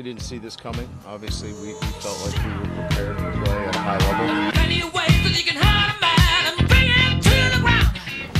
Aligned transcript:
We 0.00 0.04
didn't 0.04 0.22
see 0.22 0.38
this 0.38 0.56
coming. 0.56 0.88
Obviously, 1.06 1.52
we, 1.52 1.74
we 1.74 1.86
felt 2.00 2.16
like 2.24 2.34
we 2.42 2.50
were 2.52 2.88
prepared 2.88 3.18
to 3.18 3.42
play 3.44 3.66
at 3.66 3.76
a 3.76 3.78
high 3.80 3.98
level. 3.98 4.58
Any 4.58 4.82
ways 4.82 4.94
that 4.94 5.34
you 5.36 5.44
can 5.44 5.56
hurt 5.60 5.92
a 5.92 6.00
man 6.00 6.56
and 6.56 6.56
bring 6.70 6.88
him 6.88 7.20
to 7.20 7.36
the 7.52 7.60
ground. 7.60 7.94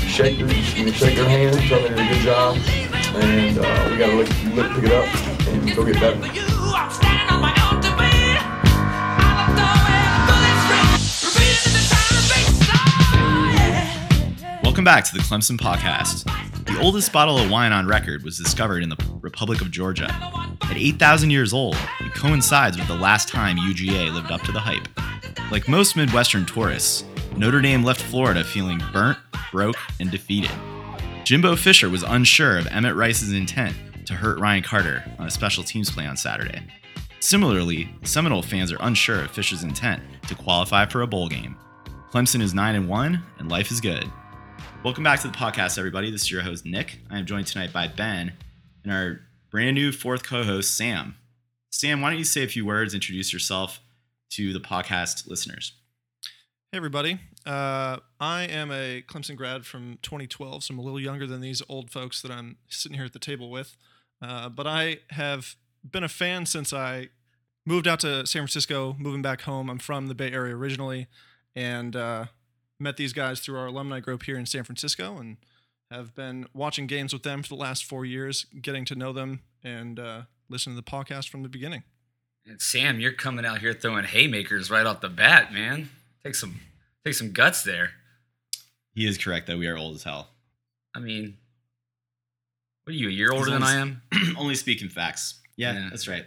shake 0.08 0.38
your, 0.38 0.48
you 0.48 0.84
can 0.84 0.94
shake 0.94 1.16
their 1.16 1.28
hand, 1.28 1.60
tell 1.68 1.82
them 1.82 1.94
they 1.94 2.02
did 2.02 2.12
a 2.12 2.14
good 2.14 2.24
job, 2.24 2.56
and 2.56 3.58
uh, 3.58 3.88
we 3.90 3.98
got 3.98 4.08
to 4.08 4.16
look, 4.16 4.28
look, 4.56 4.72
pick 4.72 4.84
it 4.84 4.92
up 4.92 5.04
and 5.48 5.76
go 5.76 5.84
get 5.84 6.00
better. 6.00 6.16
You, 6.32 6.48
I'm 6.48 6.90
standing 6.90 7.28
on 7.28 7.42
my 7.42 7.52
own 7.68 7.82
to 7.82 7.92
win. 7.92 8.40
I'm 9.20 9.36
a 9.36 9.52
throwing 9.52 10.16
bullets 10.32 11.12
straight, 11.12 11.44
repeating 11.44 11.76
the 11.76 11.84
time 11.92 12.16
to 12.16 12.24
face. 12.32 12.56
Yeah. 14.40 14.60
Welcome 14.64 14.84
back 14.84 15.04
to 15.04 15.12
the 15.12 15.20
Clemson 15.20 15.58
Podcast. 15.58 16.24
The 16.70 16.80
oldest 16.80 17.12
bottle 17.12 17.36
of 17.36 17.50
wine 17.50 17.72
on 17.72 17.86
record 17.86 18.22
was 18.22 18.38
discovered 18.38 18.82
in 18.82 18.88
the 18.88 18.96
Republic 19.20 19.60
of 19.60 19.70
Georgia. 19.70 20.08
At 20.62 20.76
8,000 20.76 21.30
years 21.30 21.52
old, 21.52 21.76
it 21.98 22.14
coincides 22.14 22.78
with 22.78 22.86
the 22.86 22.94
last 22.94 23.28
time 23.28 23.58
UGA 23.58 24.14
lived 24.14 24.30
up 24.30 24.40
to 24.42 24.52
the 24.52 24.60
hype. 24.60 24.88
Like 25.50 25.68
most 25.68 25.96
Midwestern 25.96 26.46
tourists, 26.46 27.04
Notre 27.36 27.60
Dame 27.60 27.82
left 27.82 28.00
Florida 28.00 28.44
feeling 28.44 28.80
burnt, 28.92 29.18
broke, 29.50 29.76
and 29.98 30.10
defeated. 30.10 30.52
Jimbo 31.24 31.56
Fisher 31.56 31.90
was 31.90 32.04
unsure 32.04 32.56
of 32.56 32.68
Emmett 32.68 32.94
Rice's 32.94 33.32
intent 33.32 33.74
to 34.06 34.14
hurt 34.14 34.38
Ryan 34.38 34.62
Carter 34.62 35.04
on 35.18 35.26
a 35.26 35.30
special 35.30 35.64
teams 35.64 35.90
play 35.90 36.06
on 36.06 36.16
Saturday. 36.16 36.62
Similarly, 37.18 37.92
Seminole 38.04 38.42
fans 38.42 38.72
are 38.72 38.78
unsure 38.80 39.24
of 39.24 39.32
Fisher's 39.32 39.64
intent 39.64 40.02
to 40.28 40.36
qualify 40.36 40.86
for 40.86 41.02
a 41.02 41.06
bowl 41.06 41.28
game. 41.28 41.56
Clemson 42.12 42.40
is 42.40 42.54
9 42.54 42.74
and 42.76 42.88
1, 42.88 43.22
and 43.38 43.50
life 43.50 43.70
is 43.70 43.80
good. 43.80 44.10
Welcome 44.82 45.04
back 45.04 45.20
to 45.20 45.28
the 45.28 45.36
podcast, 45.36 45.76
everybody. 45.76 46.10
This 46.10 46.22
is 46.22 46.30
your 46.30 46.40
host, 46.40 46.64
Nick. 46.64 47.00
I 47.10 47.18
am 47.18 47.26
joined 47.26 47.46
tonight 47.46 47.70
by 47.70 47.86
Ben 47.86 48.32
and 48.82 48.90
our 48.90 49.20
brand 49.50 49.74
new 49.74 49.92
fourth 49.92 50.22
co 50.22 50.42
host, 50.42 50.74
Sam. 50.74 51.16
Sam, 51.70 52.00
why 52.00 52.08
don't 52.08 52.18
you 52.18 52.24
say 52.24 52.44
a 52.44 52.48
few 52.48 52.64
words, 52.64 52.94
introduce 52.94 53.30
yourself 53.30 53.80
to 54.30 54.54
the 54.54 54.58
podcast 54.58 55.28
listeners? 55.28 55.74
Hey, 56.72 56.78
everybody. 56.78 57.20
Uh, 57.44 57.98
I 58.20 58.44
am 58.44 58.70
a 58.70 59.02
Clemson 59.06 59.36
grad 59.36 59.66
from 59.66 59.98
2012, 60.00 60.64
so 60.64 60.72
I'm 60.72 60.78
a 60.78 60.82
little 60.82 60.98
younger 60.98 61.26
than 61.26 61.42
these 61.42 61.62
old 61.68 61.90
folks 61.90 62.22
that 62.22 62.30
I'm 62.30 62.56
sitting 62.70 62.96
here 62.96 63.04
at 63.04 63.12
the 63.12 63.18
table 63.18 63.50
with. 63.50 63.76
Uh, 64.22 64.48
but 64.48 64.66
I 64.66 65.00
have 65.10 65.56
been 65.84 66.04
a 66.04 66.08
fan 66.08 66.46
since 66.46 66.72
I 66.72 67.10
moved 67.66 67.86
out 67.86 68.00
to 68.00 68.26
San 68.26 68.40
Francisco, 68.40 68.96
moving 68.98 69.20
back 69.20 69.42
home. 69.42 69.68
I'm 69.68 69.78
from 69.78 70.06
the 70.06 70.14
Bay 70.14 70.32
Area 70.32 70.56
originally, 70.56 71.06
and 71.54 71.94
uh, 71.94 72.24
met 72.80 72.96
these 72.96 73.12
guys 73.12 73.40
through 73.40 73.58
our 73.58 73.66
alumni 73.66 74.00
group 74.00 74.22
here 74.24 74.36
in 74.38 74.46
San 74.46 74.64
Francisco 74.64 75.16
and 75.18 75.36
have 75.90 76.14
been 76.14 76.46
watching 76.54 76.86
games 76.86 77.12
with 77.12 77.22
them 77.22 77.42
for 77.42 77.48
the 77.48 77.54
last 77.56 77.84
four 77.84 78.04
years, 78.04 78.46
getting 78.62 78.84
to 78.86 78.94
know 78.94 79.12
them 79.12 79.40
and 79.62 79.98
uh, 79.98 80.22
listening 80.48 80.76
to 80.76 80.82
the 80.82 80.90
podcast 80.90 81.28
from 81.28 81.42
the 81.42 81.48
beginning. 81.48 81.82
And 82.46 82.60
Sam, 82.60 82.98
you're 83.00 83.12
coming 83.12 83.44
out 83.44 83.58
here 83.58 83.74
throwing 83.74 84.04
haymakers 84.04 84.70
right 84.70 84.86
off 84.86 85.00
the 85.00 85.08
bat, 85.08 85.52
man. 85.52 85.90
Take 86.24 86.34
some 86.34 86.60
take 87.04 87.14
some 87.14 87.32
guts 87.32 87.62
there. 87.62 87.90
He 88.94 89.06
is 89.06 89.18
correct 89.18 89.46
that 89.46 89.58
we 89.58 89.66
are 89.66 89.76
old 89.76 89.94
as 89.96 90.02
hell. 90.04 90.28
I 90.94 91.00
mean, 91.00 91.36
what 92.84 92.92
are 92.94 92.96
you, 92.96 93.08
a 93.08 93.12
year 93.12 93.30
older 93.32 93.50
than 93.50 93.62
I 93.62 93.76
am? 93.76 94.02
only 94.38 94.54
speaking 94.54 94.88
facts. 94.88 95.40
Yeah, 95.56 95.74
Yeah. 95.74 95.88
that's 95.90 96.08
right. 96.08 96.24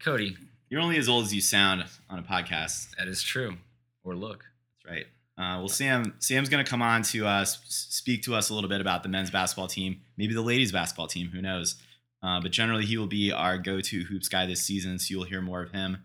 Cody, 0.00 0.36
You're 0.68 0.80
only 0.82 0.98
as 0.98 1.08
old 1.08 1.24
as 1.24 1.34
you 1.34 1.40
sound 1.40 1.84
on 2.10 2.18
a 2.18 2.22
podcast. 2.22 2.90
that 2.98 3.08
is 3.08 3.22
true. 3.22 3.56
Or 4.04 4.14
look. 4.14 4.44
That's 4.84 4.92
right. 4.94 5.06
Uh, 5.38 5.58
well, 5.58 5.68
Sam, 5.68 6.14
Sam's 6.18 6.48
going 6.48 6.64
to 6.64 6.70
come 6.70 6.80
on 6.80 7.02
to 7.04 7.26
uh, 7.26 7.44
speak 7.44 8.22
to 8.22 8.34
us 8.34 8.48
a 8.48 8.54
little 8.54 8.70
bit 8.70 8.80
about 8.80 9.02
the 9.02 9.08
men's 9.08 9.30
basketball 9.30 9.68
team, 9.68 10.00
maybe 10.16 10.32
the 10.32 10.42
ladies 10.42 10.72
basketball 10.72 11.08
team. 11.08 11.28
Who 11.28 11.42
knows? 11.42 11.76
Uh, 12.22 12.40
but 12.40 12.52
generally, 12.52 12.86
he 12.86 12.96
will 12.96 13.06
be 13.06 13.30
our 13.30 13.58
go-to 13.58 14.04
hoops 14.04 14.28
guy 14.28 14.46
this 14.46 14.62
season, 14.62 14.98
so 14.98 15.06
you'll 15.10 15.24
hear 15.24 15.42
more 15.42 15.62
of 15.62 15.72
him. 15.72 15.98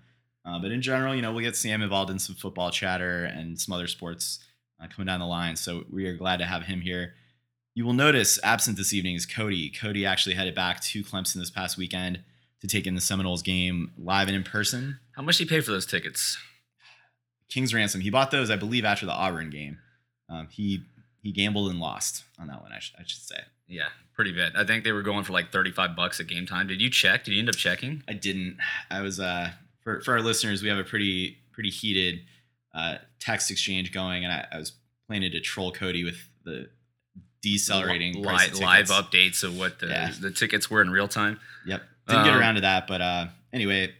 Uh, 0.43 0.59
but 0.59 0.71
in 0.71 0.81
general, 0.81 1.15
you 1.15 1.21
know, 1.21 1.31
we'll 1.31 1.43
get 1.43 1.55
Sam 1.55 1.81
involved 1.81 2.11
in 2.11 2.19
some 2.19 2.35
football 2.35 2.71
chatter 2.71 3.25
and 3.25 3.59
some 3.59 3.73
other 3.73 3.87
sports 3.87 4.39
uh, 4.81 4.87
coming 4.87 5.07
down 5.07 5.19
the 5.19 5.25
line. 5.25 5.55
So 5.55 5.85
we 5.89 6.05
are 6.07 6.15
glad 6.15 6.37
to 6.37 6.45
have 6.45 6.63
him 6.63 6.81
here. 6.81 7.13
You 7.73 7.85
will 7.85 7.93
notice 7.93 8.37
absent 8.43 8.75
this 8.75 8.91
evening 8.91 9.15
is 9.15 9.25
Cody. 9.25 9.69
Cody 9.69 10.05
actually 10.05 10.35
headed 10.35 10.55
back 10.55 10.81
to 10.81 11.03
Clemson 11.03 11.35
this 11.35 11.49
past 11.49 11.77
weekend 11.77 12.19
to 12.59 12.67
take 12.67 12.85
in 12.85 12.95
the 12.95 13.01
Seminoles 13.01 13.41
game 13.41 13.91
live 13.97 14.27
and 14.27 14.35
in 14.35 14.43
person. 14.43 14.99
How 15.15 15.21
much 15.21 15.37
did 15.37 15.45
you 15.45 15.55
pay 15.55 15.61
for 15.61 15.71
those 15.71 15.85
tickets? 15.85 16.37
King's 17.51 17.73
Ransom. 17.73 18.01
He 18.01 18.09
bought 18.09 18.31
those, 18.31 18.49
I 18.49 18.55
believe, 18.55 18.85
after 18.85 19.05
the 19.05 19.11
Auburn 19.11 19.49
game. 19.51 19.77
Um, 20.29 20.47
he 20.49 20.83
he 21.21 21.31
gambled 21.31 21.69
and 21.69 21.79
lost 21.79 22.23
on 22.39 22.47
that 22.47 22.61
one. 22.63 22.71
I, 22.71 22.79
sh- 22.79 22.93
I 22.97 23.03
should 23.05 23.21
say. 23.21 23.35
Yeah, 23.67 23.89
pretty 24.15 24.31
bad. 24.31 24.53
I 24.55 24.65
think 24.65 24.83
they 24.83 24.91
were 24.91 25.03
going 25.03 25.23
for 25.23 25.33
like 25.33 25.51
35 25.51 25.95
bucks 25.95 26.19
at 26.19 26.25
game 26.27 26.45
time. 26.47 26.65
Did 26.67 26.81
you 26.81 26.89
check? 26.89 27.23
Did 27.25 27.33
you 27.33 27.39
end 27.39 27.49
up 27.49 27.55
checking? 27.55 28.03
I 28.07 28.13
didn't. 28.13 28.57
I 28.89 29.01
was 29.01 29.19
uh 29.19 29.51
for 29.83 30.01
for 30.01 30.13
our 30.13 30.21
listeners, 30.21 30.63
we 30.63 30.69
have 30.69 30.79
a 30.79 30.83
pretty 30.83 31.37
pretty 31.51 31.69
heated 31.69 32.21
uh, 32.73 32.95
text 33.19 33.51
exchange 33.51 33.91
going, 33.91 34.23
and 34.23 34.33
I, 34.33 34.47
I 34.53 34.57
was 34.57 34.71
planning 35.07 35.31
to 35.31 35.41
troll 35.41 35.71
Cody 35.73 36.03
with 36.05 36.17
the 36.45 36.69
decelerating 37.41 38.15
Li- 38.15 38.23
price 38.23 38.59
live 38.59 38.87
updates 38.87 39.43
of 39.43 39.57
what 39.57 39.79
the, 39.79 39.87
Yeah. 39.87 40.11
the 40.19 40.31
tickets 40.31 40.69
were 40.69 40.81
in 40.81 40.89
real 40.89 41.07
time. 41.07 41.39
Yep, 41.65 41.81
didn't 42.07 42.23
get 42.23 42.33
Um, 42.33 42.39
around 42.39 42.55
to 42.55 42.61
that, 42.61 42.87
but 42.87 43.01
uh, 43.01 43.27
anyway, 43.51 43.93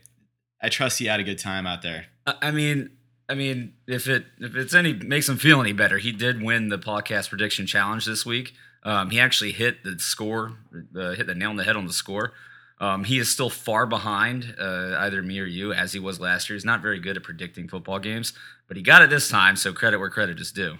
I 0.60 0.68
trust 0.68 0.98
he 0.98 1.06
had 1.06 1.20
a 1.20 1.24
good 1.24 1.38
time 1.38 1.66
out 1.66 1.82
there. 1.82 2.06
I 2.26 2.50
mean, 2.52 2.90
I 3.28 3.34
mean, 3.34 3.74
if 3.86 4.08
it 4.08 4.26
if 4.38 4.56
it's 4.56 4.74
any 4.74 4.92
makes 4.92 5.28
him 5.28 5.36
feel 5.36 5.60
any 5.60 5.72
better, 5.72 5.98
he 5.98 6.12
did 6.12 6.42
win 6.42 6.68
the 6.68 6.78
podcast 6.78 7.28
prediction 7.28 7.66
challenge 7.66 8.04
this 8.04 8.26
week. 8.26 8.52
Um, 8.84 9.10
he 9.10 9.20
actually 9.20 9.52
hit 9.52 9.84
the 9.84 9.98
score, 9.98 10.58
uh, 10.96 11.12
hit 11.12 11.26
the 11.26 11.34
nail 11.34 11.50
on 11.50 11.56
the 11.56 11.64
head 11.64 11.76
on 11.76 11.86
the 11.86 11.92
score. 11.92 12.32
Um, 12.80 13.04
he 13.04 13.18
is 13.18 13.28
still 13.28 13.48
far 13.48 13.86
behind 13.86 14.56
uh, 14.58 14.96
either 14.98 15.22
me 15.22 15.38
or 15.38 15.44
you, 15.44 15.72
as 15.72 15.92
he 15.92 16.00
was 16.00 16.18
last 16.18 16.50
year. 16.50 16.56
He's 16.56 16.64
not 16.64 16.82
very 16.82 16.98
good 16.98 17.16
at 17.16 17.22
predicting 17.22 17.68
football 17.68 18.00
games, 18.00 18.32
but 18.66 18.76
he 18.76 18.82
got 18.82 19.02
it 19.02 19.10
this 19.10 19.28
time. 19.28 19.54
So 19.54 19.72
credit 19.72 19.98
where 19.98 20.10
credit 20.10 20.40
is 20.40 20.50
due. 20.50 20.78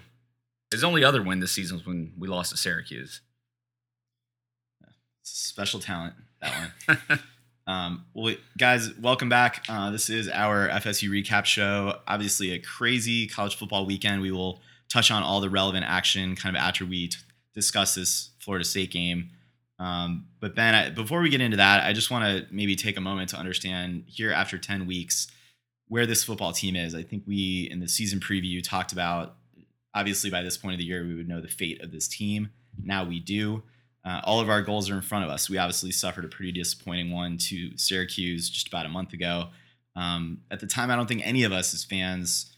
His 0.69 0.83
only 0.83 1.03
other 1.03 1.23
win 1.23 1.39
this 1.39 1.53
season 1.53 1.77
was 1.77 1.85
when 1.85 2.11
we 2.17 2.27
lost 2.27 2.51
to 2.51 2.57
Syracuse. 2.57 3.21
Special 5.21 5.79
talent 5.79 6.15
that 6.43 6.71
one. 6.87 7.19
Um, 7.65 8.05
well, 8.13 8.35
guys, 8.57 8.91
welcome 8.99 9.29
back. 9.29 9.63
Uh, 9.69 9.89
this 9.91 10.09
is 10.09 10.27
our 10.29 10.67
FSU 10.69 11.09
recap 11.09 11.45
show. 11.45 11.99
Obviously, 12.07 12.51
a 12.51 12.59
crazy 12.59 13.27
college 13.27 13.55
football 13.55 13.85
weekend. 13.85 14.21
We 14.21 14.31
will 14.31 14.61
touch 14.89 15.11
on 15.11 15.23
all 15.23 15.39
the 15.39 15.49
relevant 15.49 15.85
action 15.85 16.35
kind 16.35 16.55
of 16.55 16.61
after 16.61 16.85
we 16.85 17.07
t- 17.07 17.17
discuss 17.53 17.95
this 17.95 18.31
Florida 18.39 18.65
State 18.65 18.91
game. 18.91 19.29
Um, 19.79 20.27
but 20.39 20.55
Ben, 20.55 20.75
I, 20.75 20.89
before 20.89 21.21
we 21.21 21.29
get 21.29 21.41
into 21.41 21.57
that, 21.57 21.83
I 21.83 21.93
just 21.93 22.11
want 22.11 22.25
to 22.25 22.53
maybe 22.53 22.75
take 22.75 22.97
a 22.97 23.01
moment 23.01 23.29
to 23.29 23.37
understand 23.37 24.03
here 24.07 24.31
after 24.31 24.57
10 24.57 24.85
weeks 24.85 25.27
where 25.87 26.05
this 26.05 26.23
football 26.23 26.51
team 26.51 26.75
is. 26.75 26.93
I 26.93 27.03
think 27.03 27.23
we, 27.25 27.67
in 27.71 27.79
the 27.79 27.87
season 27.87 28.19
preview, 28.19 28.61
talked 28.63 28.91
about 28.91 29.35
obviously 29.95 30.29
by 30.29 30.41
this 30.41 30.57
point 30.57 30.73
of 30.73 30.79
the 30.79 30.85
year, 30.85 31.05
we 31.05 31.15
would 31.15 31.27
know 31.27 31.41
the 31.41 31.47
fate 31.47 31.81
of 31.81 31.91
this 31.91 32.07
team. 32.07 32.49
Now 32.81 33.05
we 33.05 33.19
do. 33.19 33.63
Uh, 34.05 34.19
all 34.25 34.39
of 34.39 34.49
our 34.49 34.61
goals 34.61 34.89
are 34.89 34.95
in 34.95 35.01
front 35.01 35.23
of 35.23 35.31
us. 35.31 35.49
We 35.49 35.57
obviously 35.57 35.91
suffered 35.91 36.25
a 36.25 36.27
pretty 36.27 36.51
disappointing 36.51 37.11
one 37.11 37.37
to 37.37 37.77
Syracuse 37.77 38.49
just 38.49 38.67
about 38.67 38.85
a 38.85 38.89
month 38.89 39.13
ago. 39.13 39.49
Um, 39.95 40.41
at 40.51 40.59
the 40.59 40.67
time, 40.67 40.91
I 40.91 40.95
don't 40.95 41.07
think 41.07 41.21
any 41.23 41.43
of 41.43 41.51
us 41.51 41.73
as 41.73 41.83
fans 41.83 42.51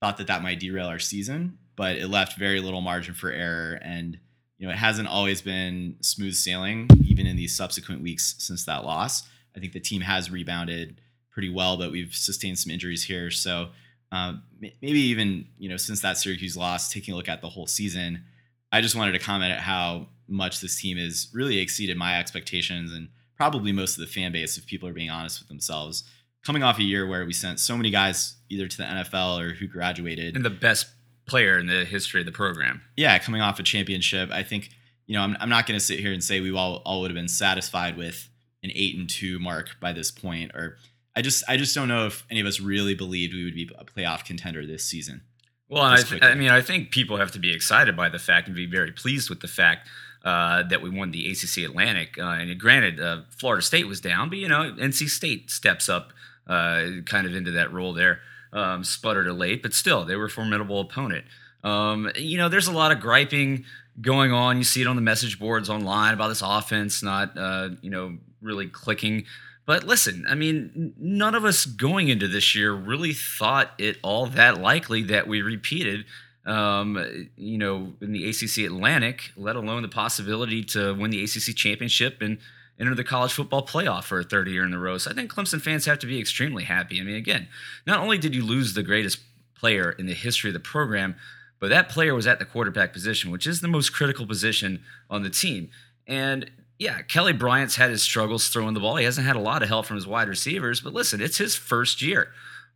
thought 0.00 0.16
that 0.18 0.28
that 0.28 0.42
might 0.42 0.60
derail 0.60 0.86
our 0.86 0.98
season, 0.98 1.58
but 1.76 1.96
it 1.96 2.08
left 2.08 2.38
very 2.38 2.60
little 2.60 2.80
margin 2.80 3.14
for 3.14 3.30
error. 3.30 3.78
And, 3.82 4.18
you 4.58 4.66
know, 4.66 4.72
it 4.72 4.78
hasn't 4.78 5.08
always 5.08 5.42
been 5.42 5.96
smooth 6.00 6.34
sailing, 6.34 6.88
even 7.04 7.26
in 7.26 7.36
these 7.36 7.54
subsequent 7.54 8.02
weeks 8.02 8.34
since 8.38 8.64
that 8.64 8.84
loss. 8.84 9.28
I 9.54 9.60
think 9.60 9.72
the 9.72 9.80
team 9.80 10.02
has 10.02 10.30
rebounded 10.30 11.00
pretty 11.30 11.50
well, 11.50 11.76
but 11.76 11.90
we've 11.90 12.14
sustained 12.14 12.58
some 12.58 12.70
injuries 12.70 13.04
here. 13.04 13.30
So 13.30 13.68
m- 14.12 14.42
maybe 14.60 15.00
even, 15.00 15.46
you 15.58 15.68
know, 15.68 15.76
since 15.76 16.00
that 16.00 16.16
Syracuse 16.16 16.56
loss, 16.56 16.90
taking 16.90 17.12
a 17.12 17.16
look 17.16 17.28
at 17.28 17.42
the 17.42 17.48
whole 17.50 17.66
season, 17.66 18.24
I 18.72 18.80
just 18.80 18.96
wanted 18.96 19.12
to 19.12 19.18
comment 19.18 19.52
at 19.52 19.60
how 19.60 20.08
much 20.28 20.60
this 20.60 20.80
team 20.80 20.96
has 20.96 21.28
really 21.32 21.58
exceeded 21.58 21.96
my 21.96 22.18
expectations 22.18 22.92
and 22.92 23.08
probably 23.36 23.72
most 23.72 23.98
of 23.98 24.00
the 24.00 24.12
fan 24.12 24.32
base, 24.32 24.56
if 24.56 24.66
people 24.66 24.88
are 24.88 24.92
being 24.92 25.10
honest 25.10 25.40
with 25.40 25.48
themselves. 25.48 26.04
Coming 26.44 26.62
off 26.62 26.78
a 26.78 26.82
year 26.82 27.06
where 27.06 27.26
we 27.26 27.32
sent 27.32 27.60
so 27.60 27.76
many 27.76 27.90
guys 27.90 28.36
either 28.48 28.68
to 28.68 28.76
the 28.76 28.84
NFL 28.84 29.40
or 29.40 29.54
who 29.54 29.66
graduated. 29.66 30.36
And 30.36 30.44
the 30.44 30.50
best 30.50 30.86
player 31.26 31.58
in 31.58 31.66
the 31.66 31.84
history 31.84 32.20
of 32.20 32.26
the 32.26 32.32
program. 32.32 32.82
yeah, 32.96 33.18
coming 33.18 33.40
off 33.40 33.58
a 33.58 33.62
championship, 33.62 34.30
I 34.30 34.42
think, 34.42 34.70
you 35.06 35.14
know, 35.14 35.22
I'm, 35.22 35.36
I'm 35.40 35.48
not 35.48 35.66
going 35.66 35.78
to 35.78 35.84
sit 35.84 35.98
here 35.98 36.12
and 36.12 36.22
say 36.22 36.40
we 36.40 36.54
all, 36.56 36.82
all 36.84 37.00
would 37.00 37.10
have 37.10 37.16
been 37.16 37.28
satisfied 37.28 37.96
with 37.96 38.28
an 38.62 38.70
eight 38.74 38.96
and 38.96 39.08
two 39.08 39.38
mark 39.38 39.76
by 39.80 39.92
this 39.92 40.10
point, 40.10 40.52
or 40.54 40.76
I 41.14 41.22
just 41.22 41.44
I 41.48 41.56
just 41.56 41.74
don't 41.74 41.88
know 41.88 42.06
if 42.06 42.26
any 42.30 42.40
of 42.40 42.46
us 42.46 42.60
really 42.60 42.94
believed 42.94 43.32
we 43.32 43.44
would 43.44 43.54
be 43.54 43.70
a 43.78 43.84
playoff 43.84 44.24
contender 44.24 44.66
this 44.66 44.84
season. 44.84 45.22
Well, 45.68 45.84
and 45.84 45.94
I, 45.94 46.02
th- 46.02 46.22
I 46.22 46.34
mean, 46.34 46.50
I 46.50 46.60
think 46.60 46.90
people 46.90 47.16
have 47.16 47.32
to 47.32 47.38
be 47.38 47.52
excited 47.52 47.96
by 47.96 48.08
the 48.08 48.18
fact 48.18 48.46
and 48.46 48.54
be 48.54 48.66
very 48.66 48.92
pleased 48.92 49.28
with 49.28 49.40
the 49.40 49.48
fact 49.48 49.88
uh, 50.26 50.64
that 50.64 50.82
we 50.82 50.90
won 50.90 51.12
the 51.12 51.30
ACC 51.30 51.58
Atlantic. 51.58 52.18
Uh, 52.18 52.24
and 52.24 52.58
granted, 52.58 53.00
uh, 53.00 53.22
Florida 53.30 53.62
State 53.62 53.86
was 53.86 54.00
down, 54.00 54.28
but 54.28 54.38
you 54.38 54.48
know, 54.48 54.74
NC 54.76 55.08
State 55.08 55.52
steps 55.52 55.88
up 55.88 56.12
uh, 56.48 56.86
kind 57.04 57.28
of 57.28 57.34
into 57.36 57.52
that 57.52 57.72
role 57.72 57.92
there. 57.92 58.20
Um, 58.52 58.82
sputtered 58.82 59.28
a 59.28 59.32
late, 59.32 59.62
but 59.62 59.72
still, 59.72 60.04
they 60.04 60.16
were 60.16 60.24
a 60.24 60.30
formidable 60.30 60.80
opponent. 60.80 61.26
Um, 61.62 62.10
you 62.16 62.38
know, 62.38 62.48
there's 62.48 62.66
a 62.66 62.72
lot 62.72 62.90
of 62.90 62.98
griping 63.00 63.64
going 64.00 64.32
on. 64.32 64.58
You 64.58 64.64
see 64.64 64.80
it 64.80 64.88
on 64.88 64.96
the 64.96 65.02
message 65.02 65.38
boards 65.38 65.70
online 65.70 66.14
about 66.14 66.28
this 66.28 66.42
offense 66.44 67.02
not, 67.02 67.36
uh, 67.38 67.70
you 67.80 67.90
know, 67.90 68.18
really 68.42 68.66
clicking. 68.66 69.26
But 69.64 69.84
listen, 69.84 70.24
I 70.28 70.34
mean, 70.34 70.94
none 70.98 71.34
of 71.34 71.44
us 71.44 71.66
going 71.66 72.08
into 72.08 72.26
this 72.26 72.54
year 72.54 72.72
really 72.72 73.12
thought 73.12 73.72
it 73.78 73.98
all 74.02 74.26
that 74.26 74.60
likely 74.60 75.02
that 75.04 75.28
we 75.28 75.42
repeated, 75.42 76.04
um, 76.46 77.28
you 77.36 77.58
know, 77.58 77.92
in 78.00 78.12
the 78.12 78.28
ACC 78.28 78.58
Atlantic, 78.58 79.32
let 79.36 79.56
alone 79.56 79.82
the 79.82 79.88
possibility 79.88 80.62
to 80.64 80.94
win 80.94 81.10
the 81.10 81.22
ACC 81.22 81.54
championship 81.56 82.22
and 82.22 82.38
enter 82.78 82.94
the 82.94 83.04
college 83.04 83.32
football 83.32 83.66
playoff 83.66 84.04
for 84.04 84.20
a 84.20 84.24
third 84.24 84.48
year 84.48 84.64
in 84.64 84.72
a 84.72 84.78
row. 84.78 84.96
So 84.98 85.10
I 85.10 85.14
think 85.14 85.32
Clemson 85.32 85.60
fans 85.60 85.86
have 85.86 85.98
to 86.00 86.06
be 86.06 86.20
extremely 86.20 86.64
happy. 86.64 87.00
I 87.00 87.04
mean, 87.04 87.16
again, 87.16 87.48
not 87.86 88.00
only 88.00 88.18
did 88.18 88.34
you 88.34 88.44
lose 88.44 88.74
the 88.74 88.82
greatest 88.82 89.18
player 89.58 89.90
in 89.90 90.06
the 90.06 90.14
history 90.14 90.50
of 90.50 90.54
the 90.54 90.60
program, 90.60 91.16
but 91.58 91.70
that 91.70 91.88
player 91.88 92.14
was 92.14 92.26
at 92.26 92.38
the 92.38 92.44
quarterback 92.44 92.92
position, 92.92 93.30
which 93.30 93.46
is 93.46 93.60
the 93.60 93.68
most 93.68 93.92
critical 93.92 94.26
position 94.26 94.82
on 95.10 95.22
the 95.22 95.30
team. 95.30 95.70
And 96.06 96.50
yeah, 96.78 97.00
Kelly 97.02 97.32
Bryant's 97.32 97.76
had 97.76 97.90
his 97.90 98.02
struggles 98.02 98.48
throwing 98.48 98.74
the 98.74 98.80
ball. 98.80 98.96
He 98.96 99.04
hasn't 99.04 99.26
had 99.26 99.36
a 99.36 99.40
lot 99.40 99.62
of 99.62 99.68
help 99.68 99.86
from 99.86 99.96
his 99.96 100.06
wide 100.06 100.28
receivers, 100.28 100.80
but 100.80 100.92
listen, 100.92 101.20
it's 101.20 101.38
his 101.38 101.56
first 101.56 102.02
year. 102.02 102.28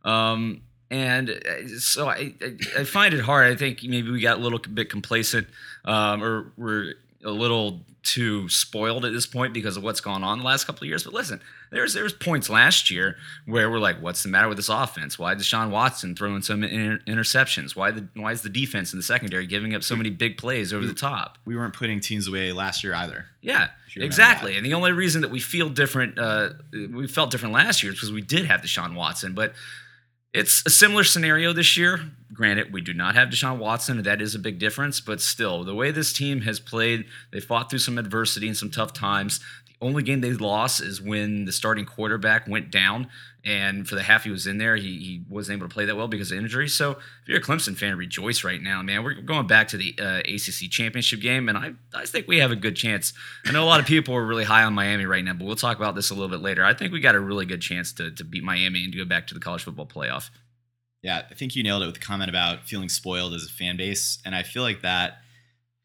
Um, 0.03 0.61
and 0.91 1.29
uh, 1.29 1.67
so 1.79 2.09
I, 2.09 2.33
I, 2.77 2.83
find 2.83 3.13
it 3.13 3.21
hard. 3.21 3.51
I 3.51 3.55
think 3.55 3.81
maybe 3.81 4.11
we 4.11 4.19
got 4.19 4.37
a 4.37 4.41
little 4.41 4.59
bit 4.59 4.89
complacent 4.89 5.47
um, 5.85 6.21
or 6.21 6.51
we're 6.57 6.95
a 7.23 7.31
little 7.31 7.79
too 8.03 8.49
spoiled 8.49 9.05
at 9.05 9.13
this 9.13 9.25
point 9.25 9.53
because 9.53 9.77
of 9.77 9.83
what's 9.83 10.01
gone 10.01 10.23
on 10.23 10.39
the 10.39 10.43
last 10.43 10.65
couple 10.65 10.83
of 10.83 10.89
years. 10.89 11.03
But 11.05 11.13
listen, 11.13 11.39
there's 11.69 11.93
there's 11.93 12.11
points 12.11 12.49
last 12.49 12.91
year 12.91 13.15
where 13.45 13.71
we're 13.71 13.79
like, 13.79 14.01
what's 14.01 14.21
the 14.21 14.27
matter 14.27 14.49
with 14.49 14.57
this 14.57 14.67
offense? 14.67 15.17
Why 15.17 15.33
is 15.33 15.41
Deshaun 15.41 15.69
Watson 15.69 16.13
throwing 16.13 16.41
some 16.41 16.61
inter- 16.61 16.99
interceptions? 17.07 17.73
Why 17.73 17.91
the 17.91 18.07
why 18.15 18.33
is 18.33 18.41
the 18.41 18.49
defense 18.49 18.91
in 18.91 18.99
the 18.99 19.03
secondary 19.03 19.47
giving 19.47 19.73
up 19.73 19.83
so 19.83 19.95
many 19.95 20.09
big 20.09 20.37
plays 20.37 20.73
over 20.73 20.85
the 20.85 20.93
top? 20.93 21.37
We 21.45 21.55
weren't 21.55 21.73
putting 21.73 22.01
teams 22.01 22.27
away 22.27 22.51
last 22.51 22.83
year 22.83 22.93
either. 22.93 23.27
Yeah, 23.41 23.69
If 23.87 23.95
you 23.95 24.01
remember 24.01 24.05
exactly. 24.07 24.51
that. 24.51 24.57
And 24.57 24.65
the 24.65 24.73
only 24.73 24.91
reason 24.91 25.21
that 25.21 25.31
we 25.31 25.39
feel 25.39 25.69
different, 25.69 26.19
uh, 26.19 26.49
we 26.73 27.07
felt 27.07 27.31
different 27.31 27.53
last 27.53 27.81
year 27.81 27.93
is 27.93 27.97
because 27.97 28.11
we 28.11 28.21
did 28.21 28.45
have 28.45 28.61
Deshaun 28.61 28.93
Watson. 28.93 29.33
But 29.33 29.53
it's 30.33 30.63
a 30.65 30.69
similar 30.69 31.03
scenario 31.03 31.53
this 31.53 31.75
year. 31.75 32.11
Granted, 32.33 32.71
we 32.71 32.81
do 32.81 32.93
not 32.93 33.15
have 33.15 33.29
Deshaun 33.29 33.57
Watson, 33.57 33.97
and 33.97 34.05
that 34.05 34.21
is 34.21 34.33
a 34.33 34.39
big 34.39 34.59
difference. 34.59 35.01
But 35.01 35.19
still, 35.19 35.63
the 35.63 35.75
way 35.75 35.91
this 35.91 36.13
team 36.13 36.41
has 36.41 36.59
played, 36.59 37.05
they 37.31 37.39
fought 37.39 37.69
through 37.69 37.79
some 37.79 37.97
adversity 37.97 38.47
and 38.47 38.55
some 38.55 38.71
tough 38.71 38.93
times. 38.93 39.39
The 39.67 39.85
only 39.85 40.03
game 40.03 40.21
they 40.21 40.31
lost 40.31 40.81
is 40.81 41.01
when 41.01 41.45
the 41.45 41.51
starting 41.51 41.85
quarterback 41.85 42.47
went 42.47 42.71
down, 42.71 43.09
and 43.43 43.87
for 43.87 43.95
the 43.95 44.03
half 44.03 44.23
he 44.23 44.29
was 44.29 44.45
in 44.45 44.59
there, 44.59 44.75
he, 44.75 44.99
he 44.99 45.23
wasn't 45.27 45.57
able 45.57 45.67
to 45.67 45.73
play 45.73 45.85
that 45.85 45.95
well 45.95 46.07
because 46.07 46.31
of 46.31 46.37
injury. 46.37 46.69
So, 46.69 46.91
if 46.91 47.27
you're 47.27 47.39
a 47.39 47.41
Clemson 47.41 47.75
fan, 47.75 47.97
rejoice 47.97 48.43
right 48.43 48.61
now, 48.61 48.83
man. 48.83 49.03
We're 49.03 49.15
going 49.15 49.47
back 49.47 49.67
to 49.69 49.77
the 49.77 49.95
uh, 49.99 50.19
ACC 50.19 50.69
championship 50.69 51.21
game, 51.21 51.49
and 51.49 51.57
I, 51.57 51.71
I 51.93 52.05
think 52.05 52.27
we 52.27 52.37
have 52.37 52.51
a 52.51 52.55
good 52.55 52.75
chance. 52.75 53.13
I 53.45 53.51
know 53.51 53.63
a 53.63 53.65
lot 53.65 53.79
of 53.79 53.87
people 53.87 54.15
are 54.15 54.25
really 54.25 54.43
high 54.43 54.63
on 54.63 54.73
Miami 54.73 55.05
right 55.05 55.23
now, 55.23 55.33
but 55.33 55.45
we'll 55.45 55.55
talk 55.55 55.77
about 55.77 55.95
this 55.95 56.11
a 56.11 56.13
little 56.13 56.29
bit 56.29 56.41
later. 56.41 56.63
I 56.63 56.75
think 56.75 56.93
we 56.93 56.99
got 56.99 57.15
a 57.15 57.19
really 57.19 57.47
good 57.47 57.61
chance 57.61 57.91
to, 57.93 58.11
to 58.11 58.23
beat 58.23 58.43
Miami 58.43 58.83
and 58.83 58.93
to 58.93 58.99
go 58.99 59.05
back 59.05 59.25
to 59.27 59.33
the 59.33 59.39
college 59.39 59.63
football 59.63 59.87
playoff. 59.87 60.29
Yeah, 61.01 61.23
I 61.29 61.33
think 61.33 61.55
you 61.55 61.63
nailed 61.63 61.81
it 61.81 61.87
with 61.87 61.95
the 61.95 62.01
comment 62.01 62.29
about 62.29 62.67
feeling 62.67 62.89
spoiled 62.89 63.33
as 63.33 63.45
a 63.45 63.49
fan 63.49 63.75
base, 63.75 64.19
and 64.23 64.35
I 64.35 64.43
feel 64.43 64.61
like 64.61 64.81
that, 64.81 65.17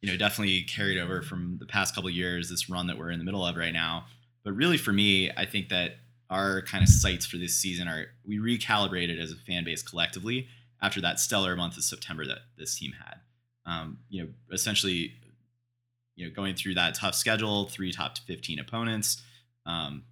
you 0.02 0.10
know, 0.10 0.18
definitely 0.18 0.62
carried 0.64 0.98
over 0.98 1.22
from 1.22 1.56
the 1.58 1.64
past 1.64 1.94
couple 1.94 2.10
years, 2.10 2.50
this 2.50 2.68
run 2.68 2.86
that 2.88 2.98
we're 2.98 3.10
in 3.10 3.18
the 3.18 3.24
middle 3.24 3.46
of 3.46 3.56
right 3.56 3.72
now. 3.72 4.04
But 4.44 4.52
really, 4.52 4.76
for 4.76 4.92
me, 4.92 5.30
I 5.34 5.46
think 5.46 5.70
that 5.70 5.96
our 6.30 6.62
kind 6.62 6.82
of 6.82 6.88
sights 6.88 7.26
for 7.26 7.36
this 7.36 7.54
season 7.54 7.88
are 7.88 8.06
we 8.26 8.38
recalibrated 8.38 9.20
as 9.20 9.30
a 9.30 9.36
fan 9.36 9.64
base 9.64 9.82
collectively 9.82 10.48
after 10.82 11.00
that 11.00 11.20
stellar 11.20 11.56
month 11.56 11.76
of 11.76 11.84
September 11.84 12.26
that 12.26 12.38
this 12.58 12.78
team 12.78 12.92
had. 12.92 13.20
Um, 13.64 13.98
you 14.08 14.22
know, 14.22 14.28
essentially, 14.52 15.12
you 16.14 16.26
know, 16.26 16.32
going 16.34 16.54
through 16.54 16.74
that 16.74 16.94
tough 16.94 17.14
schedule, 17.14 17.66
three 17.66 17.92
top 17.92 18.18
15 18.18 18.58
opponents, 18.58 19.22
um, 19.64 20.04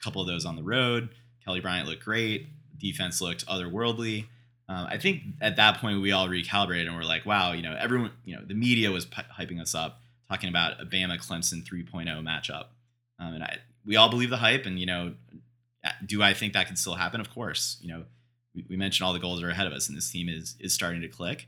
a 0.00 0.04
couple 0.04 0.22
of 0.22 0.28
those 0.28 0.44
on 0.44 0.56
the 0.56 0.62
road. 0.62 1.10
Kelly 1.44 1.60
Bryant 1.60 1.88
looked 1.88 2.04
great. 2.04 2.48
Defense 2.78 3.20
looked 3.20 3.46
otherworldly. 3.46 4.26
Um, 4.68 4.86
I 4.88 4.98
think 4.98 5.22
at 5.40 5.56
that 5.56 5.78
point 5.78 6.00
we 6.00 6.12
all 6.12 6.28
recalibrated 6.28 6.86
and 6.86 6.94
we're 6.94 7.02
like, 7.02 7.26
wow, 7.26 7.52
you 7.52 7.62
know, 7.62 7.76
everyone, 7.78 8.12
you 8.24 8.36
know, 8.36 8.42
the 8.46 8.54
media 8.54 8.90
was 8.90 9.04
pi- 9.04 9.26
hyping 9.38 9.60
us 9.60 9.74
up, 9.74 10.00
talking 10.28 10.48
about 10.48 10.80
a 10.80 10.86
Bama 10.86 11.18
Clemson 11.18 11.64
3.0 11.64 12.06
matchup, 12.22 12.66
um, 13.18 13.34
and 13.34 13.42
I 13.42 13.58
we 13.84 13.96
all 13.96 14.08
believe 14.08 14.30
the 14.30 14.36
hype. 14.36 14.66
And 14.66 14.78
you 14.78 14.86
know, 14.86 15.14
do 16.04 16.22
I 16.22 16.34
think 16.34 16.52
that 16.52 16.66
can 16.66 16.76
still 16.76 16.94
happen? 16.94 17.20
Of 17.20 17.30
course. 17.30 17.78
You 17.80 17.88
know, 17.92 18.04
we, 18.54 18.64
we 18.68 18.76
mentioned 18.76 19.06
all 19.06 19.12
the 19.12 19.18
goals 19.18 19.42
are 19.42 19.50
ahead 19.50 19.66
of 19.66 19.72
us, 19.72 19.88
and 19.88 19.96
this 19.96 20.10
team 20.10 20.28
is 20.28 20.56
is 20.60 20.72
starting 20.74 21.00
to 21.02 21.08
click. 21.08 21.46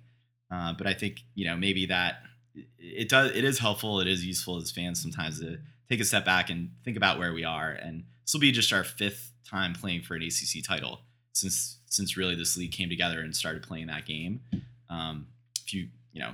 Uh, 0.50 0.72
but 0.76 0.86
I 0.86 0.94
think 0.94 1.20
you 1.34 1.44
know 1.46 1.56
maybe 1.56 1.86
that 1.86 2.22
it- 2.54 2.68
it 2.78 3.08
does 3.08 3.30
it 3.34 3.44
is 3.44 3.58
helpful. 3.58 4.00
It 4.00 4.08
is 4.08 4.24
useful 4.24 4.56
as 4.58 4.70
fans 4.70 5.00
sometimes 5.00 5.40
to 5.40 5.58
take 5.88 6.00
a 6.00 6.04
step 6.04 6.24
back 6.24 6.50
and 6.50 6.70
think 6.84 6.96
about 6.96 7.18
where 7.18 7.32
we 7.32 7.44
are. 7.44 7.70
And 7.72 8.04
this 8.24 8.32
will 8.34 8.40
be 8.40 8.52
just 8.52 8.72
our 8.72 8.84
fifth 8.84 9.32
time 9.48 9.74
playing 9.74 10.02
for 10.02 10.14
an 10.14 10.22
ACC 10.22 10.62
title 10.64 11.00
since 11.32 11.78
since 11.86 12.16
really 12.16 12.34
this 12.34 12.56
league 12.56 12.72
came 12.72 12.88
together 12.88 13.20
and 13.20 13.34
started 13.36 13.62
playing 13.62 13.88
that 13.88 14.06
game. 14.06 14.40
Um, 14.88 15.26
if 15.64 15.72
you 15.74 15.88
you 16.12 16.20
know 16.20 16.32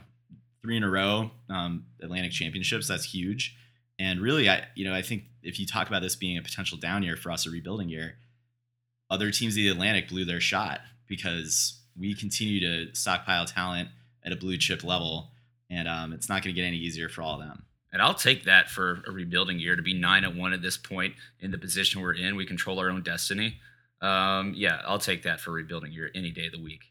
three 0.62 0.77
in 0.77 0.83
a 0.83 0.91
row 0.91 1.31
um, 1.49 1.87
Atlantic 2.03 2.33
championships, 2.33 2.87
that's 2.89 3.05
huge. 3.05 3.56
And 4.00 4.21
really, 4.21 4.49
I 4.49 4.67
you 4.75 4.85
know 4.85 4.95
I 4.95 5.03
think 5.03 5.25
if 5.49 5.59
you 5.59 5.67
talk 5.67 5.89
about 5.89 6.03
this 6.03 6.17
being 6.17 6.37
a 6.37 6.43
potential 6.43 6.79
down 6.79 7.03
year 7.03 7.17
for 7.17 7.31
us, 7.31 7.47
a 7.47 7.50
rebuilding 7.50 7.89
year, 7.89 8.17
other 9.11 9.31
teams 9.31 9.56
in 9.56 9.62
the 9.62 9.69
Atlantic 9.71 10.09
blew 10.09 10.25
their 10.25 10.41
shot 10.41 10.81
because 11.06 11.81
we 11.99 12.15
continue 12.15 12.61
to 12.61 12.95
stockpile 12.95 13.47
talent 13.47 13.89
at 14.25 14.33
a 14.33 14.37
blue 14.37 14.59
chip 14.59 14.85
level, 14.85 15.31
and 15.71 15.89
um, 15.89 16.12
it's 16.12 16.29
not 16.29 16.43
going 16.43 16.55
to 16.55 16.61
get 16.61 16.67
any 16.67 16.77
easier 16.77 17.09
for 17.09 17.23
all 17.23 17.41
of 17.41 17.47
them. 17.47 17.65
And 17.91 18.03
I'll 18.03 18.15
take 18.15 18.45
that 18.45 18.69
for 18.69 19.03
a 19.06 19.11
rebuilding 19.11 19.59
year 19.59 19.75
to 19.75 19.83
be 19.83 19.95
nine 19.95 20.25
and 20.25 20.39
one 20.39 20.53
at 20.53 20.61
this 20.61 20.77
point 20.77 21.15
in 21.41 21.50
the 21.50 21.59
position 21.59 22.03
we're 22.03 22.12
in. 22.12 22.37
We 22.37 22.45
control 22.45 22.79
our 22.79 22.91
own 22.91 23.03
destiny. 23.03 23.59
Um, 24.03 24.53
yeah, 24.55 24.83
I'll 24.85 24.99
take 24.99 25.23
that 25.23 25.41
for 25.41 25.50
a 25.50 25.55
rebuilding 25.55 25.93
year 25.93 26.11
any 26.15 26.31
day 26.31 26.47
of 26.47 26.53
the 26.53 26.62
week. 26.62 26.83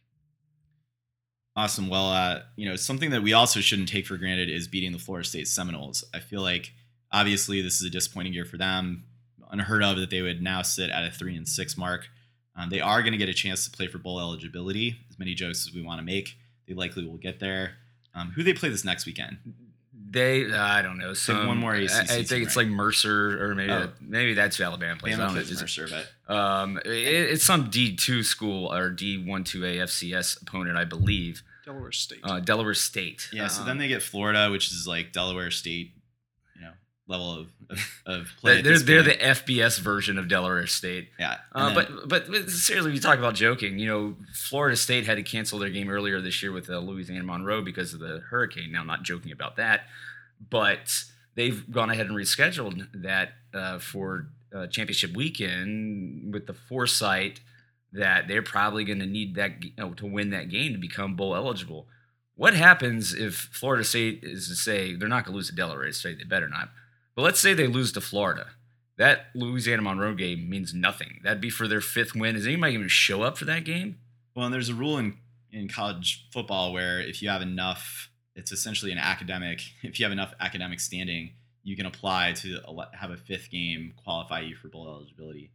Awesome. 1.55 1.87
Well, 1.87 2.09
uh, 2.09 2.41
you 2.55 2.67
know, 2.67 2.75
something 2.75 3.11
that 3.11 3.23
we 3.23 3.33
also 3.33 3.61
shouldn't 3.61 3.89
take 3.89 4.07
for 4.07 4.17
granted 4.17 4.49
is 4.49 4.67
beating 4.67 4.91
the 4.91 4.99
Florida 4.99 5.27
State 5.27 5.47
Seminoles. 5.47 6.03
I 6.13 6.19
feel 6.19 6.41
like 6.41 6.73
obviously 7.11 7.61
this 7.61 7.79
is 7.79 7.87
a 7.87 7.89
disappointing 7.89 8.33
year 8.33 8.45
for 8.45 8.57
them. 8.57 9.03
Unheard 9.49 9.83
of 9.83 9.97
that 9.97 10.09
they 10.09 10.21
would 10.21 10.41
now 10.41 10.61
sit 10.61 10.89
at 10.89 11.03
a 11.05 11.11
three 11.11 11.35
and 11.35 11.47
six 11.47 11.77
mark. 11.77 12.07
Um, 12.55 12.69
they 12.69 12.81
are 12.81 13.01
going 13.01 13.13
to 13.13 13.17
get 13.17 13.29
a 13.29 13.33
chance 13.33 13.63
to 13.65 13.71
play 13.71 13.87
for 13.87 13.97
bowl 13.97 14.19
eligibility. 14.19 14.97
As 15.09 15.17
many 15.19 15.33
jokes 15.35 15.65
as 15.67 15.73
we 15.73 15.81
want 15.81 15.99
to 15.99 16.05
make, 16.05 16.35
they 16.67 16.73
likely 16.73 17.05
will 17.05 17.17
get 17.17 17.39
there. 17.39 17.73
Um, 18.15 18.31
who 18.31 18.43
they 18.43 18.53
play 18.53 18.69
this 18.69 18.83
next 18.83 19.05
weekend? 19.05 19.37
They, 20.09 20.51
I 20.51 20.81
don't 20.81 20.97
know, 20.97 21.13
some 21.13 21.47
one 21.47 21.57
more 21.57 21.73
I, 21.75 21.83
I 21.83 21.87
think 21.87 22.07
team, 22.29 22.41
it's 22.43 22.55
right? 22.55 22.65
like 22.65 22.67
Mercer 22.67 23.43
or 23.43 23.55
maybe 23.55 23.71
Oh. 23.71 23.91
maybe 23.99 24.33
that's 24.33 24.55
who 24.57 24.63
Alabama 24.63 24.97
plays. 24.99 25.15
I 25.15 25.17
don't 25.17 25.31
plays 25.33 25.51
Is 25.51 25.59
Mercer, 25.61 25.87
but 26.27 26.33
Um, 26.33 26.77
it, 26.85 26.89
it's 26.91 27.43
some 27.43 27.69
D 27.69 27.95
two 27.95 28.23
school 28.23 28.73
or 28.73 28.89
D 28.89 29.17
one 29.23 29.43
two 29.43 29.65
A 29.65 29.77
FCS 29.79 30.41
opponent, 30.41 30.77
I 30.77 30.85
believe. 30.85 31.43
Delaware 31.65 31.91
State. 31.91 32.19
Uh, 32.23 32.39
Delaware 32.39 32.73
State. 32.73 33.27
yeah. 33.33 33.47
So 33.47 33.61
Um, 33.61 33.67
then 33.67 33.77
they 33.79 33.87
get 33.89 34.01
Florida, 34.01 34.49
which 34.49 34.71
is 34.71 34.87
like 34.87 35.11
Delaware 35.11 35.51
State, 35.51 35.91
you 35.95 35.96
know, 35.96 35.96
level 37.07 37.31
of 37.39 37.47
of, 37.69 37.79
of 38.05 38.27
play. 38.39 38.61
they're 38.61 38.79
they're, 38.79 39.03
the 39.03 39.11
FBS 39.15 39.79
version 39.79 40.17
of 40.17 40.27
Delaware 40.27 40.65
State. 40.67 41.09
yeah. 41.19 41.37
Uh, 41.53 41.73
then- 41.73 41.99
but, 42.07 42.29
but 42.31 42.49
seriously, 42.49 42.91
we 42.91 42.99
talk 42.99 43.17
about 43.17 43.35
joking. 43.35 43.79
You 43.79 43.87
know, 43.87 44.15
Florida 44.33 44.75
State 44.77 45.05
had 45.05 45.15
to 45.15 45.23
cancel 45.23 45.59
their 45.59 45.69
game 45.69 45.89
earlier 45.89 46.21
this 46.21 46.41
year 46.41 46.51
with 46.51 46.69
uh, 46.69 46.79
Louisiana 46.79 47.23
Monroe 47.23 47.61
because 47.61 47.93
of 47.93 47.99
the 47.99 48.19
hurricane. 48.29 48.71
Now, 48.71 48.83
not 48.83 49.03
joking 49.03 49.31
about 49.31 49.57
that, 49.57 49.81
but 50.49 51.03
they've 51.35 51.69
gone 51.71 51.89
ahead 51.89 52.07
and 52.07 52.15
rescheduled 52.15 52.87
that 52.93 53.31
uh, 53.53 53.79
for 53.79 54.27
uh, 54.55 54.67
championship 54.67 55.13
weekend 55.15 56.33
with 56.33 56.47
the 56.47 56.53
foresight 56.53 57.41
that 57.93 58.27
they're 58.27 58.41
probably 58.43 58.83
going 58.83 58.99
to 58.99 59.05
need 59.05 59.35
that 59.35 59.63
you 59.63 59.71
know, 59.77 59.93
to 59.93 60.05
win 60.05 60.29
that 60.31 60.49
game 60.49 60.73
to 60.73 60.77
become 60.77 61.15
bowl 61.15 61.35
eligible. 61.35 61.87
What 62.35 62.53
happens 62.53 63.13
if 63.13 63.35
Florida 63.51 63.83
State 63.83 64.19
is 64.23 64.47
to 64.47 64.55
say 64.55 64.93
they're 64.95 65.07
not 65.07 65.25
going 65.25 65.33
to 65.33 65.37
lose 65.37 65.49
to 65.49 65.55
Delaware 65.55 65.91
State? 65.91 66.19
They 66.19 66.23
better 66.23 66.47
not. 66.47 66.69
But 67.17 67.23
let's 67.23 67.39
say 67.39 67.55
they 67.55 67.65
lose 67.65 67.91
to 67.93 68.01
Florida. 68.01 68.51
That 68.97 69.31
Louisiana 69.33 69.81
Monroe 69.81 70.13
game 70.13 70.47
means 70.47 70.71
nothing. 70.71 71.19
That'd 71.23 71.41
be 71.41 71.49
for 71.49 71.67
their 71.67 71.81
fifth 71.81 72.13
win. 72.13 72.35
Is 72.35 72.45
anybody 72.45 72.73
going 72.73 72.85
to 72.85 72.89
show 72.89 73.23
up 73.23 73.39
for 73.39 73.45
that 73.45 73.65
game? 73.65 73.97
Well, 74.35 74.45
and 74.45 74.53
there's 74.53 74.69
a 74.69 74.75
rule 74.75 74.99
in, 74.99 75.17
in 75.51 75.67
college 75.67 76.27
football 76.31 76.71
where 76.73 77.01
if 77.01 77.23
you 77.23 77.29
have 77.29 77.41
enough, 77.41 78.11
it's 78.35 78.51
essentially 78.51 78.91
an 78.91 78.99
academic. 78.99 79.61
If 79.81 79.99
you 79.99 80.05
have 80.05 80.11
enough 80.11 80.35
academic 80.39 80.79
standing, 80.79 81.31
you 81.63 81.75
can 81.75 81.87
apply 81.87 82.33
to 82.33 82.59
have 82.93 83.09
a 83.09 83.17
fifth 83.17 83.49
game 83.49 83.93
qualify 84.03 84.41
you 84.41 84.55
for 84.55 84.67
bowl 84.67 84.87
eligibility. 84.87 85.49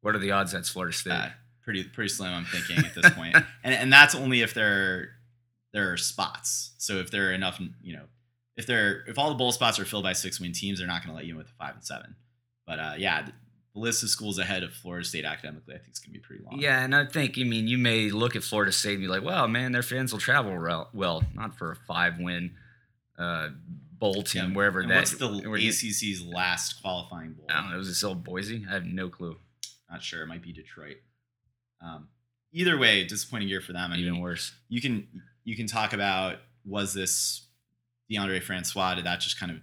What 0.00 0.16
are 0.16 0.18
the 0.18 0.32
odds 0.32 0.50
that's 0.50 0.68
Florida 0.68 0.92
State? 0.92 1.12
Uh, 1.12 1.28
pretty 1.62 1.84
pretty 1.84 2.08
slim, 2.08 2.32
I'm 2.32 2.44
thinking 2.44 2.84
at 2.84 2.92
this 2.92 3.08
point. 3.10 3.36
and 3.62 3.72
and 3.72 3.92
that's 3.92 4.16
only 4.16 4.42
if 4.42 4.52
there 4.52 5.10
there 5.72 5.92
are 5.92 5.96
spots. 5.96 6.72
So 6.78 6.96
if 6.96 7.12
there 7.12 7.28
are 7.28 7.32
enough, 7.32 7.60
you 7.82 7.94
know, 7.94 8.04
if 8.56 8.66
there 8.66 9.04
if 9.08 9.18
all 9.18 9.28
the 9.30 9.34
bowl 9.34 9.52
spots 9.52 9.78
are 9.78 9.84
filled 9.84 10.04
by 10.04 10.12
six 10.12 10.40
win 10.40 10.52
teams, 10.52 10.78
they're 10.78 10.88
not 10.88 11.02
going 11.02 11.10
to 11.10 11.16
let 11.16 11.24
you 11.24 11.32
in 11.32 11.38
with 11.38 11.48
a 11.48 11.54
five 11.58 11.74
and 11.74 11.84
seven. 11.84 12.14
But 12.66 12.78
uh, 12.78 12.94
yeah, 12.98 13.22
the, 13.22 13.32
the 13.74 13.80
list 13.80 14.02
of 14.02 14.08
schools 14.08 14.38
ahead 14.38 14.62
of 14.62 14.72
Florida 14.72 15.04
State 15.06 15.24
academically, 15.24 15.74
I 15.74 15.78
think, 15.78 15.92
is 15.92 15.98
going 15.98 16.12
to 16.12 16.18
be 16.20 16.24
pretty 16.24 16.44
long. 16.44 16.58
Yeah, 16.60 16.82
and 16.84 16.94
I 16.94 17.04
think, 17.06 17.34
I 17.38 17.42
mean, 17.42 17.66
you 17.68 17.76
may 17.78 18.10
look 18.10 18.36
at 18.36 18.42
Florida 18.44 18.70
State 18.72 18.92
and 18.94 19.00
be 19.02 19.08
like, 19.08 19.22
well, 19.24 19.48
man, 19.48 19.72
their 19.72 19.82
fans 19.82 20.12
will 20.12 20.20
travel 20.20 20.56
rel- 20.56 20.88
well, 20.94 21.24
not 21.34 21.56
for 21.58 21.72
a 21.72 21.76
five 21.76 22.18
win 22.20 22.54
uh, 23.18 23.48
bowl 23.98 24.22
team, 24.22 24.50
Yeah. 24.50 24.56
wherever 24.56 24.80
And 24.80 24.90
that 24.90 24.96
what's 24.98 25.16
the 25.16 25.28
where 25.48 25.58
you- 25.58 25.70
ACC's 25.70 26.22
last 26.24 26.80
qualifying 26.80 27.32
bowl? 27.32 27.46
I 27.50 27.60
don't 27.60 27.70
know. 27.72 27.78
Was 27.78 27.88
it 27.88 27.94
still 27.94 28.14
Boise? 28.14 28.64
I 28.68 28.74
have 28.74 28.84
no 28.86 29.08
clue. 29.08 29.36
Not 29.90 30.02
sure. 30.02 30.22
It 30.22 30.26
might 30.28 30.42
be 30.42 30.52
Detroit. 30.52 30.96
Um, 31.80 32.08
either 32.52 32.78
way, 32.78 33.04
disappointing 33.04 33.48
year 33.48 33.60
for 33.60 33.72
them. 33.72 33.92
I 33.92 33.96
Even 33.96 34.14
mean, 34.14 34.22
worse. 34.22 34.52
you 34.68 34.80
can 34.80 35.06
you 35.44 35.54
can 35.56 35.66
talk 35.66 35.92
about 35.92 36.36
was 36.64 36.94
this 36.94 37.43
Deondre 38.10 38.42
Francois? 38.42 38.94
Did 38.94 39.06
that 39.06 39.20
just 39.20 39.38
kind 39.38 39.52
of 39.52 39.58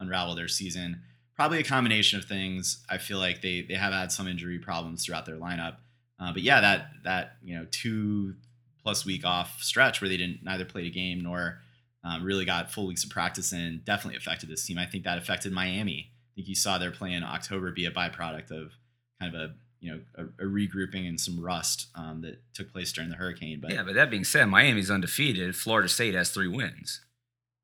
unravel 0.00 0.34
their 0.34 0.48
season? 0.48 1.02
Probably 1.34 1.58
a 1.58 1.64
combination 1.64 2.18
of 2.18 2.26
things. 2.26 2.84
I 2.88 2.98
feel 2.98 3.18
like 3.18 3.42
they 3.42 3.62
they 3.62 3.74
have 3.74 3.92
had 3.92 4.12
some 4.12 4.28
injury 4.28 4.58
problems 4.58 5.04
throughout 5.04 5.26
their 5.26 5.36
lineup. 5.36 5.76
Uh, 6.20 6.32
but 6.32 6.42
yeah, 6.42 6.60
that 6.60 6.90
that 7.04 7.36
you 7.42 7.56
know 7.56 7.66
two 7.70 8.34
plus 8.82 9.04
week 9.04 9.24
off 9.24 9.62
stretch 9.62 10.00
where 10.00 10.08
they 10.08 10.16
didn't 10.16 10.42
neither 10.42 10.64
played 10.64 10.86
a 10.86 10.90
game 10.90 11.20
nor 11.22 11.60
um, 12.04 12.24
really 12.24 12.44
got 12.44 12.70
full 12.70 12.86
weeks 12.86 13.04
of 13.04 13.10
practice 13.10 13.52
in 13.52 13.80
definitely 13.84 14.16
affected 14.16 14.48
this 14.48 14.64
team. 14.66 14.78
I 14.78 14.86
think 14.86 15.04
that 15.04 15.18
affected 15.18 15.52
Miami. 15.52 16.10
I 16.10 16.34
think 16.34 16.48
you 16.48 16.54
saw 16.54 16.78
their 16.78 16.90
play 16.90 17.12
in 17.12 17.22
October 17.22 17.70
be 17.72 17.86
a 17.86 17.90
byproduct 17.90 18.50
of 18.50 18.72
kind 19.20 19.34
of 19.34 19.40
a 19.40 19.54
you 19.80 19.92
know 19.92 20.00
a, 20.16 20.44
a 20.44 20.48
regrouping 20.48 21.08
and 21.08 21.20
some 21.20 21.40
rust 21.40 21.88
um, 21.94 22.22
that 22.22 22.40
took 22.54 22.72
place 22.72 22.92
during 22.92 23.10
the 23.10 23.16
hurricane. 23.16 23.60
But 23.60 23.72
Yeah, 23.72 23.82
but 23.82 23.94
that 23.94 24.10
being 24.10 24.24
said, 24.24 24.46
Miami's 24.46 24.90
undefeated. 24.90 25.56
Florida 25.56 25.88
State 25.88 26.14
has 26.14 26.30
three 26.30 26.48
wins. 26.48 27.00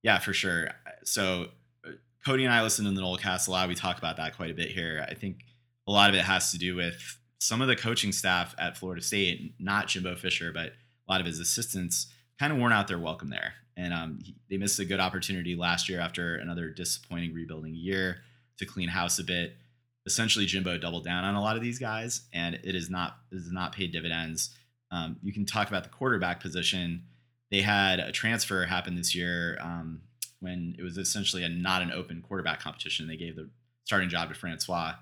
Yeah, 0.09 0.19
for 0.21 0.33
sure. 0.33 0.71
So 1.05 1.49
uh, 1.87 1.91
Cody 2.25 2.47
and 2.47 2.55
I 2.55 2.63
listen 2.63 2.87
to 2.87 2.91
the 2.93 3.03
Nolecast 3.03 3.47
a 3.47 3.51
lot. 3.51 3.69
We 3.69 3.75
talk 3.75 3.99
about 3.99 4.17
that 4.17 4.35
quite 4.39 4.51
a 4.51 4.55
bit 4.55 4.71
here. 4.71 5.07
I 5.07 5.13
think 5.13 5.41
a 5.87 5.93
lot 5.93 6.09
of 6.09 6.17
it 6.17 6.23
has 6.25 6.51
to 6.53 6.59
do 6.59 6.75
with 6.75 7.19
some 7.41 7.61
of 7.61 7.69
the 7.69 7.77
coaching 7.77 8.13
staff 8.13 8.55
at 8.59 8.79
Florida 8.79 9.03
State, 9.03 9.57
not 9.59 9.87
Jimbo 9.89 10.17
Fisher, 10.17 10.51
but 10.51 10.69
a 10.69 11.13
lot 11.13 11.21
of 11.21 11.27
his 11.27 11.41
assistants, 11.41 12.07
kind 12.39 12.51
of 12.55 12.59
worn 12.59 12.73
out 12.73 12.89
their 12.89 12.99
welcome 12.99 13.29
there. 13.29 13.53
And 13.77 13.93
um, 13.93 14.21
he- 14.25 14.35
they 14.49 14.57
missed 14.57 14.79
a 14.79 14.87
good 14.87 14.99
opportunity 14.99 15.55
last 15.55 15.91
year 15.91 16.01
after 16.01 16.37
another 16.37 16.71
disappointing 16.71 17.35
rebuilding 17.35 17.75
year 17.75 18.23
to 18.61 18.65
clean 18.65 18.89
house 18.89 19.19
a 19.19 19.25
bit. 19.25 19.59
Essentially, 20.07 20.47
Jimbo 20.47 20.79
doubled 20.79 21.05
down 21.05 21.25
on 21.25 21.35
a 21.35 21.43
lot 21.43 21.57
of 21.57 21.61
these 21.63 21.79
guys, 21.79 22.23
and 22.33 22.55
it 22.55 22.75
is 22.75 22.89
not 22.89 23.19
it 23.31 23.35
has 23.35 23.53
not 23.53 23.75
paid 23.75 23.93
dividends. 23.93 24.57
Um, 24.91 25.19
you 25.23 25.35
can 25.35 25.45
talk 25.45 25.69
about 25.69 25.83
the 25.83 25.91
quarterback 25.91 26.41
position 26.41 27.03
they 27.51 27.63
had 27.63 27.99
a 27.99 28.13
transfer 28.13 28.65
happen 28.65 28.95
this 28.95 29.15
year 29.15 29.59
um, 29.61 30.03
when 30.41 30.75
it 30.79 30.83
was 30.83 30.99
essentially 30.99 31.43
a 31.43 31.49
not 31.49 31.83
an 31.83 31.93
open 31.93 32.23
quarterback 32.27 32.61
competition. 32.61 33.09
They 33.09 33.17
gave 33.17 33.37
the 33.37 33.49
starting 33.85 34.09
job 34.09 34.29
to 34.29 34.35
Francois. 34.35 34.95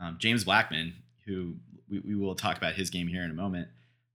Um, 0.00 0.16
James 0.18 0.44
Blackman, 0.44 0.94
who 1.26 1.54
we, 1.88 2.00
we 2.00 2.16
will 2.16 2.34
talk 2.34 2.56
about 2.56 2.74
his 2.74 2.90
game 2.90 3.06
here 3.06 3.22
in 3.22 3.30
a 3.30 3.34
moment, 3.34 3.68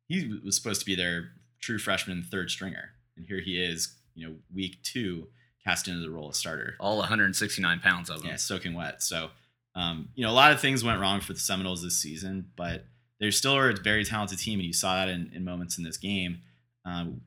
he 0.08 0.40
was 0.44 0.56
supposed 0.56 0.82
to 0.82 0.86
be 0.86 0.96
their 0.96 1.32
true 1.62 1.78
freshman 1.78 2.24
third 2.24 2.50
stringer, 2.50 2.90
and 3.16 3.26
here 3.26 3.40
he 3.40 3.62
is, 3.62 3.96
you 4.16 4.28
know, 4.28 4.36
week 4.54 4.82
two, 4.84 5.28
cast 5.66 5.88
into 5.88 6.02
the 6.02 6.10
role 6.10 6.30
of 6.30 6.36
starter. 6.36 6.76
All 6.80 6.98
169 6.98 7.80
pounds 7.80 8.10
of 8.10 8.22
them. 8.22 8.30
Yeah, 8.30 8.36
soaking 8.38 8.74
wet. 8.74 9.04
So, 9.04 9.30
um, 9.76 10.10
you 10.16 10.26
know, 10.26 10.32
a 10.32 10.34
lot 10.34 10.52
of 10.52 10.62
things 10.62 10.84
went 10.84 11.00
wrong 11.00 11.20
for 11.20 11.34
the 11.34 11.40
Seminoles 11.40 11.84
this 11.84 11.98
season, 11.98 12.52
but 12.56 12.86
they 13.20 13.32
still 13.32 13.56
are 13.56 13.70
a 13.70 13.76
very 13.76 14.06
talented 14.06 14.40
team, 14.40 14.60
and 14.60 14.68
you 14.68 14.74
saw 14.74 14.96
that 14.96 15.10
in, 15.10 15.32
in 15.34 15.44
moments 15.44 15.78
in 15.78 15.84
this 15.84 15.98
game. 15.98 16.42
Um, 16.86 17.22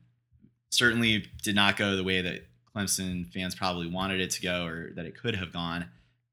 certainly 0.71 1.25
did 1.43 1.55
not 1.55 1.77
go 1.77 1.95
the 1.95 2.03
way 2.03 2.21
that 2.21 2.47
Clemson 2.75 3.31
fans 3.31 3.53
probably 3.53 3.87
wanted 3.87 4.19
it 4.21 4.31
to 4.31 4.41
go, 4.41 4.65
or 4.65 4.91
that 4.95 5.05
it 5.05 5.15
could 5.15 5.35
have 5.35 5.53
gone. 5.53 5.85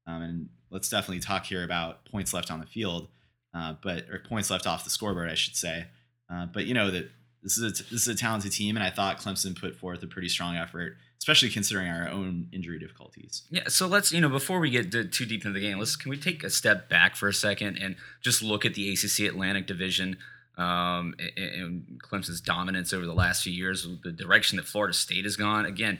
Um, 0.07 0.21
and 0.21 0.49
let's 0.71 0.89
definitely 0.89 1.19
talk 1.19 1.45
here 1.45 1.63
about 1.63 2.05
points 2.05 2.33
left 2.33 2.49
on 2.49 2.59
the 2.59 2.65
field, 2.65 3.09
uh, 3.53 3.75
but 3.83 4.09
or 4.09 4.19
points 4.19 4.49
left 4.49 4.65
off 4.65 4.83
the 4.83 4.89
scoreboard, 4.89 5.29
I 5.29 5.35
should 5.35 5.55
say. 5.55 5.87
Uh, 6.31 6.45
but 6.45 6.65
you 6.65 6.73
know 6.73 6.89
that 6.91 7.09
this 7.43 7.57
is 7.57 7.63
a, 7.63 7.83
this 7.83 8.01
is 8.01 8.07
a 8.07 8.15
talented 8.15 8.51
team, 8.51 8.75
and 8.75 8.83
I 8.83 8.89
thought 8.89 9.19
Clemson 9.19 9.59
put 9.59 9.75
forth 9.75 10.01
a 10.03 10.07
pretty 10.07 10.29
strong 10.29 10.55
effort, 10.55 10.95
especially 11.19 11.49
considering 11.49 11.87
our 11.87 12.09
own 12.09 12.47
injury 12.51 12.79
difficulties. 12.79 13.43
Yeah, 13.49 13.63
so 13.67 13.87
let's 13.87 14.11
you 14.11 14.21
know 14.21 14.29
before 14.29 14.59
we 14.59 14.69
get 14.69 14.91
to, 14.91 15.05
too 15.05 15.25
deep 15.25 15.45
into 15.45 15.59
the 15.59 15.65
game, 15.65 15.79
let's 15.79 15.95
can 15.95 16.09
we 16.09 16.17
take 16.17 16.43
a 16.43 16.49
step 16.49 16.89
back 16.89 17.15
for 17.15 17.27
a 17.27 17.33
second 17.33 17.77
and 17.77 17.95
just 18.21 18.41
look 18.41 18.65
at 18.65 18.75
the 18.75 18.91
ACC 18.91 19.27
Atlantic 19.27 19.67
Division 19.67 20.17
um, 20.59 21.15
and, 21.37 21.53
and 21.53 22.01
Clemson's 22.03 22.41
dominance 22.41 22.93
over 22.93 23.05
the 23.05 23.13
last 23.13 23.43
few 23.43 23.53
years, 23.53 23.87
the 24.03 24.11
direction 24.11 24.57
that 24.57 24.65
Florida 24.65 24.93
State 24.93 25.23
has 25.23 25.35
gone. 25.35 25.65
Again, 25.65 25.99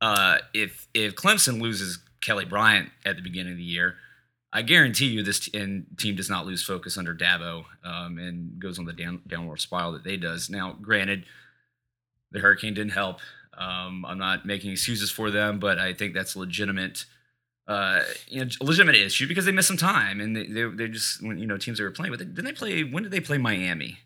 uh, 0.00 0.38
if 0.52 0.86
if 0.92 1.14
Clemson 1.14 1.60
loses 1.60 1.98
Kelly 2.20 2.44
Bryant 2.44 2.90
at 3.04 3.16
the 3.16 3.22
beginning 3.22 3.52
of 3.52 3.58
the 3.58 3.64
year, 3.64 3.96
I 4.52 4.62
guarantee 4.62 5.06
you 5.06 5.22
this 5.22 5.40
t- 5.40 5.58
and 5.58 5.86
team 5.98 6.14
does 6.14 6.28
not 6.28 6.46
lose 6.46 6.62
focus 6.62 6.98
under 6.98 7.14
Dabo 7.14 7.64
um, 7.84 8.18
and 8.18 8.58
goes 8.60 8.78
on 8.78 8.84
the 8.84 8.92
down, 8.92 9.22
downward 9.26 9.60
spiral 9.60 9.92
that 9.92 10.04
they 10.04 10.16
does. 10.16 10.50
Now, 10.50 10.76
granted, 10.80 11.24
the 12.32 12.40
hurricane 12.40 12.74
didn't 12.74 12.92
help. 12.92 13.20
Um, 13.56 14.04
I'm 14.04 14.18
not 14.18 14.44
making 14.44 14.72
excuses 14.72 15.10
for 15.10 15.30
them, 15.30 15.58
but 15.58 15.78
I 15.78 15.94
think 15.94 16.12
that's 16.12 16.36
legitimate. 16.36 17.06
Uh, 17.68 18.00
you 18.28 18.44
know, 18.44 18.50
legitimate 18.60 18.94
issue 18.94 19.26
because 19.26 19.44
they 19.44 19.50
missed 19.50 19.66
some 19.66 19.76
time 19.76 20.20
and 20.20 20.36
they 20.36 20.46
they 20.46 20.64
they 20.64 20.88
just 20.88 21.20
you 21.20 21.46
know 21.46 21.56
teams 21.56 21.78
they 21.78 21.84
were 21.84 21.90
playing 21.90 22.12
with. 22.12 22.20
Didn't 22.20 22.44
they 22.44 22.52
play? 22.52 22.84
When 22.84 23.02
did 23.02 23.10
they 23.12 23.20
play 23.20 23.38
Miami? 23.38 23.98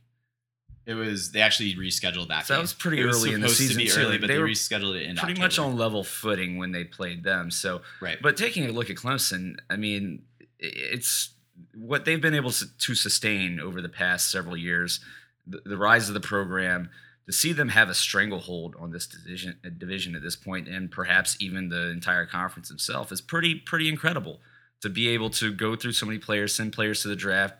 It 0.86 0.94
was 0.94 1.32
they 1.32 1.40
actually 1.42 1.74
rescheduled 1.74 2.28
that. 2.28 2.46
So 2.46 2.54
that 2.54 2.58
game. 2.58 2.62
was 2.62 2.72
pretty 2.72 3.00
It 3.02 3.04
was 3.04 3.18
early 3.22 3.34
in 3.34 3.42
the 3.42 3.48
supposed 3.48 3.58
season, 3.68 3.76
to 3.76 3.84
be 3.84 3.90
too. 4.14 4.18
but 4.18 4.28
They 4.28 4.34
they, 4.34 4.40
rescheduled 4.40 4.96
it 4.96 5.02
in 5.02 5.16
Pretty 5.16 5.32
October. 5.34 5.40
much 5.40 5.58
on 5.58 5.76
level 5.76 6.02
footing 6.04 6.56
when 6.56 6.72
they 6.72 6.84
played 6.84 7.22
them. 7.22 7.50
So, 7.50 7.82
right. 8.00 8.16
but 8.22 8.36
taking 8.38 8.64
a 8.66 8.72
look 8.72 8.88
at 8.88 8.96
Clemson, 8.96 9.56
I 9.68 9.76
mean, 9.76 10.22
it's 10.58 11.34
what 11.74 12.06
they've 12.06 12.20
been 12.20 12.34
able 12.34 12.50
to 12.52 12.64
to 12.78 12.94
sustain 12.94 13.60
over 13.60 13.82
the 13.82 13.88
past 13.90 14.30
several 14.30 14.56
years. 14.56 15.00
The, 15.46 15.60
the 15.66 15.76
rise 15.76 16.08
of 16.08 16.14
the 16.14 16.20
program, 16.20 16.88
to 17.30 17.36
see 17.36 17.52
them 17.52 17.68
have 17.68 17.88
a 17.88 17.94
stranglehold 17.94 18.74
on 18.80 18.90
this 18.90 19.06
division, 19.06 19.56
uh, 19.64 19.68
division 19.78 20.16
at 20.16 20.22
this 20.22 20.34
point, 20.34 20.66
and 20.66 20.90
perhaps 20.90 21.36
even 21.38 21.68
the 21.68 21.90
entire 21.90 22.26
conference 22.26 22.72
itself, 22.72 23.12
is 23.12 23.20
pretty 23.20 23.54
pretty 23.54 23.88
incredible. 23.88 24.40
To 24.82 24.88
be 24.88 25.08
able 25.08 25.30
to 25.30 25.52
go 25.52 25.76
through 25.76 25.92
so 25.92 26.06
many 26.06 26.18
players, 26.18 26.54
send 26.54 26.72
players 26.72 27.02
to 27.02 27.08
the 27.08 27.14
draft, 27.14 27.54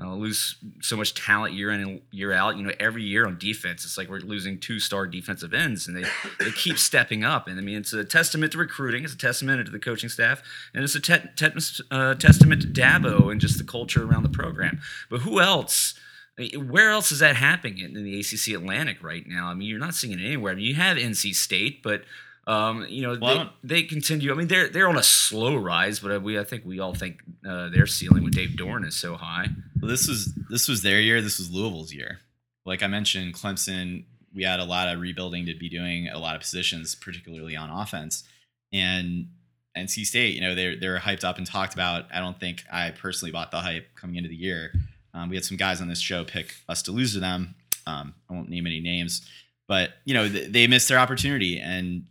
uh, 0.00 0.14
lose 0.14 0.56
so 0.80 0.96
much 0.96 1.14
talent 1.14 1.54
year 1.54 1.70
in 1.70 1.80
and 1.80 2.00
year 2.10 2.32
out. 2.32 2.56
You 2.56 2.64
know, 2.64 2.72
every 2.80 3.04
year 3.04 3.26
on 3.26 3.38
defense, 3.38 3.84
it's 3.84 3.96
like 3.96 4.08
we're 4.08 4.18
losing 4.18 4.58
two 4.58 4.80
star 4.80 5.06
defensive 5.06 5.54
ends, 5.54 5.86
and 5.86 5.96
they 5.96 6.04
they 6.40 6.50
keep 6.50 6.76
stepping 6.76 7.22
up. 7.22 7.46
And 7.46 7.56
I 7.56 7.62
mean, 7.62 7.76
it's 7.76 7.92
a 7.92 8.04
testament 8.04 8.50
to 8.52 8.58
recruiting, 8.58 9.04
it's 9.04 9.14
a 9.14 9.18
testament 9.18 9.64
to 9.64 9.70
the 9.70 9.78
coaching 9.78 10.08
staff, 10.08 10.42
and 10.74 10.82
it's 10.82 10.96
a 10.96 11.00
te- 11.00 11.28
te- 11.36 11.84
uh, 11.92 12.14
testament 12.14 12.62
to 12.62 12.68
Dabo 12.68 13.30
and 13.30 13.40
just 13.40 13.58
the 13.58 13.64
culture 13.64 14.02
around 14.02 14.24
the 14.24 14.28
program. 14.28 14.80
But 15.08 15.20
who 15.20 15.40
else? 15.40 15.94
I 16.38 16.42
mean, 16.42 16.68
Where 16.68 16.90
else 16.90 17.12
is 17.12 17.20
that 17.20 17.36
happening 17.36 17.78
in 17.78 17.96
in 17.96 18.04
the 18.04 18.20
ACC 18.20 18.54
Atlantic 18.54 19.02
right 19.02 19.24
now? 19.26 19.48
I 19.48 19.54
mean, 19.54 19.68
you're 19.68 19.78
not 19.78 19.94
seeing 19.94 20.18
it 20.18 20.24
anywhere. 20.24 20.52
I 20.52 20.56
mean, 20.56 20.64
you 20.64 20.74
have 20.74 20.96
NC 20.96 21.34
State, 21.34 21.82
but 21.82 22.04
um, 22.46 22.86
you 22.88 23.02
know 23.02 23.18
Well, 23.20 23.50
they, 23.62 23.82
they 23.82 23.82
continue. 23.84 24.32
I 24.32 24.34
mean, 24.34 24.48
they're 24.48 24.68
they're 24.68 24.88
on 24.88 24.98
a 24.98 25.02
slow 25.02 25.56
rise, 25.56 26.00
but 26.00 26.22
we 26.22 26.38
I 26.38 26.44
think 26.44 26.64
we 26.64 26.80
all 26.80 26.94
think 26.94 27.22
uh, 27.48 27.70
their 27.70 27.86
ceiling 27.86 28.24
with 28.24 28.34
Dave 28.34 28.50
Doeren 28.50 28.86
is 28.86 28.96
so 28.96 29.14
high. 29.14 29.48
Well, 29.80 29.90
this 29.90 30.06
was 30.08 30.32
this 30.50 30.68
was 30.68 30.82
their 30.82 31.00
year. 31.00 31.22
This 31.22 31.38
was 31.38 31.50
Louisville's 31.50 31.92
year. 31.92 32.20
Like 32.66 32.82
I 32.82 32.86
mentioned, 32.86 33.34
Clemson. 33.34 34.04
We 34.34 34.42
had 34.42 34.58
a 34.58 34.64
lot 34.64 34.88
of 34.88 35.00
rebuilding 35.00 35.46
to 35.46 35.54
be 35.54 35.68
doing 35.68 36.08
a 36.08 36.18
lot 36.18 36.34
of 36.34 36.40
positions, 36.40 36.96
particularly 36.96 37.54
on 37.54 37.70
offense. 37.70 38.24
And 38.72 39.28
NC 39.76 40.04
State, 40.04 40.34
you 40.34 40.40
know, 40.40 40.54
they're 40.54 40.78
they're 40.78 40.98
hyped 40.98 41.24
up 41.24 41.38
and 41.38 41.46
talked 41.46 41.74
about. 41.74 42.06
I 42.12 42.18
don't 42.18 42.38
think 42.38 42.64
I 42.70 42.90
personally 42.90 43.32
bought 43.32 43.52
the 43.52 43.60
hype 43.60 43.94
coming 43.94 44.16
into 44.16 44.28
the 44.28 44.36
year. 44.36 44.72
Um, 45.14 45.28
we 45.28 45.36
had 45.36 45.44
some 45.44 45.56
guys 45.56 45.80
on 45.80 45.88
this 45.88 46.00
show 46.00 46.24
pick 46.24 46.56
us 46.68 46.82
to 46.82 46.92
lose 46.92 47.14
to 47.14 47.20
them. 47.20 47.54
Um, 47.86 48.14
I 48.28 48.34
won't 48.34 48.48
name 48.48 48.66
any 48.66 48.80
names, 48.80 49.26
but 49.68 49.90
you 50.04 50.14
know 50.14 50.28
th- 50.28 50.50
they 50.50 50.66
missed 50.66 50.88
their 50.88 50.98
opportunity 50.98 51.58
and 51.60 52.04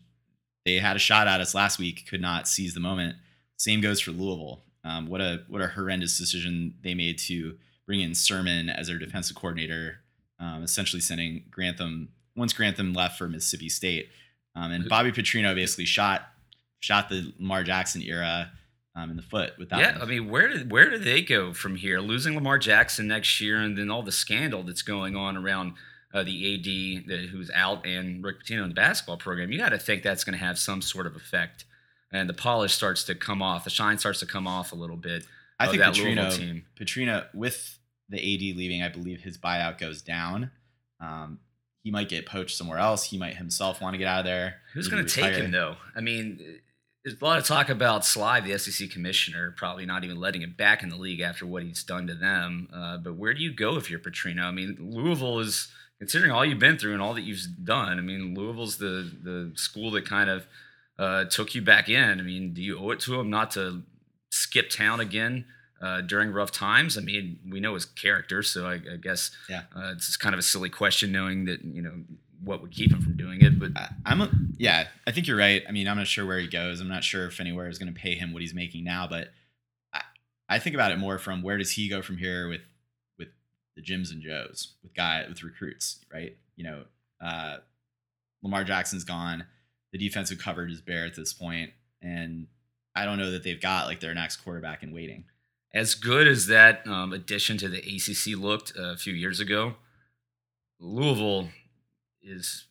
they 0.66 0.76
had 0.76 0.96
a 0.96 1.00
shot 1.00 1.28
at 1.28 1.42
us 1.42 1.54
last 1.54 1.80
week. 1.80 2.08
Could 2.08 2.22
not 2.22 2.48
seize 2.48 2.74
the 2.74 2.80
moment. 2.80 3.18
Same 3.58 3.82
goes 3.82 4.00
for 4.00 4.12
Louisville. 4.12 4.64
Um, 4.86 5.08
what 5.08 5.22
a 5.22 5.44
what 5.48 5.62
a 5.62 5.68
horrendous 5.68 6.18
decision 6.18 6.76
they 6.82 6.94
made 6.94 7.18
to 7.20 7.58
bring 7.86 8.02
in 8.02 8.12
Sirmon 8.12 8.74
as 8.74 8.88
their 8.88 8.98
defensive 8.98 9.36
coordinator, 9.36 10.00
um, 10.40 10.64
essentially 10.64 11.02
sending 11.02 11.44
Grantham 11.52 12.10
once 12.36 12.54
Grantham 12.54 12.94
left 12.94 13.18
for 13.18 13.28
Mississippi 13.28 13.70
State, 13.70 14.10
um, 14.56 14.72
and 14.72 14.88
Bobby 14.88 15.12
Petrino 15.12 15.54
basically 15.54 15.86
shot 15.86 16.30
shot 16.80 17.10
the 17.10 17.34
Lamar 17.40 17.64
Jackson 17.64 18.02
era 18.02 18.52
um, 18.96 19.10
in 19.10 19.16
the 19.16 19.24
foot 19.24 19.54
with 19.58 19.70
that. 19.70 19.80
Yeah, 19.80 19.94
one. 19.94 20.02
I 20.02 20.06
mean, 20.06 20.30
where 20.30 20.48
did 20.48 20.72
where 20.72 20.90
do 20.90 20.98
they 20.98 21.22
go 21.22 21.54
from 21.54 21.76
here? 21.76 22.00
Losing 22.00 22.36
Lamar 22.36 22.58
Jackson 22.58 23.08
next 23.08 23.42
year, 23.42 23.58
and 23.58 23.78
then 23.78 23.90
all 23.90 24.04
the 24.04 24.12
scandal 24.12 24.64
that's 24.64 24.82
going 24.82 25.16
on 25.16 25.38
around 25.38 25.74
uh, 26.14 26.24
the 26.24 26.54
AD 26.54 27.08
that, 27.08 27.30
who's 27.30 27.50
out 27.54 27.86
and 27.86 28.24
Rick 28.24 28.44
Pitino 28.44 28.64
in 28.64 28.70
the 28.70 28.76
basketball 28.76 29.18
program. 29.18 29.52
You 29.52 29.58
got 29.58 29.70
to 29.70 29.80
think 29.80 30.04
that's 30.04 30.24
going 30.24 30.38
to 30.38 30.44
have 30.44 30.60
some 30.60 30.82
sort 30.82 31.08
of 31.08 31.16
effect, 31.16 31.66
and 32.12 32.30
the 32.30 32.34
polish 32.34 32.74
starts 32.74 33.04
to 33.06 33.16
come 33.16 33.42
off, 33.42 33.64
the 33.64 33.70
shine 33.70 33.98
starts 33.98 34.20
to 34.20 34.26
come 34.26 34.48
off 34.48 34.72
a 34.72 34.76
little 34.76 34.98
bit. 34.98 35.26
I 35.60 35.68
think 35.68 35.80
that 35.80 35.98
Louisville 35.98 36.26
Petrino 36.26 36.38
team. 36.38 36.66
Petrino 36.80 37.26
with 37.34 37.80
the 38.10 38.18
AD 38.18 38.58
leaving, 38.58 38.84
I 38.84 38.90
believe 38.90 39.22
his 39.22 39.38
buyout 39.38 39.78
goes 39.78 40.02
down. 40.02 40.52
Um, 41.00 41.40
he 41.84 41.92
might 41.92 42.10
get 42.10 42.26
poached 42.26 42.56
somewhere 42.56 42.78
else. 42.80 43.04
He 43.06 43.18
might 43.18 43.38
himself 43.38 43.82
want 43.82 43.94
to 43.94 43.98
get 43.98 44.08
out 44.08 44.20
of 44.20 44.26
there. 44.26 44.62
Who's 44.74 44.88
going 44.88 45.06
to 45.06 45.12
take 45.12 45.36
him 45.36 45.52
though? 45.52 45.76
I 45.96 46.02
mean, 46.02 46.60
there's 47.04 47.20
a 47.22 47.26
lot 47.26 47.38
of 47.38 47.46
talk 47.46 47.70
about 47.70 48.04
Slive, 48.04 48.46
the 48.46 48.58
SEC 48.58 48.90
commissioner, 48.90 49.54
probably 49.58 49.86
not 49.86 50.04
even 50.04 50.18
letting 50.20 50.42
him 50.42 50.54
back 50.58 50.84
in 50.84 50.90
the 50.90 50.96
league 50.96 51.20
after 51.20 51.46
what 51.46 51.64
he's 51.64 51.84
done 51.84 52.08
to 52.08 52.16
them. 52.16 52.70
Uh, 52.74 52.98
but 52.98 53.16
where 53.16 53.34
do 53.34 53.42
you 53.42 53.54
go 53.54 53.76
if 53.76 53.90
you're 53.90 54.00
Petrino? 54.00 54.44
I 54.44 54.52
mean, 54.52 54.78
Louisville 54.80 55.40
is 55.40 55.68
considering 56.00 56.32
all 56.32 56.46
you've 56.46 56.60
been 56.60 56.78
through 56.78 56.94
and 56.94 57.02
all 57.02 57.14
that 57.14 57.22
you've 57.24 57.42
done. 57.64 57.98
I 57.98 58.02
mean, 58.02 58.34
Louisville's 58.36 58.78
the 58.78 59.12
the 59.22 59.52
school 59.56 59.92
that 59.92 60.06
kind 60.08 60.30
of 60.30 60.46
uh, 60.98 61.26
took 61.26 61.54
you 61.56 61.62
back 61.62 61.90
in. 61.90 62.20
I 62.20 62.24
mean, 62.24 62.54
do 62.54 62.62
you 62.62 62.78
owe 62.80 62.92
it 62.92 63.00
to 63.02 63.20
him 63.20 63.30
not 63.30 63.52
to 63.52 63.84
skip 64.32 64.70
town 64.70 65.00
again? 65.00 65.46
Uh, 65.82 66.00
during 66.00 66.32
rough 66.32 66.50
times, 66.52 66.98
I 66.98 67.02
mean, 67.02 67.40
we 67.52 67.60
know 67.60 67.74
his 67.74 67.84
character, 67.84 68.42
so 68.42 68.66
I, 68.66 68.76
I 68.76 68.96
guess 69.02 69.32
Yeah. 69.50 69.64
uh, 69.76 69.92
it's 69.94 70.06
just 70.06 70.20
kind 70.22 70.34
of 70.34 70.40
a 70.40 70.44
silly 70.44 70.70
question, 70.70 71.12
knowing 71.12 71.44
that 71.44 71.62
you 71.66 71.82
know 71.82 71.92
what 72.44 72.62
would 72.62 72.72
keep 72.72 72.92
him 72.92 73.02
from 73.02 73.16
doing 73.18 73.42
it. 73.42 73.60
But 73.60 73.72
I- 73.76 73.90
I'm 74.06 74.22
a, 74.22 74.30
yeah, 74.58 74.88
I 75.08 75.12
think 75.12 75.28
you're 75.28 75.38
right. 75.38 75.64
I 75.68 75.72
mean, 75.72 75.88
I'm 75.88 75.98
not 75.98 76.08
sure 76.08 76.26
where 76.26 76.40
he 76.40 76.48
goes. 76.48 76.80
I'm 76.82 76.88
not 76.90 77.04
sure 77.04 77.26
if 77.28 77.40
anywhere 77.40 77.68
is 77.70 77.78
going 77.80 77.94
to 77.94 78.00
pay 78.00 78.16
him 78.16 78.34
what 78.34 78.42
he's 78.42 78.54
making 78.54 78.84
now, 78.84 79.08
but 79.08 79.30
I, 79.94 80.02
I 80.50 80.60
think 80.60 80.74
about 80.76 80.92
it 80.92 80.98
more 81.00 81.18
from 81.18 81.42
where 81.42 81.58
does 81.58 81.72
he 81.72 81.88
go 81.90 82.02
from 82.02 82.18
here 82.18 82.48
with 82.50 82.62
with 83.18 83.30
the 83.76 83.82
Jims 83.82 84.12
and 84.12 84.22
Joes, 84.22 84.74
with 84.84 84.94
guy 84.94 85.26
with 85.28 85.42
recruits, 85.44 86.04
right? 86.14 86.36
You 86.56 86.64
know, 86.66 86.84
uh, 87.24 87.58
Lamar 88.42 88.64
Jackson's 88.64 89.04
gone. 89.04 89.46
The 89.92 89.98
defensive 89.98 90.40
coverage 90.40 90.72
is 90.72 90.82
bare 90.82 91.06
at 91.06 91.16
this 91.16 91.34
point, 91.34 91.72
and 92.02 92.48
I 92.96 93.06
don't 93.06 93.18
know 93.20 93.32
that 93.32 93.44
they've 93.44 93.62
got 93.62 93.88
like 93.88 94.00
their 94.00 94.14
next 94.14 94.38
quarterback 94.38 94.84
in 94.84 94.92
waiting. 94.94 95.26
as 95.74 95.96
good 95.96 96.28
as 96.28 96.48
that 96.48 96.86
um, 96.88 97.14
addition 97.14 97.58
to 97.60 97.70
the 97.70 97.78
ACC 97.80 98.38
looked 98.40 98.74
a 98.78 98.98
few 98.98 99.14
years 99.14 99.40
ago, 99.40 99.76
Louisville 100.80 101.50
is 102.24 102.66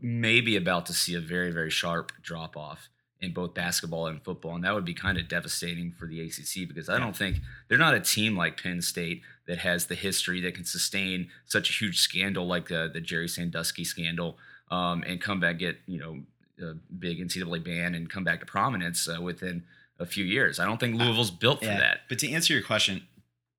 maybe 0.00 0.56
about 0.56 0.86
to 0.86 0.92
see 0.92 1.14
a 1.14 1.20
very, 1.20 1.50
very 1.50 1.70
sharp 1.70 2.12
drop 2.22 2.56
off 2.56 2.88
in 3.20 3.32
both 3.32 3.54
basketball 3.54 4.06
and 4.06 4.22
football. 4.22 4.54
And 4.54 4.64
that 4.64 4.74
would 4.74 4.84
be 4.84 4.94
kind 4.94 5.18
of 5.18 5.28
devastating 5.28 5.92
for 5.92 6.06
the 6.06 6.20
ACC 6.20 6.68
because 6.68 6.88
I 6.88 6.98
don't 6.98 7.16
think 7.16 7.38
they're 7.68 7.78
not 7.78 7.94
a 7.94 8.00
team 8.00 8.36
like 8.36 8.62
Penn 8.62 8.82
State 8.82 9.22
that 9.46 9.58
has 9.58 9.86
the 9.86 9.94
history 9.94 10.40
that 10.42 10.54
can 10.54 10.64
sustain 10.64 11.28
such 11.46 11.70
a 11.70 11.72
huge 11.72 11.98
scandal 11.98 12.46
like 12.46 12.68
the, 12.68 12.90
the 12.92 13.00
Jerry 13.00 13.28
Sandusky 13.28 13.84
scandal 13.84 14.36
um, 14.70 15.02
and 15.06 15.20
come 15.20 15.40
back, 15.40 15.58
get, 15.58 15.78
you 15.86 15.98
know, 15.98 16.20
a 16.60 16.74
big 16.98 17.18
NCAA 17.18 17.64
ban 17.64 17.94
and 17.94 18.10
come 18.10 18.24
back 18.24 18.40
to 18.40 18.46
prominence 18.46 19.08
uh, 19.08 19.20
within 19.20 19.64
a 19.98 20.06
few 20.06 20.24
years. 20.24 20.58
I 20.58 20.66
don't 20.66 20.78
think 20.78 20.96
Louisville's 20.96 21.30
built 21.30 21.60
for 21.60 21.66
that. 21.66 22.00
But 22.08 22.18
to 22.20 22.30
answer 22.30 22.52
your 22.52 22.62
question, 22.62 23.06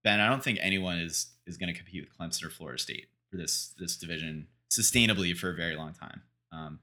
Ben, 0.04 0.20
I 0.20 0.30
don't 0.30 0.44
think 0.44 0.60
anyone 0.62 1.00
is 1.00 1.28
is 1.46 1.58
going 1.58 1.74
to 1.74 1.78
compete 1.78 2.06
with 2.06 2.18
Clemson 2.18 2.46
or 2.46 2.50
Florida 2.50 2.80
State 2.80 3.08
for 3.30 3.38
this 3.38 3.74
this 3.80 3.98
division 3.98 4.48
sustainably 4.70 5.36
for 5.36 5.50
a 5.50 5.56
very 5.56 5.76
long 5.76 5.94
time. 5.94 6.22
Um, 6.52 6.80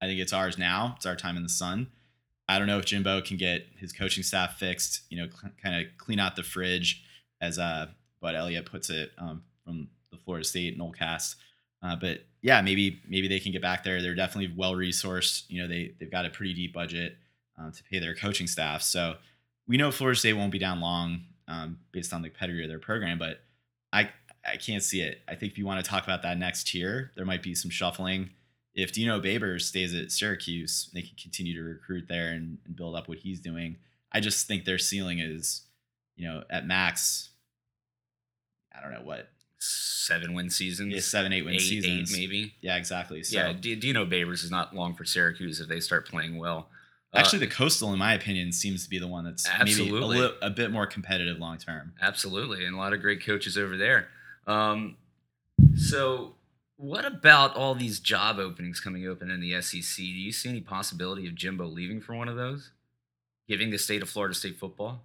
I 0.00 0.06
think 0.06 0.20
it's 0.20 0.32
ours 0.32 0.58
now. 0.58 0.94
It's 0.96 1.06
our 1.06 1.16
time 1.16 1.36
in 1.36 1.42
the 1.42 1.48
sun. 1.48 1.88
I 2.48 2.58
don't 2.58 2.66
know 2.66 2.78
if 2.78 2.86
Jimbo 2.86 3.20
can 3.22 3.36
get 3.36 3.66
his 3.76 3.92
coaching 3.92 4.22
staff 4.22 4.56
fixed. 4.56 5.02
You 5.10 5.18
know, 5.18 5.28
cl- 5.30 5.52
kind 5.62 5.80
of 5.80 5.86
clean 5.98 6.18
out 6.18 6.36
the 6.36 6.42
fridge, 6.42 7.04
as 7.40 7.58
uh, 7.58 7.88
Bud 8.20 8.34
Elliott 8.34 8.66
puts 8.66 8.90
it 8.90 9.10
um, 9.18 9.42
from 9.64 9.88
the 10.10 10.18
Florida 10.18 10.44
State 10.44 10.78
Nolecast. 10.78 11.36
Uh, 11.82 11.96
but 11.96 12.24
yeah, 12.42 12.60
maybe 12.62 13.02
maybe 13.08 13.28
they 13.28 13.40
can 13.40 13.52
get 13.52 13.62
back 13.62 13.84
there. 13.84 14.00
They're 14.00 14.14
definitely 14.14 14.54
well 14.56 14.74
resourced. 14.74 15.44
You 15.48 15.62
know, 15.62 15.68
they 15.68 15.92
they've 15.98 16.10
got 16.10 16.24
a 16.24 16.30
pretty 16.30 16.54
deep 16.54 16.72
budget 16.72 17.16
um, 17.58 17.72
to 17.72 17.82
pay 17.84 17.98
their 17.98 18.14
coaching 18.14 18.46
staff. 18.46 18.82
So 18.82 19.16
we 19.66 19.76
know 19.76 19.90
Florida 19.90 20.18
State 20.18 20.32
won't 20.32 20.52
be 20.52 20.58
down 20.58 20.80
long 20.80 21.24
um, 21.46 21.78
based 21.92 22.12
on 22.12 22.22
the 22.22 22.30
pedigree 22.30 22.64
of 22.64 22.70
their 22.70 22.78
program, 22.78 23.18
but 23.18 23.40
I 23.92 24.10
I 24.52 24.56
can't 24.56 24.82
see 24.82 25.00
it. 25.00 25.20
I 25.28 25.34
think 25.34 25.52
if 25.52 25.58
you 25.58 25.66
want 25.66 25.84
to 25.84 25.88
talk 25.88 26.04
about 26.04 26.22
that 26.22 26.38
next 26.38 26.68
tier, 26.68 27.10
there 27.16 27.24
might 27.24 27.42
be 27.42 27.54
some 27.54 27.70
shuffling. 27.70 28.30
If 28.74 28.92
Dino 28.92 29.20
Babers 29.20 29.62
stays 29.62 29.94
at 29.94 30.12
Syracuse, 30.12 30.90
they 30.94 31.02
can 31.02 31.16
continue 31.20 31.54
to 31.54 31.62
recruit 31.62 32.04
there 32.08 32.28
and, 32.30 32.58
and 32.64 32.76
build 32.76 32.94
up 32.94 33.08
what 33.08 33.18
he's 33.18 33.40
doing. 33.40 33.76
I 34.12 34.20
just 34.20 34.46
think 34.46 34.64
their 34.64 34.78
ceiling 34.78 35.18
is, 35.18 35.62
you 36.16 36.28
know, 36.28 36.44
at 36.50 36.66
max. 36.66 37.30
I 38.76 38.82
don't 38.82 38.92
know 38.92 39.02
what 39.02 39.28
seven 39.58 40.34
win 40.34 40.50
seasons. 40.50 40.94
Yeah, 40.94 41.00
seven, 41.00 41.32
eight 41.32 41.44
win 41.44 41.54
eight, 41.54 41.60
seasons. 41.60 42.14
eight 42.14 42.18
maybe. 42.18 42.54
Yeah, 42.60 42.76
exactly. 42.76 43.22
So 43.22 43.36
yeah, 43.38 43.52
D- 43.52 43.74
Dino 43.74 44.06
Babers 44.06 44.44
is 44.44 44.50
not 44.50 44.74
long 44.74 44.94
for 44.94 45.04
Syracuse 45.04 45.60
if 45.60 45.68
they 45.68 45.80
start 45.80 46.08
playing 46.08 46.38
well. 46.38 46.68
Uh, 47.12 47.18
actually, 47.18 47.40
the 47.40 47.46
coastal, 47.48 47.92
in 47.92 47.98
my 47.98 48.14
opinion, 48.14 48.52
seems 48.52 48.84
to 48.84 48.90
be 48.90 48.98
the 48.98 49.08
one 49.08 49.24
that's 49.24 49.48
maybe 49.64 49.90
a, 49.90 49.94
li- 49.94 50.30
a 50.42 50.50
bit 50.50 50.70
more 50.70 50.86
competitive 50.86 51.38
long 51.38 51.58
term. 51.58 51.94
absolutely, 52.00 52.64
and 52.64 52.74
a 52.74 52.78
lot 52.78 52.92
of 52.92 53.00
great 53.00 53.24
coaches 53.24 53.56
over 53.58 53.76
there. 53.76 54.08
Um, 54.48 54.96
so, 55.76 56.34
what 56.76 57.04
about 57.04 57.54
all 57.54 57.74
these 57.74 58.00
job 58.00 58.38
openings 58.38 58.80
coming 58.80 59.06
open 59.06 59.30
in 59.30 59.40
the 59.40 59.60
SEC? 59.60 59.96
Do 59.96 60.04
you 60.04 60.32
see 60.32 60.48
any 60.48 60.60
possibility 60.60 61.28
of 61.28 61.34
Jimbo 61.34 61.66
leaving 61.66 62.00
for 62.00 62.14
one 62.14 62.28
of 62.28 62.36
those, 62.36 62.70
giving 63.46 63.70
the 63.70 63.78
state 63.78 64.02
of 64.02 64.08
Florida 64.08 64.34
State 64.34 64.58
football? 64.58 65.02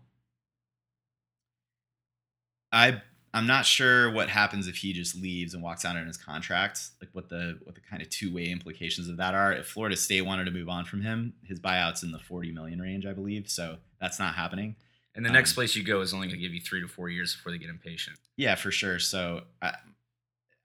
I 2.71 3.01
I'm 3.35 3.47
not 3.47 3.65
sure 3.65 4.11
what 4.11 4.29
happens 4.29 4.67
if 4.67 4.75
he 4.77 4.93
just 4.93 5.15
leaves 5.15 5.55
and 5.55 5.63
walks 5.63 5.85
out 5.85 5.97
on 5.97 6.05
his 6.05 6.17
contract. 6.17 6.81
Like 7.01 7.09
what 7.13 7.29
the 7.29 7.59
what 7.63 7.75
the 7.75 7.81
kind 7.81 8.01
of 8.01 8.09
two 8.09 8.33
way 8.33 8.49
implications 8.49 9.09
of 9.09 9.17
that 9.17 9.33
are. 9.33 9.51
If 9.51 9.67
Florida 9.67 9.97
State 9.97 10.21
wanted 10.21 10.45
to 10.45 10.51
move 10.51 10.69
on 10.69 10.85
from 10.85 11.01
him, 11.01 11.33
his 11.43 11.59
buyout's 11.59 12.03
in 12.03 12.11
the 12.11 12.19
40 12.19 12.51
million 12.51 12.79
range, 12.79 13.05
I 13.05 13.13
believe. 13.13 13.49
So 13.49 13.77
that's 13.99 14.19
not 14.19 14.35
happening. 14.35 14.75
And 15.15 15.25
the 15.25 15.29
next 15.31 15.51
Um, 15.51 15.55
place 15.55 15.75
you 15.75 15.83
go 15.83 16.01
is 16.01 16.13
only 16.13 16.27
going 16.27 16.39
to 16.39 16.41
give 16.45 16.53
you 16.53 16.61
three 16.61 16.81
to 16.81 16.87
four 16.87 17.09
years 17.09 17.35
before 17.35 17.51
they 17.51 17.57
get 17.59 17.69
impatient. 17.69 18.17
Yeah, 18.35 18.55
for 18.55 18.71
sure. 18.71 18.97
So 18.99 19.43
I, 19.61 19.75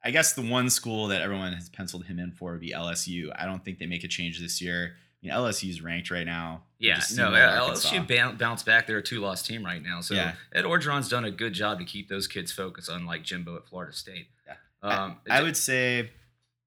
I 0.02 0.10
guess 0.10 0.32
the 0.32 0.42
one 0.42 0.70
school 0.70 1.08
that 1.08 1.20
everyone 1.20 1.52
has 1.52 1.68
penciled 1.68 2.04
him 2.06 2.18
in 2.18 2.32
for 2.32 2.52
would 2.52 2.60
be 2.60 2.72
LSU. 2.72 3.30
I 3.36 3.44
don't 3.44 3.62
think 3.64 3.78
they 3.78 3.86
make 3.86 4.04
a 4.04 4.08
change 4.08 4.40
this 4.40 4.62
year. 4.62 4.94
I 5.22 5.26
mean, 5.26 5.34
LSU's 5.34 5.82
ranked 5.82 6.10
right 6.10 6.24
now. 6.24 6.62
Yeah, 6.78 6.94
no, 6.94 7.00
seem 7.00 7.24
like 7.24 7.42
Arkansas. 7.42 7.88
LSU 7.90 8.06
boun- 8.08 8.36
bounced 8.36 8.64
back. 8.64 8.86
They're 8.86 8.98
a 8.98 9.02
two-loss 9.02 9.42
team 9.42 9.64
right 9.66 9.82
now. 9.82 10.00
So 10.00 10.14
Yeah. 10.14 10.34
Ed 10.54 10.64
Orgeron's 10.64 11.08
done 11.08 11.24
a 11.24 11.30
good 11.30 11.52
job 11.52 11.78
to 11.80 11.84
keep 11.84 12.08
those 12.08 12.26
kids 12.28 12.52
focused, 12.52 12.88
unlike 12.88 13.24
Jimbo 13.24 13.56
at 13.56 13.66
Florida 13.66 13.92
State. 13.92 14.28
Yeah. 14.46 14.54
Um, 14.80 15.18
I 15.28 15.42
would 15.42 15.56
say 15.56 16.10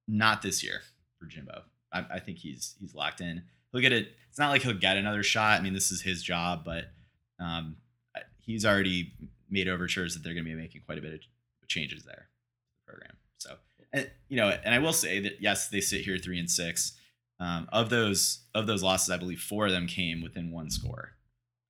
not 0.07 0.41
this 0.41 0.61
year 0.63 0.81
for 1.17 1.25
Jimbo. 1.27 1.63
I, 1.93 2.05
I 2.15 2.19
think 2.19 2.39
he's 2.39 2.75
he's 2.79 2.93
locked 2.93 3.21
in. 3.21 3.43
He'll 3.71 3.81
get 3.81 3.93
it. 3.93 4.09
It's 4.29 4.37
not 4.37 4.49
like 4.49 4.61
he'll 4.63 4.73
get 4.73 4.97
another 4.97 5.23
shot. 5.23 5.59
I 5.59 5.63
mean, 5.63 5.73
this 5.73 5.89
is 5.91 6.01
his 6.01 6.21
job, 6.21 6.63
but 6.65 6.91
um, 7.41 7.77
he's 8.39 8.65
already 8.65 9.13
made 9.49 9.67
overtures 9.67 10.13
that 10.13 10.23
they're 10.23 10.33
going 10.33 10.45
to 10.45 10.49
be 10.49 10.55
making 10.55 10.81
quite 10.85 10.97
a 10.97 11.01
bit 11.01 11.13
of 11.13 11.19
changes 11.67 12.03
there, 12.03 12.27
to 12.27 12.85
the 12.85 12.91
program. 12.91 13.17
So, 13.37 13.55
and 13.91 14.09
you 14.29 14.37
know, 14.37 14.49
and 14.63 14.73
I 14.73 14.79
will 14.79 14.93
say 14.93 15.19
that 15.19 15.41
yes, 15.41 15.69
they 15.69 15.81
sit 15.81 16.01
here 16.01 16.17
three 16.17 16.39
and 16.39 16.49
six. 16.49 16.93
Um, 17.39 17.67
of 17.73 17.89
those 17.89 18.43
of 18.53 18.67
those 18.67 18.83
losses, 18.83 19.09
I 19.09 19.17
believe 19.17 19.41
four 19.41 19.65
of 19.65 19.71
them 19.71 19.87
came 19.87 20.21
within 20.21 20.51
one 20.51 20.69
score. 20.69 21.13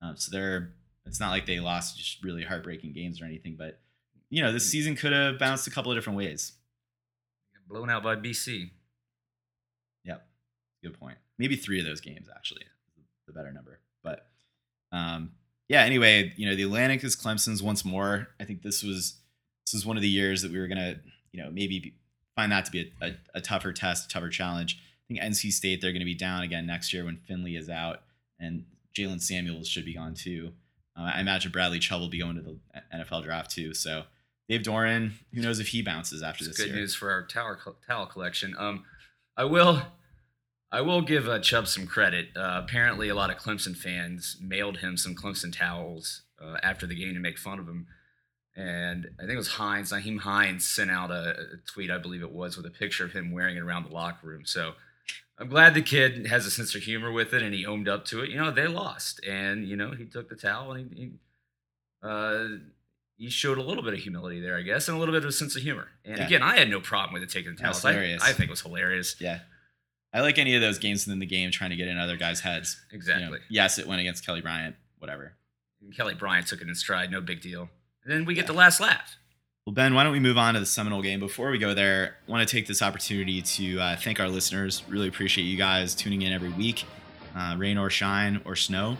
Um, 0.02 0.16
so 0.16 0.30
they're 0.30 0.74
it's 1.06 1.18
not 1.18 1.30
like 1.30 1.46
they 1.46 1.60
lost 1.60 1.96
just 1.96 2.22
really 2.22 2.44
heartbreaking 2.44 2.92
games 2.92 3.20
or 3.20 3.24
anything, 3.24 3.56
but 3.58 3.80
you 4.30 4.42
know, 4.42 4.52
this 4.52 4.70
season 4.70 4.96
could 4.96 5.12
have 5.12 5.38
bounced 5.38 5.66
a 5.66 5.70
couple 5.70 5.90
of 5.90 5.96
different 5.96 6.16
ways. 6.16 6.52
blown 7.68 7.90
out 7.90 8.02
by 8.02 8.16
BC. 8.16 8.70
Yep. 10.04 10.26
Good 10.82 10.98
point. 10.98 11.18
Maybe 11.38 11.56
three 11.56 11.80
of 11.80 11.86
those 11.86 12.00
games 12.00 12.28
actually, 12.34 12.64
the 13.26 13.32
better 13.32 13.52
number. 13.52 13.80
But 14.02 14.26
um, 14.90 15.32
yeah. 15.72 15.82
Anyway, 15.82 16.32
you 16.36 16.48
know 16.48 16.54
the 16.54 16.62
Atlantic 16.62 17.02
is 17.02 17.16
Clemson's 17.16 17.62
once 17.62 17.84
more. 17.84 18.28
I 18.38 18.44
think 18.44 18.62
this 18.62 18.82
was 18.82 19.20
this 19.66 19.74
was 19.74 19.86
one 19.86 19.96
of 19.96 20.02
the 20.02 20.08
years 20.08 20.42
that 20.42 20.52
we 20.52 20.58
were 20.58 20.68
gonna 20.68 21.00
you 21.32 21.42
know 21.42 21.50
maybe 21.50 21.94
find 22.36 22.52
that 22.52 22.66
to 22.66 22.70
be 22.70 22.92
a, 23.00 23.06
a, 23.06 23.12
a 23.34 23.40
tougher 23.40 23.72
test, 23.72 24.06
a 24.06 24.08
tougher 24.08 24.28
challenge. 24.28 24.78
I 24.80 25.14
think 25.14 25.20
NC 25.20 25.50
State 25.52 25.80
they're 25.80 25.92
gonna 25.92 26.04
be 26.04 26.14
down 26.14 26.42
again 26.42 26.66
next 26.66 26.92
year 26.92 27.04
when 27.04 27.16
Finley 27.16 27.56
is 27.56 27.68
out 27.68 28.02
and 28.38 28.64
Jaylen 28.96 29.20
Samuels 29.20 29.68
should 29.68 29.84
be 29.84 29.94
gone 29.94 30.14
too. 30.14 30.52
Uh, 30.96 31.10
I 31.14 31.20
imagine 31.20 31.50
Bradley 31.50 31.78
Chubb 31.78 32.00
will 32.00 32.08
be 32.08 32.18
going 32.18 32.36
to 32.36 32.42
the 32.42 32.58
NFL 32.94 33.24
draft 33.24 33.50
too. 33.50 33.72
So 33.72 34.04
Dave 34.48 34.62
Doeren, 34.62 35.12
who 35.32 35.40
knows 35.40 35.60
if 35.60 35.68
he 35.68 35.80
bounces 35.80 36.22
after 36.22 36.44
this 36.44 36.58
good 36.58 36.68
year? 36.68 36.76
news 36.76 36.94
for 36.94 37.10
our 37.10 37.26
tower 37.26 37.56
co- 37.56 37.76
towel 37.86 38.06
collection. 38.06 38.54
Um, 38.58 38.84
I 39.36 39.44
will, 39.44 39.80
I 40.72 40.80
will 40.80 41.02
give 41.02 41.28
uh, 41.28 41.38
Chubb 41.38 41.68
some 41.68 41.86
credit. 41.86 42.28
Uh, 42.34 42.60
apparently, 42.64 43.08
a 43.10 43.14
lot 43.14 43.30
of 43.30 43.36
Clemson 43.36 43.76
fans 43.76 44.38
mailed 44.40 44.78
him 44.78 44.96
some 44.96 45.14
Clemson 45.14 45.56
towels 45.56 46.22
uh, 46.42 46.56
after 46.62 46.86
the 46.86 46.94
game 46.94 47.12
to 47.14 47.20
make 47.20 47.38
fun 47.38 47.58
of 47.58 47.68
him. 47.68 47.86
And 48.56 49.08
I 49.18 49.22
think 49.22 49.32
it 49.34 49.36
was 49.36 49.48
Hines, 49.52 49.92
Nyheim 49.92 50.20
Hines, 50.20 50.66
sent 50.66 50.90
out 50.90 51.10
a, 51.10 51.30
a 51.38 51.56
tweet, 51.66 51.90
I 51.90 51.98
believe 51.98 52.22
it 52.22 52.32
was, 52.32 52.56
with 52.56 52.66
a 52.66 52.70
picture 52.70 53.04
of 53.04 53.12
him 53.12 53.32
wearing 53.32 53.56
it 53.56 53.60
around 53.62 53.84
the 53.86 53.94
locker 53.94 54.26
room. 54.26 54.44
So 54.44 54.72
I'm 55.38 55.48
glad 55.48 55.74
the 55.74 55.82
kid 55.82 56.26
has 56.26 56.44
a 56.46 56.50
sense 56.50 56.74
of 56.74 56.82
humor 56.82 57.10
with 57.12 57.32
it 57.32 57.42
and 57.42 57.54
he 57.54 57.64
owned 57.66 57.88
up 57.88 58.04
to 58.06 58.22
it. 58.22 58.30
You 58.30 58.36
know, 58.36 58.50
they 58.50 58.66
lost, 58.66 59.24
and 59.26 59.66
you 59.66 59.76
know 59.76 59.92
he 59.92 60.04
took 60.04 60.28
the 60.28 60.36
towel 60.36 60.72
and 60.72 60.90
he, 60.94 60.96
he 61.02 61.10
uh, 62.02 62.44
he 63.16 63.30
showed 63.30 63.58
a 63.58 63.62
little 63.62 63.82
bit 63.82 63.94
of 63.94 64.00
humility 64.00 64.40
there, 64.40 64.56
I 64.56 64.62
guess, 64.62 64.88
and 64.88 64.96
a 64.96 65.00
little 65.00 65.14
bit 65.14 65.22
of 65.22 65.28
a 65.28 65.32
sense 65.32 65.54
of 65.56 65.62
humor. 65.62 65.88
And 66.04 66.18
Yeah. 66.18 66.26
again, 66.26 66.42
I 66.42 66.56
had 66.56 66.68
no 66.68 66.80
problem 66.80 67.14
with 67.14 67.22
it 67.22 67.30
taking 67.30 67.54
the 67.54 67.62
towels. 67.62 67.84
I. 67.84 67.90
I 68.22 68.32
think 68.32 68.48
it 68.48 68.50
was 68.50 68.62
hilarious. 68.62 69.16
Yeah. 69.20 69.40
I 70.14 70.20
like 70.20 70.38
any 70.38 70.54
of 70.54 70.60
those 70.60 70.78
games 70.78 71.06
within 71.06 71.18
the 71.20 71.26
game 71.26 71.50
trying 71.50 71.70
to 71.70 71.76
get 71.76 71.88
in 71.88 71.96
other 71.98 72.16
guys' 72.16 72.40
heads. 72.40 72.80
You 72.90 72.96
know, 72.96 72.96
Exactly. 72.98 73.38
yes, 73.48 73.78
it 73.78 73.86
went 73.86 74.00
against 74.00 74.24
Kelly 74.26 74.40
Bryant, 74.40 74.76
whatever. 74.98 75.34
And 75.80 75.96
Kelly 75.96 76.14
Bryant 76.14 76.46
took 76.46 76.60
it 76.60 76.68
in 76.68 76.74
stride, 76.74 77.10
no 77.10 77.20
big 77.20 77.40
deal. 77.40 77.68
And 78.04 78.12
then 78.12 78.24
we 78.24 78.34
get 78.34 78.46
the 78.46 78.52
last 78.52 78.80
laugh. 78.80 79.16
Well, 79.66 79.72
Ben, 79.74 79.94
why 79.94 80.02
don't 80.02 80.12
we 80.12 80.18
move 80.20 80.36
on 80.38 80.54
to 80.54 80.60
the 80.60 80.66
Seminole 80.66 81.02
game? 81.02 81.20
Before 81.20 81.50
we 81.50 81.56
go 81.58 81.72
there, 81.72 82.16
I 82.26 82.30
want 82.30 82.46
to 82.46 82.52
take 82.56 82.66
this 82.66 82.82
opportunity 82.82 83.40
to 83.42 83.78
uh, 83.80 83.96
thank 83.96 84.18
our 84.18 84.28
listeners. 84.28 84.82
Really 84.88 85.06
appreciate 85.08 85.44
you 85.44 85.56
guys 85.56 85.94
tuning 85.94 86.22
in 86.22 86.32
every 86.32 86.48
week, 86.50 86.84
uh, 87.36 87.54
rain 87.56 87.78
or 87.78 87.88
shine 87.88 88.40
or 88.44 88.56
snow, 88.56 88.96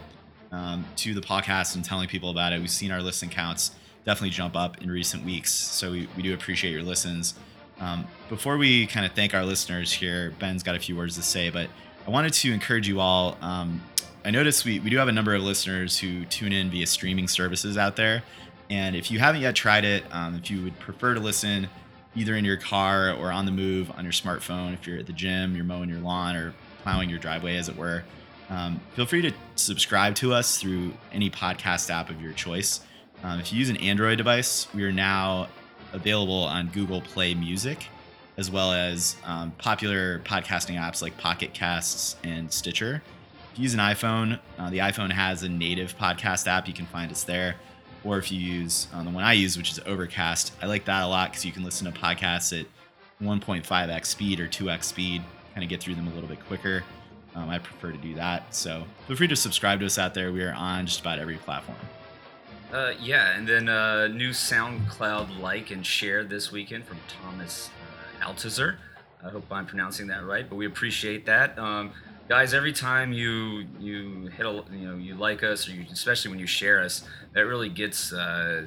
um, 0.52 0.84
to 0.96 1.14
the 1.14 1.20
podcast 1.20 1.74
and 1.74 1.84
telling 1.84 2.08
people 2.08 2.30
about 2.30 2.52
it. 2.52 2.60
We've 2.60 2.70
seen 2.70 2.92
our 2.92 3.02
listen 3.02 3.28
counts 3.28 3.72
definitely 4.04 4.30
jump 4.30 4.54
up 4.56 4.80
in 4.80 4.88
recent 4.90 5.24
weeks, 5.24 5.52
so 5.52 5.90
we, 5.90 6.08
we 6.16 6.22
do 6.22 6.32
appreciate 6.32 6.70
your 6.72 6.82
listens. 6.84 7.34
Um, 7.82 8.06
before 8.28 8.58
we 8.58 8.86
kind 8.86 9.04
of 9.04 9.10
thank 9.12 9.34
our 9.34 9.44
listeners 9.44 9.92
here, 9.92 10.32
Ben's 10.38 10.62
got 10.62 10.76
a 10.76 10.78
few 10.78 10.96
words 10.96 11.16
to 11.16 11.22
say, 11.22 11.50
but 11.50 11.68
I 12.06 12.10
wanted 12.10 12.32
to 12.34 12.52
encourage 12.52 12.86
you 12.86 13.00
all. 13.00 13.36
Um, 13.40 13.82
I 14.24 14.30
noticed 14.30 14.64
we, 14.64 14.78
we 14.78 14.88
do 14.88 14.98
have 14.98 15.08
a 15.08 15.12
number 15.12 15.34
of 15.34 15.42
listeners 15.42 15.98
who 15.98 16.24
tune 16.26 16.52
in 16.52 16.70
via 16.70 16.86
streaming 16.86 17.26
services 17.26 17.76
out 17.76 17.96
there. 17.96 18.22
And 18.70 18.94
if 18.94 19.10
you 19.10 19.18
haven't 19.18 19.40
yet 19.40 19.56
tried 19.56 19.84
it, 19.84 20.04
um, 20.12 20.36
if 20.36 20.48
you 20.48 20.62
would 20.62 20.78
prefer 20.78 21.14
to 21.14 21.20
listen 21.20 21.68
either 22.14 22.36
in 22.36 22.44
your 22.44 22.56
car 22.56 23.14
or 23.14 23.32
on 23.32 23.46
the 23.46 23.52
move 23.52 23.90
on 23.90 24.04
your 24.04 24.12
smartphone, 24.12 24.74
if 24.74 24.86
you're 24.86 24.98
at 24.98 25.06
the 25.06 25.12
gym, 25.12 25.56
you're 25.56 25.64
mowing 25.64 25.88
your 25.88 25.98
lawn 25.98 26.36
or 26.36 26.54
plowing 26.84 27.10
your 27.10 27.18
driveway, 27.18 27.56
as 27.56 27.68
it 27.68 27.76
were, 27.76 28.04
um, 28.48 28.80
feel 28.94 29.06
free 29.06 29.22
to 29.22 29.32
subscribe 29.56 30.14
to 30.16 30.32
us 30.32 30.60
through 30.60 30.92
any 31.12 31.30
podcast 31.30 31.90
app 31.90 32.10
of 32.10 32.22
your 32.22 32.32
choice. 32.32 32.80
Um, 33.24 33.40
if 33.40 33.52
you 33.52 33.58
use 33.58 33.70
an 33.70 33.76
Android 33.78 34.18
device, 34.18 34.68
we 34.72 34.84
are 34.84 34.92
now 34.92 35.48
available 35.92 36.44
on 36.44 36.68
Google 36.68 37.00
Play 37.00 37.34
Music, 37.34 37.86
as 38.36 38.50
well 38.50 38.72
as 38.72 39.16
um, 39.24 39.52
popular 39.58 40.20
podcasting 40.20 40.76
apps 40.76 41.02
like 41.02 41.16
Pocket 41.18 41.52
Casts 41.52 42.16
and 42.24 42.52
Stitcher. 42.52 43.02
If 43.52 43.58
you 43.58 43.62
use 43.64 43.74
an 43.74 43.80
iPhone, 43.80 44.38
uh, 44.58 44.70
the 44.70 44.78
iPhone 44.78 45.10
has 45.10 45.42
a 45.42 45.48
native 45.48 45.96
podcast 45.98 46.46
app. 46.46 46.66
You 46.66 46.74
can 46.74 46.86
find 46.86 47.10
us 47.12 47.24
there. 47.24 47.56
Or 48.04 48.18
if 48.18 48.32
you 48.32 48.40
use 48.40 48.88
um, 48.92 49.04
the 49.04 49.10
one 49.10 49.22
I 49.24 49.34
use, 49.34 49.56
which 49.56 49.70
is 49.70 49.78
Overcast, 49.86 50.52
I 50.60 50.66
like 50.66 50.86
that 50.86 51.02
a 51.02 51.06
lot 51.06 51.30
because 51.30 51.44
you 51.44 51.52
can 51.52 51.62
listen 51.62 51.90
to 51.92 51.98
podcasts 51.98 52.58
at 52.58 52.66
1.5x 53.22 54.06
speed 54.06 54.40
or 54.40 54.48
2x 54.48 54.84
speed, 54.84 55.22
kind 55.54 55.62
of 55.62 55.70
get 55.70 55.80
through 55.80 55.94
them 55.94 56.08
a 56.08 56.10
little 56.10 56.28
bit 56.28 56.44
quicker. 56.46 56.82
Um, 57.34 57.48
I 57.48 57.58
prefer 57.58 57.92
to 57.92 57.98
do 57.98 58.14
that. 58.14 58.54
So 58.54 58.84
feel 59.06 59.16
free 59.16 59.28
to 59.28 59.36
subscribe 59.36 59.80
to 59.80 59.86
us 59.86 59.98
out 59.98 60.14
there. 60.14 60.32
We 60.32 60.42
are 60.42 60.52
on 60.52 60.86
just 60.86 61.00
about 61.00 61.18
every 61.18 61.36
platform. 61.36 61.78
Uh, 62.72 62.94
yeah, 63.02 63.36
and 63.36 63.46
then 63.46 63.68
uh, 63.68 64.08
new 64.08 64.30
SoundCloud 64.30 65.38
like 65.40 65.70
and 65.70 65.84
share 65.84 66.24
this 66.24 66.50
weekend 66.50 66.86
from 66.86 66.96
Thomas 67.06 67.68
uh. 68.18 68.78
I 69.22 69.28
hope 69.28 69.44
I'm 69.50 69.66
pronouncing 69.66 70.06
that 70.06 70.24
right, 70.24 70.48
but 70.48 70.56
we 70.56 70.64
appreciate 70.64 71.26
that. 71.26 71.58
Um, 71.58 71.92
guys, 72.30 72.54
every 72.54 72.72
time 72.72 73.12
you 73.12 73.66
you 73.78 74.28
hit 74.28 74.46
a 74.46 74.64
you 74.72 74.88
know 74.88 74.96
you 74.96 75.14
like 75.16 75.42
us, 75.42 75.68
or 75.68 75.72
you, 75.72 75.84
especially 75.92 76.30
when 76.30 76.40
you 76.40 76.46
share 76.46 76.80
us, 76.80 77.06
that 77.34 77.42
really 77.42 77.68
gets 77.68 78.10
uh, 78.10 78.64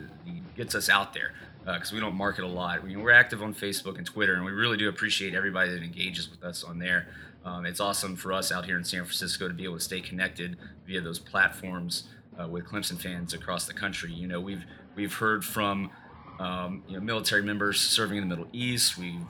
gets 0.56 0.76
us 0.76 0.88
out 0.88 1.16
there 1.16 1.34
because 1.66 1.92
we 1.92 2.00
don't 2.00 2.16
market 2.16 2.44
a 2.44 2.48
lot. 2.48 2.84
We, 2.84 2.96
we're 2.96 3.10
active 3.10 3.42
on 3.42 3.56
Facebook 3.56 3.98
and 3.98 4.06
Twitter, 4.06 4.36
and 4.36 4.46
we 4.46 4.52
really 4.52 4.78
do 4.78 4.88
appreciate 4.88 5.34
everybody 5.34 5.72
that 5.72 5.82
engages 5.82 6.30
with 6.30 6.44
us 6.44 6.64
on 6.64 6.78
there. 6.78 7.08
Um, 7.44 7.66
it's 7.66 7.80
awesome 7.80 8.16
for 8.16 8.34
us 8.34 8.52
out 8.52 8.66
here 8.66 8.78
in 8.78 8.84
San 8.84 9.04
Francisco 9.04 9.48
to 9.48 9.54
be 9.54 9.64
able 9.64 9.76
to 9.76 9.84
stay 9.84 10.00
connected 10.00 10.58
via 10.86 11.02
those 11.02 11.18
platforms 11.18 12.04
uh, 12.42 12.48
with 12.48 12.66
Clemson 12.66 13.00
fans 13.00 13.34
across 13.34 13.66
the 13.66 13.74
country. 13.74 14.12
You 14.12 14.28
know, 14.28 14.40
we've 14.40 14.64
we've 14.96 15.14
heard 15.14 15.44
from 15.44 15.92
um, 16.40 16.84
you 16.88 16.96
know 16.96 17.02
military 17.02 17.42
members 17.42 17.80
serving 17.80 18.18
in 18.18 18.28
the 18.28 18.36
Middle 18.36 18.50
East. 18.54 18.98
We've 18.98 19.22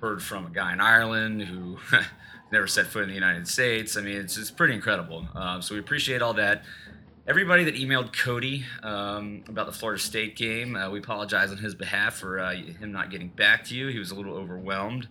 heard 0.00 0.22
from 0.22 0.46
a 0.46 0.50
guy 0.50 0.72
in 0.72 0.80
Ireland 0.80 1.42
who 1.42 1.78
never 2.52 2.66
set 2.66 2.86
foot 2.86 3.04
in 3.04 3.08
the 3.08 3.14
United 3.14 3.48
States. 3.48 3.96
I 3.96 4.02
mean, 4.02 4.16
it's 4.16 4.36
it's 4.36 4.50
pretty 4.50 4.74
incredible. 4.74 5.26
Um, 5.34 5.62
so 5.62 5.74
we 5.74 5.80
appreciate 5.80 6.22
all 6.22 6.34
that. 6.34 6.64
Everybody 7.24 7.62
that 7.64 7.76
emailed 7.76 8.12
Cody 8.12 8.64
um, 8.82 9.44
about 9.48 9.66
the 9.66 9.72
Florida 9.72 10.02
State 10.02 10.34
game, 10.34 10.74
uh, 10.74 10.90
we 10.90 10.98
apologize 10.98 11.52
on 11.52 11.58
his 11.58 11.72
behalf 11.72 12.14
for 12.14 12.40
uh, 12.40 12.52
him 12.52 12.90
not 12.90 13.12
getting 13.12 13.28
back 13.28 13.64
to 13.66 13.76
you. 13.76 13.88
He 13.88 14.00
was 14.00 14.10
a 14.10 14.16
little 14.16 14.34
overwhelmed 14.34 15.06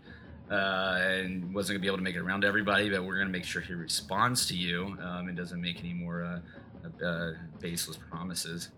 uh, 0.51 0.99
and 0.99 1.54
wasn't 1.54 1.77
gonna 1.77 1.82
be 1.82 1.88
able 1.88 1.97
to 1.97 2.04
make 2.04 2.15
it 2.15 2.19
around 2.19 2.41
to 2.41 2.47
everybody, 2.47 2.89
but 2.89 3.06
we're 3.06 3.17
gonna 3.17 3.30
make 3.30 3.45
sure 3.45 3.62
he 3.62 3.73
responds 3.73 4.45
to 4.47 4.58
you 4.58 4.97
um, 5.01 5.30
and 5.30 5.38
doesn't 5.38 5.62
make 5.62 5.80
any 5.80 5.93
more 5.93 6.23
uh, 6.23 6.39
uh, 7.04 7.32
baseless 7.60 7.98
promises. 7.98 8.70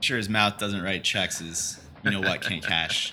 Sure, 0.00 0.16
his 0.16 0.28
mouth 0.28 0.58
doesn't 0.58 0.82
write 0.82 1.04
checks. 1.04 1.40
Is 1.40 1.80
you 2.04 2.10
know 2.10 2.20
what 2.20 2.40
can't 2.40 2.64
cash. 2.64 3.12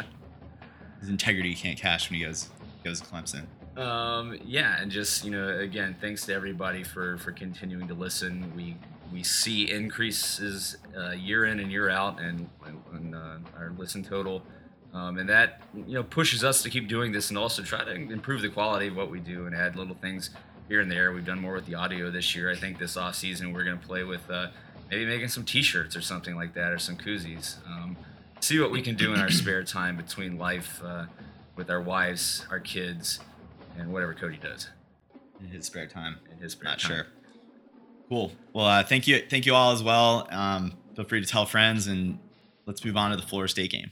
His 1.00 1.10
integrity 1.10 1.56
can't 1.56 1.78
cash 1.78 2.10
when 2.10 2.20
he 2.20 2.26
goes 2.26 2.50
goes 2.84 3.02
to 3.02 3.08
Clemson. 3.08 3.46
Um, 3.80 4.38
yeah, 4.44 4.82
and 4.82 4.92
just 4.92 5.24
you 5.24 5.32
know, 5.32 5.60
again, 5.60 5.96
thanks 6.02 6.26
to 6.26 6.34
everybody 6.34 6.84
for 6.84 7.18
for 7.20 7.32
continuing 7.32 7.88
to 7.88 7.94
listen. 7.94 8.52
We 8.56 8.76
we 9.14 9.24
see 9.24 9.72
increases 9.72 10.78
uh, 10.98 11.12
year 11.12 11.46
in 11.46 11.60
and 11.60 11.72
year 11.72 11.90
out, 11.90 12.20
and 12.20 12.50
and 12.94 13.16
uh, 13.16 13.38
our 13.58 13.72
listen 13.78 14.04
total, 14.04 14.42
um, 14.94 15.18
and 15.18 15.30
that 15.30 15.62
you 15.74 15.94
know 15.94 16.04
pushes 16.04 16.44
us 16.44 16.62
to 16.64 16.70
keep 16.70 16.88
doing 16.88 17.12
this 17.12 17.30
and 17.30 17.38
also 17.38 17.62
try 17.62 17.84
to 17.84 17.92
improve 17.92 18.42
the 18.42 18.50
quality 18.50 18.88
of 18.88 18.96
what 18.96 19.10
we 19.10 19.20
do 19.20 19.46
and 19.46 19.56
add 19.56 19.76
little 19.76 19.96
things 19.96 20.32
here 20.70 20.80
and 20.80 20.90
there. 20.90 21.12
We've 21.12 21.26
done 21.26 21.40
more 21.40 21.54
with 21.54 21.66
the 21.66 21.76
audio 21.76 22.10
this 22.12 22.36
year. 22.36 22.50
I 22.50 22.56
think 22.56 22.78
this 22.80 22.96
off 22.96 23.16
season 23.16 23.52
we're 23.52 23.64
going 23.66 23.78
to 23.80 23.86
play 23.86 24.04
with 24.04 24.30
uh, 24.30 24.48
maybe 24.90 25.06
making 25.06 25.28
some 25.28 25.44
T-shirts 25.44 25.96
or 25.96 26.02
something 26.02 26.36
like 26.36 26.54
that, 26.54 26.72
or 26.72 26.78
some 26.80 26.96
koozies. 26.96 27.58
Um, 27.68 27.98
see 28.40 28.60
what 28.60 28.72
we 28.72 28.82
can 28.82 28.96
do 28.96 29.14
in 29.14 29.20
our 29.20 29.30
spare 29.32 29.64
time 29.64 29.98
between 29.98 30.38
life 30.38 30.82
uh, 30.86 31.06
with 31.56 31.70
our 31.70 31.82
wives, 31.82 32.46
our 32.50 32.60
kids, 32.60 33.20
and 33.78 33.92
whatever 33.92 34.14
Cody 34.14 34.38
does 34.42 34.70
In 35.42 35.48
his 35.48 35.66
spare 35.66 35.88
time. 35.88 36.18
in 36.32 36.38
his 36.38 36.54
spare 36.54 36.70
Not 36.72 36.80
time. 36.80 36.92
sure. 36.92 37.08
Cool. 38.08 38.32
Well, 38.54 38.66
uh, 38.66 38.84
thank 38.84 39.08
you, 39.08 39.22
thank 39.30 39.46
you 39.46 39.54
all 39.54 39.72
as 39.72 39.84
well. 39.84 40.28
Um, 40.32 40.74
feel 40.96 41.06
free 41.06 41.22
to 41.22 41.28
tell 41.28 41.46
friends, 41.46 41.86
and 41.88 42.18
let's 42.66 42.84
move 42.86 42.98
on 42.98 43.12
to 43.12 43.18
the 43.18 43.24
Florida 43.24 43.50
State 43.50 43.72
game. 43.72 43.92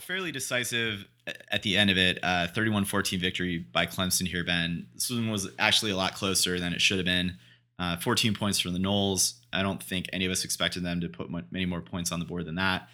A 0.00 0.02
fairly 0.02 0.32
decisive 0.32 1.06
at 1.50 1.62
the 1.62 1.76
end 1.76 1.90
of 1.90 1.98
it, 1.98 2.18
uh, 2.22 2.46
31-14 2.56 3.20
victory 3.20 3.58
by 3.58 3.84
Clemson 3.84 4.26
here, 4.26 4.42
Ben. 4.42 4.86
This 4.94 5.10
one 5.10 5.30
was 5.30 5.50
actually 5.58 5.90
a 5.90 5.96
lot 5.96 6.14
closer 6.14 6.58
than 6.58 6.72
it 6.72 6.80
should 6.80 6.96
have 6.96 7.04
been. 7.04 7.36
Uh, 7.78 7.98
14 7.98 8.32
points 8.32 8.58
from 8.58 8.72
the 8.72 8.78
Noles. 8.78 9.34
I 9.52 9.62
don't 9.62 9.82
think 9.82 10.06
any 10.10 10.24
of 10.24 10.32
us 10.32 10.42
expected 10.42 10.84
them 10.84 11.02
to 11.02 11.10
put 11.10 11.28
many 11.30 11.66
more 11.66 11.82
points 11.82 12.12
on 12.12 12.18
the 12.18 12.24
board 12.24 12.46
than 12.46 12.54
that. 12.54 12.88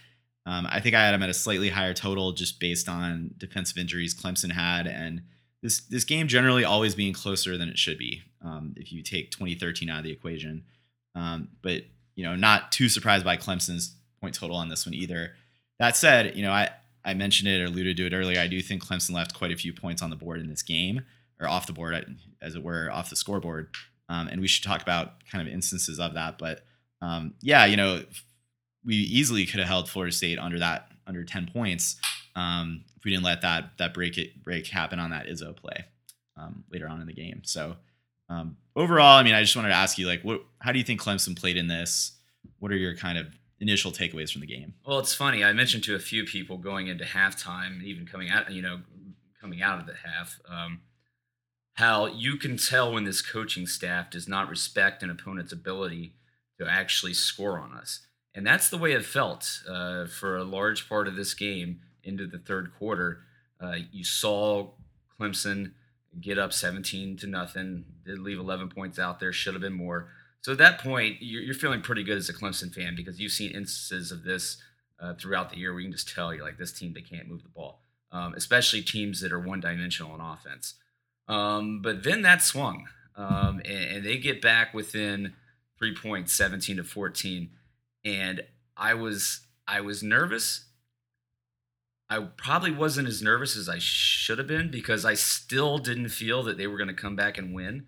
Um, 0.46 0.66
I 0.68 0.80
think 0.80 0.96
I 0.96 1.04
had 1.04 1.12
them 1.12 1.22
at 1.22 1.30
a 1.30 1.34
slightly 1.34 1.68
higher 1.68 1.94
total 1.94 2.32
just 2.32 2.58
based 2.58 2.88
on 2.88 3.30
defensive 3.38 3.78
injuries 3.78 4.12
Clemson 4.12 4.50
had, 4.50 4.88
and 4.88 5.22
this 5.62 5.82
this 5.82 6.02
game 6.02 6.26
generally 6.26 6.64
always 6.64 6.96
being 6.96 7.12
closer 7.12 7.56
than 7.56 7.68
it 7.68 7.78
should 7.78 7.98
be 7.98 8.22
um, 8.44 8.74
if 8.76 8.90
you 8.90 9.04
take 9.04 9.30
2013 9.30 9.88
out 9.88 9.98
of 9.98 10.04
the 10.04 10.10
equation. 10.10 10.64
Um, 11.14 11.50
but 11.62 11.82
you 12.16 12.24
know, 12.24 12.34
not 12.34 12.72
too 12.72 12.88
surprised 12.88 13.24
by 13.24 13.36
Clemson's 13.36 13.94
point 14.20 14.34
total 14.34 14.56
on 14.56 14.70
this 14.70 14.86
one 14.86 14.94
either. 14.94 15.36
That 15.78 15.96
said, 15.96 16.36
you 16.36 16.42
know, 16.42 16.50
I 16.50 16.70
I 17.06 17.14
mentioned 17.14 17.48
it 17.48 17.62
or 17.62 17.66
alluded 17.66 17.96
to 17.96 18.06
it 18.06 18.12
earlier. 18.12 18.40
I 18.40 18.48
do 18.48 18.60
think 18.60 18.84
Clemson 18.84 19.12
left 19.12 19.34
quite 19.34 19.52
a 19.52 19.56
few 19.56 19.72
points 19.72 20.02
on 20.02 20.10
the 20.10 20.16
board 20.16 20.40
in 20.40 20.48
this 20.50 20.62
game, 20.62 21.02
or 21.40 21.48
off 21.48 21.66
the 21.66 21.72
board, 21.72 22.18
as 22.42 22.54
it 22.56 22.62
were, 22.62 22.90
off 22.90 23.08
the 23.08 23.16
scoreboard. 23.16 23.68
Um, 24.08 24.28
and 24.28 24.40
we 24.40 24.48
should 24.48 24.64
talk 24.64 24.82
about 24.82 25.24
kind 25.30 25.46
of 25.46 25.52
instances 25.52 25.98
of 26.00 26.14
that. 26.14 26.36
But 26.36 26.64
um, 27.00 27.34
yeah, 27.40 27.64
you 27.64 27.76
know, 27.76 28.02
we 28.84 28.96
easily 28.96 29.46
could 29.46 29.60
have 29.60 29.68
held 29.68 29.88
Florida 29.88 30.12
State 30.12 30.38
under 30.38 30.58
that 30.58 30.90
under 31.06 31.24
10 31.24 31.50
points 31.52 31.96
um, 32.34 32.84
if 32.96 33.04
we 33.04 33.12
didn't 33.12 33.24
let 33.24 33.42
that 33.42 33.78
that 33.78 33.94
break 33.94 34.18
it 34.18 34.42
break 34.42 34.66
happen 34.66 34.98
on 34.98 35.10
that 35.10 35.26
Izzo 35.26 35.56
play 35.56 35.84
um, 36.36 36.64
later 36.70 36.88
on 36.88 37.00
in 37.00 37.06
the 37.06 37.12
game. 37.12 37.42
So 37.44 37.76
um, 38.28 38.56
overall, 38.74 39.16
I 39.16 39.22
mean, 39.22 39.34
I 39.34 39.42
just 39.42 39.54
wanted 39.54 39.68
to 39.68 39.74
ask 39.74 39.98
you, 39.98 40.06
like, 40.06 40.22
what 40.22 40.42
how 40.60 40.72
do 40.72 40.78
you 40.78 40.84
think 40.84 41.00
Clemson 41.00 41.38
played 41.38 41.56
in 41.56 41.68
this? 41.68 42.12
What 42.58 42.72
are 42.72 42.76
your 42.76 42.96
kind 42.96 43.18
of 43.18 43.26
initial 43.60 43.92
takeaways 43.92 44.32
from 44.32 44.40
the 44.42 44.46
game? 44.46 44.74
Well, 44.86 44.98
it's 44.98 45.14
funny. 45.14 45.44
I 45.44 45.52
mentioned 45.52 45.84
to 45.84 45.94
a 45.94 46.00
few 46.00 46.24
people 46.24 46.58
going 46.58 46.88
into 46.88 47.04
halftime, 47.04 47.82
even 47.82 48.06
coming 48.06 48.30
out, 48.30 48.50
you 48.50 48.62
know, 48.62 48.80
coming 49.40 49.62
out 49.62 49.80
of 49.80 49.86
the 49.86 49.94
half, 49.94 50.40
um, 50.48 50.80
how 51.74 52.06
you 52.06 52.36
can 52.36 52.56
tell 52.56 52.92
when 52.92 53.04
this 53.04 53.22
coaching 53.22 53.66
staff 53.66 54.10
does 54.10 54.26
not 54.26 54.48
respect 54.48 55.02
an 55.02 55.10
opponent's 55.10 55.52
ability 55.52 56.14
to 56.58 56.66
actually 56.66 57.14
score 57.14 57.58
on 57.58 57.72
us. 57.72 58.06
And 58.34 58.46
that's 58.46 58.68
the 58.68 58.78
way 58.78 58.92
it 58.92 59.04
felt 59.04 59.60
uh, 59.68 60.06
for 60.06 60.36
a 60.36 60.44
large 60.44 60.88
part 60.88 61.08
of 61.08 61.16
this 61.16 61.34
game 61.34 61.80
into 62.02 62.26
the 62.26 62.38
third 62.38 62.72
quarter. 62.78 63.20
Uh, 63.60 63.76
you 63.92 64.04
saw 64.04 64.70
Clemson 65.18 65.72
get 66.20 66.38
up 66.38 66.52
17 66.52 67.16
to 67.18 67.26
nothing, 67.26 67.84
did 68.04 68.18
leave 68.18 68.38
11 68.38 68.68
points 68.68 68.98
out 68.98 69.20
there, 69.20 69.32
should 69.32 69.54
have 69.54 69.62
been 69.62 69.72
more. 69.72 70.08
So 70.42 70.52
at 70.52 70.58
that 70.58 70.78
point, 70.78 71.16
you're, 71.20 71.54
feeling 71.54 71.80
pretty 71.80 72.04
good 72.04 72.18
as 72.18 72.28
a 72.28 72.32
Clemson 72.32 72.72
fan 72.72 72.94
because 72.94 73.18
you've 73.18 73.32
seen 73.32 73.50
instances 73.50 74.12
of 74.12 74.22
this 74.22 74.58
uh, 75.00 75.14
throughout 75.14 75.50
the 75.50 75.56
year 75.56 75.72
where 75.72 75.80
you 75.80 75.86
can 75.86 75.92
just 75.92 76.14
tell 76.14 76.32
you're 76.32 76.44
like, 76.44 76.58
this 76.58 76.72
team, 76.72 76.92
they 76.92 77.00
can't 77.00 77.28
move 77.28 77.42
the 77.42 77.48
ball, 77.48 77.82
um, 78.12 78.34
especially 78.34 78.82
teams 78.82 79.20
that 79.20 79.32
are 79.32 79.40
one 79.40 79.60
dimensional 79.60 80.12
on 80.12 80.20
offense. 80.20 80.74
Um, 81.28 81.82
but 81.82 82.04
then 82.04 82.22
that 82.22 82.42
swung, 82.42 82.86
um, 83.16 83.60
and, 83.64 83.96
and 83.96 84.06
they 84.06 84.18
get 84.18 84.40
back 84.40 84.72
within 84.72 85.34
three 85.78 85.94
points, 85.94 86.32
17 86.34 86.76
to 86.76 86.84
14. 86.84 87.50
And 88.04 88.44
I 88.76 88.94
was 88.94 89.40
I 89.66 89.80
was 89.80 90.02
nervous. 90.02 90.66
I 92.08 92.20
probably 92.20 92.70
wasn't 92.70 93.08
as 93.08 93.20
nervous 93.20 93.56
as 93.56 93.68
I 93.68 93.78
should 93.78 94.38
have 94.38 94.46
been 94.46 94.70
because 94.70 95.04
I 95.04 95.14
still 95.14 95.78
didn't 95.78 96.10
feel 96.10 96.44
that 96.44 96.56
they 96.56 96.68
were 96.68 96.76
going 96.76 96.88
to 96.88 96.94
come 96.94 97.16
back 97.16 97.36
and 97.36 97.52
win. 97.52 97.86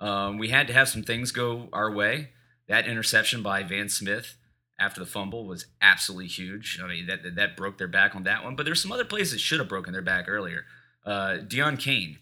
Um, 0.00 0.38
we 0.38 0.48
had 0.48 0.66
to 0.68 0.72
have 0.72 0.88
some 0.88 1.02
things 1.02 1.30
go 1.30 1.68
our 1.72 1.90
way. 1.90 2.30
that 2.68 2.86
interception 2.86 3.42
by 3.42 3.62
Van 3.62 3.88
Smith 3.88 4.36
after 4.78 5.00
the 5.00 5.06
fumble 5.06 5.44
was 5.46 5.66
absolutely 5.82 6.28
huge. 6.28 6.80
I 6.82 6.86
mean, 6.86 7.06
that 7.06 7.34
that, 7.36 7.56
broke 7.56 7.76
their 7.78 7.88
back 7.88 8.16
on 8.16 8.22
that 8.24 8.42
one. 8.42 8.56
But 8.56 8.64
there's 8.64 8.80
some 8.80 8.92
other 8.92 9.04
plays 9.04 9.30
that 9.32 9.40
should 9.40 9.58
have 9.60 9.68
broken 9.68 9.92
their 9.92 10.02
back 10.02 10.26
earlier. 10.28 10.64
Uh, 11.04 11.38
Deon 11.46 11.78
Cain 11.78 12.18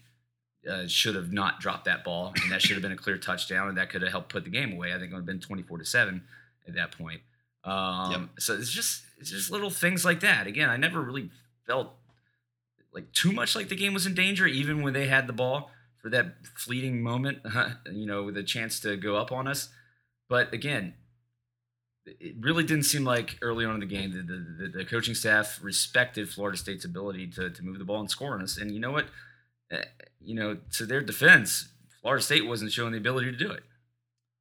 uh, 0.69 0.87
should 0.87 1.15
have 1.15 1.31
not 1.31 1.61
dropped 1.61 1.85
that 1.85 2.03
ball, 2.03 2.33
and 2.41 2.51
that 2.51 2.61
should 2.61 2.73
have 2.73 2.81
been 2.81 2.91
a 2.91 2.97
clear 2.97 3.17
touchdown, 3.17 3.69
and 3.69 3.77
that 3.77 3.89
could 3.89 4.01
have 4.01 4.11
helped 4.11 4.29
put 4.29 4.43
the 4.43 4.49
game 4.49 4.73
away. 4.73 4.89
I 4.89 4.99
think 4.99 5.11
it 5.11 5.13
would 5.13 5.21
have 5.21 5.25
been 5.25 5.39
24 5.39 5.77
to 5.77 5.85
seven 5.85 6.23
at 6.67 6.75
that 6.75 6.97
point. 6.97 7.21
Um, 7.63 8.11
Yep. 8.11 8.21
So 8.39 8.55
it's 8.55 8.71
just 8.71 9.03
it's 9.19 9.29
just 9.31 9.51
little 9.51 9.69
things 9.69 10.03
like 10.03 10.19
that. 10.21 10.47
Again, 10.47 10.69
I 10.69 10.77
never 10.77 11.01
really 11.01 11.29
felt 11.65 11.93
like 12.93 13.11
too 13.13 13.31
much 13.31 13.55
like 13.55 13.69
the 13.69 13.75
game 13.75 13.93
was 13.93 14.05
in 14.05 14.15
danger, 14.15 14.47
even 14.47 14.81
when 14.81 14.93
they 14.93 15.07
had 15.07 15.27
the 15.27 15.33
ball 15.33 15.71
for 16.01 16.09
that 16.09 16.35
fleeting 16.57 17.01
moment, 17.01 17.39
you 17.91 18.05
know, 18.05 18.23
with 18.23 18.37
a 18.37 18.43
chance 18.43 18.79
to 18.81 18.95
go 18.97 19.15
up 19.15 19.31
on 19.31 19.47
us. 19.47 19.69
But 20.29 20.53
again, 20.53 20.93
it 22.05 22.35
really 22.39 22.63
didn't 22.63 22.83
seem 22.85 23.03
like 23.03 23.37
early 23.41 23.65
on 23.65 23.75
in 23.75 23.79
the 23.81 23.85
game 23.85 24.11
that 24.11 24.27
the, 24.27 24.67
the, 24.71 24.77
the 24.79 24.85
coaching 24.85 25.13
staff 25.13 25.59
respected 25.61 26.29
Florida 26.29 26.57
State's 26.57 26.85
ability 26.85 27.27
to, 27.31 27.49
to 27.49 27.63
move 27.63 27.77
the 27.77 27.85
ball 27.85 27.99
and 27.99 28.09
score 28.09 28.33
on 28.33 28.41
us. 28.41 28.57
And 28.57 28.71
you 28.71 28.79
know 28.79 28.91
what? 28.91 29.07
Uh, 29.71 29.77
You 30.19 30.35
know, 30.35 30.57
to 30.77 30.85
their 30.85 31.01
defense, 31.01 31.69
Florida 32.01 32.23
State 32.23 32.47
wasn't 32.47 32.71
showing 32.71 32.91
the 32.93 32.97
ability 32.97 33.31
to 33.31 33.37
do 33.37 33.51
it. 33.51 33.63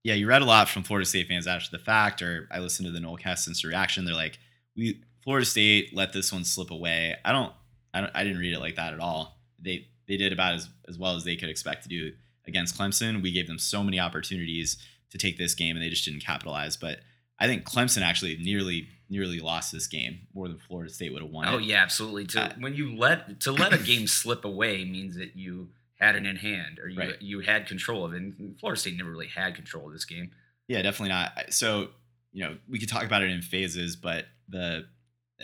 yeah, 0.04 0.14
you 0.14 0.26
read 0.26 0.42
a 0.42 0.46
lot 0.46 0.68
from 0.68 0.84
Florida 0.84 1.04
State 1.06 1.28
fans 1.28 1.46
after 1.46 1.76
the 1.76 1.82
fact, 1.82 2.22
or 2.22 2.48
I 2.50 2.60
listened 2.60 2.86
to 2.86 2.92
the 2.92 3.00
Nolecast's 3.00 3.64
reaction. 3.64 4.04
They're 4.04 4.14
like, 4.14 4.38
"We 4.76 5.02
Florida 5.24 5.44
State 5.44 5.94
let 5.94 6.12
this 6.12 6.32
one 6.32 6.44
slip 6.44 6.70
away." 6.70 7.16
I 7.24 7.32
don't, 7.32 7.52
I 7.92 8.00
don't, 8.00 8.12
I 8.14 8.22
didn't 8.24 8.38
read 8.38 8.54
it 8.54 8.60
like 8.60 8.76
that 8.76 8.94
at 8.94 9.00
all. 9.00 9.38
They 9.58 9.88
they 10.08 10.16
did 10.16 10.32
about 10.32 10.54
as 10.54 10.68
as 10.88 10.98
well 10.98 11.14
as 11.14 11.24
they 11.24 11.36
could 11.36 11.48
expect 11.50 11.82
to 11.84 11.88
do 11.88 12.12
against 12.46 12.76
Clemson. 12.78 13.22
We 13.22 13.30
gave 13.32 13.46
them 13.46 13.58
so 13.58 13.82
many 13.84 14.00
opportunities 14.00 14.78
to 15.10 15.18
take 15.18 15.38
this 15.38 15.54
game, 15.54 15.76
and 15.76 15.84
they 15.84 15.90
just 15.90 16.04
didn't 16.04 16.20
capitalize. 16.24 16.76
But 16.76 17.00
I 17.38 17.46
think 17.46 17.64
Clemson 17.64 18.02
actually 18.02 18.36
nearly 18.38 18.88
nearly 19.10 19.40
lost 19.40 19.72
this 19.72 19.86
game 19.86 20.20
more 20.34 20.48
than 20.48 20.58
Florida 20.58 20.92
State 20.92 21.12
would 21.12 21.22
have 21.22 21.30
won. 21.30 21.48
Oh 21.48 21.58
it. 21.58 21.64
yeah, 21.64 21.82
absolutely. 21.82 22.26
To 22.26 22.42
Uh, 22.42 22.52
when 22.58 22.74
you 22.74 22.96
let 22.96 23.40
to 23.40 23.52
let 23.52 23.72
a 23.72 23.78
game 23.78 24.06
slip 24.20 24.44
away 24.44 24.84
means 24.84 25.16
that 25.16 25.36
you 25.36 25.68
had 25.98 26.14
it 26.14 26.24
in 26.26 26.36
hand 26.36 26.78
or 26.78 26.88
you 26.88 26.98
Right. 26.98 27.20
you 27.22 27.40
had 27.40 27.66
control 27.66 28.04
of 28.04 28.12
it. 28.14 28.22
And 28.22 28.58
Florida 28.60 28.78
State 28.80 28.96
never 28.96 29.10
really 29.10 29.26
had 29.28 29.54
control 29.54 29.86
of 29.86 29.92
this 29.92 30.04
game. 30.04 30.30
Yeah, 30.68 30.82
definitely 30.82 31.08
not. 31.08 31.52
So, 31.54 31.88
you 32.32 32.44
know, 32.44 32.56
we 32.68 32.78
could 32.78 32.88
talk 32.90 33.04
about 33.04 33.22
it 33.22 33.30
in 33.30 33.40
phases, 33.42 33.96
but 33.96 34.26
the 34.48 34.86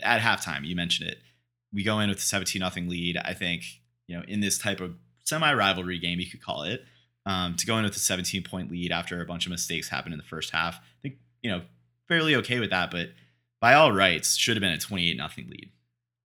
at 0.01 0.21
halftime, 0.21 0.65
you 0.65 0.75
mentioned 0.75 1.09
it. 1.09 1.17
We 1.73 1.83
go 1.83 1.99
in 1.99 2.09
with 2.09 2.19
a 2.19 2.21
17 2.21 2.59
nothing 2.59 2.87
lead. 2.87 3.17
I 3.17 3.33
think, 3.33 3.63
you 4.07 4.17
know, 4.17 4.23
in 4.27 4.39
this 4.39 4.57
type 4.57 4.79
of 4.81 4.95
semi 5.23 5.53
rivalry 5.53 5.97
game, 5.99 6.19
you 6.19 6.29
could 6.29 6.41
call 6.41 6.63
it, 6.63 6.83
um, 7.25 7.55
to 7.55 7.65
go 7.65 7.77
in 7.77 7.83
with 7.83 7.95
a 7.95 7.99
17 7.99 8.43
point 8.43 8.71
lead 8.71 8.91
after 8.91 9.21
a 9.21 9.25
bunch 9.25 9.45
of 9.45 9.51
mistakes 9.51 9.89
happened 9.89 10.13
in 10.13 10.17
the 10.19 10.23
first 10.25 10.51
half. 10.51 10.75
I 10.75 11.01
think, 11.01 11.15
you 11.41 11.51
know, 11.51 11.61
fairly 12.07 12.35
okay 12.37 12.59
with 12.59 12.69
that, 12.69 12.91
but 12.91 13.09
by 13.61 13.73
all 13.73 13.91
rights, 13.91 14.35
should 14.35 14.55
have 14.57 14.61
been 14.61 14.71
a 14.71 14.77
28 14.77 15.17
nothing 15.17 15.47
lead. 15.49 15.71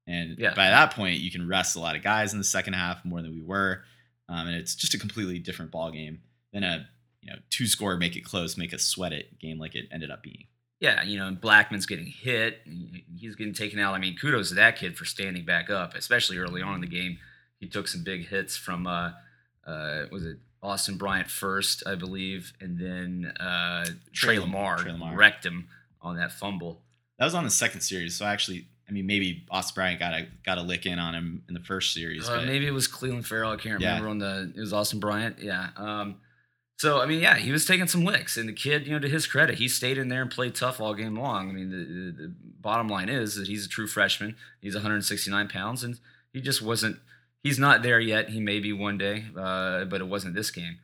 And 0.07 0.38
Yeah. 0.38 0.55
by 0.55 0.69
that 0.71 0.93
point, 0.93 1.21
you 1.21 1.31
can 1.31 1.47
rest 1.49 1.77
a 1.77 1.81
lot 1.81 1.97
of 1.97 2.03
guys 2.03 2.33
in 2.33 2.38
the 2.38 2.45
second 2.45 2.75
half 2.75 3.05
more 3.05 3.23
than 3.23 3.33
we 3.33 3.43
were. 3.43 3.85
Um, 4.29 4.47
and 4.49 4.57
it's 4.57 4.75
just 4.75 4.95
a 4.95 4.99
completely 4.99 5.38
different 5.38 5.71
ball 5.71 5.90
game 5.90 6.21
than 6.53 6.62
a 6.64 6.88
you 7.23 7.31
know 7.31 7.38
two 7.51 7.66
score 7.66 7.97
make 7.99 8.16
it 8.16 8.23
close 8.25 8.57
make 8.57 8.73
us 8.73 8.83
sweat 8.83 9.12
it 9.12 9.38
game 9.38 9.59
like 9.59 9.75
it 9.75 9.87
ended 9.93 10.11
up 10.11 10.23
being 10.23 10.47
Yeah, 10.81 11.03
you 11.03 11.19
know, 11.19 11.27
and 11.27 11.38
Blackman's 11.40 11.85
getting 11.87 12.07
hit. 12.07 12.61
and 12.64 13.03
He's 13.19 13.35
getting 13.37 13.53
taken 13.53 13.79
out. 13.79 13.95
I 13.95 13.99
mean, 13.99 14.16
kudos 14.16 14.49
to 14.51 14.55
that 14.57 14.77
kid 14.77 14.97
for 14.97 15.05
standing 15.05 15.45
back 15.45 15.69
up, 15.71 15.95
especially 15.95 16.38
early 16.38 16.62
on 16.62 16.77
in 16.77 16.81
the 16.81 16.87
game. 16.87 17.19
He 17.61 17.68
took 17.68 17.87
some 17.87 18.03
big 18.03 18.27
hits 18.29 18.57
from 18.57 18.87
uh, 18.87 19.12
uh, 19.66 20.07
was 20.11 20.25
it 20.25 20.38
Austin 20.62 20.96
Bryant 20.96 21.31
first, 21.31 21.83
I 21.87 21.94
believe, 21.94 22.53
and 22.61 22.79
then 22.79 23.33
uh, 23.38 23.85
Tre, 24.12 24.37
Tre 24.37 24.38
Lamar, 24.40 24.79
Tre 24.79 24.92
Lamar. 24.92 25.14
wrecked 25.16 25.44
him 25.46 25.68
on 26.03 26.16
that 26.16 26.33
fumble. 26.33 26.81
that 27.18 27.25
was 27.27 27.35
on 27.35 27.44
the 27.44 27.51
second 27.51 27.83
series 27.83 28.16
so 28.16 28.25
actually 28.25 28.66
i 28.88 28.92
mean 28.92 29.07
maybe 29.07 29.44
austin 29.51 29.75
bryant 29.75 30.01
got 30.01 30.14
a 30.14 30.27
got 30.46 30.57
a 30.57 30.62
lick 30.62 30.87
in 30.87 30.99
on 30.99 31.14
him 31.14 31.42
in 31.46 31.53
the 31.53 31.61
first 31.61 31.92
series 31.92 32.27
Uh, 32.27 32.42
maybe 32.46 32.66
it 32.66 32.70
was 32.73 32.88
Clelin 32.88 33.23
Ferrell. 33.25 33.53
I 33.53 33.57
can't 33.57 33.81
Yeah. 33.83 33.88
remember 33.99 34.09
on 34.09 34.18
the. 34.18 34.53
It 34.57 34.61
was 34.61 34.73
Austin 34.73 34.99
Bryant. 34.99 35.38
Yeah. 35.40 35.68
Um, 35.77 36.16
so 36.79 37.01
I 37.03 37.07
mean, 37.07 37.20
yeah, 37.20 37.37
he 37.37 37.53
was 37.53 37.66
taking 37.66 37.87
some 37.87 38.05
licks, 38.05 38.38
and 38.38 38.49
the 38.49 38.55
kid, 38.55 38.87
you 38.87 38.92
know, 38.94 38.99
to 38.99 39.09
his 39.09 39.27
credit, 39.27 39.59
he 39.59 39.68
stayed 39.68 39.99
in 39.99 40.09
there 40.09 40.23
and 40.23 40.31
played 40.31 40.55
tough 40.55 40.81
all 40.81 40.94
game 40.94 41.14
long. 41.14 41.51
I 41.51 41.53
mean, 41.53 41.70
the, 41.70 41.77
the, 41.85 42.29
the 42.29 42.35
bottom 42.62 42.88
line 42.88 43.11
is 43.11 43.35
that 43.35 43.46
he's 43.46 43.66
a 43.66 43.68
true 43.68 43.87
freshman. 43.87 44.35
He's 44.62 44.75
169 44.75 45.49
pounds, 45.49 45.85
and 45.85 45.99
he 46.33 46.40
just 46.40 46.62
wasn't. 46.62 46.96
He's 47.42 47.59
not 47.59 47.83
there 47.83 48.00
yet. 48.00 48.31
He 48.31 48.40
may 48.40 48.61
be 48.61 48.72
one 48.72 48.98
day, 48.98 49.24
uh, 49.37 49.85
but 49.85 50.00
it 50.00 50.09
wasn't 50.09 50.35
this 50.35 50.50
game. 50.50 50.79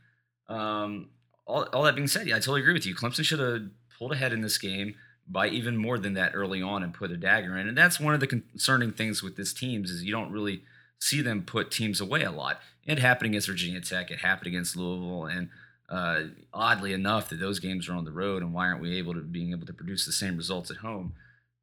Um, 0.48 1.10
all, 1.46 1.64
all 1.72 1.82
that 1.82 1.94
being 1.94 2.08
said, 2.08 2.26
yeah, 2.26 2.36
I 2.36 2.38
totally 2.38 2.60
agree 2.60 2.72
with 2.72 2.86
you. 2.86 2.94
Clemson 2.94 3.24
should 3.24 3.40
have 3.40 3.62
pulled 3.98 4.12
ahead 4.12 4.32
in 4.32 4.40
this 4.40 4.58
game 4.58 4.94
by 5.28 5.48
even 5.48 5.76
more 5.76 5.98
than 5.98 6.14
that 6.14 6.32
early 6.34 6.62
on 6.62 6.82
and 6.82 6.94
put 6.94 7.10
a 7.10 7.16
dagger 7.16 7.56
in. 7.56 7.68
And 7.68 7.76
that's 7.76 8.00
one 8.00 8.14
of 8.14 8.20
the 8.20 8.26
concerning 8.26 8.92
things 8.92 9.22
with 9.22 9.36
this 9.36 9.52
teams 9.52 9.90
is 9.90 10.04
you 10.04 10.12
don't 10.12 10.30
really 10.30 10.62
see 10.98 11.20
them 11.20 11.42
put 11.42 11.70
teams 11.70 12.00
away 12.00 12.22
a 12.22 12.30
lot. 12.30 12.60
It 12.84 13.00
happened 13.00 13.30
against 13.30 13.48
Virginia 13.48 13.80
Tech. 13.80 14.10
It 14.10 14.20
happened 14.20 14.46
against 14.46 14.76
Louisville, 14.76 15.26
and 15.26 15.50
uh, 15.88 16.22
oddly 16.54 16.92
enough, 16.92 17.28
that 17.28 17.40
those 17.40 17.58
games 17.58 17.88
are 17.88 17.94
on 17.94 18.04
the 18.04 18.12
road, 18.12 18.42
and 18.42 18.54
why 18.54 18.66
aren't 18.66 18.80
we 18.80 18.96
able 18.96 19.14
to 19.14 19.20
being 19.20 19.50
able 19.50 19.66
to 19.66 19.72
produce 19.72 20.06
the 20.06 20.12
same 20.12 20.36
results 20.36 20.70
at 20.70 20.78
home? 20.78 21.14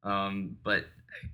Um, 0.03 0.57
but 0.63 0.85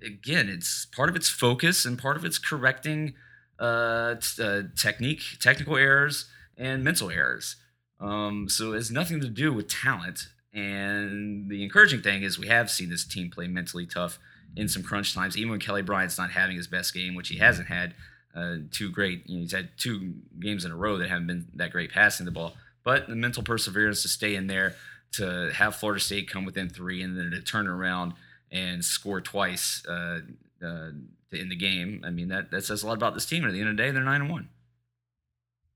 again, 0.04 0.48
it's 0.48 0.86
part 0.86 1.08
of 1.08 1.16
its 1.16 1.28
focus 1.28 1.84
and 1.84 1.98
part 1.98 2.16
of 2.16 2.24
its 2.24 2.38
correcting 2.38 3.14
uh, 3.60 4.16
t- 4.16 4.42
uh, 4.42 4.62
technique, 4.76 5.22
technical 5.38 5.76
errors, 5.76 6.26
and 6.56 6.82
mental 6.82 7.10
errors. 7.10 7.56
Um, 8.00 8.48
so 8.48 8.72
it 8.72 8.76
has 8.76 8.90
nothing 8.90 9.20
to 9.20 9.28
do 9.28 9.52
with 9.52 9.68
talent. 9.68 10.28
And 10.52 11.48
the 11.48 11.62
encouraging 11.62 12.02
thing 12.02 12.22
is 12.22 12.38
we 12.38 12.48
have 12.48 12.70
seen 12.70 12.90
this 12.90 13.04
team 13.04 13.30
play 13.30 13.46
mentally 13.46 13.86
tough 13.86 14.18
in 14.56 14.68
some 14.68 14.82
crunch 14.82 15.14
times, 15.14 15.36
even 15.36 15.50
when 15.50 15.60
Kelly 15.60 15.82
Bryant's 15.82 16.18
not 16.18 16.30
having 16.30 16.56
his 16.56 16.66
best 16.66 16.92
game, 16.92 17.14
which 17.14 17.28
he 17.28 17.38
hasn't 17.38 17.68
had. 17.68 17.94
Uh, 18.34 18.56
two 18.70 18.90
great, 18.90 19.28
you 19.28 19.36
know, 19.36 19.40
he's 19.42 19.52
had 19.52 19.68
two 19.76 20.14
games 20.38 20.64
in 20.64 20.70
a 20.70 20.76
row 20.76 20.96
that 20.96 21.08
haven't 21.08 21.26
been 21.26 21.46
that 21.54 21.72
great 21.72 21.92
passing 21.92 22.24
the 22.24 22.32
ball. 22.32 22.54
But 22.84 23.08
the 23.08 23.16
mental 23.16 23.42
perseverance 23.42 24.02
to 24.02 24.08
stay 24.08 24.34
in 24.34 24.46
there, 24.46 24.76
to 25.12 25.50
have 25.52 25.76
Florida 25.76 26.00
State 26.00 26.30
come 26.30 26.44
within 26.44 26.68
three, 26.68 27.02
and 27.02 27.16
then 27.16 27.30
to 27.32 27.40
turn 27.42 27.66
around 27.66 28.14
and 28.50 28.84
score 28.84 29.20
twice 29.20 29.84
uh, 29.86 30.20
uh, 30.64 30.90
in 31.32 31.48
the 31.48 31.56
game. 31.56 32.02
I 32.04 32.10
mean, 32.10 32.28
that 32.28 32.50
that 32.50 32.64
says 32.64 32.82
a 32.82 32.86
lot 32.86 32.94
about 32.94 33.14
this 33.14 33.26
team. 33.26 33.44
And 33.44 33.50
at 33.50 33.54
the 33.54 33.60
end 33.60 33.70
of 33.70 33.76
the 33.76 33.82
day, 33.82 33.90
they're 33.90 34.02
nine 34.02 34.22
and 34.22 34.30
one. 34.30 34.48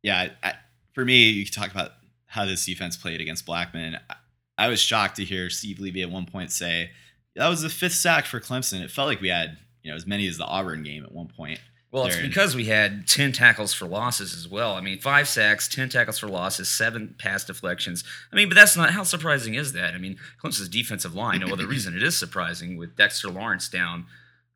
yeah 0.02 0.28
I, 0.42 0.54
for 0.92 1.04
me 1.04 1.28
you 1.30 1.44
could 1.44 1.54
talk 1.54 1.70
about 1.70 1.92
how 2.26 2.44
this 2.44 2.64
defense 2.66 2.96
played 2.96 3.20
against 3.20 3.46
blackman 3.46 3.96
I, 4.10 4.14
I 4.58 4.68
was 4.68 4.80
shocked 4.80 5.16
to 5.16 5.24
hear 5.24 5.50
steve 5.50 5.78
levy 5.80 6.02
at 6.02 6.10
one 6.10 6.26
point 6.26 6.50
say 6.52 6.90
that 7.36 7.48
was 7.48 7.62
the 7.62 7.68
fifth 7.70 7.94
sack 7.94 8.26
for 8.26 8.40
clemson 8.40 8.82
it 8.82 8.90
felt 8.90 9.08
like 9.08 9.20
we 9.20 9.28
had 9.28 9.58
you 9.82 9.90
know 9.90 9.96
as 9.96 10.06
many 10.06 10.26
as 10.28 10.36
the 10.38 10.44
auburn 10.44 10.82
game 10.82 11.04
at 11.04 11.12
one 11.12 11.28
point 11.28 11.60
Well, 11.90 12.06
it's 12.06 12.16
because 12.16 12.56
we 12.56 12.64
had 12.64 13.06
10 13.06 13.30
tackles 13.32 13.72
for 13.72 13.86
losses 13.86 14.34
as 14.34 14.48
well. 14.48 14.74
I 14.74 14.80
mean, 14.80 14.98
five 14.98 15.28
sacks, 15.28 15.68
10 15.68 15.90
tackles 15.90 16.18
for 16.18 16.26
losses, 16.26 16.68
seven 16.68 17.14
pass 17.20 17.44
deflections. 17.44 18.02
I 18.32 18.36
mean, 18.36 18.48
but 18.48 18.56
that's 18.56 18.76
not 18.76 18.90
how 18.90 19.04
surprising 19.04 19.54
is 19.54 19.74
that? 19.74 19.94
I 19.94 19.98
mean, 19.98 20.16
Clemson's 20.42 20.68
defensive 20.68 21.14
line, 21.14 21.38
no 21.38 21.52
other 21.52 21.66
reason 21.74 21.94
it 21.94 22.02
is 22.02 22.18
surprising 22.18 22.76
with 22.76 22.96
Dexter 22.96 23.28
Lawrence 23.30 23.68
down 23.68 24.06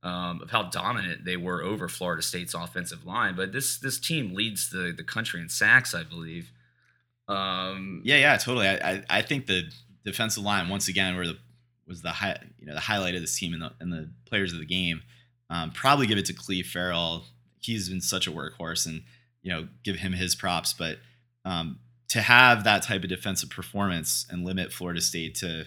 um, 0.03 0.43
of 0.43 0.51
how 0.51 0.65
dominant 0.65 1.25
they 1.25 1.37
were 1.37 1.63
over 1.63 1.89
Florida 1.89 2.23
State's 2.23 2.55
offensive 2.55 3.05
line. 3.05 3.35
But 3.35 3.53
this 3.53 3.79
this 3.79 3.99
team 3.99 4.35
leads 4.35 4.71
the, 4.71 4.93
the 4.97 5.05
country 5.05 5.41
in 5.41 5.49
sacks, 5.49 5.95
I 5.95 6.05
believe. 6.05 6.53
Um, 7.29 8.03
Yeah, 8.05 8.17
yeah, 8.17 8.37
totally. 8.37 8.69
I, 8.69 8.75
I, 8.77 9.05
I 9.11 9.23
think 9.23 9.47
the 9.47 9.65
defensive 10.05 10.43
line 10.43 10.69
once 10.69 10.89
again 10.89 11.17
were 11.17 11.27
the 11.27 11.39
was 11.87 12.03
the 12.03 12.11
high, 12.11 12.39
you 12.59 12.67
know, 12.67 12.75
the 12.75 12.81
highlight 12.81 13.15
of 13.15 13.21
this 13.21 13.39
team 13.39 13.55
and 13.55 13.63
the 13.63 13.73
and 13.81 13.93
the 13.93 14.11
players 14.27 14.53
of 14.53 14.59
the 14.59 14.67
game. 14.67 15.03
Um, 15.51 15.71
probably 15.71 16.07
give 16.07 16.19
it 16.19 16.27
to 16.27 16.35
Clelin 16.35 16.67
Ferrell. 16.67 17.25
He's 17.61 17.89
been 17.89 18.01
such 18.01 18.27
a 18.27 18.31
workhorse, 18.31 18.87
and 18.87 19.03
you 19.43 19.51
know, 19.53 19.69
give 19.83 19.97
him 19.97 20.13
his 20.13 20.35
props. 20.35 20.73
But 20.73 20.99
um, 21.45 21.79
to 22.09 22.21
have 22.21 22.65
that 22.65 22.83
type 22.83 23.03
of 23.03 23.09
defensive 23.09 23.51
performance 23.51 24.27
and 24.31 24.45
limit 24.45 24.73
Florida 24.73 25.01
State 25.01 25.35
to, 25.37 25.67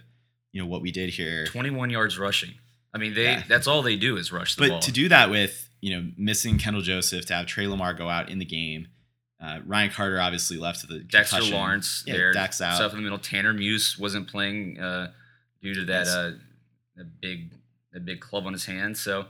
you 0.51 0.61
know, 0.61 0.67
what 0.67 0.81
we 0.81 0.91
did 0.91 1.11
here. 1.11 1.45
21 1.45 1.89
yards 1.89 2.17
rushing. 2.17 2.53
I 2.93 2.97
mean, 2.97 3.13
they 3.13 3.23
Yeah. 3.23 3.43
that's 3.47 3.67
all 3.67 3.81
they 3.81 3.95
do 3.95 4.17
is 4.17 4.31
rush 4.31 4.55
the 4.55 4.63
But 4.63 4.69
ball. 4.69 4.79
to 4.81 4.91
do 4.91 5.09
that 5.09 5.29
with 5.29 5.69
you 5.81 5.95
know 5.95 6.11
missing 6.17 6.57
Kendall 6.57 6.81
Joseph, 6.81 7.25
to 7.27 7.33
have 7.33 7.45
Tre 7.45 7.67
Lamar 7.67 7.93
go 7.93 8.09
out 8.09 8.29
in 8.29 8.39
the 8.39 8.45
game, 8.45 8.87
uh, 9.39 9.59
Ryan 9.65 9.89
Carter 9.89 10.19
obviously 10.19 10.57
left 10.57 10.81
to 10.81 10.87
the 10.87 10.99
Dexter 10.99 11.37
concussion. 11.37 11.55
Lawrence 11.57 12.03
yeah, 12.05 12.13
there. 12.13 12.33
Dex 12.33 12.61
out. 12.61 12.75
Stuff 12.75 12.91
in 12.91 12.97
the 12.97 13.03
middle. 13.03 13.17
Tanner 13.17 13.53
Muse 13.53 13.97
wasn't 13.97 14.27
playing 14.27 14.79
uh, 14.79 15.11
due 15.61 15.73
to 15.73 15.85
that 15.85 16.07
uh, 16.07 16.31
a 16.99 17.03
big 17.03 17.51
a 17.95 17.99
big 17.99 18.19
club 18.19 18.45
on 18.45 18.53
his 18.53 18.65
hand. 18.65 18.97
So 18.97 19.27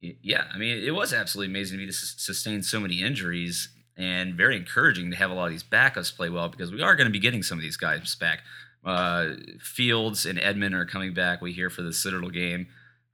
yeah, 0.00 0.44
I 0.52 0.58
mean 0.58 0.78
it 0.78 0.92
was 0.92 1.12
absolutely 1.12 1.52
amazing 1.52 1.78
to 1.78 1.84
be 1.84 1.86
to 1.86 1.92
sustain 1.92 2.62
so 2.62 2.80
many 2.80 3.02
injuries 3.02 3.68
and 3.96 4.34
very 4.34 4.56
encouraging 4.56 5.10
to 5.10 5.16
have 5.16 5.30
a 5.30 5.34
lot 5.34 5.44
of 5.44 5.50
these 5.50 5.62
backups 5.62 6.14
play 6.14 6.30
well 6.30 6.48
because 6.48 6.72
we 6.72 6.80
are 6.80 6.96
going 6.96 7.06
to 7.06 7.12
be 7.12 7.18
getting 7.18 7.42
some 7.42 7.58
of 7.58 7.62
these 7.62 7.76
guys 7.76 8.14
back. 8.14 8.40
Uh, 8.84 9.30
Fields 9.60 10.24
and 10.24 10.38
Edmond 10.38 10.74
are 10.74 10.86
coming 10.86 11.12
back. 11.12 11.40
We 11.42 11.52
hear 11.52 11.68
for 11.70 11.82
the 11.82 11.92
Citadel 11.92 12.30
game. 12.30 12.68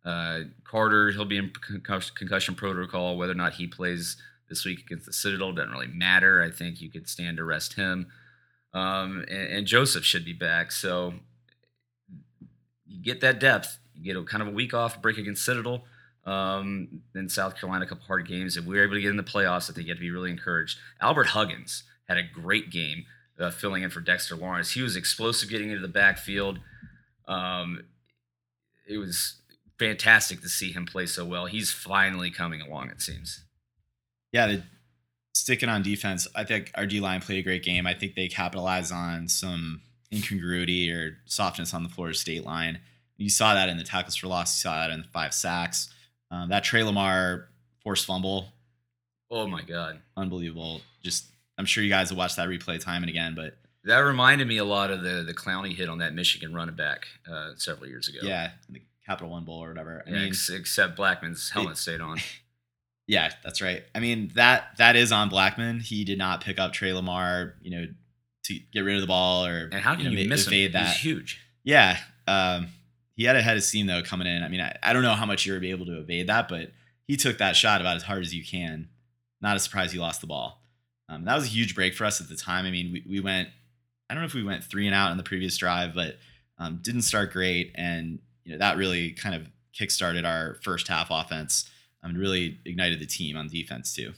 Uh, 0.04 0.42
Carter, 0.62 1.10
he'll 1.10 1.24
be 1.24 1.36
in 1.38 1.50
concussion, 2.14 2.54
protocol. 2.54 3.16
Whether 3.16 3.32
or 3.32 3.36
not 3.36 3.54
he 3.54 3.66
plays 3.66 4.16
this 4.48 4.64
week 4.64 4.80
against 4.80 5.06
the 5.06 5.12
Citadel 5.12 5.52
doesn't 5.52 5.72
really 5.72 5.88
matter. 5.88 6.40
I 6.40 6.50
think 6.50 6.80
you 6.80 6.88
could 6.90 7.08
stand 7.08 7.38
to 7.38 7.44
rest 7.44 7.74
him. 7.74 8.06
um, 8.72 9.24
and, 9.28 9.48
and 9.52 9.66
Joseph 9.66 10.04
should 10.04 10.24
be 10.24 10.32
back. 10.32 10.70
So 10.70 11.14
you 12.86 13.02
get 13.02 13.20
that 13.22 13.40
depth. 13.40 13.78
You 13.94 14.04
get 14.04 14.16
a 14.16 14.24
kind 14.24 14.42
of 14.42 14.48
a 14.48 14.52
week 14.52 14.74
off 14.74 15.00
break 15.02 15.18
against 15.18 15.44
Citadel. 15.44 15.84
Um, 16.24 17.02
then 17.12 17.28
South 17.28 17.56
Carolina, 17.58 17.84
a 17.84 17.88
couple 17.88 18.04
hard 18.04 18.26
games. 18.28 18.56
If 18.56 18.64
we 18.64 18.76
were 18.76 18.84
able 18.84 18.94
to 18.94 19.00
get 19.00 19.10
in 19.10 19.16
the 19.16 19.22
playoffs, 19.22 19.70
I 19.70 19.74
think 19.74 19.86
you 19.86 19.92
have 19.92 19.98
to 19.98 20.02
be 20.02 20.10
really 20.10 20.30
encouraged. 20.30 20.78
Albert 21.00 21.28
Huggins 21.28 21.84
had 22.08 22.18
a 22.18 22.22
great 22.22 22.70
game 22.70 23.06
uh, 23.38 23.50
filling 23.50 23.82
in 23.82 23.90
for 23.90 24.00
Dexter 24.00 24.36
Lawrence. 24.36 24.72
He 24.72 24.82
was 24.82 24.96
explosive 24.96 25.48
getting 25.50 25.70
into 25.70 25.82
the 25.82 25.88
backfield. 25.92 26.58
Um, 27.28 27.84
it 28.88 28.98
was 28.98 29.36
fantastic 29.78 30.40
to 30.42 30.48
see 30.48 30.72
him 30.72 30.86
play 30.86 31.06
so 31.06 31.24
well. 31.24 31.46
He's 31.46 31.70
finally 31.70 32.30
coming 32.30 32.60
along, 32.60 32.90
it 32.90 33.00
seems. 33.02 33.44
Yeah, 34.32 34.46
the, 34.46 34.62
sticking 35.34 35.68
on 35.68 35.82
defense, 35.82 36.26
I 36.34 36.44
think 36.44 36.70
our 36.74 36.86
D 36.86 37.00
line 37.00 37.20
played 37.20 37.38
a 37.38 37.42
great 37.42 37.62
game. 37.62 37.86
I 37.86 37.94
think 37.94 38.14
they 38.14 38.28
capitalized 38.28 38.92
on 38.92 39.28
some 39.28 39.82
incongruity 40.12 40.90
or 40.92 41.18
softness 41.26 41.74
on 41.74 41.82
the 41.82 41.88
Florida 41.88 42.16
State 42.16 42.44
line. 42.44 42.78
You 43.16 43.28
saw 43.30 43.54
that 43.54 43.68
in 43.68 43.76
the 43.76 43.84
tackles 43.84 44.16
for 44.16 44.28
loss. 44.28 44.56
You 44.56 44.68
saw 44.68 44.80
that 44.80 44.90
in 44.90 45.00
the 45.02 45.08
five 45.08 45.34
sacks. 45.34 45.88
Um, 46.30 46.48
that 46.50 46.64
Tre 46.64 46.82
Lamar 46.82 47.48
forced 47.82 48.06
fumble, 48.06 48.52
Oh 49.30 49.46
my 49.46 49.62
God. 49.62 50.00
unbelievable. 50.16 50.80
Just 51.02 51.26
I'm 51.58 51.64
sure 51.66 51.82
you 51.82 51.90
guys 51.90 52.10
will 52.10 52.18
watch 52.18 52.36
that 52.36 52.48
replay 52.48 52.78
time 52.80 53.02
and 53.02 53.10
again, 53.10 53.34
but 53.34 53.56
That 53.84 53.98
reminded 53.98 54.46
me 54.48 54.58
a 54.58 54.64
lot 54.64 54.90
of 54.90 55.02
the 55.02 55.22
the 55.22 55.34
Clowney 55.34 55.74
hit 55.74 55.88
on 55.88 55.98
that 55.98 56.14
Michigan 56.14 56.52
running 56.54 56.74
back 56.74 57.06
uh, 57.30 57.52
several 57.56 57.88
years 57.88 58.08
ago. 58.08 58.18
yeah, 58.22 58.50
the 58.68 58.82
Capital 59.06 59.30
One 59.30 59.44
Bowl 59.44 59.62
or 59.64 59.68
whatever. 59.68 60.02
I 60.06 60.10
Yeah, 60.10 60.16
mean, 60.16 60.28
ex- 60.28 60.50
except 60.50 60.96
Blackman's 60.96 61.50
helmet 61.50 61.76
stayed 61.78 62.00
on. 62.00 62.18
Yeah, 63.08 63.30
that's 63.44 63.62
right. 63.62 63.84
I 63.94 64.00
mean 64.00 64.32
that 64.34 64.76
that 64.78 64.96
is 64.96 65.12
on 65.12 65.28
Blackman. 65.28 65.78
He 65.78 66.02
did 66.04 66.18
not 66.18 66.40
pick 66.40 66.58
up 66.58 66.72
Tre 66.72 66.92
Lamar, 66.92 67.54
you 67.62 67.70
know, 67.70 67.86
to 68.46 68.58
get 68.72 68.80
rid 68.80 68.96
of 68.96 69.00
the 69.00 69.06
ball 69.06 69.46
or 69.46 69.68
And 69.70 69.74
how 69.80 69.94
can 69.94 70.06
know, 70.06 70.10
you 70.10 70.28
miss 70.28 70.48
him? 70.48 70.72
that. 70.72 70.88
He's 70.88 70.96
huge. 71.04 71.40
Yeah, 71.62 71.98
um, 72.26 72.66
he 73.14 73.22
had 73.22 73.36
a 73.36 73.42
head 73.42 73.56
of 73.56 73.62
steam 73.62 73.86
though 73.86 74.02
coming 74.02 74.26
in. 74.26 74.42
I 74.42 74.48
mean, 74.48 74.60
I, 74.60 74.76
I 74.82 74.92
don't 74.92 75.02
know 75.04 75.14
how 75.14 75.24
much 75.24 75.46
you 75.46 75.52
were 75.52 75.62
able 75.62 75.86
to 75.86 76.00
evade 76.00 76.26
that, 76.28 76.48
but 76.48 76.72
he 77.06 77.16
took 77.16 77.38
that 77.38 77.54
shot 77.54 77.80
about 77.80 77.94
as 77.94 78.02
hard 78.02 78.22
as 78.22 78.34
you 78.34 78.44
can. 78.44 78.88
Not 79.40 79.54
a 79.56 79.60
surprise 79.60 79.92
he 79.92 80.00
lost 80.00 80.20
the 80.20 80.26
ball. 80.26 80.60
Um, 81.08 81.24
that 81.24 81.34
was 81.34 81.44
a 81.44 81.48
huge 81.48 81.74
break 81.74 81.94
for 81.94 82.04
us 82.04 82.20
at 82.20 82.28
the 82.28 82.36
time. 82.36 82.66
I 82.66 82.70
mean, 82.70 82.92
we, 82.92 83.04
we 83.08 83.20
went, 83.20 83.48
I 84.10 84.14
don't 84.14 84.22
know 84.22 84.26
if 84.26 84.34
we 84.34 84.42
went 84.42 84.64
three 84.64 84.86
and 84.86 84.94
out 84.94 85.10
in 85.10 85.16
the 85.16 85.22
previous 85.22 85.56
drive, 85.56 85.94
but 85.94 86.16
um, 86.58 86.80
didn't 86.82 87.02
start 87.02 87.32
great, 87.32 87.72
and 87.74 88.18
you 88.44 88.52
know 88.52 88.58
that 88.58 88.76
really 88.76 89.12
kind 89.12 89.34
of 89.34 89.48
kickstarted 89.78 90.24
our 90.24 90.56
first 90.62 90.88
half 90.88 91.08
offense. 91.10 91.68
I 92.02 92.08
mean, 92.08 92.16
really 92.16 92.58
ignited 92.64 93.00
the 93.00 93.06
team 93.06 93.36
on 93.36 93.48
defense 93.48 93.94
too. 93.94 94.12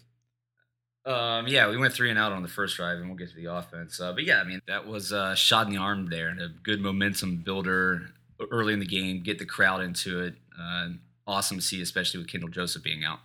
Um, 1.04 1.46
yeah, 1.48 1.70
we 1.70 1.78
went 1.78 1.94
three 1.94 2.10
and 2.10 2.18
out 2.18 2.32
on 2.32 2.42
the 2.42 2.48
first 2.48 2.76
drive, 2.76 2.98
and 2.98 3.08
we'll 3.08 3.16
get 3.16 3.30
to 3.30 3.36
the 3.36 3.46
offense. 3.46 3.98
Uh, 3.98 4.12
but 4.12 4.24
yeah, 4.24 4.40
I 4.40 4.44
mean, 4.44 4.60
that 4.68 4.86
was 4.86 5.10
a 5.10 5.34
shot 5.34 5.66
in 5.66 5.72
the 5.72 5.78
arm 5.78 6.10
there, 6.10 6.28
and 6.28 6.40
a 6.40 6.48
good 6.62 6.80
momentum 6.80 7.38
builder 7.38 8.10
early 8.50 8.72
in 8.72 8.78
the 8.78 8.86
game. 8.86 9.22
Get 9.22 9.38
the 9.38 9.46
crowd 9.46 9.80
into 9.80 10.20
it. 10.20 10.34
Uh, 10.60 10.88
awesome 11.26 11.58
to 11.58 11.62
see, 11.62 11.80
especially 11.80 12.18
with 12.18 12.28
Kendall 12.28 12.50
Joseph 12.50 12.82
being 12.82 13.04
out. 13.04 13.20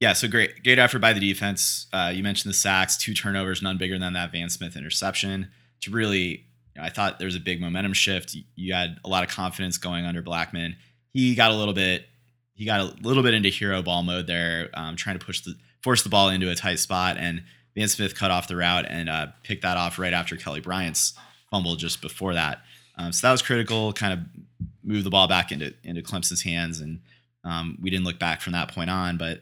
Yeah, 0.00 0.12
so 0.12 0.28
great, 0.28 0.62
great 0.62 0.78
effort 0.78 0.98
by 0.98 1.12
the 1.14 1.20
defense. 1.20 1.86
Uh, 1.92 2.12
you 2.14 2.22
mentioned 2.22 2.50
the 2.50 2.56
sacks, 2.56 2.96
two 2.98 3.14
turnovers, 3.14 3.62
none 3.62 3.78
bigger 3.78 3.98
than 3.98 4.12
that 4.12 4.30
Van 4.30 4.50
Smith 4.50 4.76
interception. 4.76 5.48
To 5.82 5.90
really, 5.90 6.28
you 6.74 6.80
know, 6.80 6.82
I 6.82 6.90
thought 6.90 7.18
there 7.18 7.26
was 7.26 7.36
a 7.36 7.40
big 7.40 7.60
momentum 7.60 7.94
shift. 7.94 8.36
You- 8.54 8.74
had 8.74 8.98
a 9.04 9.08
lot 9.08 9.24
of 9.24 9.30
confidence 9.30 9.78
going 9.78 10.04
under 10.04 10.20
Blackman. 10.20 10.76
He 11.12 11.34
got 11.34 11.50
a 11.50 11.54
little 11.54 11.72
bit, 11.72 12.06
he 12.54 12.66
got 12.66 12.80
a 12.80 12.84
little 13.02 13.22
bit 13.22 13.32
into 13.32 13.48
hero 13.48 13.82
ball 13.82 14.02
mode 14.02 14.26
there, 14.26 14.68
um, 14.74 14.96
trying 14.96 15.18
to 15.18 15.24
push 15.24 15.40
the 15.40 15.54
force 15.82 16.02
the 16.02 16.08
ball 16.08 16.28
into 16.28 16.50
a 16.50 16.54
tight 16.54 16.78
spot, 16.78 17.16
and 17.16 17.42
Van 17.74 17.88
Smith 17.88 18.14
cut 18.14 18.30
off 18.30 18.48
the 18.48 18.56
route 18.56 18.86
and 18.88 19.08
uh, 19.08 19.26
picked 19.44 19.62
that 19.62 19.76
off 19.76 19.98
right 19.98 20.12
after 20.12 20.36
Kelly 20.36 20.60
Bryant's 20.60 21.14
fumble 21.50 21.76
just 21.76 22.02
before 22.02 22.34
that. 22.34 22.60
Um, 22.98 23.12
so 23.12 23.26
that 23.26 23.32
was 23.32 23.42
critical. 23.42 23.92
Kind 23.92 24.12
of 24.14 24.20
moved 24.82 25.04
the 25.04 25.10
ball 25.10 25.28
back 25.28 25.52
into 25.52 25.72
into 25.84 26.02
Clemson's 26.02 26.42
hands, 26.42 26.80
and 26.80 27.00
um, 27.44 27.78
we 27.80 27.88
didn't 27.88 28.04
look 28.04 28.18
back 28.18 28.40
from 28.42 28.52
that 28.54 28.74
point 28.74 28.90
on. 28.90 29.16
But 29.16 29.40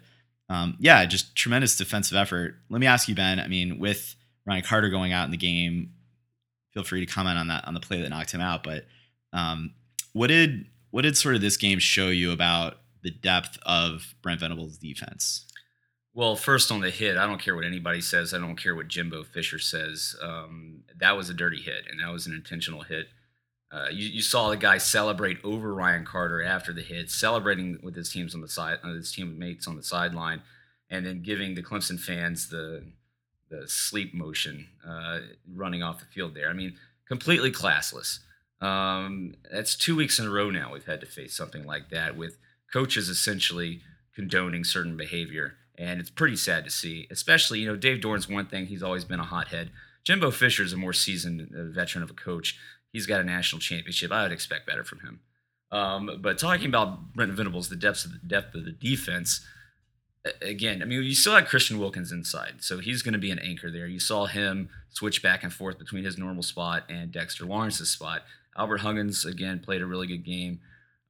um, 0.55 0.77
yeah, 0.79 1.05
just 1.05 1.35
tremendous 1.35 1.77
defensive 1.77 2.17
effort. 2.17 2.57
Let 2.71 2.81
me 2.81 2.87
ask 2.87 3.09
you, 3.09 3.15
Ben. 3.15 3.41
I 3.41 3.49
mean, 3.49 3.79
with 3.79 4.15
Ryan 4.47 4.63
Carter 4.63 4.89
going 4.89 5.13
out 5.13 5.25
in 5.25 5.31
the 5.31 5.37
game, 5.37 5.91
feel 6.73 6.85
free 6.85 7.05
to 7.05 7.13
comment 7.13 7.39
on 7.39 7.49
that 7.49 7.67
on 7.67 7.75
the 7.75 7.81
play 7.81 8.01
that 8.01 8.09
knocked 8.09 8.33
him 8.33 8.41
out. 8.41 8.63
But 8.63 8.85
um, 9.33 9.75
what 10.13 10.29
did 10.29 10.67
what 10.91 11.03
did 11.03 11.17
sort 11.17 11.35
of 11.35 11.41
this 11.41 11.57
game 11.57 11.79
show 11.79 12.09
you 12.09 12.31
about 12.31 12.79
the 13.03 13.11
depth 13.11 13.59
of 13.67 14.15
Brent 14.23 14.41
Venables' 14.41 14.79
defense? 14.79 15.47
Well, 16.13 16.37
first 16.37 16.71
on 16.71 16.81
the 16.81 16.91
hit, 16.91 17.17
I 17.17 17.27
don't 17.27 17.41
care 17.41 17.57
what 17.57 17.65
anybody 17.65 18.01
says. 18.01 18.33
I 18.33 18.39
don't 18.39 18.55
care 18.55 18.77
what 18.77 18.87
Jimbo 18.87 19.25
Fisher 19.25 19.59
says. 19.59 20.15
Um, 20.23 20.85
that 21.01 21.17
was 21.17 21.29
a 21.29 21.35
dirty 21.35 21.61
hit, 21.61 21.87
and 21.91 22.01
that 22.01 22.13
was 22.13 22.29
an 22.29 22.33
intentional 22.33 22.83
hit. 22.83 23.09
Uh, 23.75 23.89
you, 23.91 24.09
you 24.09 24.23
saw 24.23 24.51
the 24.51 24.57
guy 24.57 24.79
celebrate 24.79 25.39
over 25.43 25.75
Ryan 25.75 26.05
Carter 26.05 26.43
after 26.43 26.73
the 26.73 26.83
hit, 26.83 27.11
celebrating 27.11 27.79
with 27.83 27.97
his 27.97 28.09
teams 28.09 28.35
on 28.35 28.41
the 28.41 28.49
side, 28.49 28.79
uh, 28.85 28.93
his 28.93 29.11
teammates 29.11 29.67
on 29.67 29.77
the 29.77 29.83
sideline, 29.83 30.43
and 30.91 31.05
then 31.05 31.23
giving 31.23 31.55
the 31.55 31.63
Clemson 31.63 31.99
fans 31.99 32.49
the 32.49 32.85
the 33.51 33.69
sleep 33.69 34.15
motion, 34.15 34.69
uh, 34.89 35.19
running 35.53 35.83
off 35.83 36.01
the 36.01 36.07
field 36.07 36.35
there. 36.35 36.49
I 36.49 36.55
mean, 36.55 36.77
completely 37.07 37.53
classless. 37.53 38.21
Um, 38.61 39.35
that's 39.53 39.77
two 39.77 39.97
weeks 39.97 40.19
in 40.19 40.27
a 40.27 40.31
row 40.31 40.51
now 40.51 40.73
we've 40.73 40.87
had 40.87 41.01
to 41.01 41.07
face 41.07 41.37
something 41.37 41.67
like 41.67 41.91
that 41.91 42.17
with 42.17 42.39
coaches 42.73 43.09
essentially 43.09 43.81
condoning 44.15 44.65
certain 44.65 44.97
behavior 44.97 45.57
and 45.77 46.01
it's 46.01 46.11
pretty 46.11 46.37
sad 46.37 46.65
to 46.65 46.71
see. 46.71 47.07
Especially, 47.11 47.61
you 47.61 47.67
know, 47.67 47.77
Dave 47.77 48.01
Doeren's 48.01 48.29
one 48.29 48.47
thing; 48.47 48.67
he's 48.67 48.83
always 48.83 49.05
been 49.05 49.21
a 49.21 49.25
hothead. 49.25 49.71
Jimbo 50.05 50.31
Fisher's 50.31 50.73
a 50.73 50.77
more 50.77 50.93
seasoned 50.93 51.53
uh, 51.55 51.65
veteran 51.65 52.05
of 52.05 52.11
a 52.11 52.15
coach. 52.15 52.59
He's 52.95 53.07
got 53.07 53.21
a 53.21 53.25
national 53.25 53.59
championship. 53.59 54.13
I 54.13 54.23
would 54.23 54.31
expect 54.31 54.69
better 54.69 54.85
from 54.85 55.01
him. 55.01 55.21
Um, 55.73 56.21
but 56.23 56.39
talking 56.39 56.69
about 56.69 57.13
Brent 57.13 57.33
Venables, 57.33 57.69
the 57.69 57.75
depth 57.75 58.05
of 58.05 58.13
the 58.13 58.19
depth 58.25 58.55
of 58.55 58.65
the 58.65 58.71
defense. 58.71 59.45
Again, 60.41 60.81
I 60.81 60.85
mean, 60.85 61.03
you 61.03 61.15
still 61.15 61.35
had 61.35 61.49
Christian 61.49 61.81
Wilkins 61.81 62.13
inside, 62.13 62.59
so 62.61 62.79
he's 62.79 63.03
going 63.03 63.13
to 63.13 63.19
be 63.19 63.33
an 63.33 63.41
anchor 63.41 63.69
there. 63.69 63.89
You 63.89 63.99
saw 63.99 64.27
him 64.27 64.71
switch 64.91 65.25
back 65.25 65.43
and 65.43 65.53
forth 65.53 65.77
between 65.77 66.05
his 66.05 66.17
normal 66.17 66.45
spot 66.45 66.85
and 66.89 67.11
Dexter 67.11 67.45
Lawrence's 67.45 67.91
spot. 67.91 68.23
Albert 68.57 68.79
Huggins 68.79 69.25
again 69.25 69.59
played 69.59 69.83
a 69.83 69.87
really 69.87 70.07
good 70.07 70.25
game. 70.25 70.61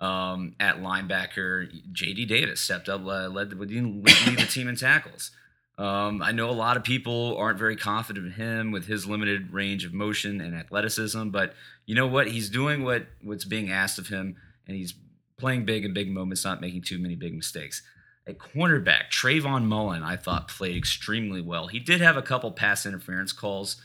Um, 0.00 0.56
at 0.58 0.78
linebacker, 0.78 1.68
J.D. 1.92 2.24
Davis 2.24 2.60
stepped 2.60 2.88
up, 2.88 3.04
led 3.04 3.52
lead 3.52 3.60
the 3.60 4.46
team 4.48 4.68
in 4.68 4.76
tackles. 4.76 5.30
Um, 5.76 6.22
I 6.22 6.30
know 6.30 6.50
a 6.50 6.52
lot 6.52 6.76
of 6.76 6.84
people 6.84 7.36
aren't 7.36 7.58
very 7.58 7.76
confident 7.76 8.26
in 8.26 8.32
him 8.32 8.70
with 8.70 8.86
his 8.86 9.06
limited 9.06 9.52
range 9.52 9.84
of 9.84 9.92
motion 9.92 10.40
and 10.40 10.54
athleticism, 10.54 11.30
but 11.30 11.54
you 11.84 11.96
know 11.96 12.06
what? 12.06 12.28
He's 12.28 12.48
doing 12.48 12.84
what 12.84 13.06
what's 13.22 13.44
being 13.44 13.70
asked 13.70 13.98
of 13.98 14.06
him, 14.06 14.36
and 14.68 14.76
he's 14.76 14.94
playing 15.36 15.64
big 15.64 15.84
in 15.84 15.92
big 15.92 16.10
moments, 16.10 16.44
not 16.44 16.60
making 16.60 16.82
too 16.82 16.98
many 16.98 17.16
big 17.16 17.34
mistakes. 17.34 17.82
At 18.26 18.38
cornerback, 18.38 19.10
Trayvon 19.10 19.64
Mullen, 19.64 20.02
I 20.02 20.16
thought 20.16 20.48
played 20.48 20.76
extremely 20.76 21.40
well. 21.40 21.66
He 21.66 21.80
did 21.80 22.00
have 22.00 22.16
a 22.16 22.22
couple 22.22 22.52
pass 22.52 22.86
interference 22.86 23.32
calls, 23.32 23.76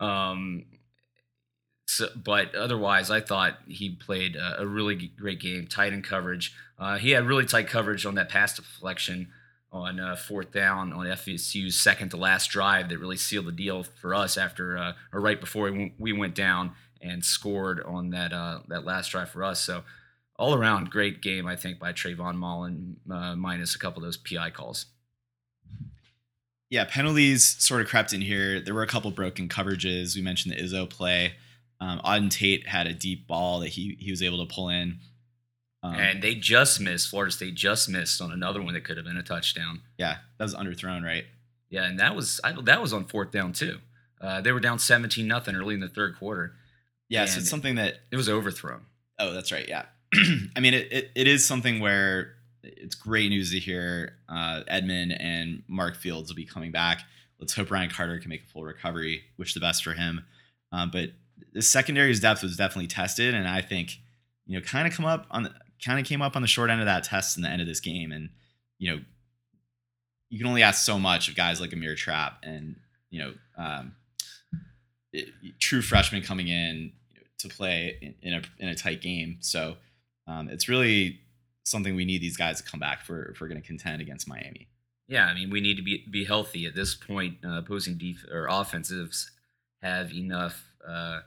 um, 0.00 0.64
so, 1.86 2.08
but 2.16 2.54
otherwise, 2.54 3.10
I 3.12 3.20
thought 3.20 3.58
he 3.68 3.90
played 3.90 4.34
a, 4.34 4.62
a 4.62 4.66
really 4.66 5.12
great 5.16 5.40
game, 5.40 5.68
tight 5.68 5.92
in 5.92 6.02
coverage. 6.02 6.52
Uh, 6.78 6.98
he 6.98 7.12
had 7.12 7.26
really 7.26 7.46
tight 7.46 7.68
coverage 7.68 8.04
on 8.04 8.16
that 8.16 8.28
pass 8.28 8.56
deflection 8.56 9.28
on 9.70 10.00
uh, 10.00 10.16
fourth 10.16 10.50
down 10.50 10.92
on 10.92 11.06
FSU's 11.06 11.80
second 11.80 12.08
to 12.10 12.16
last 12.16 12.50
drive 12.50 12.88
that 12.88 12.98
really 12.98 13.16
sealed 13.16 13.46
the 13.46 13.52
deal 13.52 13.82
for 13.82 14.14
us 14.14 14.38
after 14.38 14.78
uh, 14.78 14.92
or 15.12 15.20
right 15.20 15.40
before 15.40 15.64
we 15.64 15.78
went, 15.78 15.92
we 15.98 16.12
went 16.12 16.34
down 16.34 16.72
and 17.00 17.24
scored 17.24 17.80
on 17.82 18.10
that 18.10 18.32
uh, 18.32 18.60
that 18.68 18.84
last 18.84 19.10
drive 19.10 19.30
for 19.30 19.44
us. 19.44 19.60
So 19.60 19.82
all 20.38 20.54
around 20.54 20.90
great 20.90 21.20
game, 21.20 21.46
I 21.46 21.56
think, 21.56 21.78
by 21.78 21.92
Trayvon 21.92 22.36
Mullen, 22.36 22.96
uh, 23.10 23.34
minus 23.34 23.74
a 23.74 23.78
couple 23.78 24.02
of 24.02 24.06
those 24.06 24.16
PI 24.16 24.50
calls. 24.50 24.86
Yeah, 26.70 26.84
penalties 26.84 27.56
sort 27.58 27.80
of 27.80 27.88
crept 27.88 28.12
in 28.12 28.20
here. 28.20 28.60
There 28.60 28.74
were 28.74 28.82
a 28.82 28.88
couple 28.88 29.10
broken 29.10 29.48
coverages. 29.48 30.14
We 30.14 30.22
mentioned 30.22 30.54
the 30.54 30.62
Izzo 30.62 30.88
play. 30.88 31.34
Um, 31.80 32.00
Auden 32.00 32.30
Tate 32.30 32.66
had 32.66 32.86
a 32.86 32.92
deep 32.92 33.26
ball 33.26 33.60
that 33.60 33.68
he 33.68 33.96
he 33.98 34.10
was 34.10 34.22
able 34.22 34.44
to 34.46 34.54
pull 34.54 34.68
in. 34.68 34.98
Um, 35.82 35.94
and 35.94 36.22
they 36.22 36.34
just 36.34 36.80
missed. 36.80 37.08
Florida 37.08 37.30
State 37.30 37.54
just 37.54 37.88
missed 37.88 38.20
on 38.20 38.32
another 38.32 38.60
one 38.60 38.74
that 38.74 38.84
could 38.84 38.96
have 38.96 39.06
been 39.06 39.16
a 39.16 39.22
touchdown. 39.22 39.82
yeah, 39.96 40.16
that 40.38 40.44
was 40.44 40.54
underthrown, 40.54 41.04
right? 41.04 41.24
Yeah, 41.70 41.84
and 41.84 42.00
that 42.00 42.16
was 42.16 42.40
I, 42.42 42.52
that 42.62 42.80
was 42.82 42.92
on 42.92 43.04
fourth 43.04 43.30
down 43.30 43.52
too. 43.52 43.78
Uh, 44.20 44.40
they 44.40 44.50
were 44.52 44.60
down 44.60 44.78
seventeen 44.78 45.28
nothing 45.28 45.54
early 45.54 45.74
in 45.74 45.80
the 45.80 45.88
third 45.88 46.16
quarter. 46.18 46.54
Yeah, 47.08 47.24
so 47.26 47.38
it's 47.40 47.48
something 47.48 47.76
that 47.76 47.94
It 48.10 48.16
was 48.16 48.28
overthrown. 48.28 48.82
Oh, 49.18 49.32
that's 49.32 49.52
right. 49.52 49.66
Yeah. 49.68 49.84
I 50.56 50.60
mean, 50.60 50.74
it, 50.74 50.92
it, 50.92 51.10
it 51.14 51.26
is 51.26 51.44
something 51.46 51.80
where 51.80 52.34
it's 52.62 52.94
great 52.94 53.30
news 53.30 53.52
to 53.52 53.58
hear 53.58 54.16
uh, 54.28 54.62
Edmond 54.68 55.12
and 55.18 55.62
Mark 55.68 55.96
Fields 55.96 56.28
will 56.30 56.36
be 56.36 56.44
coming 56.44 56.70
back. 56.72 57.00
Let's 57.38 57.54
hope 57.54 57.70
Ryan 57.70 57.88
Carter 57.88 58.18
can 58.18 58.28
make 58.28 58.42
a 58.42 58.46
full 58.46 58.64
recovery. 58.64 59.22
Wish 59.38 59.54
the 59.54 59.60
best 59.60 59.84
for 59.84 59.92
him. 59.94 60.24
Um, 60.72 60.90
but 60.90 61.10
the 61.52 61.62
secondary's 61.62 62.20
depth 62.20 62.42
was 62.42 62.56
definitely 62.56 62.88
tested, 62.88 63.34
and 63.34 63.46
I 63.48 63.60
think 63.62 63.98
you 64.46 64.58
know 64.58 64.64
kind 64.64 64.86
of 64.88 64.92
come 64.92 65.06
up 65.06 65.26
on 65.30 65.44
the 65.44 65.54
kind 65.84 65.98
of 66.00 66.06
came 66.06 66.22
up 66.22 66.36
on 66.36 66.42
the 66.42 66.48
short 66.48 66.70
end 66.70 66.80
of 66.80 66.86
that 66.86 67.04
test 67.04 67.36
in 67.36 67.42
the 67.42 67.48
end 67.48 67.60
of 67.60 67.68
this 67.68 67.80
game, 67.80 68.12
and 68.12 68.30
you 68.78 68.90
know 68.90 69.00
you 70.30 70.38
can 70.38 70.46
only 70.46 70.62
ask 70.62 70.84
so 70.84 70.98
much 70.98 71.28
of 71.28 71.36
guys 71.36 71.60
like 71.60 71.72
Amir 71.72 71.94
Trapp 71.94 72.38
and 72.42 72.76
you 73.10 73.20
know 73.20 73.32
um, 73.56 73.94
it, 75.12 75.28
true 75.58 75.82
freshmen 75.82 76.22
coming 76.22 76.48
in 76.48 76.92
to 77.38 77.48
play 77.48 77.98
in, 78.02 78.14
in 78.22 78.34
a 78.34 78.42
in 78.58 78.68
a 78.68 78.74
tight 78.74 79.00
game. 79.00 79.38
So 79.40 79.76
um, 80.26 80.48
it's 80.48 80.68
really 80.68 81.20
something 81.64 81.94
we 81.94 82.04
need 82.04 82.20
these 82.20 82.36
guys 82.36 82.60
to 82.60 82.68
come 82.68 82.80
back 82.80 83.04
for 83.04 83.26
if 83.26 83.40
we're 83.40 83.48
going 83.48 83.60
to 83.60 83.66
contend 83.66 84.00
against 84.00 84.28
Miami. 84.28 84.68
Yeah, 85.06 85.26
I 85.26 85.34
mean, 85.34 85.50
we 85.50 85.60
need 85.60 85.76
to 85.76 85.82
be 85.82 86.04
be 86.10 86.24
healthy 86.24 86.66
at 86.66 86.74
this 86.74 86.94
point. 86.94 87.38
Uh, 87.44 87.58
opposing 87.58 87.96
def- 87.96 88.26
or 88.30 88.46
offensives 88.48 89.30
have 89.82 90.12
enough 90.12 90.72
uh, 90.86 91.20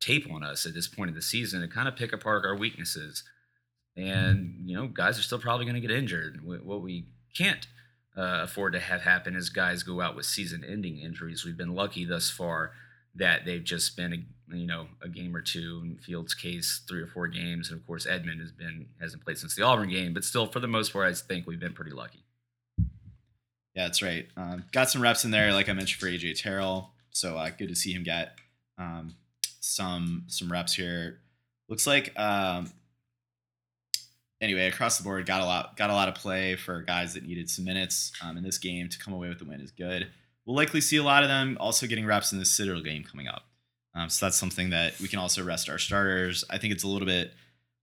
tape 0.00 0.30
on 0.30 0.44
us 0.44 0.66
at 0.66 0.74
this 0.74 0.86
point 0.86 1.10
of 1.10 1.16
the 1.16 1.22
season 1.22 1.60
to 1.60 1.68
kind 1.68 1.88
of 1.88 1.96
pick 1.96 2.12
apart 2.12 2.44
our 2.44 2.56
weaknesses. 2.56 3.24
And 3.96 4.62
you 4.64 4.76
know, 4.76 4.86
guys 4.86 5.18
are 5.18 5.22
still 5.22 5.38
probably 5.38 5.66
going 5.66 5.74
to 5.74 5.80
get 5.80 5.90
injured. 5.90 6.40
What 6.44 6.82
we 6.82 7.06
can't 7.36 7.66
uh, 8.16 8.40
afford 8.42 8.72
to 8.72 8.80
have 8.80 9.02
happen 9.02 9.36
is 9.36 9.50
guys 9.50 9.82
go 9.82 10.00
out 10.00 10.16
with 10.16 10.26
season-ending 10.26 10.98
injuries. 10.98 11.44
We've 11.44 11.56
been 11.56 11.74
lucky 11.74 12.04
thus 12.04 12.30
far 12.30 12.72
that 13.14 13.44
they've 13.44 13.62
just 13.64 13.96
been 13.96 14.12
a 14.12 14.56
you 14.56 14.66
know 14.66 14.86
a 15.02 15.08
game 15.08 15.34
or 15.34 15.40
two. 15.40 15.82
In 15.84 15.98
Fields' 15.98 16.34
case, 16.34 16.82
three 16.88 17.02
or 17.02 17.06
four 17.06 17.28
games, 17.28 17.70
and 17.70 17.78
of 17.78 17.86
course 17.86 18.06
Edmond 18.06 18.40
has 18.40 18.52
been 18.52 18.86
hasn't 19.00 19.24
played 19.24 19.38
since 19.38 19.54
the 19.54 19.62
Auburn 19.62 19.90
game, 19.90 20.14
but 20.14 20.24
still 20.24 20.46
for 20.46 20.60
the 20.60 20.68
most 20.68 20.92
part, 20.92 21.08
I 21.08 21.14
think 21.14 21.46
we've 21.46 21.60
been 21.60 21.72
pretty 21.72 21.92
lucky. 21.92 22.24
Yeah, 23.74 23.84
that's 23.84 24.02
right. 24.02 24.26
Um, 24.36 24.64
got 24.72 24.90
some 24.90 25.00
reps 25.00 25.24
in 25.24 25.30
there, 25.30 25.52
like 25.52 25.68
I 25.68 25.72
mentioned 25.72 26.00
for 26.00 26.06
AJ 26.06 26.40
Terrell. 26.42 26.90
So 27.10 27.36
uh, 27.36 27.50
good 27.50 27.68
to 27.68 27.76
see 27.76 27.92
him 27.92 28.02
get 28.02 28.34
um, 28.78 29.14
some 29.60 30.24
some 30.28 30.50
reps 30.50 30.74
here. 30.74 31.20
Looks 31.68 31.86
like 31.86 32.18
um, 32.18 32.72
anyway 34.40 34.66
across 34.66 34.98
the 34.98 35.04
board 35.04 35.26
got 35.26 35.40
a 35.40 35.44
lot 35.44 35.76
got 35.76 35.90
a 35.90 35.94
lot 35.94 36.08
of 36.08 36.14
play 36.14 36.56
for 36.56 36.82
guys 36.82 37.14
that 37.14 37.24
needed 37.24 37.48
some 37.50 37.64
minutes 37.64 38.12
um, 38.22 38.36
in 38.36 38.42
this 38.42 38.58
game 38.58 38.88
to 38.88 38.98
come 38.98 39.14
away 39.14 39.28
with 39.28 39.38
the 39.38 39.44
win 39.44 39.60
is 39.60 39.70
good. 39.70 40.08
We'll 40.46 40.56
likely 40.56 40.80
see 40.80 40.96
a 40.96 41.02
lot 41.02 41.22
of 41.22 41.28
them 41.28 41.56
also 41.60 41.86
getting 41.86 42.06
reps 42.06 42.32
in 42.32 42.38
the 42.38 42.44
Citadel 42.44 42.82
game 42.82 43.04
coming 43.04 43.28
up. 43.28 43.44
Um, 43.94 44.08
so 44.08 44.26
that's 44.26 44.36
something 44.36 44.70
that 44.70 44.98
we 45.00 45.08
can 45.08 45.18
also 45.18 45.44
rest 45.44 45.68
our 45.68 45.78
starters. 45.78 46.44
I 46.48 46.58
think 46.58 46.72
it's 46.72 46.84
a 46.84 46.88
little 46.88 47.06
bit 47.06 47.32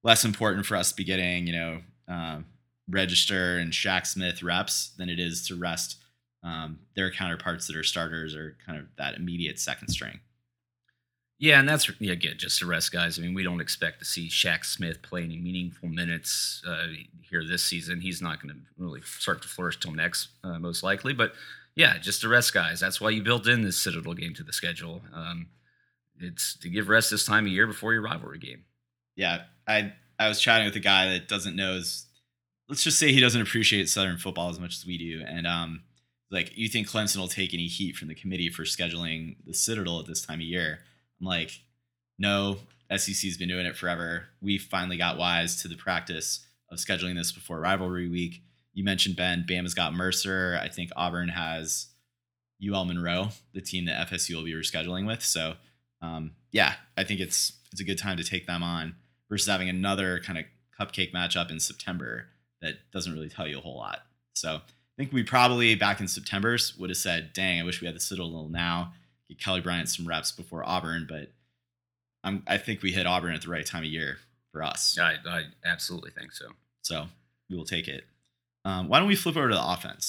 less 0.03 0.26
important 0.26 0.66
for 0.66 0.76
us 0.76 0.89
to 0.91 0.95
be 0.95 1.03
getting 1.03 1.47
you 1.47 1.53
know 1.53 1.82
um, 2.08 2.45
register 2.89 3.58
and 3.58 3.72
Shaq 3.72 4.08
Smith 4.08 4.41
reps 4.41 4.91
than 4.97 5.10
it 5.10 5.20
is 5.20 5.47
to 5.47 5.55
rest 5.55 5.97
um, 6.43 6.80
their 6.95 7.12
counterparts 7.12 7.68
that 7.68 7.76
are 7.76 7.84
starters 7.84 8.36
or 8.36 8.58
kind 8.66 8.80
of 8.80 8.86
that 8.97 9.16
immediate 9.16 9.60
second 9.60 9.89
string. 9.89 10.20
Yeah, 11.40 11.60
and 11.60 11.70
that's 11.70 11.90
yeah, 12.00 12.16
good. 12.16 12.40
Just 12.40 12.60
to 12.60 12.66
rest 12.66 12.92
guys. 12.92 13.20
I 13.20 13.22
mean, 13.22 13.36
we 13.36 13.44
don't 13.44 13.62
expect 13.62 14.00
to 14.00 14.06
see 14.06 14.28
Shaq 14.28 14.66
Smith 14.66 15.04
play 15.04 15.24
any 15.24 15.38
meaningful 15.38 15.88
minutes 15.88 16.64
uh, 16.68 16.88
here 17.22 17.44
this 17.46 17.64
season. 17.64 18.02
He's 18.02 18.22
not 18.22 18.42
going 18.42 18.56
to 18.56 18.60
really 18.78 19.02
start 19.02 19.44
to 19.44 19.48
flourish 19.48 19.80
till 19.80 19.92
next, 19.92 20.30
uh, 20.44 20.58
most 20.58 20.82
likely. 20.82 21.14
But 21.14 21.34
yeah, 21.76 22.00
just 22.00 22.22
to 22.22 22.28
rest 22.28 22.56
guys. 22.56 22.80
That's 22.80 23.00
why 23.00 23.12
you 23.12 23.22
built 23.22 23.48
in 23.48 23.62
this 23.62 23.78
Citadel 23.78 24.16
game 24.16 24.34
to 24.34 24.44
the 24.44 24.52
schedule. 24.52 25.02
Um, 25.14 25.50
it's 26.20 26.58
to 26.58 26.70
give 26.70 26.90
rest 26.90 27.12
this 27.12 27.26
time 27.26 27.46
of 27.46 27.52
year 27.52 27.68
before 27.68 27.94
your 27.94 28.02
rivalry 28.02 28.40
game. 28.40 28.64
Yeah, 29.16 29.44
I 29.68 29.94
I 30.18 30.28
was 30.28 30.42
chatting 30.42 30.66
with 30.66 30.76
a 30.76 30.80
guy 30.80 31.10
that 31.10 31.28
doesn't 31.28 31.56
know. 31.56 31.74
Is, 31.74 32.08
let's 32.68 32.84
just 32.84 32.98
say 32.98 33.14
he 33.14 33.20
doesn't 33.20 33.42
appreciate 33.42 33.90
Southern 33.90 34.18
football 34.18 34.50
as 34.50 34.60
much 34.60 34.76
as 34.76 34.88
we 34.88 34.98
do, 34.98 35.24
and 35.28 35.46
um, 35.46 35.84
like 36.32 36.58
you 36.58 36.68
think 36.68 36.90
Clemson 36.90 37.18
will 37.18 37.28
take 37.28 37.54
any 37.54 37.68
heat 37.68 37.96
from 37.96 38.08
the 38.08 38.16
committee 38.16 38.50
for 38.50 38.64
scheduling 38.64 39.36
the 39.46 39.54
Citadel 39.54 40.00
at 40.00 40.08
this 40.08 40.26
time 40.26 40.40
of 40.40 40.46
year? 40.46 40.80
I'm 41.20 41.28
like, 41.28 41.51
no, 42.20 42.57
SEC's 42.95 43.38
been 43.38 43.49
doing 43.49 43.65
it 43.65 43.78
forever. 43.78 44.26
We 44.41 44.57
finally 44.57 44.97
got 44.97 45.18
wise 45.18 45.61
to 45.61 45.68
the 45.68 45.76
practice 45.76 46.45
of 46.72 46.80
scheduling 46.80 47.15
this 47.15 47.32
before 47.32 47.59
rivalry 47.59 48.07
week. 48.07 48.41
You 48.74 48.84
mentioned 48.84 49.15
Ben. 49.15 49.45
Bama's 49.47 49.74
got 49.74 49.93
Mercer. 49.93 50.59
I 50.61 50.70
think 50.70 50.91
Auburn 50.95 51.30
has 51.30 51.88
UL 52.65 52.86
Monroe, 52.86 53.30
the 53.53 53.61
team 53.61 53.86
that 53.86 54.09
FSU 54.09 54.36
will 54.36 54.43
be 54.43 54.53
rescheduling 54.53 55.05
with. 55.05 55.24
So, 55.24 55.55
um, 56.01 56.32
yeah, 56.51 56.74
I 56.95 57.03
think 57.03 57.20
it's 57.20 57.53
it's 57.72 57.82
a 57.82 57.86
good 57.86 57.97
time 57.97 58.18
to 58.18 58.24
take 58.24 58.47
them 58.47 58.63
on 58.63 58.95
versus 59.30 59.47
having 59.47 59.70
another 59.70 60.20
kind 60.20 60.39
of 60.39 60.45
cupcake 60.80 61.13
matchup 61.13 61.51
in 61.51 61.59
September 61.59 62.28
that 62.61 62.76
doesn't 62.91 63.13
really 63.13 63.30
tell 63.30 63.47
you 63.47 63.57
a 63.57 63.61
whole 63.61 63.78
lot. 63.78 63.99
So, 64.34 64.55
I 64.55 64.95
think 64.97 65.11
we 65.11 65.24
probably 65.24 65.76
back 65.76 65.99
in 65.99 66.07
September 66.07 66.57
would 66.80 66.89
have 66.89 66.97
said, 66.97 67.34
"Dang, 67.34 67.59
I 67.59 67.63
wish 67.63 67.82
we 67.82 67.88
had 67.88 67.95
the 67.95 67.99
Citadel 67.99 68.47
now." 68.49 68.93
Get 69.30 69.40
Kelly 69.40 69.62
Bryant 69.62 69.90
some 69.90 70.08
reps 70.08 70.32
before 70.32 70.68
Auburn, 70.68 71.06
but 71.10 71.32
I'm, 72.24 72.44
I 72.48 72.58
think 72.58 72.82
we 72.82 72.92
hit 72.92 73.06
Auburn 73.06 73.34
at 73.34 73.42
the 73.42 73.50
right 73.50 73.66
time 73.66 73.84
of 73.84 73.90
year 73.90 74.18
for 74.52 74.64
us. 74.64 74.98
I, 75.00 75.16
I 75.28 75.44
absolutely 75.66 76.12
think 76.12 76.32
so. 76.32 76.48
So 76.82 77.08
we 77.50 77.56
will 77.56 77.66
take 77.66 77.88
it. 77.88 78.04
Um, 78.66 78.90
why 78.90 79.00
don't 79.00 79.08
we 79.08 79.16
flip 79.16 79.38
over 79.38 79.50
to 79.50 79.56
the 79.56 79.66
offense? 79.66 80.08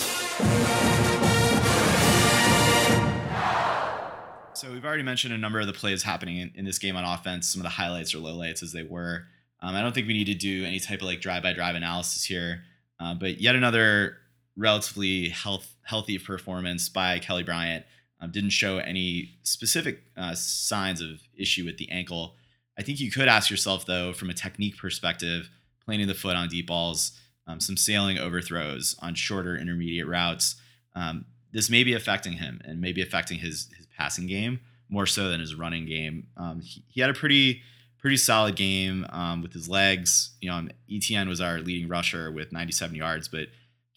So 4.54 4.72
we've 4.72 4.84
already 4.84 5.04
mentioned 5.04 5.32
a 5.32 5.38
number 5.38 5.60
of 5.60 5.68
the 5.68 5.72
plays 5.72 6.02
happening 6.02 6.38
in, 6.38 6.50
in 6.56 6.64
this 6.64 6.80
game 6.80 6.96
on 6.96 7.04
offense, 7.04 7.48
some 7.48 7.60
of 7.60 7.64
the 7.64 7.70
highlights 7.70 8.12
or 8.12 8.18
lowlights 8.18 8.62
as 8.64 8.72
they 8.72 8.82
were. 8.82 9.26
Um, 9.60 9.76
I 9.76 9.82
don't 9.82 9.94
think 9.94 10.08
we 10.08 10.14
need 10.14 10.26
to 10.26 10.34
do 10.34 10.64
any 10.64 10.80
type 10.80 11.00
of 11.00 11.06
like 11.06 11.20
drive 11.20 11.44
by 11.44 11.52
drive 11.52 11.76
analysis 11.76 12.24
here, 12.24 12.64
uh, 12.98 13.14
but 13.14 13.40
yet 13.40 13.54
another 13.54 14.16
relatively 14.56 15.28
health, 15.28 15.72
healthy 15.82 16.18
performance 16.18 16.88
by 16.88 17.20
Kelly 17.20 17.44
Bryant. 17.44 17.84
Um, 18.20 18.30
didn't 18.30 18.50
show 18.50 18.78
any 18.78 19.38
specific 19.44 20.02
uh, 20.16 20.34
signs 20.34 21.00
of 21.00 21.20
issue 21.36 21.64
with 21.64 21.78
the 21.78 21.90
ankle. 21.90 22.34
I 22.76 22.82
think 22.82 23.00
you 23.00 23.10
could 23.10 23.28
ask 23.28 23.50
yourself 23.50 23.86
though, 23.86 24.12
from 24.12 24.30
a 24.30 24.34
technique 24.34 24.76
perspective, 24.76 25.50
planting 25.84 26.08
the 26.08 26.14
foot 26.14 26.36
on 26.36 26.48
deep 26.48 26.66
balls, 26.66 27.12
um, 27.46 27.60
some 27.60 27.76
sailing 27.76 28.18
overthrows 28.18 28.96
on 29.00 29.14
shorter 29.14 29.56
intermediate 29.56 30.06
routes. 30.06 30.56
Um, 30.94 31.26
this 31.52 31.70
may 31.70 31.84
be 31.84 31.94
affecting 31.94 32.34
him 32.34 32.60
and 32.64 32.80
maybe 32.80 33.02
affecting 33.02 33.38
his 33.38 33.70
his 33.76 33.86
passing 33.96 34.26
game 34.26 34.60
more 34.88 35.06
so 35.06 35.28
than 35.28 35.40
his 35.40 35.54
running 35.54 35.86
game. 35.86 36.26
Um, 36.36 36.60
he, 36.60 36.84
he 36.88 37.00
had 37.00 37.10
a 37.10 37.14
pretty 37.14 37.62
pretty 37.98 38.16
solid 38.16 38.56
game 38.56 39.06
um, 39.10 39.42
with 39.42 39.52
his 39.52 39.68
legs. 39.68 40.36
You 40.40 40.50
know, 40.50 40.68
ETN 40.90 41.28
was 41.28 41.40
our 41.40 41.58
leading 41.60 41.88
rusher 41.88 42.30
with 42.30 42.52
97 42.52 42.94
yards, 42.94 43.28
but 43.28 43.48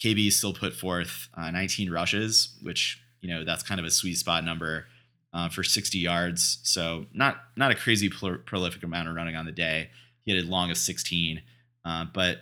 KB 0.01 0.31
still 0.31 0.53
put 0.53 0.73
forth 0.73 1.29
uh, 1.35 1.51
19 1.51 1.91
rushes, 1.91 2.57
which 2.61 3.00
you 3.21 3.29
know 3.29 3.43
that's 3.45 3.63
kind 3.63 3.79
of 3.79 3.85
a 3.85 3.91
sweet 3.91 4.17
spot 4.17 4.43
number 4.43 4.85
uh, 5.33 5.49
for 5.49 5.63
60 5.63 5.97
yards. 5.97 6.59
So 6.63 7.05
not 7.13 7.37
not 7.55 7.71
a 7.71 7.75
crazy 7.75 8.09
pro- 8.09 8.39
prolific 8.39 8.83
amount 8.83 9.07
of 9.07 9.15
running 9.15 9.35
on 9.35 9.45
the 9.45 9.51
day. 9.51 9.89
He 10.23 10.35
had 10.35 10.43
a 10.43 10.47
long 10.47 10.69
of 10.69 10.77
16, 10.77 11.41
uh, 11.83 12.05
but 12.13 12.41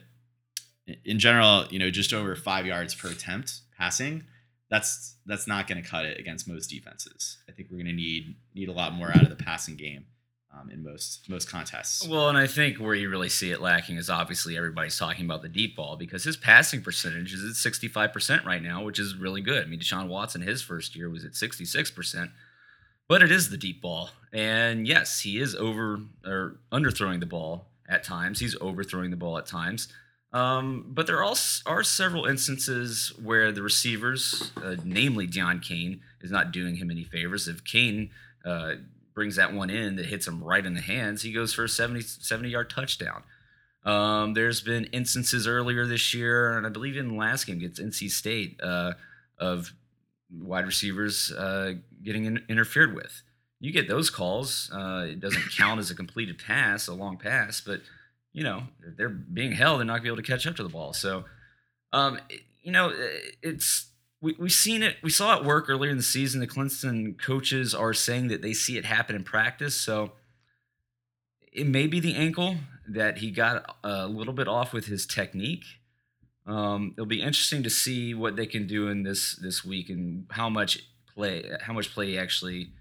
in 1.05 1.19
general, 1.19 1.65
you 1.69 1.79
know, 1.79 1.89
just 1.89 2.13
over 2.13 2.35
five 2.35 2.65
yards 2.65 2.93
per 2.95 3.09
attempt 3.09 3.61
passing. 3.77 4.23
That's 4.69 5.15
that's 5.25 5.47
not 5.47 5.67
going 5.67 5.81
to 5.81 5.87
cut 5.87 6.05
it 6.05 6.19
against 6.19 6.47
most 6.47 6.67
defenses. 6.67 7.37
I 7.47 7.53
think 7.53 7.69
we're 7.69 7.77
going 7.77 7.87
to 7.87 7.93
need 7.93 8.35
need 8.53 8.69
a 8.69 8.73
lot 8.73 8.93
more 8.93 9.09
out 9.09 9.23
of 9.23 9.29
the 9.29 9.43
passing 9.43 9.75
game 9.75 10.05
um, 10.57 10.69
in 10.69 10.83
most 10.83 11.29
most 11.29 11.49
contests. 11.49 12.07
Well, 12.07 12.29
and 12.29 12.37
I 12.37 12.47
think 12.47 12.77
where 12.77 12.95
you 12.95 13.09
really 13.09 13.29
see 13.29 13.51
it 13.51 13.61
lacking 13.61 13.97
is 13.97 14.09
obviously 14.09 14.57
everybody's 14.57 14.97
talking 14.97 15.25
about 15.25 15.41
the 15.41 15.49
deep 15.49 15.75
ball 15.75 15.95
because 15.95 16.23
his 16.23 16.37
passing 16.37 16.81
percentage 16.81 17.33
is 17.33 17.43
at 17.43 17.71
65% 17.73 18.45
right 18.45 18.61
now, 18.61 18.83
which 18.83 18.99
is 18.99 19.15
really 19.15 19.41
good. 19.41 19.63
I 19.63 19.67
mean, 19.67 19.79
Deshaun 19.79 20.07
Watson, 20.07 20.41
his 20.41 20.61
first 20.61 20.95
year 20.95 21.09
was 21.09 21.23
at 21.23 21.33
66%, 21.33 22.31
but 23.07 23.21
it 23.21 23.31
is 23.31 23.49
the 23.49 23.57
deep 23.57 23.81
ball. 23.81 24.09
And 24.33 24.87
yes, 24.87 25.21
he 25.21 25.39
is 25.39 25.55
over 25.55 25.99
or 26.25 26.59
underthrowing 26.71 27.19
the 27.19 27.25
ball 27.25 27.67
at 27.87 28.03
times. 28.03 28.39
He's 28.39 28.55
overthrowing 28.59 29.11
the 29.11 29.17
ball 29.17 29.37
at 29.37 29.45
times. 29.45 29.87
Um, 30.31 30.85
but 30.89 31.07
there 31.07 31.23
are, 31.23 31.35
are 31.65 31.83
several 31.83 32.25
instances 32.25 33.11
where 33.21 33.51
the 33.51 33.63
receivers, 33.63 34.51
uh, 34.63 34.75
namely 34.83 35.27
Deon 35.27 35.63
Cain, 35.63 36.01
is 36.21 36.29
not 36.29 36.51
doing 36.51 36.75
him 36.75 36.91
any 36.91 37.03
favors. 37.03 37.47
If 37.47 37.63
Kane 37.63 38.11
uh, 38.45 38.75
brings 39.19 39.35
that 39.35 39.51
one 39.53 39.69
in 39.69 39.97
that 39.97 40.05
hits 40.05 40.25
him 40.25 40.41
right 40.41 40.65
in 40.65 40.75
the 40.75 40.79
hands, 40.81 41.23
he 41.23 41.33
goes 41.33 41.53
for 41.53 41.65
a 41.65 41.67
70, 41.69 41.99
70 42.03 42.47
yard 42.47 42.69
touchdown. 42.69 43.21
Um, 43.83 44.33
there's 44.33 44.61
been 44.61 44.85
instances 44.85 45.45
earlier 45.45 45.85
this 45.85 46.13
year, 46.13 46.57
and 46.57 46.65
I 46.65 46.69
believe 46.69 46.95
in 46.95 47.09
the 47.09 47.13
last 47.15 47.45
game 47.45 47.57
against 47.57 47.81
NC 47.81 48.09
State, 48.11 48.57
uh, 48.63 48.93
of 49.37 49.73
wide 50.33 50.65
receivers 50.65 51.33
uh, 51.33 51.73
getting 52.01 52.23
in, 52.23 52.45
interfered 52.47 52.95
with. 52.95 53.21
You 53.59 53.73
get 53.73 53.89
those 53.89 54.09
calls. 54.09 54.71
Uh, 54.73 55.07
it 55.09 55.19
doesn't 55.19 55.51
count 55.57 55.79
as 55.81 55.91
a 55.91 55.95
completed 55.95 56.37
pass, 56.41 56.87
a 56.87 56.93
long 56.93 57.17
pass, 57.17 57.59
but 57.59 57.81
you 58.31 58.43
know 58.45 58.63
they're 58.95 59.09
being 59.09 59.51
held, 59.51 59.79
they're 59.79 59.85
not 59.85 59.95
gonna 59.97 60.03
be 60.03 60.07
able 60.09 60.15
to 60.17 60.23
catch 60.23 60.47
up 60.47 60.55
to 60.55 60.63
the 60.63 60.69
ball. 60.69 60.93
So, 60.93 61.25
um, 61.91 62.19
it- 62.29 62.43
you 62.63 62.71
know, 62.71 62.87
it- 62.89 63.35
it's 63.41 63.88
we 64.21 64.35
we 64.37 64.49
seen 64.49 64.83
it. 64.83 64.97
We 65.01 65.09
saw 65.09 65.37
it 65.37 65.45
work 65.45 65.69
earlier 65.69 65.91
in 65.91 65.97
the 65.97 66.03
season. 66.03 66.41
The 66.41 66.47
Clemson 66.47 67.17
coaches 67.19 67.73
are 67.73 67.93
saying 67.93 68.27
that 68.27 68.41
they 68.41 68.53
see 68.53 68.77
it 68.77 68.85
happen 68.85 69.15
in 69.15 69.23
practice. 69.23 69.79
So 69.79 70.13
it 71.51 71.67
may 71.67 71.87
be 71.87 71.99
the 71.99 72.15
ankle 72.15 72.57
that 72.87 73.19
he 73.19 73.31
got 73.31 73.77
a 73.83 74.07
little 74.07 74.33
bit 74.33 74.47
off 74.47 74.73
with 74.73 74.85
his 74.85 75.05
technique. 75.05 75.63
Um, 76.45 76.93
it'll 76.97 77.05
be 77.05 77.21
interesting 77.21 77.63
to 77.63 77.69
see 77.69 78.13
what 78.13 78.35
they 78.35 78.45
can 78.45 78.67
do 78.67 78.87
in 78.87 79.03
this 79.03 79.35
this 79.35 79.63
week 79.63 79.89
and 79.89 80.25
how 80.31 80.49
much 80.49 80.79
play 81.13 81.49
how 81.61 81.73
much 81.73 81.93
play 81.93 82.07
he 82.07 82.17
actually 82.17 82.71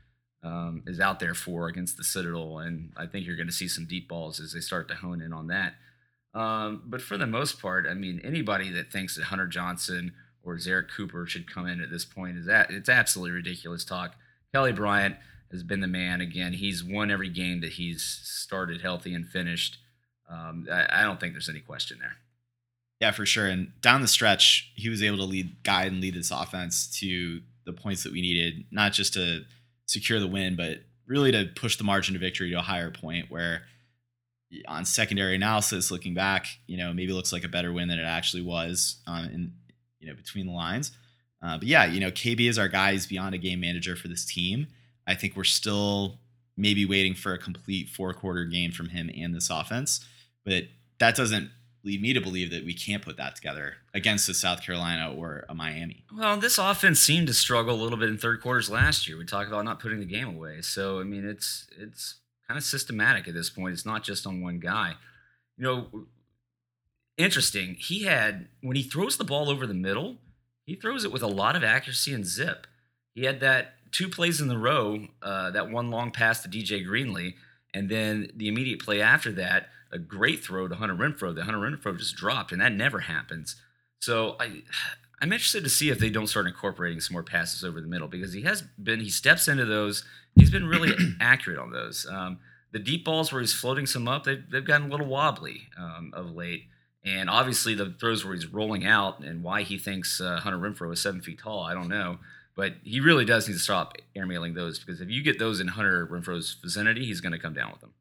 um, 0.42 0.82
is 0.86 1.00
out 1.00 1.20
there 1.20 1.34
for 1.34 1.68
against 1.68 1.96
the 1.96 2.04
Citadel. 2.04 2.58
And 2.58 2.92
I 2.96 3.06
think 3.06 3.26
you're 3.26 3.36
going 3.36 3.48
to 3.48 3.52
see 3.52 3.68
some 3.68 3.84
deep 3.84 4.08
balls 4.08 4.40
as 4.40 4.52
they 4.52 4.60
start 4.60 4.88
to 4.88 4.94
hone 4.94 5.20
in 5.20 5.32
on 5.32 5.48
that. 5.48 5.74
Um, 6.34 6.82
but 6.86 7.02
for 7.02 7.16
the 7.16 7.26
most 7.26 7.60
part, 7.60 7.86
I 7.88 7.94
mean, 7.94 8.20
anybody 8.22 8.70
that 8.70 8.92
thinks 8.92 9.16
that 9.16 9.24
Hunter 9.24 9.46
Johnson 9.46 10.12
or 10.48 10.56
Zerrick 10.56 10.88
Cooper 10.90 11.26
should 11.26 11.52
come 11.52 11.66
in 11.66 11.80
at 11.80 11.90
this 11.90 12.04
point 12.04 12.38
is 12.38 12.46
that 12.46 12.70
it's 12.70 12.88
absolutely 12.88 13.32
ridiculous 13.32 13.84
talk. 13.84 14.14
Kelly 14.52 14.72
Bryant 14.72 15.16
has 15.50 15.62
been 15.62 15.80
the 15.80 15.86
man. 15.86 16.20
Again, 16.20 16.54
he's 16.54 16.82
won 16.82 17.10
every 17.10 17.28
game 17.28 17.60
that 17.60 17.72
he's 17.72 18.02
started 18.02 18.80
healthy 18.80 19.14
and 19.14 19.28
finished. 19.28 19.78
Um, 20.28 20.66
I, 20.70 21.00
I 21.00 21.02
don't 21.02 21.20
think 21.20 21.34
there's 21.34 21.48
any 21.48 21.60
question 21.60 21.98
there. 22.00 22.16
Yeah, 23.00 23.12
for 23.12 23.26
sure. 23.26 23.46
And 23.46 23.72
down 23.80 24.02
the 24.02 24.08
stretch, 24.08 24.72
he 24.74 24.88
was 24.88 25.02
able 25.02 25.18
to 25.18 25.24
lead, 25.24 25.62
guide, 25.62 25.92
and 25.92 26.00
lead 26.00 26.14
this 26.14 26.30
offense 26.30 26.88
to 27.00 27.40
the 27.64 27.72
points 27.72 28.02
that 28.02 28.12
we 28.12 28.20
needed, 28.20 28.64
not 28.70 28.92
just 28.92 29.14
to 29.14 29.44
secure 29.86 30.18
the 30.18 30.26
win, 30.26 30.56
but 30.56 30.78
really 31.06 31.32
to 31.32 31.46
push 31.54 31.76
the 31.76 31.84
margin 31.84 32.14
of 32.14 32.20
victory 32.20 32.50
to 32.50 32.58
a 32.58 32.62
higher 32.62 32.90
point 32.90 33.30
where 33.30 33.62
on 34.66 34.84
secondary 34.84 35.34
analysis, 35.34 35.90
looking 35.90 36.14
back, 36.14 36.46
you 36.66 36.76
know, 36.76 36.92
maybe 36.92 37.12
looks 37.12 37.32
like 37.32 37.44
a 37.44 37.48
better 37.48 37.72
win 37.72 37.88
than 37.88 37.98
it 37.98 38.04
actually 38.04 38.42
was 38.42 38.96
um, 39.06 39.24
in, 39.26 39.52
you 40.00 40.08
know, 40.08 40.14
between 40.14 40.46
the 40.46 40.52
lines. 40.52 40.92
Uh, 41.42 41.58
but 41.58 41.68
yeah, 41.68 41.86
you 41.86 42.00
know, 42.00 42.10
KB 42.10 42.48
is 42.48 42.58
our 42.58 42.68
guy. 42.68 42.92
He's 42.92 43.06
beyond 43.06 43.34
a 43.34 43.38
game 43.38 43.60
manager 43.60 43.96
for 43.96 44.08
this 44.08 44.24
team. 44.24 44.66
I 45.06 45.14
think 45.14 45.36
we're 45.36 45.44
still 45.44 46.18
maybe 46.56 46.84
waiting 46.84 47.14
for 47.14 47.32
a 47.32 47.38
complete 47.38 47.88
four 47.88 48.12
quarter 48.12 48.44
game 48.44 48.72
from 48.72 48.88
him 48.88 49.10
and 49.16 49.34
this 49.34 49.48
offense, 49.48 50.04
but 50.44 50.64
that 50.98 51.14
doesn't 51.14 51.50
lead 51.84 52.02
me 52.02 52.12
to 52.12 52.20
believe 52.20 52.50
that 52.50 52.64
we 52.64 52.74
can't 52.74 53.02
put 53.02 53.16
that 53.16 53.36
together 53.36 53.76
against 53.94 54.28
a 54.28 54.34
South 54.34 54.62
Carolina 54.62 55.14
or 55.16 55.44
a 55.48 55.54
Miami. 55.54 56.04
Well, 56.14 56.36
this 56.36 56.58
offense 56.58 56.98
seemed 56.98 57.28
to 57.28 57.34
struggle 57.34 57.74
a 57.74 57.80
little 57.80 57.96
bit 57.96 58.08
in 58.08 58.18
third 58.18 58.42
quarters 58.42 58.68
last 58.68 59.06
year. 59.06 59.16
We 59.16 59.24
talked 59.24 59.48
about 59.48 59.64
not 59.64 59.78
putting 59.78 60.00
the 60.00 60.04
game 60.04 60.28
away. 60.28 60.60
So 60.62 61.00
I 61.00 61.04
mean, 61.04 61.24
it's 61.24 61.68
it's 61.78 62.16
kind 62.46 62.58
of 62.58 62.64
systematic 62.64 63.28
at 63.28 63.34
this 63.34 63.48
point. 63.48 63.74
It's 63.74 63.86
not 63.86 64.02
just 64.02 64.26
on 64.26 64.42
one 64.42 64.58
guy. 64.58 64.94
You 65.56 65.64
know, 65.64 66.06
interesting. 67.18 67.76
He 67.78 68.04
had 68.04 68.48
when 68.62 68.76
he 68.76 68.82
throws 68.82 69.16
the 69.16 69.24
ball 69.24 69.50
over 69.50 69.66
the 69.66 69.74
middle, 69.74 70.16
he 70.64 70.74
throws 70.74 71.04
it 71.04 71.12
with 71.12 71.22
a 71.22 71.28
lot 71.28 71.56
of 71.56 71.64
accuracy 71.64 72.14
and 72.14 72.24
zip. 72.24 72.66
He 73.14 73.24
had 73.24 73.40
that 73.40 73.74
two 73.90 74.08
plays 74.08 74.40
in 74.40 74.48
the 74.48 74.58
row, 74.58 75.06
uh, 75.22 75.50
that 75.50 75.70
one 75.70 75.90
long 75.90 76.10
pass 76.10 76.42
to 76.42 76.48
DJ 76.48 76.86
Greenlee, 76.86 77.34
and 77.74 77.88
then 77.88 78.30
the 78.34 78.48
immediate 78.48 78.80
play 78.80 79.00
after 79.02 79.32
that, 79.32 79.68
a 79.90 79.98
great 79.98 80.44
throw 80.44 80.68
to 80.68 80.74
Hunter 80.74 80.94
Renfrow. 80.94 81.34
The 81.34 81.44
Hunter 81.44 81.58
Renfrow 81.58 81.98
just 81.98 82.16
dropped, 82.16 82.52
and 82.52 82.60
that 82.60 82.72
never 82.72 83.00
happens. 83.00 83.56
So 84.00 84.36
I, 84.38 84.62
I'm 85.20 85.32
interested 85.32 85.64
to 85.64 85.70
see 85.70 85.90
if 85.90 85.98
they 85.98 86.10
don't 86.10 86.28
start 86.28 86.46
incorporating 86.46 87.00
some 87.00 87.14
more 87.14 87.24
passes 87.24 87.64
over 87.64 87.80
the 87.80 87.88
middle 87.88 88.06
because 88.06 88.32
he 88.32 88.42
has 88.42 88.62
been. 88.62 89.00
He 89.00 89.10
steps 89.10 89.48
into 89.48 89.64
those. 89.64 90.04
He's 90.36 90.50
been 90.50 90.66
really 90.66 90.92
accurate 91.20 91.58
on 91.58 91.72
those. 91.72 92.06
Um, 92.08 92.38
the 92.70 92.78
deep 92.78 93.04
balls 93.04 93.32
where 93.32 93.40
he's 93.40 93.54
floating 93.54 93.86
some 93.86 94.06
up, 94.06 94.24
they've, 94.24 94.44
they've 94.48 94.64
gotten 94.64 94.88
a 94.88 94.90
little 94.90 95.06
wobbly 95.06 95.62
um, 95.76 96.12
of 96.14 96.30
late. 96.36 96.66
And 97.08 97.30
obviously, 97.30 97.74
the 97.74 97.94
throws 97.98 98.24
where 98.24 98.34
he's 98.34 98.46
rolling 98.46 98.84
out 98.84 99.20
and 99.20 99.42
why 99.42 99.62
he 99.62 99.78
thinks 99.78 100.20
uh, 100.20 100.40
Hunter 100.40 100.58
Renfrow 100.58 100.92
is 100.92 101.00
seven 101.00 101.22
feet 101.22 101.38
tall, 101.38 101.62
I 101.62 101.72
don't 101.72 101.88
know. 101.88 102.18
But 102.54 102.74
he 102.82 103.00
really 103.00 103.24
does 103.24 103.46
need 103.46 103.54
to 103.54 103.60
stop 103.60 103.96
airmailing 104.16 104.54
those 104.54 104.78
because 104.78 105.00
if 105.00 105.08
you 105.08 105.22
get 105.22 105.38
those 105.38 105.60
in 105.60 105.68
Hunter 105.68 106.06
Renfrow's 106.06 106.56
vicinity, 106.62 107.06
he's 107.06 107.20
going 107.20 107.32
to 107.32 107.38
come 107.38 107.54
down 107.54 107.70
with 107.70 107.80
them. 107.80 107.94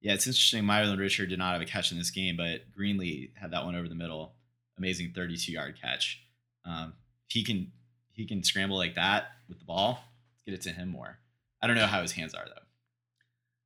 Yeah, 0.00 0.14
it's 0.14 0.26
interesting. 0.26 0.64
Myron 0.64 0.98
Richard 0.98 1.28
did 1.28 1.38
not 1.38 1.52
have 1.52 1.62
a 1.62 1.66
catch 1.66 1.92
in 1.92 1.98
this 1.98 2.10
game, 2.10 2.36
but 2.36 2.62
Greenlee 2.76 3.30
had 3.36 3.52
that 3.52 3.64
one 3.64 3.76
over 3.76 3.88
the 3.88 3.94
middle. 3.94 4.32
Amazing 4.78 5.12
32 5.14 5.52
yard 5.52 5.78
catch. 5.80 6.20
Um, 6.64 6.94
he 7.28 7.44
can 7.44 7.70
he 8.12 8.26
can 8.26 8.42
scramble 8.42 8.76
like 8.76 8.96
that 8.96 9.26
with 9.48 9.58
the 9.58 9.64
ball. 9.64 10.00
Let's 10.34 10.44
get 10.44 10.54
it 10.54 10.62
to 10.62 10.80
him 10.80 10.88
more. 10.88 11.18
I 11.60 11.66
don't 11.66 11.76
know 11.76 11.86
how 11.86 12.02
his 12.02 12.12
hands 12.12 12.34
are 12.34 12.46
though. 12.46 12.61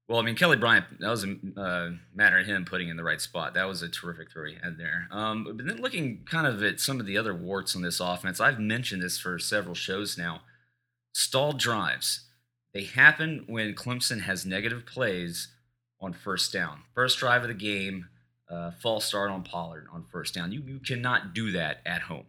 Well, 0.09 0.21
I 0.21 0.23
mean, 0.23 0.37
Kelly 0.37 0.57
Bryant, 0.57 0.85
that 1.01 1.11
was 1.11 1.25
a 1.25 1.37
uh, 1.61 1.91
matter 2.15 2.39
of 2.39 2.47
him 2.47 2.65
putting 2.65 2.89
in 2.89 2.97
the 2.97 3.03
right 3.03 3.21
spot. 3.21 3.55
That 3.55 3.67
was 3.67 3.83
a 3.83 3.89
terrific 3.89 4.31
throw 4.31 4.45
he 4.45 4.55
had 4.63 4.79
there. 4.79 5.09
Um, 5.11 5.45
but 5.57 5.67
then 5.67 5.83
looking 5.83 6.25
kind 6.31 6.47
of 6.47 6.63
at 6.63 6.79
some 6.79 7.01
of 7.01 7.07
the 7.07 7.19
other 7.19 7.35
warts 7.35 7.75
on 7.75 7.83
this 7.83 7.99
offense, 7.99 8.41
I've 8.41 8.61
mentioned 8.61 9.03
this 9.03 9.19
for 9.19 9.39
several 9.41 9.75
shows 9.75 10.17
now. 10.17 10.43
Stalled 11.13 11.59
drives. 11.59 12.27
They 12.73 12.85
happen 12.85 13.45
when 13.49 13.75
Clemson 13.75 14.21
has 14.23 14.47
negative 14.47 14.87
plays 14.87 15.49
on 16.01 16.13
first 16.13 16.53
down. 16.53 16.83
First 16.95 17.19
drive 17.19 17.43
of 17.43 17.49
the 17.49 17.55
game, 17.55 18.07
uh, 18.49 18.71
false 18.71 19.07
start 19.07 19.31
on 19.31 19.43
Pollard 19.43 19.89
on 19.93 20.05
first 20.13 20.35
down. 20.35 20.53
You, 20.53 20.63
you 20.65 20.79
cannot 20.79 21.35
do 21.35 21.51
that 21.53 21.79
at 21.85 22.03
home. 22.03 22.27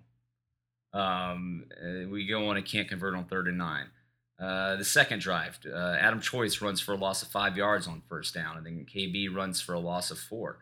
Um, 0.93 1.65
we 2.09 2.25
go 2.25 2.47
on 2.47 2.57
and 2.57 2.65
can't 2.65 2.88
convert 2.88 3.13
on 3.13 3.25
third 3.25 3.47
and 3.47 3.57
nine. 3.57 3.88
Uh, 4.40 4.76
the 4.76 4.86
second 4.86 5.20
drive, 5.20 5.60
uh, 5.66 5.96
Adam 6.00 6.22
Choice 6.22 6.62
runs 6.62 6.80
for 6.80 6.94
a 6.94 6.98
loss 6.98 7.24
of 7.24 7.30
five 7.30 7.58
yards 7.58 7.88
on 7.88 8.04
first 8.08 8.36
down, 8.36 8.56
and 8.58 8.66
then 8.66 8.86
KB 8.86 9.34
runs 9.34 9.60
for 9.62 9.74
a 9.74 9.80
loss 9.80 10.12
of 10.12 10.20
four. 10.20 10.60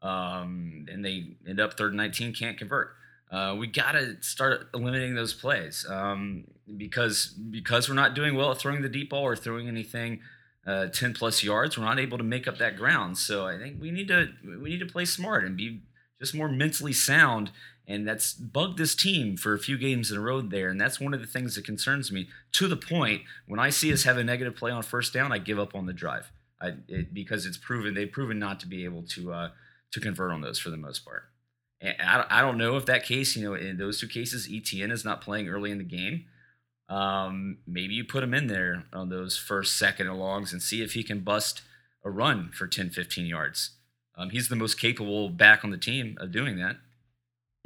Um, 0.00 0.86
and 0.90 1.04
they 1.04 1.34
end 1.48 1.58
up 1.58 1.76
third 1.76 1.88
and 1.88 1.96
19, 1.96 2.34
can't 2.34 2.56
convert. 2.56 2.94
Uh, 3.30 3.56
we 3.58 3.66
got 3.66 3.92
to 3.92 4.16
start 4.20 4.68
eliminating 4.72 5.16
those 5.16 5.34
plays 5.34 5.84
um, 5.88 6.44
because 6.76 7.26
because 7.26 7.88
we're 7.88 7.96
not 7.96 8.14
doing 8.14 8.36
well 8.36 8.52
at 8.52 8.58
throwing 8.58 8.82
the 8.82 8.88
deep 8.88 9.10
ball 9.10 9.24
or 9.24 9.34
throwing 9.34 9.66
anything 9.66 10.20
uh, 10.66 10.86
10 10.86 11.14
plus 11.14 11.42
yards. 11.42 11.76
We're 11.76 11.84
not 11.84 11.98
able 11.98 12.18
to 12.18 12.24
make 12.24 12.46
up 12.46 12.58
that 12.58 12.76
ground. 12.76 13.18
So 13.18 13.46
I 13.46 13.58
think 13.58 13.80
we 13.80 13.90
need 13.90 14.08
to 14.08 14.28
we 14.44 14.70
need 14.70 14.80
to 14.80 14.86
play 14.86 15.04
smart 15.04 15.44
and 15.44 15.56
be 15.56 15.82
just 16.20 16.34
more 16.34 16.48
mentally 16.48 16.92
sound 16.92 17.50
and 17.86 18.06
that's 18.06 18.32
bugged 18.32 18.78
this 18.78 18.94
team 18.94 19.36
for 19.36 19.54
a 19.54 19.58
few 19.58 19.78
games 19.78 20.10
in 20.10 20.16
a 20.16 20.20
row 20.20 20.40
there. 20.40 20.68
And 20.68 20.80
that's 20.80 21.00
one 21.00 21.14
of 21.14 21.20
the 21.20 21.26
things 21.26 21.54
that 21.54 21.64
concerns 21.64 22.10
me 22.10 22.28
to 22.52 22.66
the 22.66 22.76
point 22.76 23.22
when 23.46 23.60
I 23.60 23.70
see 23.70 23.92
us 23.92 24.02
have 24.04 24.18
a 24.18 24.24
negative 24.24 24.56
play 24.56 24.70
on 24.70 24.82
first 24.82 25.12
down, 25.12 25.32
I 25.32 25.38
give 25.38 25.58
up 25.58 25.74
on 25.74 25.86
the 25.86 25.92
drive 25.92 26.30
I, 26.60 26.74
it, 26.88 27.14
because 27.14 27.46
it's 27.46 27.58
proven 27.58 27.94
they've 27.94 28.10
proven 28.10 28.38
not 28.38 28.60
to 28.60 28.66
be 28.66 28.84
able 28.84 29.02
to 29.02 29.32
uh, 29.32 29.50
to 29.92 30.00
convert 30.00 30.32
on 30.32 30.40
those 30.40 30.58
for 30.58 30.70
the 30.70 30.76
most 30.76 31.04
part. 31.04 31.24
And 31.80 31.94
I, 32.00 32.24
I 32.30 32.40
don't 32.40 32.58
know 32.58 32.76
if 32.76 32.86
that 32.86 33.04
case, 33.04 33.36
you 33.36 33.44
know, 33.44 33.54
in 33.54 33.76
those 33.76 34.00
two 34.00 34.08
cases, 34.08 34.48
ETN 34.48 34.90
is 34.90 35.04
not 35.04 35.20
playing 35.20 35.48
early 35.48 35.70
in 35.70 35.78
the 35.78 35.84
game. 35.84 36.24
Um, 36.88 37.58
maybe 37.66 37.94
you 37.94 38.04
put 38.04 38.22
him 38.22 38.34
in 38.34 38.46
there 38.46 38.84
on 38.92 39.08
those 39.08 39.36
first, 39.36 39.76
second, 39.76 40.08
and 40.08 40.18
longs 40.18 40.52
and 40.52 40.62
see 40.62 40.82
if 40.82 40.94
he 40.94 41.02
can 41.02 41.20
bust 41.20 41.62
a 42.04 42.10
run 42.10 42.50
for 42.52 42.66
10, 42.66 42.90
15 42.90 43.26
yards. 43.26 43.70
Um, 44.16 44.30
he's 44.30 44.48
the 44.48 44.56
most 44.56 44.80
capable 44.80 45.28
back 45.28 45.64
on 45.64 45.70
the 45.70 45.76
team 45.76 46.16
of 46.20 46.32
doing 46.32 46.56
that. 46.58 46.76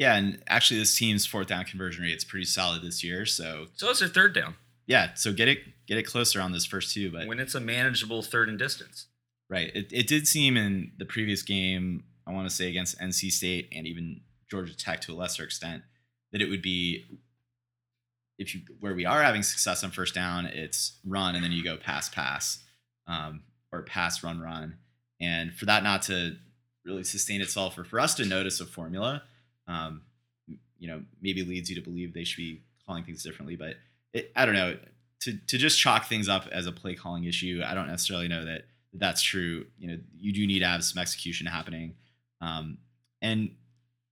Yeah, 0.01 0.16
and 0.16 0.42
actually, 0.48 0.80
this 0.80 0.96
team's 0.96 1.26
fourth 1.26 1.46
down 1.46 1.64
conversion 1.64 2.03
rate 2.03 2.16
is 2.16 2.24
pretty 2.24 2.46
solid 2.46 2.82
this 2.82 3.05
year. 3.05 3.24
So 3.26 3.66
So 3.74 3.90
it's 3.90 4.01
their 4.01 4.09
third 4.09 4.34
down 4.34 4.57
yeah, 4.90 5.14
so 5.14 5.32
get 5.32 5.46
it 5.46 5.61
get 5.86 5.98
it 5.98 6.03
closer 6.03 6.40
on 6.40 6.51
this 6.51 6.66
first 6.66 6.92
two. 6.92 7.12
But 7.12 7.28
when 7.28 7.38
it's 7.38 7.55
a 7.55 7.61
manageable 7.61 8.22
third 8.22 8.48
and 8.48 8.59
distance. 8.59 9.07
right, 9.48 9.70
it, 9.72 9.86
it 9.92 10.09
did 10.09 10.26
seem 10.26 10.57
in 10.57 10.90
the 10.98 11.05
previous 11.05 11.42
game, 11.42 12.03
I 12.26 12.32
want 12.32 12.51
to 12.51 12.55
say 12.55 12.68
against 12.68 12.98
NC 12.98 13.30
State 13.30 13.68
and 13.72 13.86
even 13.86 14.20
Georgia 14.51 14.76
Tech 14.76 15.01
to 15.03 15.12
a 15.12 15.14
lesser 15.14 15.44
extent, 15.44 15.84
that 16.32 16.42
it 16.42 16.51
would 16.51 16.61
be 16.61 17.20
if 18.36 18.53
you 18.53 18.62
where 18.80 18.92
we 18.92 19.07
are 19.07 19.22
having 19.22 19.44
success 19.44 19.84
on 19.84 19.92
first 19.92 20.12
down, 20.12 20.46
it's 20.46 20.98
run 21.07 21.36
and 21.36 21.44
then 21.44 21.53
you 21.53 21.62
go 21.62 21.76
pass 21.76 22.09
pass, 22.09 22.59
um, 23.07 23.42
or 23.70 23.82
pass 23.82 24.24
run 24.24 24.40
run, 24.40 24.78
and 25.20 25.55
for 25.55 25.66
that 25.66 25.84
not 25.84 26.03
to 26.03 26.34
really 26.84 27.05
sustain 27.05 27.40
itself, 27.40 27.78
or 27.78 27.84
for 27.84 28.01
us 28.01 28.14
to 28.14 28.24
notice 28.24 28.61
a 28.61 28.66
formula, 28.66 29.22
um, 29.71 30.03
you 30.79 30.89
know, 30.89 31.03
maybe 31.21 31.43
leads 31.43 31.68
you 31.71 31.77
to 31.77 31.83
believe 31.83 32.12
they 32.12 32.25
should 32.25 32.39
be 32.39 32.62
calling 32.87 33.05
things 33.05 33.23
differently. 33.23 33.57
But 33.57 33.77
it, 34.12 34.33
I 34.35 34.45
don't 34.47 34.55
know 34.55 34.77
to 35.21 35.37
to 35.37 35.59
just 35.59 35.79
chalk 35.79 36.07
things 36.07 36.29
up 36.29 36.47
as 36.51 36.66
a 36.66 36.73
play 36.73 36.95
calling 36.95 37.25
issue. 37.25 37.62
I 37.64 37.75
don't 37.75 37.87
necessarily 37.87 38.29
know 38.29 38.45
that 38.45 38.62
that's 38.93 39.23
true. 39.23 39.66
You 39.79 39.89
know, 39.89 39.99
you 40.18 40.33
do 40.33 40.47
need 40.47 40.61
to 40.61 40.66
have 40.66 40.85
some 40.85 41.01
execution 41.01 41.47
happening. 41.47 41.95
Um, 42.41 42.79
and 43.23 43.51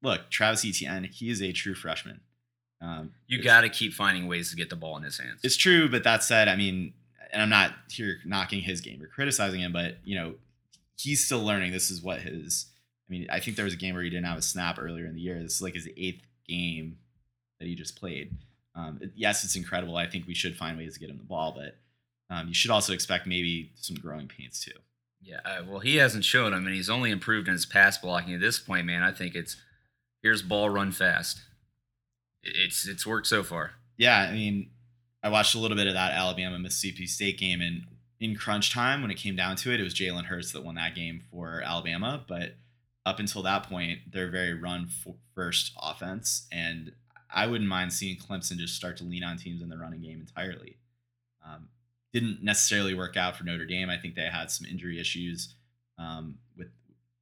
look, 0.02 0.30
Travis 0.30 0.64
Etienne, 0.64 1.04
he 1.04 1.30
is 1.30 1.42
a 1.42 1.52
true 1.52 1.74
freshman. 1.74 2.20
Um, 2.80 3.10
You 3.26 3.42
got 3.42 3.62
to 3.62 3.68
keep 3.68 3.92
finding 3.92 4.28
ways 4.28 4.50
to 4.50 4.56
get 4.56 4.70
the 4.70 4.76
ball 4.76 4.96
in 4.98 5.02
his 5.02 5.18
hands. 5.18 5.40
it's 5.42 5.56
true, 5.56 5.88
but 5.88 6.04
that 6.04 6.22
said, 6.22 6.46
I 6.46 6.54
mean, 6.54 6.92
and 7.32 7.42
I'm 7.42 7.48
not 7.50 7.72
here 7.90 8.18
knocking 8.24 8.60
his 8.62 8.80
game 8.80 9.02
or 9.02 9.08
criticizing 9.08 9.60
him, 9.60 9.72
but 9.72 9.96
you 10.04 10.14
know, 10.14 10.34
he's 10.96 11.24
still 11.24 11.42
learning. 11.42 11.72
This 11.72 11.90
is 11.90 12.02
what 12.02 12.20
his. 12.20 12.66
I 13.08 13.12
mean, 13.12 13.26
I 13.30 13.40
think 13.40 13.56
there 13.56 13.64
was 13.64 13.74
a 13.74 13.78
game 13.78 13.94
where 13.94 14.04
he 14.04 14.10
didn't 14.10 14.26
have 14.26 14.38
a 14.38 14.42
snap 14.42 14.78
earlier 14.78 15.06
in 15.06 15.14
the 15.14 15.20
year. 15.20 15.42
This 15.42 15.56
is 15.56 15.62
like 15.62 15.74
his 15.74 15.88
eighth 15.96 16.22
game 16.46 16.98
that 17.58 17.66
he 17.66 17.74
just 17.74 17.96
played. 17.98 18.32
Um, 18.74 19.00
yes, 19.16 19.44
it's 19.44 19.56
incredible. 19.56 19.96
I 19.96 20.06
think 20.06 20.26
we 20.26 20.34
should 20.34 20.56
find 20.56 20.76
ways 20.76 20.94
to 20.94 21.00
get 21.00 21.10
him 21.10 21.18
the 21.18 21.24
ball, 21.24 21.56
but 21.56 21.76
um, 22.30 22.48
you 22.48 22.54
should 22.54 22.70
also 22.70 22.92
expect 22.92 23.26
maybe 23.26 23.72
some 23.74 23.96
growing 23.96 24.28
pains 24.28 24.60
too. 24.60 24.78
Yeah, 25.20 25.40
uh, 25.44 25.62
well, 25.66 25.80
he 25.80 25.96
hasn't 25.96 26.24
shown 26.24 26.52
him, 26.52 26.66
and 26.66 26.74
he's 26.74 26.90
only 26.90 27.10
improved 27.10 27.48
in 27.48 27.52
his 27.52 27.66
pass 27.66 27.98
blocking 27.98 28.34
at 28.34 28.40
this 28.40 28.58
point. 28.58 28.86
Man, 28.86 29.02
I 29.02 29.12
think 29.12 29.34
it's 29.34 29.56
here's 30.22 30.42
ball, 30.42 30.70
run 30.70 30.92
fast. 30.92 31.40
It's 32.42 32.86
it's 32.86 33.06
worked 33.06 33.26
so 33.26 33.42
far. 33.42 33.72
Yeah, 33.96 34.18
I 34.18 34.32
mean, 34.32 34.70
I 35.22 35.28
watched 35.28 35.54
a 35.54 35.58
little 35.58 35.76
bit 35.76 35.88
of 35.88 35.94
that 35.94 36.12
Alabama 36.12 36.58
Mississippi 36.58 37.06
State 37.06 37.38
game, 37.38 37.60
and 37.60 37.82
in 38.20 38.36
crunch 38.36 38.72
time, 38.72 39.02
when 39.02 39.10
it 39.10 39.16
came 39.16 39.34
down 39.34 39.56
to 39.56 39.72
it, 39.72 39.80
it 39.80 39.84
was 39.84 39.94
Jalen 39.94 40.26
Hurts 40.26 40.52
that 40.52 40.64
won 40.64 40.76
that 40.76 40.94
game 40.94 41.22
for 41.32 41.62
Alabama. 41.64 42.24
But 42.28 42.54
up 43.08 43.18
until 43.18 43.42
that 43.42 43.62
point, 43.62 44.00
they're 44.12 44.30
very 44.30 44.52
run 44.52 44.88
first 45.34 45.72
offense, 45.80 46.46
and 46.52 46.92
I 47.34 47.46
wouldn't 47.46 47.68
mind 47.68 47.92
seeing 47.92 48.18
Clemson 48.18 48.58
just 48.58 48.76
start 48.76 48.98
to 48.98 49.04
lean 49.04 49.24
on 49.24 49.38
teams 49.38 49.62
in 49.62 49.70
the 49.70 49.78
running 49.78 50.02
game 50.02 50.20
entirely. 50.20 50.76
Um, 51.44 51.68
didn't 52.12 52.42
necessarily 52.42 52.94
work 52.94 53.16
out 53.16 53.36
for 53.36 53.44
Notre 53.44 53.64
Dame. 53.64 53.88
I 53.88 53.96
think 53.96 54.14
they 54.14 54.22
had 54.22 54.50
some 54.50 54.66
injury 54.66 55.00
issues 55.00 55.54
um, 55.98 56.36
with 56.56 56.68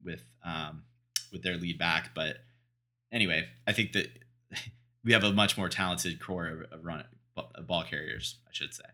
with 0.04 0.22
um, 0.44 0.82
with 1.30 1.42
their 1.42 1.56
lead 1.56 1.78
back, 1.78 2.10
but 2.16 2.38
anyway, 3.12 3.46
I 3.66 3.72
think 3.72 3.92
that 3.92 4.08
we 5.04 5.12
have 5.12 5.22
a 5.22 5.32
much 5.32 5.56
more 5.56 5.68
talented 5.68 6.20
core 6.20 6.48
of, 6.48 6.72
of 6.72 6.84
run 6.84 7.04
of 7.36 7.66
ball 7.66 7.84
carriers, 7.84 8.38
I 8.44 8.50
should 8.50 8.74
say. 8.74 8.84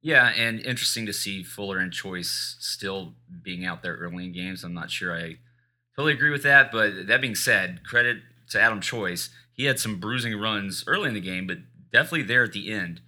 Yeah, 0.00 0.28
and 0.36 0.60
interesting 0.60 1.06
to 1.06 1.12
see 1.12 1.42
Fuller 1.42 1.78
and 1.78 1.92
Choice 1.92 2.56
still 2.60 3.14
being 3.42 3.64
out 3.64 3.82
there 3.82 3.96
early 3.96 4.26
in 4.26 4.32
games. 4.32 4.62
I'm 4.62 4.74
not 4.74 4.90
sure 4.90 5.16
I 5.16 5.38
totally 5.96 6.12
agree 6.12 6.30
with 6.30 6.42
that, 6.42 6.72
but 6.72 7.06
that 7.06 7.20
being 7.20 7.34
said, 7.34 7.84
credit 7.84 8.18
to 8.50 8.60
Adam 8.60 8.80
Choice. 8.80 9.30
He 9.52 9.64
had 9.64 9.78
some 9.78 10.00
bruising 10.00 10.38
runs 10.38 10.84
early 10.86 11.08
in 11.08 11.14
the 11.14 11.20
game, 11.20 11.46
but 11.46 11.58
definitely 11.92 12.22
there 12.22 12.44
at 12.44 12.52
the 12.52 12.72
end 12.72 13.00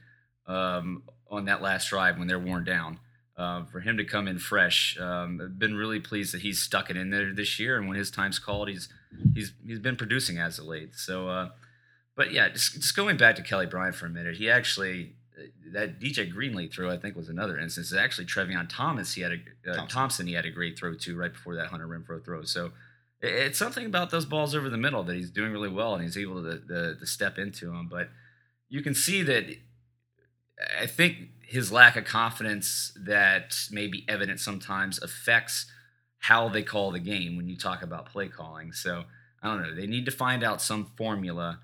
um, 0.47 1.03
on 1.30 1.45
that 1.47 1.61
last 1.61 1.89
drive 1.91 2.18
when 2.18 2.28
they're 2.28 2.39
worn 2.39 2.64
down. 2.64 3.01
Uh, 3.37 3.64
for 3.66 3.80
him 3.80 3.99
to 3.99 4.05
come 4.05 4.26
in 4.26 4.39
fresh, 4.39 4.99
um, 4.99 5.39
I've 5.43 5.59
been 5.59 5.74
really 5.74 6.01
pleased 6.01 6.32
that 6.32 6.41
he's 6.41 6.59
stuck 6.59 6.89
it 6.89 6.97
in 6.97 7.11
there 7.11 7.34
this 7.34 7.61
year, 7.61 7.76
and 7.76 7.87
when 7.87 7.99
his 7.99 8.11
time's 8.11 8.39
called, 8.39 8.70
he's 8.70 8.89
he's 9.34 9.53
he's 9.66 9.78
been 9.78 9.97
producing 9.97 10.39
as 10.39 10.59
of 10.59 10.64
late. 10.64 10.95
So, 10.95 11.28
uh, 11.28 11.51
but 12.16 12.32
yeah, 12.32 12.49
just 12.49 12.76
just 12.76 12.97
going 12.97 13.18
back 13.18 13.37
to 13.37 13.43
Kelly 13.43 13.66
Bryant 13.66 13.95
for 13.95 14.07
a 14.07 14.09
minute, 14.09 14.37
he 14.37 14.49
actually 14.49 15.16
that 15.72 16.01
DJ 16.01 16.32
Greenlee 16.32 16.72
throw 16.72 16.91
I 16.91 16.97
think 16.99 17.16
was 17.16 17.28
another 17.28 17.59
instance. 17.59 17.93
Actually, 17.93 18.26
Trevion 18.26 18.66
Thomas 18.68 19.14
he 19.14 19.22
had 19.22 19.32
a 19.32 19.70
uh, 19.70 19.74
Thompson. 19.76 19.89
Thompson 19.89 20.26
he 20.26 20.32
had 20.34 20.47
a 20.47 20.51
great 20.51 20.78
throw 20.78 20.95
too 20.95 21.16
right 21.16 21.32
before 21.32 21.55
that 21.57 21.66
Hunter 21.68 21.87
Renfrow 21.87 22.24
throw. 22.24 22.43
So 22.45 22.66
it- 23.20 23.32
it's 23.32 23.59
something 23.59 23.84
about 23.87 24.11
those 24.11 24.24
balls 24.24 24.55
over 24.55 24.68
the 24.70 24.76
middle 24.78 25.03
that 25.05 25.14
he's 25.16 25.30
doing 25.30 25.53
really 25.53 25.68
well 25.68 25.95
and 25.95 26.03
he's 26.03 26.16
able 26.16 26.43
to, 26.43 26.59
to, 26.59 26.97
to 26.99 27.07
step 27.07 27.39
into 27.39 27.66
them. 27.66 27.89
But 27.91 28.09
you 28.68 28.82
can 28.82 28.95
see 28.95 29.22
that 29.24 29.45
I 30.80 30.87
think 30.87 31.16
his 31.43 31.70
lack 31.70 31.97
of 31.97 32.05
confidence 32.05 32.93
that 33.07 33.55
may 33.70 33.87
be 33.87 34.05
evident 34.09 34.41
sometimes 34.41 35.01
affects 35.03 35.66
how 36.20 36.49
they 36.49 36.62
call 36.62 36.91
the 36.91 36.99
game 36.99 37.37
when 37.37 37.47
you 37.49 37.57
talk 37.57 37.82
about 37.82 38.07
play 38.07 38.28
calling. 38.28 38.72
So 38.72 39.05
I 39.43 39.49
don't 39.49 39.62
know. 39.62 39.74
They 39.74 39.87
need 39.87 40.07
to 40.07 40.11
find 40.11 40.43
out 40.43 40.62
some 40.62 40.87
formula 40.97 41.61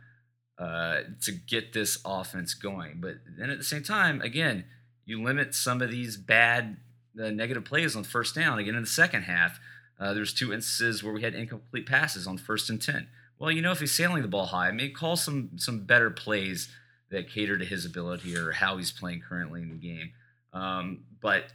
uh, 0.63 1.03
to 1.21 1.33
get 1.33 1.73
this 1.73 1.99
offense 2.05 2.55
going. 2.55 2.99
But 3.01 3.17
then 3.37 3.51
at 3.51 3.59
the 3.59 3.65
same 3.65 3.83
time, 3.83 4.21
again, 4.21 4.65
you 5.05 5.21
limit 5.21 5.57
some 5.57 5.83
of 5.83 5.91
these 5.91 6.17
bad 6.17 6.77
uh, 7.21 7.31
negative 7.31 7.65
plays 7.65 7.97
on 7.97 8.05
first 8.05 8.37
down. 8.37 8.61
Again, 8.61 8.77
in 8.77 8.83
the 8.83 8.87
second 8.87 9.23
half, 9.23 9.59
uh, 9.99 10.15
there's 10.15 10.33
two 10.33 10.53
instances 10.53 11.03
where 11.03 11.13
we 11.13 11.23
had 11.23 11.35
incomplete 11.35 11.87
passes 11.87 12.29
on 12.29 12.39
first 12.39 12.71
and 12.71 12.81
ten. 12.81 13.09
Well, 13.41 13.51
you 13.51 13.61
know, 13.61 13.73
if 13.73 13.81
he's 13.81 13.93
sailing 13.93 14.23
the 14.23 14.29
ball 14.29 14.47
high, 14.47 14.69
I 14.69 14.71
maybe 14.71 14.93
call 14.93 15.17
some 15.17 15.51
some 15.57 15.81
better 15.81 16.11
plays 16.11 16.69
that 17.11 17.29
cater 17.29 17.59
to 17.59 17.65
his 17.65 17.85
ability 17.85 18.37
or 18.37 18.53
how 18.53 18.77
he's 18.77 18.93
playing 18.93 19.23
currently 19.29 19.63
in 19.63 19.69
the 19.69 19.75
game. 19.75 20.13
Um, 20.53 21.05
but 21.21 21.47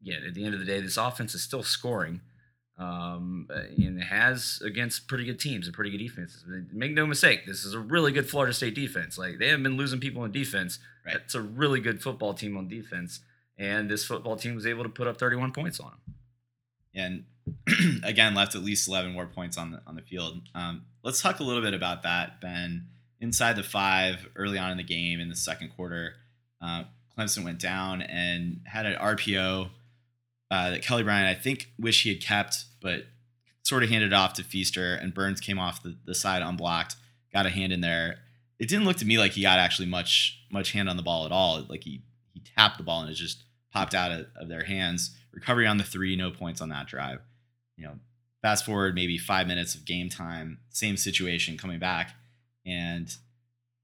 again, 0.00 0.22
at 0.26 0.32
the 0.32 0.44
end 0.44 0.54
of 0.54 0.60
the 0.60 0.66
day, 0.66 0.80
this 0.80 0.96
offense 0.96 1.34
is 1.34 1.42
still 1.42 1.62
scoring. 1.62 2.22
Um, 2.78 3.48
and 3.50 4.00
has 4.00 4.62
against 4.64 5.08
pretty 5.08 5.24
good 5.24 5.40
teams 5.40 5.66
and 5.66 5.74
pretty 5.74 5.90
good 5.90 5.98
defenses. 5.98 6.44
Make 6.72 6.92
no 6.92 7.06
mistake, 7.06 7.44
this 7.44 7.64
is 7.64 7.74
a 7.74 7.78
really 7.80 8.12
good 8.12 8.30
Florida 8.30 8.52
State 8.52 8.76
defense. 8.76 9.18
Like 9.18 9.38
they 9.38 9.48
haven't 9.48 9.64
been 9.64 9.76
losing 9.76 9.98
people 9.98 10.22
on 10.22 10.30
defense. 10.30 10.78
Right. 11.04 11.16
It's 11.16 11.34
a 11.34 11.40
really 11.42 11.80
good 11.80 12.00
football 12.00 12.34
team 12.34 12.56
on 12.56 12.68
defense, 12.68 13.20
and 13.58 13.90
this 13.90 14.04
football 14.04 14.36
team 14.36 14.54
was 14.54 14.64
able 14.64 14.84
to 14.84 14.88
put 14.88 15.08
up 15.08 15.18
31 15.18 15.52
points 15.52 15.80
on 15.80 15.90
them. 16.04 16.14
and 16.94 18.04
again 18.04 18.34
left 18.34 18.54
at 18.54 18.62
least 18.62 18.86
11 18.88 19.12
more 19.12 19.26
points 19.26 19.56
on 19.58 19.72
the 19.72 19.80
on 19.86 19.96
the 19.96 20.02
field. 20.02 20.40
Um, 20.54 20.84
let's 21.02 21.20
talk 21.20 21.40
a 21.40 21.42
little 21.42 21.62
bit 21.62 21.74
about 21.74 22.02
that, 22.04 22.40
Ben. 22.40 22.86
Inside 23.20 23.56
the 23.56 23.64
five, 23.64 24.28
early 24.36 24.58
on 24.58 24.70
in 24.70 24.76
the 24.76 24.84
game 24.84 25.18
in 25.18 25.28
the 25.28 25.34
second 25.34 25.70
quarter, 25.74 26.14
uh, 26.62 26.84
Clemson 27.18 27.42
went 27.42 27.58
down 27.58 28.02
and 28.02 28.60
had 28.64 28.86
an 28.86 28.94
RPO 28.94 29.70
uh, 30.50 30.70
that 30.70 30.82
Kelly 30.82 31.02
Bryant 31.02 31.28
I 31.28 31.40
think 31.40 31.72
wish 31.78 32.02
he 32.02 32.10
had 32.10 32.22
kept, 32.22 32.64
but 32.80 33.04
sort 33.62 33.82
of 33.82 33.90
handed 33.90 34.12
it 34.12 34.14
off 34.14 34.32
to 34.34 34.42
Feaster, 34.42 34.94
and 34.94 35.12
Burns 35.12 35.40
came 35.40 35.58
off 35.58 35.82
the, 35.82 35.96
the 36.04 36.14
side 36.14 36.42
unblocked, 36.42 36.96
got 37.32 37.46
a 37.46 37.50
hand 37.50 37.72
in 37.72 37.80
there. 37.80 38.16
It 38.58 38.68
didn't 38.68 38.86
look 38.86 38.96
to 38.98 39.04
me 39.04 39.18
like 39.18 39.32
he 39.32 39.42
got 39.42 39.58
actually 39.58 39.86
much 39.86 40.40
much 40.50 40.72
hand 40.72 40.88
on 40.88 40.96
the 40.96 41.02
ball 41.02 41.26
at 41.26 41.32
all. 41.32 41.64
Like 41.68 41.84
he 41.84 42.02
he 42.32 42.42
tapped 42.56 42.78
the 42.78 42.84
ball 42.84 43.02
and 43.02 43.10
it 43.10 43.14
just 43.14 43.44
popped 43.72 43.94
out 43.94 44.10
of, 44.10 44.26
of 44.36 44.48
their 44.48 44.64
hands. 44.64 45.14
Recovery 45.32 45.66
on 45.66 45.78
the 45.78 45.84
three, 45.84 46.16
no 46.16 46.30
points 46.30 46.60
on 46.60 46.70
that 46.70 46.86
drive. 46.86 47.20
You 47.76 47.84
know, 47.84 47.94
fast 48.42 48.64
forward 48.64 48.94
maybe 48.94 49.18
five 49.18 49.46
minutes 49.46 49.74
of 49.74 49.84
game 49.84 50.08
time, 50.08 50.58
same 50.70 50.96
situation 50.96 51.56
coming 51.56 51.78
back, 51.78 52.14
and 52.66 53.14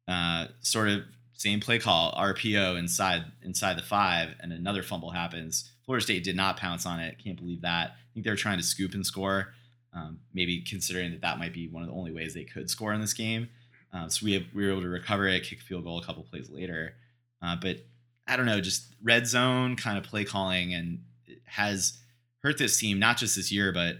uh, 0.08 0.46
sort 0.60 0.88
of 0.88 1.02
same 1.34 1.60
play 1.60 1.78
call, 1.78 2.12
RPO 2.14 2.78
inside 2.78 3.24
inside 3.42 3.76
the 3.76 3.82
five, 3.82 4.30
and 4.40 4.52
another 4.52 4.82
fumble 4.82 5.10
happens. 5.10 5.70
Florida 5.84 6.02
State 6.02 6.24
did 6.24 6.36
not 6.36 6.56
pounce 6.56 6.86
on 6.86 7.00
it. 7.00 7.18
Can't 7.22 7.36
believe 7.36 7.62
that. 7.62 7.90
I 7.90 8.14
think 8.14 8.24
they 8.24 8.30
were 8.30 8.36
trying 8.36 8.58
to 8.58 8.64
scoop 8.64 8.94
and 8.94 9.04
score. 9.04 9.54
Um, 9.92 10.18
maybe 10.32 10.60
considering 10.62 11.12
that 11.12 11.20
that 11.20 11.38
might 11.38 11.52
be 11.52 11.68
one 11.68 11.82
of 11.82 11.88
the 11.88 11.94
only 11.94 12.12
ways 12.12 12.34
they 12.34 12.44
could 12.44 12.68
score 12.68 12.92
in 12.92 13.00
this 13.00 13.12
game. 13.12 13.48
Um, 13.92 14.10
so 14.10 14.24
we 14.24 14.32
have, 14.32 14.42
we 14.52 14.64
were 14.64 14.72
able 14.72 14.82
to 14.82 14.88
recover 14.88 15.28
it, 15.28 15.44
kick 15.44 15.60
a 15.60 15.62
field 15.62 15.84
goal 15.84 15.98
a 15.98 16.04
couple 16.04 16.24
plays 16.24 16.50
later. 16.50 16.94
Uh, 17.40 17.54
but 17.60 17.78
I 18.26 18.36
don't 18.36 18.46
know, 18.46 18.60
just 18.60 18.94
red 19.02 19.26
zone 19.26 19.76
kind 19.76 19.96
of 19.96 20.04
play 20.04 20.24
calling 20.24 20.74
and 20.74 21.00
it 21.26 21.42
has 21.44 21.98
hurt 22.42 22.58
this 22.58 22.78
team 22.78 22.98
not 22.98 23.18
just 23.18 23.36
this 23.36 23.52
year, 23.52 23.70
but 23.70 23.96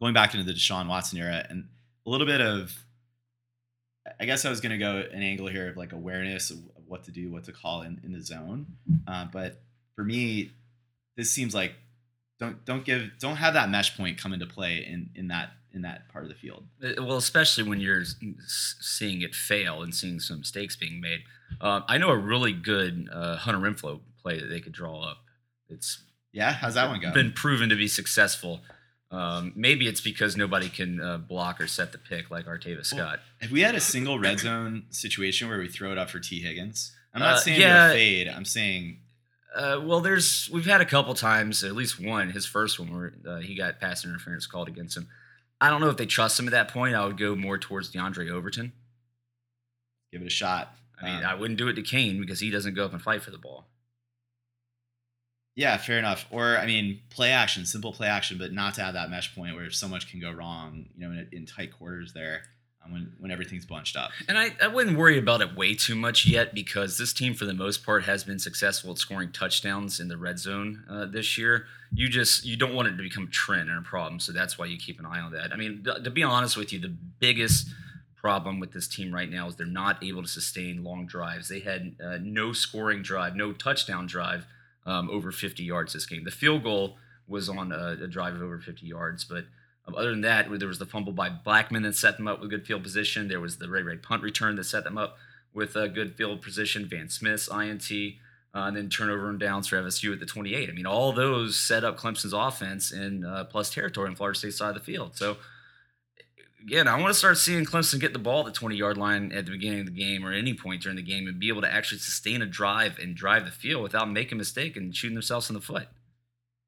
going 0.00 0.14
back 0.14 0.34
into 0.34 0.46
the 0.46 0.54
Deshaun 0.54 0.88
Watson 0.88 1.18
era 1.18 1.44
and 1.48 1.68
a 2.06 2.10
little 2.10 2.26
bit 2.26 2.40
of. 2.40 2.74
I 4.18 4.24
guess 4.24 4.44
I 4.44 4.50
was 4.50 4.60
going 4.60 4.72
to 4.72 4.78
go 4.78 5.04
an 5.12 5.22
angle 5.22 5.46
here 5.46 5.68
of 5.68 5.76
like 5.76 5.92
awareness 5.92 6.50
of, 6.50 6.58
of 6.76 6.88
what 6.88 7.04
to 7.04 7.12
do, 7.12 7.30
what 7.30 7.44
to 7.44 7.52
call 7.52 7.82
in, 7.82 8.00
in 8.02 8.12
the 8.12 8.20
zone. 8.20 8.66
Uh, 9.06 9.26
but 9.32 9.62
for 9.94 10.02
me, 10.02 10.50
this 11.16 11.30
seems 11.30 11.54
like 11.54 11.74
don't 12.38 12.64
don't 12.64 12.84
give 12.84 13.10
don't 13.20 13.36
have 13.36 13.54
that 13.54 13.70
mesh 13.70 13.96
point 13.96 14.18
come 14.18 14.32
into 14.32 14.46
play 14.46 14.84
in 14.88 15.10
in 15.14 15.28
that 15.28 15.50
in 15.74 15.82
that 15.82 16.08
part 16.10 16.24
of 16.24 16.28
the 16.28 16.34
field. 16.36 16.64
Uh, 16.84 17.02
Well, 17.02 17.16
especially 17.16 17.64
when 17.64 17.80
you're 17.80 18.04
seeing 18.46 19.22
it 19.22 19.34
fail 19.34 19.82
and 19.82 19.94
seeing 19.94 20.20
some 20.20 20.40
mistakes 20.40 20.76
being 20.76 21.00
made. 21.00 21.20
Uh, 21.60 21.80
I 21.88 21.98
know 21.98 22.10
a 22.10 22.16
really 22.16 22.52
good 22.52 23.08
uh, 23.12 23.36
Hunter 23.36 23.60
Renfrow 23.60 24.00
play 24.20 24.38
that 24.40 24.46
they 24.48 24.60
could 24.60 24.72
draw 24.72 25.00
up. 25.02 25.18
It's 25.68 26.02
Yeah, 26.32 26.52
how's 26.52 26.74
that 26.74 26.88
one 26.88 27.00
go? 27.00 27.12
been 27.12 27.32
proven 27.32 27.68
to 27.70 27.76
be 27.76 27.88
successful. 27.88 28.60
Um, 29.10 29.52
maybe 29.54 29.86
it's 29.88 30.00
because 30.00 30.36
nobody 30.38 30.68
can 30.70 30.98
uh, 31.00 31.18
block 31.18 31.60
or 31.60 31.66
set 31.66 31.92
the 31.92 31.98
pick 31.98 32.30
like 32.30 32.46
Artavis 32.46 32.86
Scott. 32.86 33.20
Have 33.42 33.50
we 33.50 33.60
had 33.60 33.74
a 33.74 33.80
single 33.80 34.18
red 34.18 34.40
zone 34.40 34.84
situation 34.90 35.48
where 35.48 35.58
we 35.58 35.68
throw 35.68 35.92
it 35.92 35.98
up 35.98 36.08
for 36.08 36.18
Tee 36.18 36.40
Higgins? 36.40 36.92
I'm 37.12 37.20
not 37.20 37.34
Uh, 37.34 37.38
saying 37.40 37.60
yeah. 37.60 37.88
to 37.88 37.92
a 37.92 37.96
fade. 37.96 38.28
I'm 38.28 38.46
saying 38.46 39.00
Uh, 39.54 39.80
well, 39.84 40.00
there's 40.00 40.48
we've 40.52 40.64
had 40.66 40.80
a 40.80 40.86
couple 40.86 41.12
times, 41.14 41.62
at 41.62 41.74
least 41.74 42.00
one, 42.00 42.30
his 42.30 42.46
first 42.46 42.78
one 42.80 42.92
where 42.92 43.12
uh, 43.28 43.38
he 43.40 43.54
got 43.54 43.80
pass 43.80 44.04
interference 44.04 44.46
called 44.46 44.68
against 44.68 44.96
him. 44.96 45.08
I 45.60 45.68
don't 45.70 45.80
know 45.80 45.90
if 45.90 45.96
they 45.96 46.06
trust 46.06 46.38
him 46.40 46.46
at 46.48 46.52
that 46.52 46.68
point. 46.68 46.94
I 46.94 47.04
would 47.04 47.18
go 47.18 47.36
more 47.36 47.58
towards 47.58 47.92
Diondre 47.92 48.30
Overton. 48.30 48.72
give 50.10 50.22
it 50.22 50.26
a 50.26 50.30
shot. 50.30 50.74
I 51.00 51.04
mean, 51.04 51.16
Um, 51.18 51.24
I 51.24 51.34
wouldn't 51.34 51.58
do 51.58 51.68
it 51.68 51.74
to 51.74 51.82
Cain 51.82 52.20
because 52.20 52.40
he 52.40 52.50
doesn't 52.50 52.74
go 52.74 52.84
up 52.84 52.92
and 52.92 53.02
fight 53.02 53.22
for 53.22 53.30
the 53.30 53.38
ball. 53.38 53.66
Yeah, 55.54 55.76
fair 55.76 55.98
enough. 55.98 56.26
Or 56.30 56.56
I 56.56 56.64
mean, 56.66 57.00
play 57.10 57.30
action, 57.30 57.66
simple 57.66 57.92
play 57.92 58.08
action, 58.08 58.38
but 58.38 58.52
not 58.52 58.74
to 58.74 58.82
have 58.82 58.94
that 58.94 59.10
mesh 59.10 59.34
point 59.34 59.54
where 59.54 59.70
so 59.70 59.86
much 59.86 60.10
can 60.10 60.18
go 60.20 60.30
wrong. 60.32 60.86
You 60.96 61.06
know, 61.08 61.12
in, 61.12 61.28
in 61.32 61.46
tight 61.46 61.72
quarters 61.76 62.12
there, 62.14 62.44
when 62.88 63.12
when 63.18 63.30
everything's 63.30 63.66
bunched 63.66 63.96
up. 63.96 64.10
And 64.28 64.38
I, 64.38 64.50
I 64.62 64.68
wouldn't 64.68 64.98
worry 64.98 65.18
about 65.18 65.40
it 65.40 65.56
way 65.56 65.74
too 65.74 65.94
much 65.94 66.26
yet 66.26 66.54
because 66.54 66.98
this 66.98 67.12
team, 67.12 67.34
for 67.34 67.44
the 67.44 67.54
most 67.54 67.84
part, 67.84 68.04
has 68.04 68.24
been 68.24 68.38
successful 68.38 68.92
at 68.92 68.98
scoring 68.98 69.32
touchdowns 69.32 70.00
in 70.00 70.08
the 70.08 70.16
red 70.16 70.38
zone 70.38 70.84
uh, 70.90 71.06
this 71.06 71.38
year. 71.38 71.66
You 71.94 72.08
just 72.08 72.44
you 72.44 72.56
don't 72.56 72.74
want 72.74 72.88
it 72.88 72.96
to 72.96 73.02
become 73.02 73.24
a 73.24 73.30
trend 73.30 73.68
and 73.68 73.78
a 73.78 73.82
problem, 73.82 74.20
so 74.20 74.32
that's 74.32 74.58
why 74.58 74.66
you 74.66 74.76
keep 74.78 74.98
an 74.98 75.06
eye 75.06 75.20
on 75.20 75.32
that. 75.32 75.52
I 75.52 75.56
mean, 75.56 75.82
th- 75.84 76.02
to 76.04 76.10
be 76.10 76.22
honest 76.22 76.56
with 76.56 76.72
you, 76.72 76.78
the 76.78 76.94
biggest 77.20 77.68
problem 78.16 78.60
with 78.60 78.72
this 78.72 78.86
team 78.86 79.12
right 79.12 79.28
now 79.28 79.48
is 79.48 79.56
they're 79.56 79.66
not 79.66 80.02
able 80.02 80.22
to 80.22 80.28
sustain 80.28 80.84
long 80.84 81.06
drives. 81.06 81.48
They 81.48 81.60
had 81.60 81.96
uh, 82.02 82.18
no 82.22 82.52
scoring 82.52 83.02
drive, 83.02 83.34
no 83.34 83.52
touchdown 83.52 84.06
drive 84.06 84.46
um, 84.86 85.10
over 85.10 85.32
50 85.32 85.62
yards 85.64 85.92
this 85.92 86.06
game. 86.06 86.24
The 86.24 86.30
field 86.30 86.62
goal 86.62 86.96
was 87.26 87.48
on 87.48 87.72
a, 87.72 87.96
a 88.02 88.06
drive 88.06 88.34
of 88.34 88.42
over 88.42 88.60
50 88.60 88.86
yards, 88.86 89.24
but 89.24 89.44
um, 89.86 89.94
other 89.94 90.10
than 90.10 90.20
that, 90.22 90.46
there 90.58 90.68
was 90.68 90.78
the 90.78 90.86
fumble 90.86 91.12
by 91.12 91.28
Blackman 91.28 91.82
that 91.82 91.96
set 91.96 92.16
them 92.16 92.28
up 92.28 92.40
with 92.40 92.50
good 92.50 92.66
field 92.66 92.82
position. 92.82 93.28
There 93.28 93.40
was 93.40 93.58
the 93.58 93.68
Ray 93.68 93.82
Ray 93.82 93.96
punt 93.96 94.22
return 94.22 94.56
that 94.56 94.64
set 94.64 94.84
them 94.84 94.98
up 94.98 95.16
with 95.52 95.76
a 95.76 95.88
good 95.88 96.14
field 96.14 96.42
position. 96.42 96.86
Van 96.86 97.08
Smith's 97.08 97.48
INT, 97.48 97.90
uh, 98.54 98.66
and 98.66 98.76
then 98.76 98.88
turnover 98.88 99.28
and 99.28 99.40
downs 99.40 99.66
for 99.66 99.76
FSU 99.82 100.12
at 100.12 100.20
the 100.20 100.26
28. 100.26 100.68
I 100.68 100.72
mean, 100.72 100.86
all 100.86 101.12
those 101.12 101.56
set 101.56 101.84
up 101.84 101.98
Clemson's 101.98 102.32
offense 102.32 102.92
in 102.92 103.24
uh, 103.24 103.44
plus 103.44 103.70
territory 103.70 104.08
on 104.08 104.14
Florida 104.14 104.38
State 104.38 104.54
side 104.54 104.68
of 104.68 104.74
the 104.74 104.80
field. 104.80 105.16
So 105.16 105.36
again, 106.62 106.86
I 106.86 106.98
want 107.00 107.08
to 107.08 107.18
start 107.18 107.38
seeing 107.38 107.64
Clemson 107.64 107.98
get 107.98 108.12
the 108.12 108.18
ball 108.18 108.40
at 108.40 108.46
the 108.46 108.52
20 108.52 108.76
yard 108.76 108.96
line 108.96 109.32
at 109.32 109.46
the 109.46 109.50
beginning 109.50 109.80
of 109.80 109.86
the 109.86 109.92
game 109.92 110.24
or 110.24 110.32
any 110.32 110.54
point 110.54 110.82
during 110.82 110.96
the 110.96 111.02
game 111.02 111.26
and 111.26 111.40
be 111.40 111.48
able 111.48 111.62
to 111.62 111.72
actually 111.72 111.98
sustain 111.98 112.40
a 112.40 112.46
drive 112.46 112.98
and 112.98 113.16
drive 113.16 113.44
the 113.44 113.50
field 113.50 113.82
without 113.82 114.10
making 114.10 114.36
a 114.36 114.38
mistake 114.38 114.76
and 114.76 114.94
shooting 114.94 115.14
themselves 115.14 115.50
in 115.50 115.54
the 115.54 115.60
foot. 115.60 115.88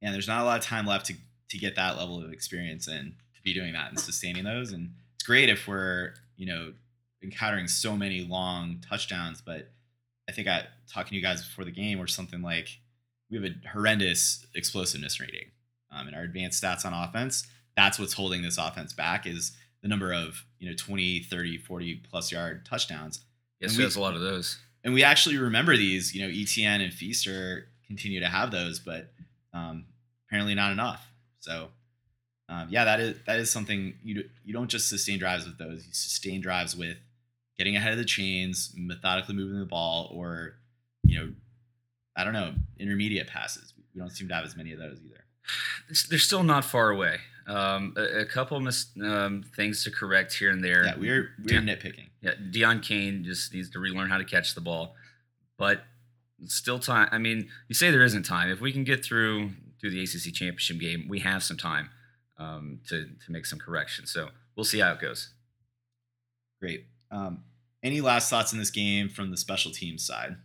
and 0.03 0.13
there's 0.13 0.29
not 0.29 0.43
a 0.43 0.45
lot 0.45 0.59
of 0.59 0.65
time 0.65 0.87
left 0.87 1.07
to 1.07 1.15
to 1.51 1.59
get 1.59 1.77
that 1.77 1.97
level 1.97 2.23
of 2.23 2.33
experience 2.33 2.89
and 2.89 3.13
to 3.37 3.43
be 3.43 3.55
doing 3.55 3.73
that 3.73 3.91
and 3.91 3.99
sustaining 3.99 4.45
those. 4.45 4.73
And 4.73 4.91
it's 5.15 5.25
great 5.25 5.49
if 5.49 5.67
we're 5.69 6.15
you 6.37 6.47
know 6.47 6.73
encountering 7.23 7.69
so 7.69 7.97
many 7.97 8.21
long 8.21 8.83
touchdowns, 8.89 9.41
but 9.41 9.71
I 10.29 10.33
think 10.33 10.49
I 10.49 10.65
talking 10.93 11.11
to 11.11 11.17
you 11.17 11.23
guys 11.23 11.47
before 11.47 11.65
the 11.65 11.71
game 11.71 12.01
or 12.01 12.07
something 12.07 12.43
like 12.43 12.69
we 13.31 13.37
have 13.43 13.45
a 13.45 13.69
horrendous 13.69 14.47
explosiveness 14.55 15.21
rating 15.21 15.51
um, 15.91 16.09
in 16.09 16.15
our 16.15 16.23
advanced 16.23 16.63
stats 16.63 16.85
on 16.85 16.93
offense. 16.93 17.47
That's 17.77 17.99
what's 17.99 18.13
holding 18.13 18.43
this 18.43 18.59
offense 18.59 18.93
back 18.93 19.27
is 19.27 19.57
the 19.83 19.89
number 19.89 20.13
of 20.13 20.45
you 20.59 20.69
know 20.69 20.77
20 20.77 21.25
30 21.25 21.59
40 21.59 22.03
plus 22.11 22.33
yard 22.33 22.65
touchdowns 22.65 23.21
Yes, 23.61 23.77
there's 23.77 23.97
a 23.97 24.01
lot 24.01 24.15
of 24.15 24.21
those. 24.21 24.59
and 24.83 24.93
we 24.93 25.03
actually 25.03 25.39
remember 25.39 25.77
these. 25.77 26.15
You 26.15 26.23
know, 26.27 26.29
ETN 26.33 26.83
and 26.85 26.93
Feaster 26.93 27.69
continue 27.87 28.21
to 28.21 28.29
have 28.29 28.51
those, 28.51 28.79
but 28.79 29.13
um, 29.53 29.87
apparently 30.29 30.55
not 30.55 30.73
enough. 30.73 31.07
So, 31.45 31.69
um, 32.49 32.69
yeah, 32.71 32.85
that 32.85 33.01
is 33.01 33.17
that 33.27 33.39
is 33.39 33.51
something 33.51 33.95
you 34.03 34.25
you 34.45 34.53
don't 34.55 34.69
just 34.69 34.89
sustain 34.89 35.19
drives 35.19 35.45
with 35.45 35.59
those. 35.59 35.87
You 35.87 35.93
sustain 35.93 36.41
drives 36.41 36.75
with 36.75 36.97
getting 37.59 37.77
ahead 37.77 37.93
of 37.93 37.99
the 37.99 38.05
chains, 38.05 38.73
methodically 38.75 39.35
moving 39.35 39.59
the 39.61 39.67
ball, 39.67 40.11
or 40.15 40.55
you 41.03 41.19
know, 41.19 41.33
I 42.17 42.25
don't 42.25 42.33
know, 42.33 42.55
intermediate 42.79 43.29
passes. 43.29 43.75
We 43.95 44.01
don't 44.01 44.11
seem 44.11 44.29
to 44.29 44.35
have 44.35 44.45
as 44.45 44.57
many 44.57 44.73
of 44.73 44.79
those 44.79 44.99
either. 45.05 45.25
They're 46.09 46.19
still 46.19 46.43
not 46.43 46.65
far 46.65 46.91
away. 46.91 47.19
Um, 47.47 47.93
a, 47.99 48.21
a 48.21 48.25
couple 48.25 48.59
mis- 48.61 48.91
um, 49.03 49.45
things 49.55 49.85
to 49.85 49.91
correct 49.91 50.33
here 50.33 50.51
and 50.51 50.65
there. 50.65 50.85
Yeah, 50.87 50.97
we're 50.97 51.31
we're 51.45 51.61
nitpicking. 51.61 52.09
Yeah, 52.23 52.33
Deon 52.51 52.83
Cain 52.83 53.23
just 53.23 53.53
needs 53.53 53.69
to 53.71 53.79
relearn 53.79 54.09
how 54.09 54.17
to 54.17 54.25
catch 54.25 54.55
the 54.55 54.63
ball, 54.63 54.95
but 55.59 55.83
still 56.47 56.79
time. 56.79 57.09
I 57.13 57.19
mean, 57.19 57.51
you 57.69 57.75
say 57.75 57.91
there 57.91 58.03
isn't 58.03 58.23
time. 58.25 58.51
If 58.51 58.63
we 58.63 58.73
can 58.73 58.83
get 58.85 59.05
through 59.05 59.51
through 59.85 59.91
the 59.91 60.03
ACC 60.03 60.33
championship 60.33 60.79
game, 60.79 61.05
we 61.11 61.19
have 61.19 61.43
some 61.43 61.59
time 61.59 61.91
um, 62.39 62.81
to 62.89 63.05
to 63.05 63.33
make 63.33 63.45
some 63.45 63.59
corrections. 63.59 64.11
So 64.11 64.31
we'll 64.57 64.65
see 64.65 64.79
how 64.79 64.93
it 64.93 64.99
goes. 65.01 65.35
Great. 66.59 66.87
Um, 67.11 67.45
any 67.83 68.01
last 68.01 68.31
thoughts 68.31 68.55
in 68.55 68.59
this 68.59 68.71
game 68.71 69.11
from 69.11 69.31
the 69.31 69.37
special 69.37 69.71
teams 69.71 70.07
side? 70.07 70.37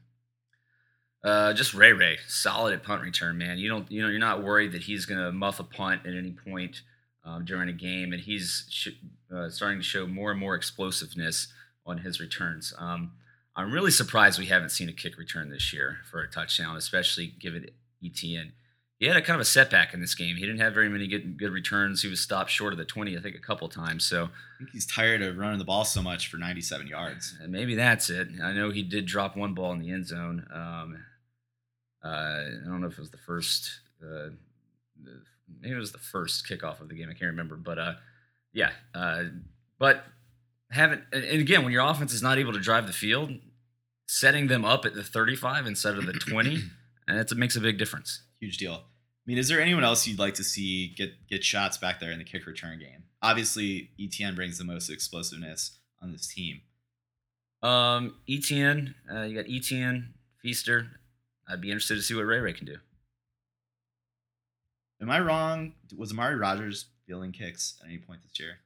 Uh, 1.24 1.54
just 1.54 1.74
Ray 1.74 1.94
Ray, 1.94 2.18
solid 2.28 2.74
at 2.74 2.84
punt 2.84 3.02
return, 3.02 3.38
man. 3.38 3.58
You 3.58 3.70
don't, 3.70 3.90
you 3.90 4.02
know, 4.02 4.10
you're 4.10 4.20
not 4.20 4.44
worried 4.44 4.74
that 4.74 4.82
he's 4.82 5.06
gonna 5.06 5.32
muff 5.32 5.62
a 5.62 5.64
punt 5.64 6.02
at 6.06 6.14
any 6.14 6.32
point 6.32 6.82
um, 7.24 7.46
during 7.46 7.70
a 7.70 7.74
game, 7.74 8.12
and 8.12 8.22
he's 8.22 8.66
sh- 8.70 8.90
uh, 9.34 9.50
starting 9.50 9.80
to 9.80 9.86
show 9.86 10.06
more 10.06 10.32
and 10.32 10.40
more 10.40 10.56
explosiveness 10.56 11.48
on 11.86 12.00
his 12.00 12.20
returns. 12.20 12.74
Um, 12.78 13.14
I'm 13.56 13.72
really 13.72 13.92
surprised 13.92 14.38
we 14.38 14.48
haven't 14.48 14.72
seen 14.72 14.90
a 14.90 14.94
kick 14.94 15.18
return 15.18 15.50
this 15.50 15.72
year 15.72 16.00
for 16.12 16.22
a 16.22 16.30
touchdown, 16.30 16.76
especially 16.76 17.28
given 17.28 17.70
ETN. 18.04 18.52
He 19.00 19.06
had 19.06 19.16
a 19.16 19.22
kind 19.22 19.36
of 19.36 19.42
a 19.42 19.46
setback 19.46 19.94
in 19.94 20.02
this 20.02 20.14
game. 20.14 20.36
He 20.36 20.42
didn't 20.42 20.60
have 20.60 20.74
very 20.74 20.90
many 20.90 21.08
good 21.08 21.38
good 21.38 21.52
returns. 21.52 22.02
He 22.02 22.10
was 22.10 22.20
stopped 22.20 22.52
short 22.52 22.74
of 22.74 22.78
the 22.80 22.86
20, 22.86 23.18
I 23.18 23.22
think, 23.22 23.36
a 23.36 23.40
couple 23.40 23.70
times. 23.70 24.04
So 24.06 24.26
I 24.26 24.58
think 24.58 24.72
he's 24.72 24.86
tired 24.86 25.22
of 25.22 25.38
running 25.38 25.58
the 25.58 25.66
ball 25.66 25.86
so 25.86 26.02
much 26.02 26.28
for 26.28 26.36
97 26.38 26.86
yards. 26.88 27.38
and 27.42 27.52
maybe 27.52 27.76
that's 27.76 28.10
it. 28.10 28.28
I 28.44 28.52
know 28.52 28.72
he 28.72 28.84
did 28.84 29.06
drop 29.06 29.38
one 29.38 29.54
ball 29.54 29.72
in 29.72 29.80
the 29.80 29.92
end 29.92 30.06
zone. 30.06 30.46
Um, 30.54 31.04
uh, 32.04 32.08
I 32.08 32.66
don't 32.66 32.82
know 32.82 32.88
if 32.88 32.94
it 32.94 33.00
was 33.00 33.12
the 33.12 33.18
first, 33.18 33.70
uh, 34.04 34.30
the, 35.02 35.22
maybe 35.62 35.76
it 35.76 35.80
was 35.80 35.92
the 35.92 35.98
first 35.98 36.46
kickoff 36.48 36.82
of 36.82 36.90
the 36.90 36.96
game. 36.96 37.08
I 37.10 37.14
can't 37.14 37.32
remember, 37.32 37.56
but 37.56 37.80
uh, 37.80 37.94
yeah. 38.54 38.72
Uh, 38.94 39.24
but 39.78 40.04
having 40.72 41.02
and 41.14 41.24
and 41.24 41.40
again, 41.40 41.64
when 41.64 41.72
your 41.72 41.86
offense 41.86 42.14
is 42.14 42.22
not 42.22 42.38
able 42.38 42.54
to 42.54 42.60
drive 42.60 42.86
the 42.86 42.94
field, 42.94 43.32
setting 44.08 44.48
them 44.48 44.66
up 44.66 44.86
at 44.86 44.94
the 44.94 45.04
35 45.04 45.68
instead 45.68 45.98
of 45.98 46.06
the 46.06 46.14
20, 46.14 46.64
and 47.10 47.20
it 47.20 47.36
makes 47.36 47.56
a 47.56 47.60
big 47.60 47.78
difference. 47.78 48.22
Huge 48.40 48.58
deal. 48.58 48.74
I 48.74 49.26
mean, 49.26 49.38
is 49.38 49.48
there 49.48 49.60
anyone 49.60 49.84
else 49.84 50.08
you'd 50.08 50.20
like 50.20 50.36
to 50.36 50.44
see 50.44 50.94
get 50.96 51.28
get 51.28 51.44
shots 51.44 51.78
back 51.78 52.00
there 52.00 52.12
in 52.12 52.20
the 52.20 52.24
kick 52.24 52.46
return 52.46 52.80
game? 52.80 53.04
Obviously, 53.22 53.90
ETN 54.00 54.36
brings 54.36 54.58
the 54.58 54.64
most 54.64 54.90
explosiveness 54.90 55.80
on 56.02 56.12
this 56.12 56.28
team. 56.28 56.62
Um, 57.62 58.16
ETN, 58.30 58.94
uh, 59.14 59.24
you 59.24 59.36
got 59.36 59.46
ETN, 59.46 60.10
Feaster. 60.42 60.88
I'd 61.48 61.62
be 61.62 61.70
interested 61.70 61.96
to 61.96 62.02
see 62.02 62.14
what 62.14 62.26
Ray 62.26 62.40
Ray 62.40 62.54
can 62.54 62.66
do. 62.66 62.78
Am 65.02 65.10
I 65.10 65.20
wrong? 65.20 65.74
Was 65.98 66.12
Amari 66.12 66.36
Rodgers 66.36 66.86
fielding 67.08 67.32
kicks 67.32 67.76
at 67.82 67.88
any 67.88 67.98
point 67.98 68.22
this 68.22 68.40
year? 68.40 68.58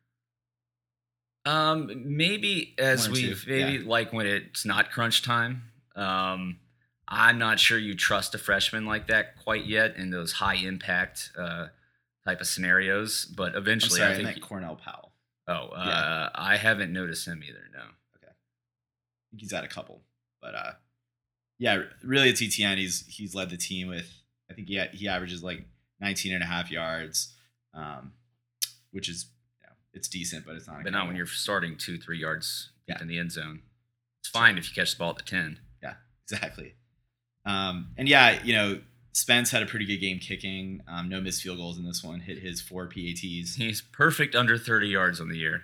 Um, 1.46 1.90
maybe 2.06 2.74
as 2.78 3.10
we 3.10 3.36
maybe 3.48 3.84
yeah. 3.84 3.90
like 3.90 4.14
when 4.14 4.26
it's 4.26 4.66
not 4.66 4.92
crunch 4.92 5.24
time. 5.24 5.64
Um, 5.96 6.58
I'm 7.14 7.38
not 7.38 7.60
sure 7.60 7.78
you 7.78 7.94
trust 7.96 8.34
a 8.36 8.38
freshman 8.38 8.86
like 8.86 9.08
that 9.08 9.38
quite 9.44 9.66
yet 9.66 9.96
in 9.96 10.10
those 10.10 10.34
high 10.34 10.56
impact 10.56 11.32
uh, 11.38 11.68
type 12.26 12.42
of 12.42 12.48
scenarios. 12.48 13.26
But 13.26 13.56
eventually, 13.56 14.00
sorry, 14.00 14.10
I 14.10 14.14
I 14.14 14.16
think. 14.16 14.26
meant 14.28 14.42
Cornell 14.42 14.76
Powell. 14.76 15.12
oh, 15.48 15.70
uh, 15.70 15.84
yeah. 15.86 16.30
I 16.36 16.58
haven't 16.58 16.92
noticed 16.92 17.28
him 17.28 17.44
either. 17.48 17.64
No. 17.74 17.80
Okay. 18.18 18.32
I 18.32 19.24
think 19.32 19.42
he's 19.42 19.52
had 19.54 19.64
a 19.64 19.68
couple, 19.68 20.02
but 20.42 20.56
uh, 20.56 20.72
yeah, 21.60 21.84
really, 22.04 22.30
it's 22.30 22.42
ETN, 22.42 22.78
He's 22.78 23.06
he's 23.08 23.36
led 23.36 23.50
the 23.50 23.58
team 23.58 23.88
with 23.88 24.12
I 24.50 24.54
think 24.54 24.68
he 24.68 24.80
he 24.94 25.08
averages 25.08 25.44
like 25.44 25.66
19 26.02 26.34
and 26.34 26.44
a 26.44 26.48
half 26.48 26.70
yards, 26.72 27.34
um, 27.74 28.14
which 28.92 29.08
is 29.10 29.28
you 29.62 29.68
know, 29.68 29.74
it's 29.94 30.08
decent, 30.08 30.46
but 30.46 30.56
it's 30.56 30.68
not. 30.68 30.84
But 30.84 30.92
not 30.94 31.08
when 31.08 31.16
you're 31.16 31.26
starting 31.28 31.78
two, 31.78 31.98
three 31.98 32.20
yards 32.20 32.70
Yeah. 32.88 33.00
in 33.02 33.08
the 33.08 33.18
end 33.20 33.32
zone. 33.32 33.62
It's 34.22 34.30
fine 34.30 34.58
if 34.58 34.68
you 34.70 34.74
catch 34.76 34.94
the 34.94 35.00
ball 35.00 35.12
at 35.12 35.18
the 35.18 35.24
ten. 35.24 35.60
Yeah, 35.82 35.96
exactly. 36.30 36.76
Um, 37.46 37.90
and 37.98 38.08
yeah, 38.08 38.42
you 38.44 38.54
know, 38.54 38.80
Spence 39.14 39.52
had 39.52 39.62
a 39.62 39.66
pretty 39.66 39.86
good 39.86 39.98
game 39.98 40.20
kicking. 40.20 40.82
Um, 40.88 41.10
no 41.10 41.22
missed 41.22 41.44
field 41.44 41.58
goals 41.58 41.78
in 41.78 41.86
this 41.86 42.04
one. 42.04 42.20
Hit 42.20 42.40
his 42.40 42.62
four 42.62 42.88
PATs. 42.88 43.56
He's 43.56 43.82
perfect 43.82 44.36
under 44.36 44.58
30 44.58 44.88
yards 44.88 45.22
on 45.22 45.30
the 45.30 45.38
year. 45.38 45.64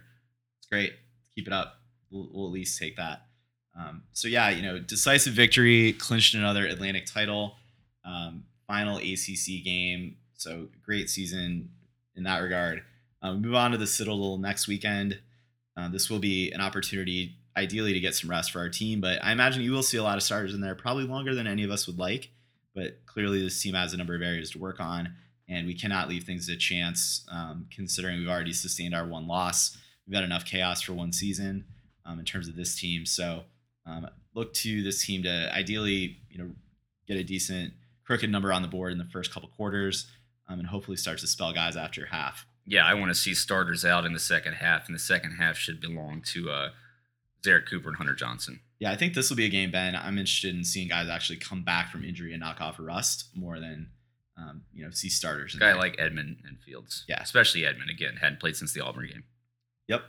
It's 0.60 0.68
great. 0.68 0.94
Keep 1.36 1.48
it 1.48 1.54
up. 1.54 1.76
We'll, 2.12 2.30
we'll 2.32 2.48
at 2.48 2.54
least 2.54 2.80
take 2.80 2.96
that. 2.98 3.24
Um, 3.78 4.04
so 4.14 4.28
yeah, 4.28 4.50
you 4.50 4.62
know, 4.62 4.78
decisive 4.78 5.34
victory, 5.34 5.94
clinched 5.94 6.36
another 6.36 6.66
Atlantic 6.66 7.06
title, 7.06 7.56
um, 8.04 8.44
final 8.68 8.98
ACC 8.98 9.64
game. 9.64 10.18
So 10.36 10.68
great 10.84 11.10
season 11.10 11.70
in 12.16 12.24
that 12.24 12.40
regard. 12.40 12.84
Um, 13.22 13.42
we 13.42 13.48
move 13.48 13.56
on 13.56 13.72
to 13.72 13.78
the 13.78 13.88
Citadel 13.88 14.38
next 14.38 14.68
weekend. 14.68 15.20
Uh, 15.76 15.88
this 15.90 16.10
will 16.10 16.20
be 16.20 16.52
an 16.52 16.62
opportunity, 16.62 17.36
ideally, 17.58 17.94
to 17.94 18.00
get 18.00 18.16
some 18.16 18.30
rest 18.30 18.52
for 18.52 18.60
our 18.60 18.70
team. 18.70 19.02
But 19.02 19.24
I 19.24 19.32
imagine 19.32 19.64
you 19.64 19.72
will 19.72 19.84
see 19.84 19.98
a 19.98 20.04
lot 20.04 20.18
of 20.18 20.24
starters 20.24 20.54
in 20.54 20.62
there, 20.62 20.76
probably 20.76 21.06
longer 21.06 21.36
than 21.36 21.48
any 21.48 21.64
of 21.64 21.72
us 21.72 21.88
would 21.88 22.00
like. 22.00 22.30
But 22.76 23.06
clearly, 23.06 23.42
this 23.42 23.62
team 23.62 23.74
has 23.74 23.94
a 23.94 23.98
number 23.98 24.16
of 24.16 24.22
areas 24.22 24.52
to 24.52 24.60
work 24.60 24.80
on, 24.80 25.16
and 25.48 25.68
we 25.68 25.74
cannot 25.74 26.08
leave 26.10 26.24
things 26.24 26.48
to 26.48 26.56
chance. 26.56 27.26
Um, 27.32 27.68
considering 27.72 28.20
we've 28.20 28.30
already 28.30 28.54
sustained 28.54 28.96
our 28.96 29.08
one 29.08 29.28
loss, 29.28 29.78
we've 30.08 30.16
had 30.16 30.24
enough 30.24 30.46
chaos 30.46 30.82
for 30.82 30.94
one 30.94 31.12
season 31.12 31.66
um, 32.06 32.20
in 32.20 32.26
terms 32.26 32.48
of 32.48 32.56
this 32.56 32.80
team. 32.80 33.06
So 33.06 33.44
um, 33.86 34.08
look 34.34 34.54
to 34.56 34.84
this 34.84 35.06
team 35.06 35.24
to 35.24 35.54
ideally, 35.54 36.18
you 36.30 36.38
know, 36.38 36.52
get 37.08 37.18
a 37.18 37.24
decent 37.24 37.74
crooked 38.06 38.30
number 38.30 38.54
on 38.54 38.62
the 38.62 38.68
board 38.68 38.92
in 38.92 38.98
the 38.98 39.06
first 39.06 39.34
couple 39.34 39.50
quarters, 39.50 40.08
um, 40.48 40.60
and 40.60 40.68
hopefully 40.68 40.98
start 40.98 41.20
to 41.20 41.28
spell 41.28 41.54
guys 41.54 41.76
after 41.76 42.08
half. 42.08 42.46
Yeah, 42.66 42.86
I 42.86 42.94
want 42.94 43.10
to 43.10 43.16
see 43.16 43.34
starters 43.34 43.84
out 43.84 44.06
in 44.06 44.14
the 44.14 44.20
second 44.20 44.54
half, 44.54 44.88
and 44.88 44.96
the 44.96 45.00
second 45.00 45.34
half 45.34 45.58
should 45.58 45.82
belong 45.82 46.22
to 46.28 46.50
uh, 46.50 46.70
Zerrick 47.46 47.68
Cooper 47.70 47.90
and 47.90 47.98
Hunter 47.98 48.16
Johnson. 48.16 48.60
Yeah, 48.80 48.92
I 48.92 48.96
think 48.96 49.14
this 49.14 49.30
will 49.30 49.38
be 49.38 49.46
a 49.46 49.50
game, 49.50 49.72
Ben. 49.72 49.96
I'm 49.96 50.18
interested 50.18 50.56
in 50.56 50.64
seeing 50.64 50.88
guys 50.88 51.10
actually 51.10 51.38
come 51.38 51.64
back 51.64 51.92
from 51.92 52.04
injury 52.04 52.34
and 52.34 52.40
knock 52.40 52.62
off 52.62 52.80
a 52.80 52.82
rust 52.82 53.30
more 53.36 53.60
than, 53.60 53.90
um, 54.38 54.64
you 54.74 54.84
know, 54.84 54.92
see 54.92 55.10
starters. 55.10 55.56
Guy 55.56 55.74
like 55.74 55.96
Edmond 56.00 56.38
and 56.48 56.60
Fields. 56.62 57.06
Yeah. 57.08 57.22
Especially 57.22 57.66
Edmond, 57.66 57.90
again, 57.90 58.18
hadn't 58.22 58.40
played 58.40 58.56
since 58.56 58.74
the 58.74 58.82
Auburn 58.82 59.08
game. 59.08 59.24
Yep, 59.88 60.04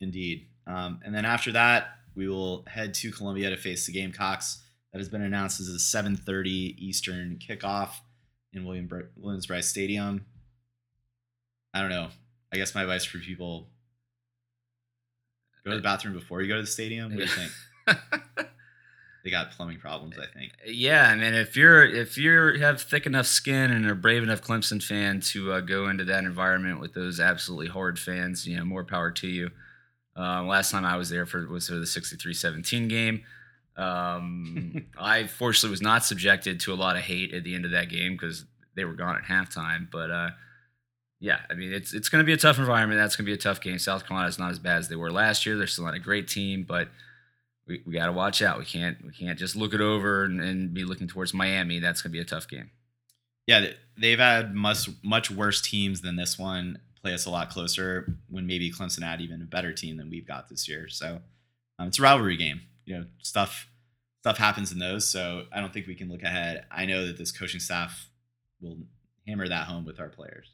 indeed. 0.00 0.48
Um, 0.66 1.00
and 1.04 1.14
then 1.14 1.24
after 1.24 1.52
that, 1.52 1.88
we 2.14 2.28
will 2.28 2.64
head 2.66 2.94
to 2.94 3.10
Columbia 3.10 3.50
to 3.50 3.56
face 3.56 3.86
the 3.86 3.92
Gamecocks. 3.92 4.62
That 4.92 4.98
has 4.98 5.08
been 5.08 5.22
announced 5.22 5.58
as 5.58 5.68
a 5.68 5.78
7:30 5.78 6.76
Eastern 6.78 7.38
kickoff 7.38 7.92
in 8.52 8.66
William 8.66 8.86
Br- 8.86 9.08
Williams-Brice 9.16 9.66
Stadium. 9.66 10.26
I 11.72 11.80
don't 11.80 11.88
know. 11.88 12.10
I 12.52 12.58
guess 12.58 12.74
my 12.74 12.82
advice 12.82 13.04
for 13.06 13.18
people: 13.18 13.70
go 15.64 15.70
to 15.70 15.76
the 15.76 15.82
bathroom 15.82 16.14
before 16.14 16.42
you 16.42 16.48
go 16.48 16.56
to 16.56 16.62
the 16.62 16.66
stadium. 16.66 17.10
What 17.10 17.18
do 17.18 17.24
you 17.24 17.28
think? 17.28 17.98
They 19.24 19.30
got 19.30 19.52
plumbing 19.52 19.78
problems, 19.78 20.16
I 20.18 20.26
think. 20.26 20.52
Yeah, 20.66 21.08
I 21.08 21.14
mean, 21.14 21.34
if 21.34 21.56
you're 21.56 21.84
if 21.84 22.18
you 22.18 22.58
have 22.58 22.82
thick 22.82 23.06
enough 23.06 23.26
skin 23.26 23.70
and 23.70 23.86
are 23.86 23.94
brave 23.94 24.22
enough 24.22 24.42
Clemson 24.42 24.82
fan 24.82 25.20
to 25.20 25.52
uh, 25.52 25.60
go 25.60 25.88
into 25.88 26.04
that 26.04 26.24
environment 26.24 26.80
with 26.80 26.92
those 26.94 27.20
absolutely 27.20 27.68
horrid 27.68 28.00
fans, 28.00 28.46
you 28.46 28.56
know, 28.56 28.64
more 28.64 28.84
power 28.84 29.12
to 29.12 29.28
you. 29.28 29.50
Uh, 30.16 30.42
last 30.42 30.72
time 30.72 30.84
I 30.84 30.96
was 30.96 31.08
there 31.08 31.24
for 31.24 31.46
was 31.46 31.68
for 31.68 31.76
the 31.76 31.86
63-17 31.86 32.88
game. 32.88 33.22
Um, 33.76 34.86
I 34.98 35.28
fortunately 35.28 35.70
was 35.70 35.82
not 35.82 36.04
subjected 36.04 36.58
to 36.60 36.72
a 36.72 36.74
lot 36.74 36.96
of 36.96 37.02
hate 37.02 37.32
at 37.32 37.44
the 37.44 37.54
end 37.54 37.64
of 37.64 37.70
that 37.70 37.88
game 37.88 38.14
because 38.14 38.44
they 38.74 38.84
were 38.84 38.94
gone 38.94 39.16
at 39.16 39.22
halftime. 39.22 39.88
But 39.90 40.10
uh, 40.10 40.30
yeah, 41.22 41.38
I 41.48 41.54
mean, 41.54 41.72
it's 41.72 41.94
it's 41.94 42.08
going 42.08 42.20
to 42.20 42.26
be 42.26 42.32
a 42.32 42.36
tough 42.36 42.58
environment. 42.58 42.98
That's 42.98 43.14
going 43.14 43.24
to 43.24 43.30
be 43.30 43.34
a 43.34 43.40
tough 43.40 43.60
game. 43.60 43.78
South 43.78 44.04
Carolina 44.04 44.28
is 44.28 44.40
not 44.40 44.50
as 44.50 44.58
bad 44.58 44.78
as 44.78 44.88
they 44.88 44.96
were 44.96 45.12
last 45.12 45.46
year. 45.46 45.56
They're 45.56 45.68
still 45.68 45.84
not 45.84 45.94
a 45.94 46.00
great 46.00 46.26
team, 46.26 46.64
but 46.64 46.88
we, 47.68 47.80
we 47.86 47.92
got 47.92 48.06
to 48.06 48.12
watch 48.12 48.42
out. 48.42 48.58
We 48.58 48.64
can't 48.64 48.98
we 49.04 49.12
can't 49.12 49.38
just 49.38 49.54
look 49.54 49.72
it 49.72 49.80
over 49.80 50.24
and, 50.24 50.40
and 50.40 50.74
be 50.74 50.84
looking 50.84 51.06
towards 51.06 51.32
Miami. 51.32 51.78
That's 51.78 52.02
gonna 52.02 52.12
be 52.12 52.18
a 52.18 52.24
tough 52.24 52.48
game. 52.48 52.70
Yeah, 53.46 53.66
they've 53.96 54.18
had 54.18 54.52
much 54.52 54.88
much 55.04 55.30
worse 55.30 55.62
teams 55.62 56.00
than 56.00 56.16
this 56.16 56.40
one 56.40 56.80
play 57.00 57.14
us 57.14 57.24
a 57.24 57.30
lot 57.30 57.50
closer. 57.50 58.18
When 58.28 58.48
maybe 58.48 58.72
Clemson 58.72 59.04
had 59.04 59.20
even 59.20 59.42
a 59.42 59.44
better 59.44 59.72
team 59.72 59.98
than 59.98 60.10
we've 60.10 60.26
got 60.26 60.48
this 60.48 60.68
year. 60.68 60.88
So 60.88 61.20
um, 61.78 61.86
it's 61.86 62.00
a 62.00 62.02
rivalry 62.02 62.36
game. 62.36 62.62
You 62.84 62.98
know, 62.98 63.04
stuff 63.22 63.68
stuff 64.22 64.38
happens 64.38 64.72
in 64.72 64.80
those. 64.80 65.06
So 65.08 65.44
I 65.52 65.60
don't 65.60 65.72
think 65.72 65.86
we 65.86 65.94
can 65.94 66.10
look 66.10 66.24
ahead. 66.24 66.64
I 66.68 66.84
know 66.84 67.06
that 67.06 67.16
this 67.16 67.30
coaching 67.30 67.60
staff 67.60 68.08
will 68.60 68.78
hammer 69.28 69.46
that 69.46 69.68
home 69.68 69.84
with 69.84 70.00
our 70.00 70.08
players. 70.08 70.48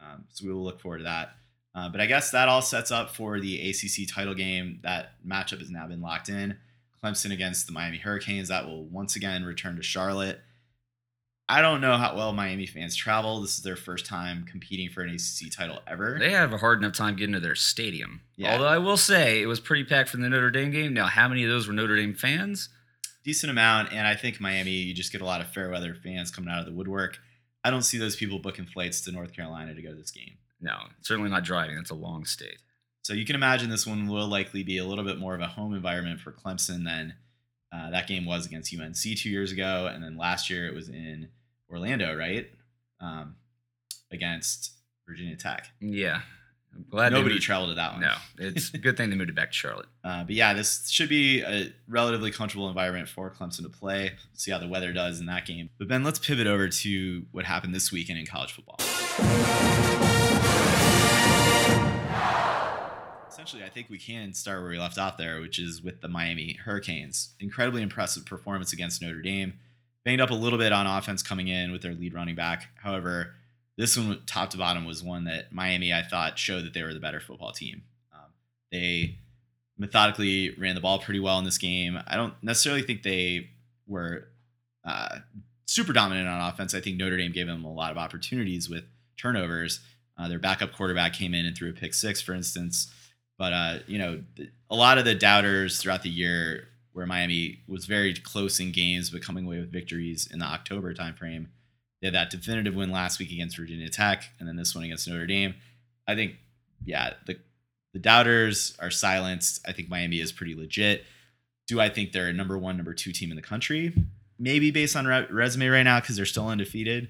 Um, 0.00 0.24
so 0.30 0.46
we 0.46 0.52
will 0.52 0.64
look 0.64 0.80
forward 0.80 0.98
to 0.98 1.04
that. 1.04 1.30
Uh, 1.74 1.88
but 1.88 2.00
I 2.00 2.06
guess 2.06 2.30
that 2.30 2.48
all 2.48 2.62
sets 2.62 2.90
up 2.90 3.14
for 3.14 3.38
the 3.38 3.70
ACC 3.70 4.08
title 4.08 4.34
game. 4.34 4.80
That 4.82 5.12
matchup 5.26 5.58
has 5.60 5.70
now 5.70 5.86
been 5.86 6.00
locked 6.00 6.28
in. 6.28 6.56
Clemson 7.02 7.32
against 7.32 7.66
the 7.66 7.72
Miami 7.72 7.98
Hurricanes. 7.98 8.48
That 8.48 8.66
will 8.66 8.84
once 8.84 9.16
again 9.16 9.44
return 9.44 9.76
to 9.76 9.82
Charlotte. 9.82 10.40
I 11.48 11.60
don't 11.60 11.80
know 11.80 11.96
how 11.96 12.16
well 12.16 12.32
Miami 12.32 12.66
fans 12.66 12.96
travel. 12.96 13.40
This 13.40 13.56
is 13.56 13.62
their 13.62 13.76
first 13.76 14.04
time 14.04 14.44
competing 14.50 14.88
for 14.88 15.02
an 15.02 15.10
ACC 15.10 15.52
title 15.52 15.78
ever. 15.86 16.16
They 16.18 16.32
have 16.32 16.52
a 16.52 16.58
hard 16.58 16.80
enough 16.80 16.94
time 16.94 17.14
getting 17.14 17.34
to 17.34 17.40
their 17.40 17.54
stadium. 17.54 18.22
Yeah. 18.36 18.52
Although 18.52 18.66
I 18.66 18.78
will 18.78 18.96
say 18.96 19.42
it 19.42 19.46
was 19.46 19.60
pretty 19.60 19.84
packed 19.84 20.08
for 20.08 20.16
the 20.16 20.28
Notre 20.28 20.50
Dame 20.50 20.72
game. 20.72 20.92
Now, 20.92 21.06
how 21.06 21.28
many 21.28 21.44
of 21.44 21.50
those 21.50 21.68
were 21.68 21.74
Notre 21.74 21.94
Dame 21.94 22.14
fans? 22.14 22.68
decent 23.26 23.50
amount, 23.50 23.92
and 23.92 24.06
I 24.06 24.14
think 24.14 24.40
Miami, 24.40 24.70
you 24.70 24.94
just 24.94 25.10
get 25.10 25.20
a 25.20 25.24
lot 25.24 25.40
of 25.40 25.48
fair 25.48 25.68
weather 25.68 25.96
fans 26.00 26.30
coming 26.30 26.48
out 26.48 26.60
of 26.60 26.66
the 26.66 26.72
woodwork. 26.72 27.18
I 27.66 27.70
don't 27.70 27.82
see 27.82 27.98
those 27.98 28.14
people 28.14 28.38
booking 28.38 28.64
flights 28.64 29.00
to 29.02 29.12
North 29.12 29.34
Carolina 29.34 29.74
to 29.74 29.82
go 29.82 29.90
to 29.90 29.96
this 29.96 30.12
game. 30.12 30.38
No, 30.60 30.76
certainly 31.00 31.30
not 31.30 31.42
driving. 31.42 31.74
That's 31.74 31.90
a 31.90 31.94
long 31.94 32.24
state. 32.24 32.58
So 33.02 33.12
you 33.12 33.26
can 33.26 33.34
imagine 33.34 33.70
this 33.70 33.86
one 33.86 34.06
will 34.06 34.28
likely 34.28 34.62
be 34.62 34.78
a 34.78 34.84
little 34.84 35.02
bit 35.02 35.18
more 35.18 35.34
of 35.34 35.40
a 35.40 35.48
home 35.48 35.74
environment 35.74 36.20
for 36.20 36.30
Clemson 36.30 36.84
than 36.84 37.14
uh, 37.72 37.90
that 37.90 38.06
game 38.06 38.24
was 38.24 38.46
against 38.46 38.72
UNC 38.72 38.94
two 38.94 39.30
years 39.30 39.50
ago, 39.50 39.90
and 39.92 40.02
then 40.02 40.16
last 40.16 40.48
year 40.48 40.68
it 40.68 40.74
was 40.74 40.88
in 40.88 41.28
Orlando, 41.68 42.16
right? 42.16 42.48
Um, 43.00 43.34
against 44.12 44.74
Virginia 45.08 45.34
Tech. 45.34 45.66
Yeah. 45.80 46.20
I'm 46.76 46.84
glad 46.90 47.12
Nobody 47.12 47.38
traveled 47.38 47.70
to 47.70 47.74
that 47.76 47.92
one. 47.92 48.02
No, 48.02 48.14
it's 48.38 48.72
a 48.74 48.78
good 48.78 48.96
thing 48.96 49.08
they 49.10 49.16
moved 49.16 49.30
it 49.30 49.36
back 49.36 49.50
to 49.50 49.56
Charlotte. 49.56 49.86
Uh, 50.06 50.22
but 50.22 50.36
yeah, 50.36 50.54
this 50.54 50.88
should 50.88 51.08
be 51.08 51.42
a 51.42 51.72
relatively 51.88 52.30
comfortable 52.30 52.68
environment 52.68 53.08
for 53.08 53.28
Clemson 53.28 53.64
to 53.64 53.68
play. 53.68 54.12
See 54.34 54.52
how 54.52 54.58
the 54.58 54.68
weather 54.68 54.92
does 54.92 55.18
in 55.18 55.26
that 55.26 55.44
game. 55.44 55.68
But 55.80 55.88
Ben, 55.88 56.04
let's 56.04 56.20
pivot 56.20 56.46
over 56.46 56.68
to 56.68 57.24
what 57.32 57.44
happened 57.44 57.74
this 57.74 57.90
weekend 57.90 58.20
in 58.20 58.24
college 58.24 58.52
football. 58.52 58.76
Essentially, 63.28 63.64
I 63.64 63.68
think 63.68 63.90
we 63.90 63.98
can 63.98 64.32
start 64.32 64.60
where 64.60 64.70
we 64.70 64.78
left 64.78 64.96
off 64.96 65.16
there, 65.18 65.40
which 65.40 65.58
is 65.58 65.82
with 65.82 66.00
the 66.00 66.08
Miami 66.08 66.52
Hurricanes. 66.64 67.34
Incredibly 67.40 67.82
impressive 67.82 68.24
performance 68.24 68.72
against 68.72 69.02
Notre 69.02 69.22
Dame. 69.22 69.54
Banged 70.04 70.20
up 70.20 70.30
a 70.30 70.34
little 70.34 70.58
bit 70.58 70.72
on 70.72 70.86
offense 70.86 71.20
coming 71.20 71.48
in 71.48 71.72
with 71.72 71.82
their 71.82 71.94
lead 71.94 72.14
running 72.14 72.36
back. 72.36 72.68
However, 72.76 73.34
this 73.76 73.96
one, 73.96 74.22
top 74.26 74.50
to 74.50 74.58
bottom, 74.58 74.84
was 74.84 75.02
one 75.02 75.24
that 75.24 75.52
Miami, 75.52 75.92
I 75.92 76.02
thought, 76.02 76.38
showed 76.38 76.64
that 76.64 76.74
they 76.74 76.82
were 76.82 76.94
the 76.94 77.00
better 77.00 77.20
football 77.20 77.52
team. 77.52 77.82
Um, 78.12 78.30
they 78.72 79.18
methodically 79.78 80.54
ran 80.58 80.74
the 80.74 80.80
ball 80.80 80.98
pretty 80.98 81.20
well 81.20 81.38
in 81.38 81.44
this 81.44 81.58
game. 81.58 82.00
I 82.06 82.16
don't 82.16 82.34
necessarily 82.42 82.82
think 82.82 83.02
they 83.02 83.50
were 83.86 84.28
uh, 84.84 85.18
super 85.66 85.92
dominant 85.92 86.28
on 86.28 86.48
offense. 86.48 86.74
I 86.74 86.80
think 86.80 86.96
Notre 86.96 87.16
Dame 87.16 87.32
gave 87.32 87.46
them 87.46 87.64
a 87.64 87.72
lot 87.72 87.90
of 87.90 87.98
opportunities 87.98 88.70
with 88.70 88.84
turnovers. 89.18 89.80
Uh, 90.18 90.28
their 90.28 90.38
backup 90.38 90.72
quarterback 90.72 91.12
came 91.12 91.34
in 91.34 91.44
and 91.44 91.56
threw 91.56 91.70
a 91.70 91.74
pick 91.74 91.92
six, 91.92 92.22
for 92.22 92.32
instance. 92.32 92.90
But 93.38 93.52
uh, 93.52 93.78
you 93.86 93.98
know, 93.98 94.22
a 94.70 94.76
lot 94.76 94.96
of 94.96 95.04
the 95.04 95.14
doubters 95.14 95.78
throughout 95.78 96.02
the 96.02 96.08
year, 96.08 96.68
where 96.92 97.04
Miami 97.04 97.60
was 97.68 97.84
very 97.84 98.14
close 98.14 98.58
in 98.58 98.72
games, 98.72 99.10
but 99.10 99.20
coming 99.20 99.44
away 99.44 99.60
with 99.60 99.70
victories 99.70 100.26
in 100.32 100.38
the 100.38 100.46
October 100.46 100.94
timeframe. 100.94 101.48
They 102.00 102.08
had 102.08 102.14
that 102.14 102.30
definitive 102.30 102.74
win 102.74 102.90
last 102.90 103.18
week 103.18 103.32
against 103.32 103.56
Virginia 103.56 103.88
Tech, 103.88 104.24
and 104.38 104.48
then 104.48 104.56
this 104.56 104.74
one 104.74 104.84
against 104.84 105.08
Notre 105.08 105.26
Dame. 105.26 105.54
I 106.06 106.14
think, 106.14 106.36
yeah, 106.84 107.14
the 107.26 107.38
the 107.92 107.98
doubters 107.98 108.76
are 108.78 108.90
silenced. 108.90 109.64
I 109.66 109.72
think 109.72 109.88
Miami 109.88 110.20
is 110.20 110.30
pretty 110.30 110.54
legit. 110.54 111.04
Do 111.66 111.80
I 111.80 111.88
think 111.88 112.12
they're 112.12 112.28
a 112.28 112.32
number 112.32 112.58
one, 112.58 112.76
number 112.76 112.92
two 112.92 113.12
team 113.12 113.30
in 113.30 113.36
the 113.36 113.42
country? 113.42 113.94
Maybe 114.38 114.70
based 114.70 114.94
on 114.96 115.06
re- 115.06 115.26
resume 115.30 115.68
right 115.68 115.82
now 115.82 116.00
because 116.00 116.16
they're 116.16 116.26
still 116.26 116.46
undefeated. 116.46 117.08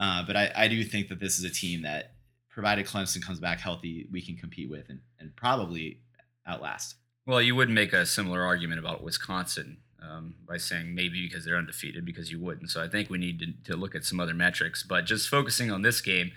Uh, 0.00 0.24
but 0.26 0.36
I, 0.36 0.50
I 0.56 0.68
do 0.68 0.82
think 0.82 1.08
that 1.08 1.20
this 1.20 1.38
is 1.38 1.44
a 1.44 1.50
team 1.50 1.82
that, 1.82 2.14
provided 2.50 2.86
Clemson 2.86 3.22
comes 3.24 3.38
back 3.38 3.60
healthy, 3.60 4.08
we 4.10 4.20
can 4.20 4.34
compete 4.36 4.68
with 4.68 4.88
and, 4.88 4.98
and 5.20 5.36
probably 5.36 6.00
outlast. 6.44 6.96
Well, 7.24 7.40
you 7.40 7.54
wouldn't 7.54 7.76
make 7.76 7.92
a 7.92 8.04
similar 8.04 8.42
argument 8.42 8.80
about 8.80 9.04
Wisconsin 9.04 9.76
um, 10.02 10.34
by 10.46 10.56
saying 10.56 10.94
maybe 10.94 11.26
because 11.26 11.44
they're 11.44 11.56
undefeated, 11.56 12.04
because 12.04 12.30
you 12.30 12.38
wouldn't. 12.40 12.70
So 12.70 12.82
I 12.82 12.88
think 12.88 13.10
we 13.10 13.18
need 13.18 13.38
to, 13.40 13.72
to 13.72 13.76
look 13.76 13.94
at 13.94 14.04
some 14.04 14.20
other 14.20 14.34
metrics. 14.34 14.82
But 14.82 15.04
just 15.06 15.28
focusing 15.28 15.70
on 15.70 15.82
this 15.82 16.00
game, 16.00 16.32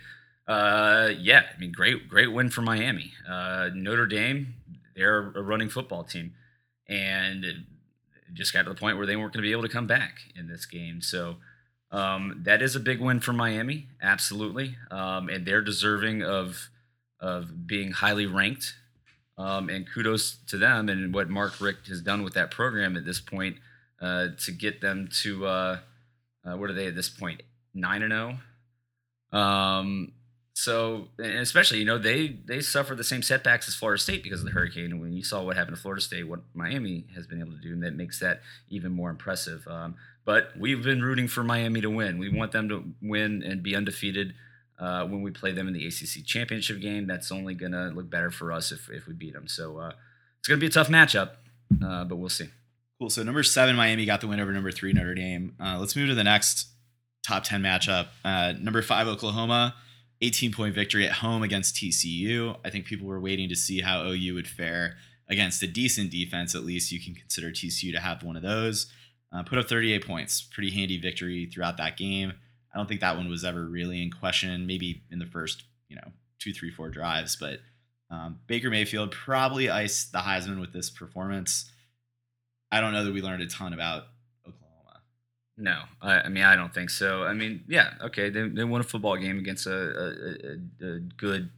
uh, 0.46 1.10
yeah, 1.18 1.44
I 1.54 1.58
mean, 1.60 1.72
great, 1.72 2.08
great 2.08 2.32
win 2.32 2.50
for 2.50 2.62
Miami. 2.62 3.12
Uh, 3.28 3.70
Notre 3.74 4.06
Dame, 4.06 4.54
they're 4.96 5.18
a 5.18 5.42
running 5.42 5.68
football 5.68 6.04
team, 6.04 6.34
and 6.88 7.44
just 8.32 8.52
got 8.52 8.62
to 8.62 8.70
the 8.70 8.74
point 8.74 8.96
where 8.96 9.06
they 9.06 9.16
weren't 9.16 9.32
going 9.32 9.42
to 9.42 9.46
be 9.46 9.52
able 9.52 9.62
to 9.62 9.68
come 9.68 9.86
back 9.86 10.20
in 10.34 10.48
this 10.48 10.66
game. 10.66 11.00
So 11.00 11.36
um, 11.90 12.40
that 12.44 12.62
is 12.62 12.74
a 12.74 12.80
big 12.80 13.00
win 13.00 13.20
for 13.20 13.32
Miami, 13.32 13.88
absolutely, 14.02 14.76
um, 14.90 15.28
and 15.28 15.46
they're 15.46 15.62
deserving 15.62 16.22
of 16.22 16.68
of 17.20 17.68
being 17.68 17.92
highly 17.92 18.26
ranked 18.26 18.74
um, 19.42 19.68
and 19.68 19.90
kudos 19.92 20.36
to 20.46 20.56
them 20.56 20.88
and 20.88 21.12
what 21.12 21.28
Mark 21.28 21.60
Richt 21.60 21.88
has 21.88 22.00
done 22.00 22.22
with 22.22 22.34
that 22.34 22.50
program 22.50 22.96
at 22.96 23.04
this 23.04 23.20
point 23.20 23.56
uh, 24.00 24.28
to 24.44 24.52
get 24.52 24.80
them 24.80 25.08
to 25.22 25.46
uh, 25.46 25.78
uh, 26.44 26.56
what 26.56 26.70
are 26.70 26.74
they 26.74 26.86
at 26.86 26.94
this 26.94 27.08
point 27.08 27.42
nine 27.74 28.02
and 28.02 28.12
zero. 28.12 28.38
Um, 29.32 30.12
so 30.54 31.08
and 31.18 31.38
especially 31.38 31.78
you 31.78 31.84
know 31.84 31.98
they 31.98 32.28
they 32.28 32.60
suffer 32.60 32.94
the 32.94 33.04
same 33.04 33.22
setbacks 33.22 33.66
as 33.66 33.74
Florida 33.74 34.00
State 34.00 34.22
because 34.22 34.40
of 34.40 34.46
the 34.46 34.52
hurricane. 34.52 34.92
And 34.92 35.00
when 35.00 35.12
you 35.12 35.24
saw 35.24 35.42
what 35.42 35.56
happened 35.56 35.76
to 35.76 35.82
Florida 35.82 36.02
State, 36.02 36.28
what 36.28 36.40
Miami 36.54 37.06
has 37.14 37.26
been 37.26 37.40
able 37.40 37.52
to 37.52 37.60
do, 37.60 37.72
and 37.72 37.82
that 37.82 37.94
makes 37.94 38.20
that 38.20 38.42
even 38.68 38.92
more 38.92 39.10
impressive. 39.10 39.66
Um, 39.66 39.96
but 40.24 40.50
we've 40.56 40.84
been 40.84 41.02
rooting 41.02 41.26
for 41.26 41.42
Miami 41.42 41.80
to 41.80 41.90
win. 41.90 42.18
We 42.18 42.28
want 42.28 42.52
them 42.52 42.68
to 42.68 42.84
win 43.02 43.42
and 43.42 43.60
be 43.60 43.74
undefeated 43.74 44.34
uh, 44.82 45.06
when 45.06 45.22
we 45.22 45.30
play 45.30 45.52
them 45.52 45.68
in 45.68 45.74
the 45.74 45.86
ACC 45.86 46.26
championship 46.26 46.80
game. 46.80 47.06
That's 47.06 47.30
only 47.30 47.54
going 47.54 47.72
to 47.72 47.90
look 47.94 48.10
better 48.10 48.30
for 48.30 48.50
us 48.50 48.72
if, 48.72 48.90
if 48.90 49.06
we 49.06 49.14
beat 49.14 49.32
them. 49.32 49.46
So 49.46 49.78
uh, 49.78 49.92
it's 50.40 50.48
going 50.48 50.58
to 50.58 50.60
be 50.60 50.66
a 50.66 50.70
tough 50.70 50.88
matchup, 50.88 51.30
uh, 51.84 52.04
but 52.04 52.16
we'll 52.16 52.28
see. 52.28 52.48
Cool. 52.98 53.08
So 53.08 53.22
number 53.22 53.44
seven, 53.44 53.76
Miami 53.76 54.04
got 54.04 54.20
the 54.20 54.26
win 54.26 54.40
over 54.40 54.52
number 54.52 54.72
three, 54.72 54.92
Notre 54.92 55.14
Dame. 55.14 55.54
Uh, 55.60 55.78
let's 55.78 55.94
move 55.94 56.08
to 56.08 56.14
the 56.14 56.24
next 56.24 56.66
top 57.24 57.44
10 57.44 57.62
matchup. 57.62 58.08
Uh, 58.24 58.54
number 58.60 58.82
five, 58.82 59.06
Oklahoma, 59.06 59.76
18 60.20 60.52
point 60.52 60.74
victory 60.74 61.06
at 61.06 61.12
home 61.12 61.44
against 61.44 61.76
TCU. 61.76 62.56
I 62.64 62.70
think 62.70 62.86
people 62.86 63.06
were 63.06 63.20
waiting 63.20 63.48
to 63.50 63.56
see 63.56 63.80
how 63.80 64.02
OU 64.02 64.34
would 64.34 64.48
fare 64.48 64.96
against 65.28 65.62
a 65.62 65.68
decent 65.68 66.10
defense. 66.10 66.56
At 66.56 66.64
least 66.64 66.90
you 66.90 67.00
can 67.00 67.14
consider 67.14 67.50
TCU 67.50 67.92
to 67.92 68.00
have 68.00 68.24
one 68.24 68.36
of 68.36 68.42
those. 68.42 68.92
Uh, 69.32 69.44
put 69.44 69.58
up 69.58 69.68
38 69.68 70.04
points. 70.04 70.42
Pretty 70.42 70.70
handy 70.70 71.00
victory 71.00 71.48
throughout 71.52 71.76
that 71.76 71.96
game. 71.96 72.32
I 72.72 72.78
don't 72.78 72.86
think 72.86 73.00
that 73.00 73.16
one 73.16 73.28
was 73.28 73.44
ever 73.44 73.64
really 73.64 74.02
in 74.02 74.10
question. 74.10 74.66
Maybe 74.66 75.02
in 75.10 75.18
the 75.18 75.26
first, 75.26 75.64
you 75.88 75.96
know, 75.96 76.12
two, 76.38 76.52
three, 76.52 76.70
four 76.70 76.88
drives. 76.88 77.36
But 77.36 77.60
um, 78.10 78.38
Baker 78.46 78.70
Mayfield 78.70 79.10
probably 79.10 79.70
iced 79.70 80.12
the 80.12 80.18
Heisman 80.18 80.60
with 80.60 80.72
this 80.72 80.90
performance. 80.90 81.70
I 82.70 82.80
don't 82.80 82.92
know 82.92 83.04
that 83.04 83.12
we 83.12 83.20
learned 83.20 83.42
a 83.42 83.46
ton 83.46 83.74
about 83.74 84.04
Oklahoma. 84.46 85.00
No, 85.58 85.82
I, 86.00 86.20
I 86.22 86.28
mean 86.28 86.44
I 86.44 86.56
don't 86.56 86.72
think 86.72 86.90
so. 86.90 87.24
I 87.24 87.34
mean, 87.34 87.64
yeah, 87.68 87.94
okay, 88.00 88.30
they, 88.30 88.48
they 88.48 88.64
won 88.64 88.80
a 88.80 88.84
football 88.84 89.16
game 89.16 89.38
against 89.38 89.66
a, 89.66 89.70
a, 89.72 90.86
a, 90.86 90.94
a 90.94 90.98
good 91.16 91.50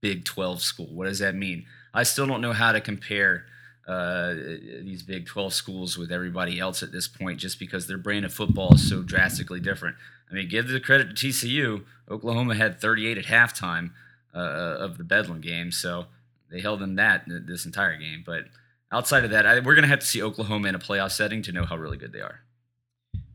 Big 0.00 0.24
Twelve 0.24 0.62
school. 0.62 0.88
What 0.94 1.06
does 1.06 1.18
that 1.20 1.34
mean? 1.34 1.66
I 1.94 2.04
still 2.04 2.26
don't 2.26 2.40
know 2.40 2.52
how 2.52 2.72
to 2.72 2.80
compare 2.80 3.46
uh, 3.86 4.34
these 4.34 5.02
Big 5.02 5.26
Twelve 5.26 5.52
schools 5.52 5.98
with 5.98 6.10
everybody 6.12 6.58
else 6.58 6.82
at 6.82 6.92
this 6.92 7.08
point, 7.08 7.38
just 7.38 7.58
because 7.58 7.86
their 7.86 7.98
brand 7.98 8.24
of 8.24 8.32
football 8.32 8.74
is 8.74 8.88
so 8.88 9.02
drastically 9.02 9.60
different. 9.60 9.96
I 10.32 10.36
mean, 10.36 10.48
give 10.48 10.68
the 10.68 10.80
credit 10.80 11.14
to 11.14 11.26
TCU. 11.26 11.84
Oklahoma 12.10 12.54
had 12.54 12.80
38 12.80 13.18
at 13.18 13.24
halftime 13.26 13.90
uh, 14.34 14.38
of 14.38 14.98
the 14.98 15.04
Bedlam 15.04 15.40
game, 15.40 15.70
so 15.70 16.06
they 16.50 16.60
held 16.60 16.80
them 16.80 16.96
that 16.96 17.24
this 17.26 17.66
entire 17.66 17.96
game. 17.98 18.22
But 18.24 18.44
outside 18.90 19.24
of 19.24 19.30
that, 19.30 19.46
I, 19.46 19.60
we're 19.60 19.74
going 19.74 19.82
to 19.82 19.88
have 19.88 20.00
to 20.00 20.06
see 20.06 20.22
Oklahoma 20.22 20.68
in 20.68 20.74
a 20.74 20.78
playoff 20.78 21.12
setting 21.12 21.42
to 21.42 21.52
know 21.52 21.64
how 21.64 21.76
really 21.76 21.98
good 21.98 22.12
they 22.12 22.20
are. 22.20 22.40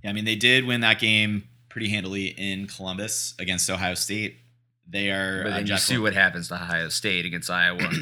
Yeah, 0.04 0.10
I 0.10 0.14
mean, 0.14 0.26
they 0.26 0.36
did 0.36 0.66
win 0.66 0.82
that 0.82 1.00
game 1.00 1.43
pretty 1.70 1.89
handily 1.89 2.28
in 2.28 2.68
Columbus 2.68 3.36
against 3.38 3.70
Ohio 3.70 3.93
State. 3.93 4.38
They 4.88 5.12
are. 5.12 5.43
But 5.43 5.52
uh, 5.52 5.56
then 5.58 5.68
you 5.68 5.78
see 5.78 5.98
what 5.98 6.14
happens 6.14 6.48
to 6.48 6.56
Ohio 6.56 6.89
State 6.89 7.26
against 7.26 7.50
Iowa. 7.50 7.89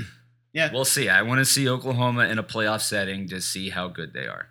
Yeah, 0.55 0.71
we'll 0.71 0.85
see. 0.85 1.09
I 1.09 1.21
want 1.23 1.39
to 1.39 1.45
see 1.45 1.67
Oklahoma 1.67 2.27
in 2.27 2.39
a 2.39 2.43
playoff 2.43 2.79
setting 2.79 3.27
to 3.27 3.41
see 3.41 3.71
how 3.71 3.89
good 3.89 4.13
they 4.13 4.25
are. 4.25 4.47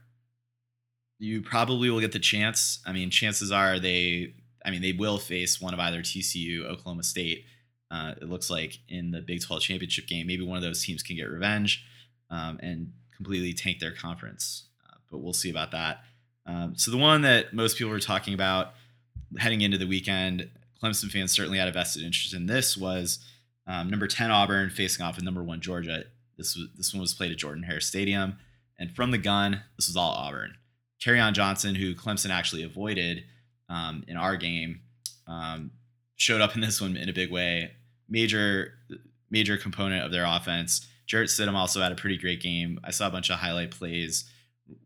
You 1.18 1.42
probably 1.42 1.90
will 1.90 2.00
get 2.00 2.12
the 2.12 2.18
chance. 2.18 2.80
I 2.86 2.92
mean, 2.92 3.10
chances 3.10 3.50
are 3.52 3.78
they. 3.78 4.34
I 4.64 4.70
mean, 4.70 4.80
they 4.82 4.92
will 4.92 5.18
face 5.18 5.60
one 5.60 5.74
of 5.74 5.80
either 5.80 6.00
TCU, 6.00 6.64
Oklahoma 6.64 7.02
State. 7.02 7.44
Uh, 7.90 8.14
it 8.20 8.28
looks 8.28 8.48
like 8.48 8.78
in 8.88 9.10
the 9.10 9.20
Big 9.20 9.42
12 9.42 9.60
championship 9.60 10.06
game, 10.06 10.26
maybe 10.26 10.42
one 10.42 10.56
of 10.56 10.62
those 10.62 10.82
teams 10.82 11.02
can 11.02 11.16
get 11.16 11.24
revenge 11.24 11.84
um, 12.30 12.58
and 12.62 12.92
completely 13.14 13.52
tank 13.52 13.78
their 13.78 13.92
conference. 13.92 14.68
Uh, 14.84 14.96
but 15.10 15.18
we'll 15.18 15.34
see 15.34 15.50
about 15.50 15.70
that. 15.72 16.00
Um, 16.46 16.74
so 16.76 16.90
the 16.90 16.96
one 16.96 17.22
that 17.22 17.52
most 17.52 17.76
people 17.76 17.92
were 17.92 18.00
talking 18.00 18.34
about 18.34 18.72
heading 19.38 19.60
into 19.60 19.78
the 19.78 19.86
weekend, 19.86 20.50
Clemson 20.82 21.10
fans 21.10 21.32
certainly 21.32 21.58
had 21.58 21.68
a 21.68 21.72
vested 21.72 22.02
interest 22.02 22.34
in 22.34 22.46
this 22.46 22.76
was 22.76 23.18
um, 23.66 23.88
number 23.90 24.06
10 24.06 24.30
Auburn 24.30 24.70
facing 24.70 25.04
off 25.04 25.16
with 25.16 25.24
number 25.24 25.42
one 25.42 25.60
Georgia. 25.60 26.04
This 26.36 26.56
was 26.56 26.68
this 26.76 26.92
one 26.92 27.00
was 27.00 27.14
played 27.14 27.32
at 27.32 27.38
Jordan 27.38 27.62
Hare 27.62 27.80
Stadium, 27.80 28.38
and 28.78 28.90
from 28.90 29.12
the 29.12 29.18
gun, 29.18 29.62
this 29.76 29.86
was 29.86 29.96
all 29.96 30.10
Auburn. 30.12 30.56
On 31.06 31.34
Johnson, 31.34 31.74
who 31.74 31.94
Clemson 31.94 32.30
actually 32.30 32.62
avoided 32.62 33.24
um, 33.68 34.04
in 34.08 34.16
our 34.16 34.36
game, 34.36 34.80
um, 35.26 35.70
showed 36.16 36.40
up 36.40 36.54
in 36.54 36.60
this 36.60 36.80
one 36.80 36.96
in 36.96 37.08
a 37.08 37.12
big 37.12 37.30
way. 37.30 37.72
Major 38.08 38.74
major 39.30 39.56
component 39.56 40.04
of 40.04 40.12
their 40.12 40.24
offense. 40.24 40.86
Jarrett 41.06 41.28
Stidham 41.28 41.54
also 41.54 41.80
had 41.80 41.92
a 41.92 41.96
pretty 41.96 42.16
great 42.16 42.40
game. 42.40 42.78
I 42.84 42.90
saw 42.90 43.08
a 43.08 43.10
bunch 43.10 43.30
of 43.30 43.38
highlight 43.38 43.70
plays 43.70 44.30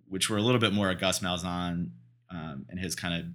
which 0.09 0.31
were 0.31 0.37
a 0.37 0.43
little 0.43 0.61
bit 0.61 0.73
more 0.73 0.91
of 0.91 0.99
Gus 0.99 1.21
Malzahn 1.21 1.91
um, 2.31 2.67
and 2.69 2.79
his 2.79 2.95
kind 2.95 3.15
of 3.15 3.27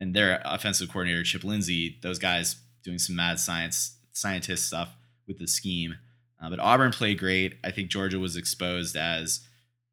and 0.00 0.14
their 0.14 0.40
offensive 0.44 0.88
coordinator 0.88 1.22
Chip 1.22 1.44
Lindsey. 1.44 1.98
Those 2.02 2.18
guys 2.18 2.56
doing 2.82 2.98
some 2.98 3.16
mad 3.16 3.38
science 3.38 3.96
scientist 4.12 4.66
stuff 4.66 4.94
with 5.26 5.38
the 5.38 5.46
scheme. 5.46 5.96
Uh, 6.42 6.48
but 6.48 6.58
Auburn 6.58 6.90
played 6.90 7.18
great. 7.18 7.58
I 7.62 7.70
think 7.70 7.90
Georgia 7.90 8.18
was 8.18 8.36
exposed 8.36 8.96
as 8.96 9.40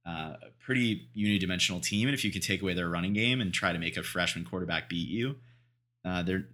uh, 0.07 0.35
a 0.41 0.49
pretty 0.63 1.07
unidimensional 1.17 1.83
team, 1.83 2.07
and 2.07 2.15
if 2.15 2.23
you 2.23 2.31
could 2.31 2.43
take 2.43 2.61
away 2.61 2.73
their 2.73 2.89
running 2.89 3.13
game 3.13 3.41
and 3.41 3.53
try 3.53 3.73
to 3.73 3.79
make 3.79 3.97
a 3.97 4.03
freshman 4.03 4.45
quarterback 4.45 4.87
beat 4.87 5.09
you, 5.09 5.35
uh, 6.05 6.23
they're 6.23 6.45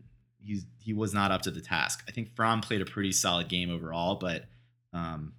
he's 0.43 0.65
he 0.79 0.93
was 0.93 1.13
not 1.13 1.31
up 1.31 1.41
to 1.43 1.51
the 1.51 1.61
task. 1.61 2.03
I 2.07 2.11
think 2.11 2.35
Fromm 2.35 2.61
played 2.61 2.81
a 2.81 2.85
pretty 2.85 3.11
solid 3.11 3.47
game 3.47 3.69
overall, 3.69 4.15
but 4.15 4.45
um, 4.91 5.33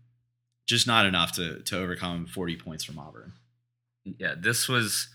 just 0.66 0.86
not 0.86 1.06
enough 1.06 1.32
to 1.32 1.60
to 1.60 1.78
overcome 1.78 2.26
40 2.26 2.56
points 2.56 2.84
from 2.84 2.98
Auburn. 2.98 3.32
Yeah, 4.04 4.34
this 4.38 4.68
was 4.68 5.08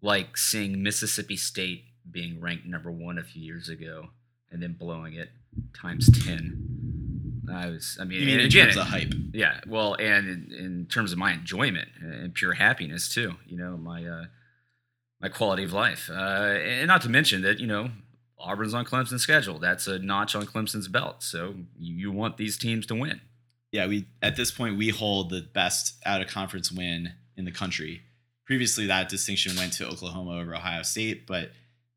like 0.00 0.36
seeing 0.36 0.82
Mississippi 0.82 1.36
State 1.36 1.84
being 2.10 2.40
ranked 2.40 2.66
number 2.66 2.90
one 2.90 3.18
a 3.18 3.22
few 3.24 3.42
years 3.42 3.68
ago 3.68 4.08
and 4.50 4.62
then 4.62 4.72
blowing 4.72 5.14
it 5.14 5.30
times 5.74 6.08
10. 6.24 6.85
I 7.52 7.68
was, 7.68 7.98
I 8.00 8.04
mean, 8.04 8.20
You 8.20 8.26
mean 8.26 8.40
in 8.40 8.46
again, 8.46 8.66
terms 8.66 8.76
of 8.76 8.86
hype? 8.86 9.12
yeah, 9.32 9.60
well, 9.66 9.94
and 9.94 10.28
in, 10.28 10.52
in 10.58 10.86
terms 10.86 11.12
of 11.12 11.18
my 11.18 11.32
enjoyment 11.32 11.88
and 12.00 12.34
pure 12.34 12.54
happiness 12.54 13.08
too, 13.08 13.34
you 13.46 13.56
know, 13.56 13.76
my 13.76 14.04
uh, 14.04 14.24
my 15.20 15.28
quality 15.28 15.64
of 15.64 15.72
life, 15.72 16.10
uh, 16.10 16.14
and 16.14 16.86
not 16.88 17.02
to 17.02 17.08
mention 17.08 17.42
that 17.42 17.58
you 17.60 17.66
know 17.66 17.90
Auburn's 18.38 18.74
on 18.74 18.84
Clemson's 18.84 19.22
schedule. 19.22 19.58
That's 19.58 19.86
a 19.86 19.98
notch 19.98 20.34
on 20.34 20.46
Clemson's 20.46 20.88
belt. 20.88 21.22
So 21.22 21.54
you, 21.78 21.94
you 21.96 22.12
want 22.12 22.36
these 22.36 22.58
teams 22.58 22.86
to 22.86 22.94
win. 22.94 23.20
Yeah, 23.72 23.86
we 23.86 24.06
at 24.22 24.36
this 24.36 24.50
point 24.50 24.76
we 24.76 24.90
hold 24.90 25.30
the 25.30 25.40
best 25.42 25.94
out 26.04 26.20
of 26.20 26.28
conference 26.28 26.70
win 26.72 27.12
in 27.36 27.44
the 27.44 27.52
country. 27.52 28.02
Previously, 28.44 28.86
that 28.86 29.08
distinction 29.08 29.56
went 29.56 29.72
to 29.74 29.86
Oklahoma 29.88 30.38
over 30.38 30.54
Ohio 30.54 30.82
State, 30.82 31.26
but 31.26 31.50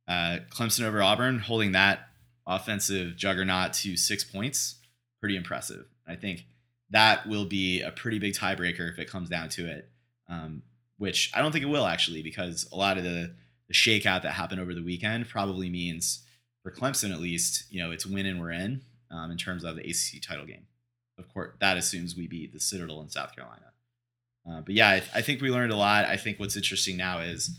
uh, 0.07 0.39
Clemson 0.49 0.83
over 0.83 1.01
Auburn, 1.03 1.37
holding 1.39 1.73
that 1.73 2.07
offensive 2.47 3.15
juggernaut 3.15 3.73
to 3.73 3.95
six 3.95 4.23
points, 4.23 4.75
pretty 5.19 5.35
impressive. 5.35 5.85
I 6.07 6.15
think 6.15 6.45
that 6.89 7.27
will 7.27 7.45
be 7.45 7.81
a 7.81 7.91
pretty 7.91 8.19
big 8.19 8.33
tiebreaker 8.33 8.91
if 8.91 8.99
it 8.99 9.09
comes 9.09 9.29
down 9.29 9.49
to 9.49 9.67
it. 9.67 9.89
Um, 10.27 10.63
which 10.97 11.31
I 11.33 11.41
don't 11.41 11.51
think 11.51 11.63
it 11.63 11.69
will 11.69 11.87
actually, 11.87 12.21
because 12.21 12.67
a 12.71 12.75
lot 12.75 12.97
of 12.97 13.03
the 13.03 13.33
the 13.67 13.73
shakeout 13.73 14.23
that 14.23 14.33
happened 14.33 14.59
over 14.59 14.73
the 14.73 14.83
weekend 14.83 15.29
probably 15.29 15.69
means 15.69 16.23
for 16.63 16.71
Clemson 16.71 17.13
at 17.13 17.19
least, 17.19 17.71
you 17.71 17.81
know, 17.81 17.91
it's 17.91 18.05
win 18.05 18.25
and 18.25 18.39
we're 18.39 18.51
in 18.51 18.81
um, 19.11 19.31
in 19.31 19.37
terms 19.37 19.63
of 19.63 19.75
the 19.75 19.81
ACC 19.81 20.21
title 20.21 20.45
game. 20.45 20.65
Of 21.17 21.31
course, 21.31 21.55
that 21.59 21.77
assumes 21.77 22.15
we 22.15 22.27
beat 22.27 22.51
the 22.51 22.59
Citadel 22.59 23.01
in 23.01 23.09
South 23.09 23.35
Carolina. 23.35 23.73
Uh, 24.49 24.61
but 24.61 24.73
yeah, 24.73 24.89
I, 24.89 25.03
I 25.15 25.21
think 25.21 25.41
we 25.41 25.51
learned 25.51 25.71
a 25.71 25.77
lot. 25.77 26.05
I 26.05 26.17
think 26.17 26.39
what's 26.39 26.55
interesting 26.55 26.97
now 26.97 27.19
is 27.19 27.57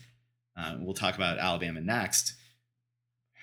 uh, 0.56 0.76
we'll 0.80 0.94
talk 0.94 1.14
about 1.14 1.38
Alabama 1.38 1.80
next. 1.80 2.34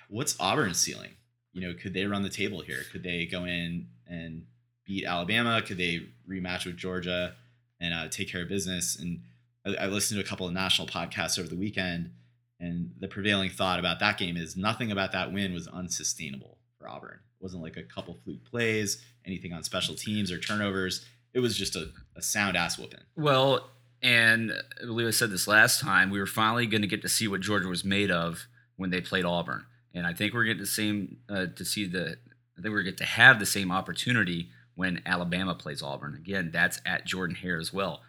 What's 0.08 0.38
Auburn's 0.38 0.78
ceiling? 0.78 1.12
You 1.52 1.62
know, 1.62 1.74
could 1.74 1.94
they 1.94 2.04
run 2.04 2.22
the 2.22 2.28
table 2.28 2.60
here? 2.60 2.82
Could 2.92 3.02
they 3.02 3.26
go 3.26 3.44
in 3.44 3.88
and 4.08 4.44
beat 4.84 5.04
Alabama? 5.04 5.62
Could 5.62 5.78
they 5.78 6.00
rematch 6.28 6.66
with 6.66 6.76
Georgia 6.76 7.34
and 7.80 7.94
uh, 7.94 8.08
take 8.08 8.30
care 8.30 8.42
of 8.42 8.48
business? 8.48 8.98
And 8.98 9.20
I, 9.66 9.84
I 9.84 9.86
listened 9.86 10.20
to 10.20 10.24
a 10.24 10.28
couple 10.28 10.46
of 10.46 10.52
national 10.52 10.88
podcasts 10.88 11.38
over 11.38 11.48
the 11.48 11.56
weekend, 11.56 12.10
and 12.58 12.92
the 12.98 13.08
prevailing 13.08 13.50
thought 13.50 13.78
about 13.78 14.00
that 14.00 14.18
game 14.18 14.36
is 14.36 14.56
nothing 14.56 14.90
about 14.90 15.12
that 15.12 15.32
win 15.32 15.52
was 15.52 15.68
unsustainable 15.68 16.58
for 16.78 16.88
Auburn. 16.88 17.20
It 17.40 17.42
wasn't 17.42 17.62
like 17.62 17.76
a 17.76 17.82
couple 17.82 18.16
fluke 18.24 18.44
plays, 18.44 19.02
anything 19.24 19.52
on 19.52 19.62
special 19.62 19.94
teams 19.94 20.32
or 20.32 20.38
turnovers. 20.38 21.04
It 21.34 21.40
was 21.40 21.56
just 21.56 21.76
a, 21.76 21.90
a 22.16 22.22
sound 22.22 22.56
ass 22.56 22.78
whooping. 22.78 23.00
Well, 23.16 23.70
and 24.02 24.52
I 24.80 24.86
believe 24.86 25.06
I 25.06 25.10
said 25.10 25.30
this 25.30 25.46
last 25.46 25.80
time. 25.80 26.10
We 26.10 26.18
were 26.18 26.26
finally 26.26 26.66
going 26.66 26.82
to 26.82 26.88
get 26.88 27.02
to 27.02 27.08
see 27.08 27.28
what 27.28 27.40
Georgia 27.40 27.68
was 27.68 27.84
made 27.84 28.10
of 28.10 28.46
when 28.76 28.90
they 28.90 29.00
played 29.00 29.24
Auburn, 29.24 29.66
and 29.92 30.06
I 30.06 30.14
think 30.14 30.34
we're 30.34 30.44
getting 30.44 30.60
the 30.60 30.66
same 30.66 31.18
uh, 31.28 31.46
to 31.54 31.64
see 31.64 31.86
the. 31.86 32.16
I 32.58 32.62
think 32.62 32.72
we're 32.72 32.82
get 32.82 32.96
to 32.98 33.04
have 33.04 33.38
the 33.38 33.46
same 33.46 33.70
opportunity 33.70 34.48
when 34.74 35.00
Alabama 35.06 35.54
plays 35.54 35.82
Auburn. 35.82 36.14
Again, 36.14 36.50
that's 36.52 36.80
at 36.84 37.04
Jordan 37.04 37.36
Hare 37.36 37.58
as 37.58 37.72
well. 37.72 38.00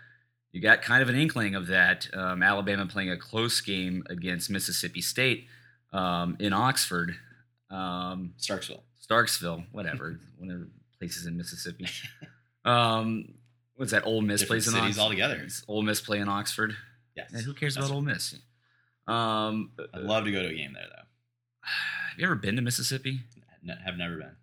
You 0.51 0.61
got 0.61 0.81
kind 0.81 1.03
of 1.03 1.09
an 1.09 1.15
inkling 1.15 1.53
of 1.55 1.67
that. 1.67 2.07
Um, 2.13 2.41
Alabama 2.41 2.87
playing 2.87 3.11
a 3.11 3.17
close 3.17 3.61
game 3.61 4.03
against 4.09 4.49
Mississippi 4.49 5.01
State 5.01 5.45
um, 5.93 6.35
in 6.39 6.53
Oxford, 6.53 7.15
um, 7.69 8.33
Starksville. 8.39 8.81
Starksville, 9.07 9.65
whatever, 9.71 10.19
one 10.37 10.49
of 10.49 10.59
the 10.59 10.69
places 10.97 11.25
in 11.27 11.37
Mississippi. 11.37 11.85
Um, 12.65 13.35
what's 13.75 13.91
that? 13.91 14.05
Ole 14.05 14.21
Miss 14.21 14.41
Different 14.41 14.63
plays 14.63 14.67
in 14.67 14.73
cities 14.73 14.89
Oxford. 14.97 15.01
altogether. 15.01 15.41
It's 15.43 15.63
Ole 15.67 15.83
Miss 15.83 16.01
play 16.01 16.19
in 16.19 16.27
Oxford. 16.27 16.75
Yes. 17.15 17.31
And 17.33 17.43
who 17.43 17.53
cares 17.53 17.75
That's- 17.75 17.89
about 17.89 17.95
Ole 17.95 18.01
Miss? 18.01 18.35
Um, 19.07 19.71
I'd 19.93 20.01
love 20.01 20.25
to 20.25 20.31
go 20.31 20.41
to 20.43 20.49
a 20.49 20.53
game 20.53 20.73
there 20.73 20.83
though. 20.87 21.03
have 22.11 22.19
you 22.19 22.25
ever 22.25 22.35
been 22.35 22.55
to 22.57 22.61
Mississippi? 22.61 23.21
Have 23.86 23.97
never 23.97 24.18
been. 24.18 24.36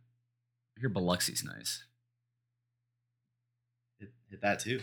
I 0.76 0.80
hear 0.80 0.90
Biloxi's 0.90 1.44
nice. 1.44 1.84
Hit, 3.98 4.10
hit 4.30 4.42
that 4.42 4.60
too. 4.60 4.80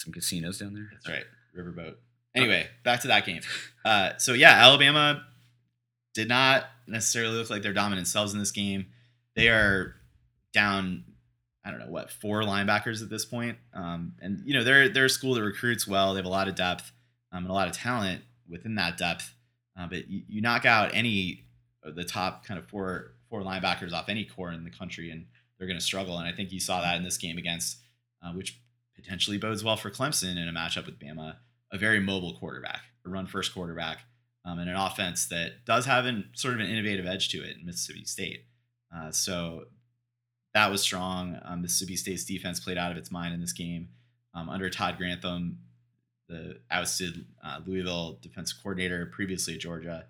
Some 0.00 0.12
casinos 0.12 0.58
down 0.58 0.74
there. 0.74 0.88
That's 0.92 1.08
right. 1.08 1.24
Riverboat. 1.56 1.94
Anyway, 2.34 2.68
back 2.84 3.00
to 3.00 3.08
that 3.08 3.24
game. 3.24 3.40
Uh, 3.84 4.10
so 4.18 4.32
yeah, 4.32 4.50
Alabama 4.50 5.24
did 6.12 6.28
not 6.28 6.64
necessarily 6.86 7.36
look 7.36 7.50
like 7.50 7.62
their 7.62 7.72
dominant 7.72 8.08
selves 8.08 8.32
in 8.32 8.38
this 8.38 8.50
game. 8.50 8.86
They 9.34 9.48
are 9.48 9.94
down, 10.52 11.04
I 11.64 11.70
don't 11.70 11.80
know 11.80 11.90
what, 11.90 12.10
four 12.10 12.42
linebackers 12.42 13.02
at 13.02 13.08
this 13.08 13.24
point. 13.24 13.58
Um, 13.72 14.14
and 14.20 14.42
you 14.44 14.54
know 14.54 14.64
they're 14.64 14.88
they're 14.88 15.06
a 15.06 15.10
school 15.10 15.34
that 15.34 15.42
recruits 15.42 15.86
well. 15.86 16.12
They 16.14 16.18
have 16.18 16.26
a 16.26 16.30
lot 16.30 16.48
of 16.48 16.54
depth 16.54 16.90
um, 17.32 17.44
and 17.44 17.50
a 17.50 17.54
lot 17.54 17.68
of 17.68 17.74
talent 17.74 18.22
within 18.48 18.74
that 18.74 18.96
depth. 18.98 19.32
Uh, 19.78 19.86
but 19.86 20.08
you, 20.08 20.22
you 20.28 20.40
knock 20.40 20.64
out 20.64 20.90
any 20.94 21.45
the 21.94 22.04
top 22.04 22.44
kind 22.44 22.58
of 22.58 22.66
four 22.66 23.12
four 23.28 23.42
linebackers 23.42 23.92
off 23.92 24.08
any 24.08 24.24
core 24.24 24.52
in 24.52 24.64
the 24.64 24.70
country, 24.70 25.10
and 25.10 25.26
they're 25.58 25.66
going 25.66 25.78
to 25.78 25.84
struggle. 25.84 26.18
And 26.18 26.28
I 26.28 26.32
think 26.32 26.52
you 26.52 26.60
saw 26.60 26.80
that 26.80 26.96
in 26.96 27.04
this 27.04 27.16
game 27.16 27.38
against, 27.38 27.78
uh, 28.22 28.32
which 28.32 28.60
potentially 28.94 29.38
bodes 29.38 29.64
well 29.64 29.76
for 29.76 29.90
Clemson 29.90 30.36
in 30.36 30.48
a 30.48 30.52
matchup 30.52 30.86
with 30.86 30.98
Bama, 30.98 31.36
a 31.72 31.78
very 31.78 32.00
mobile 32.00 32.36
quarterback, 32.38 32.82
a 33.04 33.08
run 33.08 33.26
first 33.26 33.52
quarterback, 33.52 33.98
um, 34.44 34.58
and 34.58 34.70
an 34.70 34.76
offense 34.76 35.26
that 35.26 35.64
does 35.64 35.86
have 35.86 36.06
an 36.06 36.30
sort 36.34 36.54
of 36.54 36.60
an 36.60 36.66
innovative 36.66 37.06
edge 37.06 37.28
to 37.30 37.38
it 37.38 37.56
in 37.56 37.66
Mississippi 37.66 38.04
State. 38.04 38.44
Uh, 38.94 39.10
so 39.10 39.64
that 40.54 40.70
was 40.70 40.80
strong. 40.80 41.38
Um, 41.44 41.62
Mississippi 41.62 41.96
State's 41.96 42.24
defense 42.24 42.60
played 42.60 42.78
out 42.78 42.92
of 42.92 42.96
its 42.96 43.10
mind 43.10 43.34
in 43.34 43.40
this 43.40 43.52
game 43.52 43.88
um, 44.34 44.48
under 44.48 44.70
Todd 44.70 44.96
Grantham, 44.98 45.58
the 46.28 46.60
ousted 46.70 47.26
uh, 47.44 47.60
Louisville 47.66 48.18
defensive 48.22 48.58
coordinator 48.62 49.06
previously 49.06 49.56
Georgia. 49.58 50.06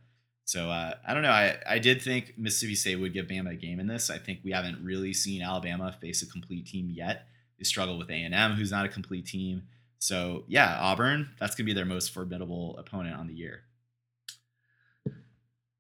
So 0.46 0.70
uh, 0.70 0.94
I 1.06 1.12
don't 1.12 1.24
know. 1.24 1.30
I, 1.30 1.56
I 1.68 1.78
did 1.80 2.00
think 2.00 2.34
Mississippi 2.38 2.76
State 2.76 2.96
would 2.96 3.12
give 3.12 3.26
Bama 3.26 3.52
a 3.52 3.56
game 3.56 3.80
in 3.80 3.88
this. 3.88 4.10
I 4.10 4.18
think 4.18 4.40
we 4.44 4.52
haven't 4.52 4.82
really 4.82 5.12
seen 5.12 5.42
Alabama 5.42 5.94
face 6.00 6.22
a 6.22 6.26
complete 6.26 6.66
team 6.66 6.88
yet. 6.88 7.26
They 7.58 7.64
struggle 7.64 7.98
with 7.98 8.10
A&M, 8.10 8.52
who's 8.52 8.70
not 8.70 8.86
a 8.86 8.88
complete 8.88 9.26
team. 9.26 9.64
So 9.98 10.44
yeah, 10.46 10.78
Auburn, 10.80 11.30
that's 11.40 11.56
gonna 11.56 11.66
be 11.66 11.72
their 11.72 11.84
most 11.84 12.12
formidable 12.12 12.76
opponent 12.78 13.16
on 13.16 13.26
the 13.26 13.34
year. 13.34 13.62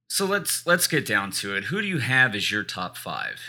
So 0.08 0.26
let's 0.26 0.66
let's 0.66 0.88
get 0.88 1.06
down 1.06 1.30
to 1.32 1.54
it. 1.54 1.64
Who 1.64 1.80
do 1.80 1.86
you 1.86 1.98
have 1.98 2.34
as 2.34 2.50
your 2.50 2.64
top 2.64 2.96
five 2.96 3.40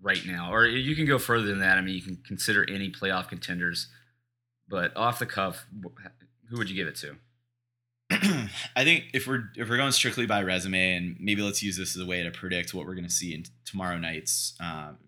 right 0.00 0.24
now? 0.26 0.52
Or 0.52 0.66
you 0.66 0.96
can 0.96 1.06
go 1.06 1.18
further 1.18 1.46
than 1.46 1.60
that. 1.60 1.78
I 1.78 1.80
mean, 1.80 1.94
you 1.94 2.02
can 2.02 2.16
consider 2.26 2.68
any 2.68 2.90
playoff 2.90 3.28
contenders, 3.28 3.86
but 4.68 4.96
off 4.96 5.20
the 5.20 5.26
cuff, 5.26 5.66
who 6.50 6.58
would 6.58 6.68
you 6.68 6.74
give 6.74 6.88
it 6.88 6.96
to? 6.96 7.16
I 8.10 8.84
think 8.84 9.06
if 9.14 9.26
we're 9.26 9.50
if 9.56 9.68
we're 9.68 9.76
going 9.76 9.92
strictly 9.92 10.26
by 10.26 10.42
resume, 10.42 10.96
and 10.96 11.16
maybe 11.18 11.42
let's 11.42 11.62
use 11.62 11.76
this 11.76 11.96
as 11.96 12.02
a 12.02 12.06
way 12.06 12.22
to 12.22 12.30
predict 12.30 12.72
what 12.72 12.86
we're 12.86 12.94
going 12.94 13.06
to 13.06 13.10
see 13.10 13.34
in 13.34 13.44
tomorrow 13.64 13.98
night's. 13.98 14.54
Um, 14.60 14.98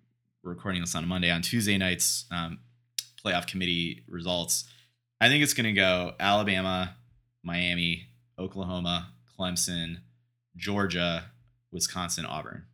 we're 0.43 0.53
recording 0.53 0.81
this 0.81 0.95
on 0.95 1.05
a 1.05 1.07
Monday. 1.07 1.31
On 1.31 1.43
Tuesday 1.43 1.79
night's 1.79 2.25
um, 2.31 2.59
playoff 3.25 3.47
committee 3.47 4.03
results, 4.09 4.65
I 5.21 5.29
think 5.29 5.43
it's 5.43 5.55
going 5.55 5.67
to 5.67 5.73
go 5.73 6.15
Alabama, 6.19 6.97
Miami, 7.43 8.09
Oklahoma, 8.39 9.13
Clemson, 9.39 9.99
Georgia, 10.57 11.27
Wisconsin, 11.71 12.25
Auburn. 12.25 12.65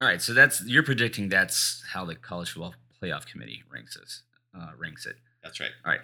All 0.00 0.08
right, 0.08 0.22
so 0.22 0.32
that's 0.32 0.64
you're 0.64 0.84
predicting 0.84 1.28
that's 1.28 1.82
how 1.92 2.04
the 2.04 2.14
college 2.14 2.52
football 2.52 2.74
playoff 3.02 3.26
committee 3.26 3.62
ranks 3.70 3.96
us, 3.96 4.22
uh, 4.56 4.70
ranks 4.78 5.06
it. 5.06 5.16
That's 5.42 5.60
right. 5.60 5.70
All 5.84 5.92
right, 5.92 6.00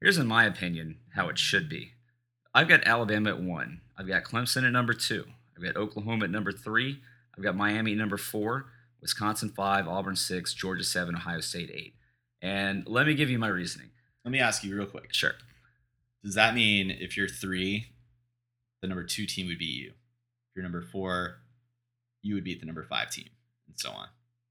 here's 0.00 0.18
in 0.18 0.26
my 0.26 0.44
opinion 0.44 0.98
how 1.14 1.28
it 1.28 1.38
should 1.38 1.68
be. 1.68 1.92
I've 2.54 2.68
got 2.68 2.84
Alabama 2.84 3.30
at 3.30 3.42
one. 3.42 3.80
I've 3.96 4.08
got 4.08 4.24
Clemson 4.24 4.64
at 4.66 4.72
number 4.72 4.94
two. 4.94 5.26
I've 5.56 5.62
got 5.62 5.76
Oklahoma 5.76 6.24
at 6.24 6.30
number 6.30 6.52
three. 6.52 7.00
I've 7.36 7.44
got 7.44 7.56
Miami 7.56 7.92
at 7.92 7.98
number 7.98 8.16
four. 8.16 8.66
Wisconsin 9.00 9.50
five. 9.50 9.86
Auburn 9.86 10.16
six. 10.16 10.52
Georgia 10.52 10.84
seven. 10.84 11.14
Ohio 11.14 11.40
State 11.40 11.70
eight. 11.72 11.94
And 12.42 12.84
let 12.86 13.06
me 13.06 13.14
give 13.14 13.30
you 13.30 13.38
my 13.38 13.48
reasoning. 13.48 13.90
Let 14.24 14.32
me 14.32 14.40
ask 14.40 14.64
you 14.64 14.74
real 14.76 14.86
quick. 14.86 15.12
Sure. 15.12 15.34
Does 16.24 16.34
that 16.34 16.54
mean 16.54 16.90
if 16.90 17.16
you're 17.16 17.28
three, 17.28 17.86
the 18.82 18.88
number 18.88 19.04
two 19.04 19.26
team 19.26 19.46
would 19.46 19.58
beat 19.58 19.74
you? 19.74 19.88
If 19.90 20.56
you're 20.56 20.62
number 20.62 20.82
four, 20.82 21.36
you 22.22 22.34
would 22.34 22.44
beat 22.44 22.60
the 22.60 22.66
number 22.66 22.82
five 22.82 23.10
team, 23.10 23.28
and 23.66 23.78
so 23.78 23.90
on. 23.90 24.08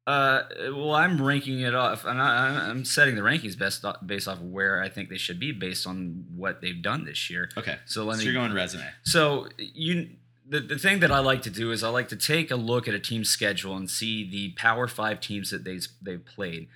Uh, 0.10 0.44
well, 0.74 0.96
I'm 0.96 1.22
ranking 1.24 1.60
it 1.60 1.76
off. 1.76 2.04
I'm, 2.04 2.18
not, 2.18 2.36
I'm 2.64 2.84
setting 2.84 3.14
the 3.14 3.22
rankings 3.22 3.56
best 3.56 3.86
based 4.04 4.28
off 4.28 4.40
of 4.40 4.44
where 4.44 4.82
I 4.82 4.90
think 4.90 5.10
they 5.10 5.20
should 5.20 5.40
be 5.40 5.52
based 5.52 5.86
on 5.86 6.26
what 6.36 6.62
they've 6.62 6.82
done 6.82 7.06
this 7.06 7.30
year. 7.30 7.52
Okay. 7.56 7.78
So 7.86 8.06
let 8.06 8.18
me. 8.18 8.24
you're 8.24 8.34
going 8.34 8.52
resume. 8.52 8.88
So 9.04 9.50
you 9.60 10.10
the, 10.48 10.62
the 10.62 10.80
thing 10.80 11.02
that 11.02 11.12
I 11.12 11.20
like 11.20 11.44
to 11.44 11.52
do 11.52 11.72
is 11.72 11.84
I 11.84 11.90
like 11.90 12.08
to 12.08 12.16
take 12.16 12.50
a 12.50 12.56
look 12.56 12.88
at 12.88 12.96
a 12.96 13.00
team's 13.00 13.30
schedule 13.30 13.76
and 13.78 13.88
see 13.88 14.28
the 14.28 14.50
Power 14.54 14.88
Five 14.88 15.20
teams 15.20 15.52
that 15.52 15.64
they 15.64 15.78
they've 16.02 16.26
played 16.26 16.70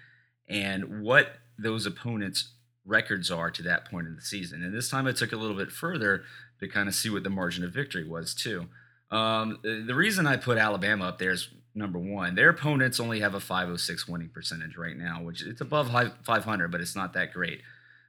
and 0.47 1.01
what 1.01 1.29
those 1.57 1.88
opponents' 1.88 2.53
records 2.86 3.31
are 3.31 3.49
to 3.49 3.63
that 3.63 3.89
point 3.89 4.05
in 4.05 4.15
the 4.15 4.21
season. 4.21 4.61
And 4.61 4.75
this 4.75 4.91
time 4.91 5.07
I 5.07 5.11
took 5.11 5.31
a 5.31 5.38
little 5.38 5.57
bit 5.57 5.71
further 5.71 6.21
to 6.59 6.67
kind 6.67 6.88
of 6.88 6.93
see 6.93 7.09
what 7.09 7.23
the 7.23 7.31
margin 7.31 7.63
of 7.63 7.73
victory 7.73 8.07
was 8.07 8.36
too. 8.36 8.67
Um, 9.09 9.57
the 9.63 9.95
reason 9.95 10.27
I 10.27 10.38
put 10.38 10.59
Alabama 10.59 11.05
up 11.05 11.17
there 11.17 11.31
is 11.31 11.49
number 11.76 11.99
one, 11.99 12.36
their 12.36 12.49
opponents 12.49 12.99
only 12.99 13.19
have 13.19 13.34
a 13.34 13.39
506 13.39 14.07
winning 14.07 14.30
percentage 14.30 14.78
right 14.78 14.97
now, 14.97 15.21
which 15.21 15.41
it's 15.41 15.61
above 15.61 15.89
500, 16.24 16.71
but 16.71 16.82
it's 16.82 16.95
not 16.95 17.13
that 17.13 17.34
great. 17.34 17.61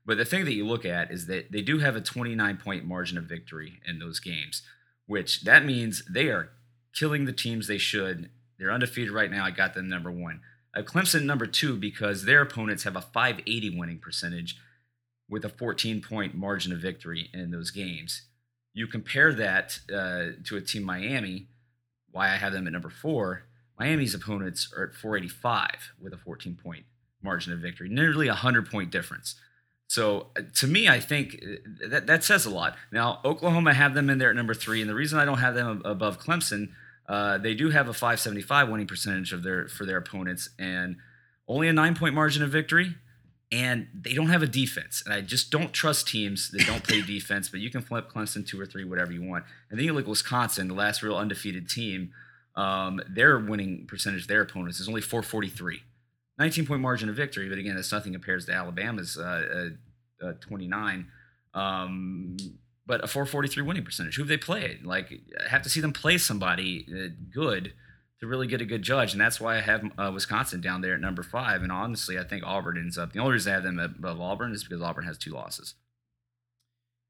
But 0.07 0.19
the 0.19 0.25
thing 0.25 0.45
that 0.45 0.53
you 0.53 0.67
look 0.67 0.85
at 0.85 1.11
is 1.11 1.27
that 1.27 1.51
they 1.51 1.63
do 1.63 1.79
have 1.79 1.97
a 1.97 2.01
29 2.01 2.59
point 2.59 2.85
margin 2.85 3.17
of 3.17 3.25
victory 3.25 3.81
in 3.87 3.99
those 3.99 4.21
games, 4.21 4.63
which 5.07 5.43
that 5.43 5.65
means 5.65 6.03
they 6.09 6.29
are 6.29 6.51
killing 6.95 7.25
the 7.25 7.33
teams 7.33 7.67
they 7.67 7.79
should. 7.79 8.31
They're 8.59 8.73
undefeated 8.73 9.13
right 9.13 9.31
now. 9.31 9.45
I 9.45 9.51
got 9.51 9.75
them 9.75 9.89
number 9.89 10.11
one. 10.11 10.41
Clemson 10.83 11.25
number 11.25 11.47
two 11.47 11.77
because 11.77 12.25
their 12.25 12.43
opponents 12.43 12.83
have 12.83 12.97
a 12.97 13.01
580 13.01 13.79
winning 13.79 13.99
percentage 13.99 14.57
with 15.29 15.45
a 15.45 15.49
14 15.49 16.03
point 16.03 16.35
margin 16.35 16.73
of 16.73 16.81
victory 16.81 17.31
in 17.33 17.51
those 17.51 17.71
games. 17.71 18.23
You 18.73 18.87
compare 18.87 19.33
that 19.33 19.79
uh, 19.93 20.41
to 20.45 20.57
a 20.57 20.61
team 20.61 20.83
Miami, 20.83 21.47
why 22.11 22.31
I 22.31 22.37
have 22.37 22.53
them 22.53 22.67
at 22.67 22.73
number 22.73 22.91
four. 22.91 23.45
Miami's 23.79 24.15
opponents 24.15 24.73
are 24.77 24.85
at 24.85 24.95
485 24.95 25.93
with 26.01 26.13
a 26.13 26.17
14 26.17 26.57
point 26.63 26.85
margin 27.23 27.53
of 27.53 27.59
victory, 27.59 27.89
nearly 27.89 28.29
a 28.29 28.33
100 28.33 28.71
point 28.71 28.91
difference. 28.91 29.37
So 29.87 30.29
uh, 30.37 30.43
to 30.57 30.67
me, 30.67 30.89
I 30.89 31.01
think 31.01 31.43
uh, 31.43 31.89
that 31.89 32.07
that 32.07 32.25
says 32.25 32.47
a 32.47 32.51
lot. 32.51 32.77
Now 32.93 33.21
Oklahoma 33.25 33.75
have 33.75 33.95
them 33.95 34.11
in 34.11 34.19
there 34.19 34.31
at 34.31 34.37
number 34.37 34.55
three, 34.55 34.81
and 34.81 34.89
the 34.89 34.95
reason 34.95 35.19
I 35.19 35.25
don't 35.25 35.39
have 35.39 35.55
them 35.55 35.83
above 35.85 36.21
Clemson, 36.21 36.71
uh, 37.09 37.39
they 37.39 37.55
do 37.55 37.71
have 37.71 37.89
a 37.89 37.93
575 37.93 38.69
winning 38.69 38.87
percentage 38.87 39.33
of 39.33 39.43
their 39.43 39.69
for 39.69 39.85
their 39.85 39.99
opponents, 39.99 40.51
and 40.59 40.97
only 41.49 41.69
a 41.69 41.73
nine 41.73 41.95
point 41.95 42.15
margin 42.15 42.43
of 42.43 42.51
victory. 42.51 42.95
And 43.53 43.87
they 43.95 44.15
don't 44.15 44.31
have 44.31 44.43
a 44.43 44.49
defense, 44.49 45.03
and 45.05 45.15
I 45.15 45.21
just 45.21 45.53
don't 45.53 45.73
trust 45.73 46.09
teams 46.09 46.51
that 46.51 46.67
don't 46.67 46.83
play 46.83 47.03
defense. 47.07 47.49
But 47.49 47.61
you 47.61 47.71
can 47.71 47.83
flip 47.83 48.11
Clemson 48.11 48.45
two 48.45 48.61
or 48.61 48.67
three, 48.67 48.85
whatever 48.85 49.13
you 49.13 49.23
want. 49.23 49.45
And 49.71 49.79
then 49.79 49.85
you 49.87 49.93
look 49.93 50.05
at 50.05 50.09
Wisconsin, 50.09 50.67
the 50.67 50.75
last 50.75 51.03
real 51.03 51.17
undefeated 51.17 51.69
team. 51.69 52.11
Um, 52.57 53.01
their 53.09 53.39
winning 53.39 53.87
percentage 53.87 54.27
their 54.27 54.43
opponents 54.43 54.81
is 54.81 54.89
only 54.89 55.01
443. 55.01 55.83
19 56.39 56.67
point 56.67 56.81
margin 56.81 57.09
of 57.09 57.17
victory, 57.17 57.49
but 57.49 57.59
again, 57.59 57.77
that's 57.77 57.93
nothing 57.93 58.13
compares 58.13 58.47
to 58.47 58.53
Alabama's 58.53 59.17
uh, 59.17 59.71
uh, 60.23 60.27
uh, 60.27 60.33
29. 60.41 61.07
Um, 61.55 62.37
but 62.87 63.03
a 63.03 63.07
443 63.07 63.63
winning 63.63 63.85
percentage. 63.85 64.17
Who 64.17 64.23
have 64.23 64.29
they 64.29 64.37
played? 64.37 64.85
Like, 64.85 65.13
I 65.45 65.49
have 65.49 65.63
to 65.63 65.71
see 65.71 65.81
them 65.81 65.93
play 65.93 66.19
somebody 66.19 66.87
uh, 66.91 67.09
good 67.33 67.73
to 68.21 68.27
really 68.27 68.47
get 68.47 68.61
a 68.61 68.65
good 68.65 68.83
judge, 68.83 69.13
and 69.13 69.21
that's 69.21 69.41
why 69.41 69.57
I 69.57 69.61
have 69.61 69.85
uh, 69.97 70.11
Wisconsin 70.13 70.61
down 70.61 70.81
there 70.81 70.95
at 70.95 71.01
number 71.01 71.23
five. 71.23 71.63
And 71.63 71.73
honestly, 71.73 72.19
I 72.19 72.25
think 72.25 72.45
Auburn 72.45 72.77
ends 72.77 72.99
up. 72.99 73.13
The 73.13 73.21
only 73.21 73.33
reason 73.35 73.53
I 73.53 73.55
have 73.55 73.65
them 73.65 73.79
above 73.79 74.21
Auburn 74.21 74.53
is 74.53 74.65
because 74.65 74.83
Auburn 74.83 75.05
has 75.05 75.19
two 75.19 75.33
losses. 75.33 75.75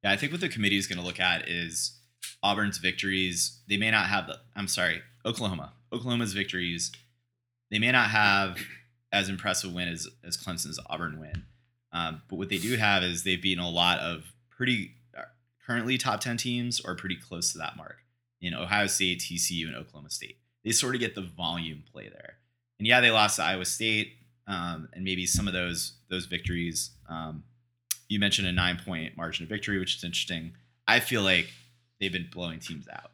Yeah, 0.02 0.12
I 0.12 0.16
think 0.16 0.32
what 0.32 0.40
the 0.40 0.48
committee 0.48 0.76
is 0.76 0.86
going 0.86 0.98
to 0.98 1.04
look 1.04 1.20
at 1.20 1.48
is 1.48 1.98
Auburn's 2.42 2.78
victories. 2.78 3.60
They 3.68 3.76
may 3.76 3.90
not 3.90 4.06
have 4.06 4.26
the. 4.26 4.38
I'm 4.56 4.68
sorry, 4.68 5.02
Oklahoma. 5.24 5.72
Oklahoma's 5.92 6.32
victories. 6.32 6.92
They 7.70 7.78
may 7.78 7.92
not 7.92 8.10
have 8.10 8.58
as 9.12 9.28
impressive 9.28 9.72
win 9.72 9.88
as 9.88 10.08
as 10.24 10.36
Clemson's 10.36 10.78
Auburn 10.86 11.20
win, 11.20 11.44
um, 11.92 12.22
but 12.28 12.36
what 12.36 12.48
they 12.48 12.58
do 12.58 12.76
have 12.76 13.02
is 13.02 13.24
they've 13.24 13.40
beaten 13.40 13.62
a 13.62 13.70
lot 13.70 13.98
of 14.00 14.32
pretty 14.50 14.92
uh, 15.16 15.22
currently 15.66 15.98
top 15.98 16.20
ten 16.20 16.36
teams 16.36 16.80
or 16.80 16.94
pretty 16.94 17.16
close 17.16 17.52
to 17.52 17.58
that 17.58 17.76
mark 17.76 17.98
in 18.40 18.54
Ohio 18.54 18.86
State, 18.86 19.20
TCU, 19.20 19.66
and 19.66 19.76
Oklahoma 19.76 20.10
State. 20.10 20.38
They 20.64 20.72
sort 20.72 20.94
of 20.94 21.00
get 21.00 21.14
the 21.14 21.22
volume 21.22 21.82
play 21.90 22.08
there. 22.08 22.34
And 22.78 22.86
yeah, 22.86 23.00
they 23.00 23.10
lost 23.10 23.36
to 23.36 23.42
Iowa 23.42 23.64
State, 23.64 24.14
um, 24.46 24.88
and 24.92 25.04
maybe 25.04 25.26
some 25.26 25.46
of 25.46 25.54
those 25.54 25.94
those 26.10 26.26
victories. 26.26 26.90
Um, 27.08 27.44
you 28.08 28.18
mentioned 28.18 28.46
a 28.46 28.52
nine 28.52 28.78
point 28.84 29.16
margin 29.16 29.44
of 29.44 29.48
victory, 29.48 29.78
which 29.78 29.96
is 29.96 30.04
interesting. 30.04 30.52
I 30.86 31.00
feel 31.00 31.22
like 31.22 31.48
they've 32.04 32.12
been 32.12 32.28
blowing 32.32 32.58
teams 32.58 32.86
out. 32.88 33.10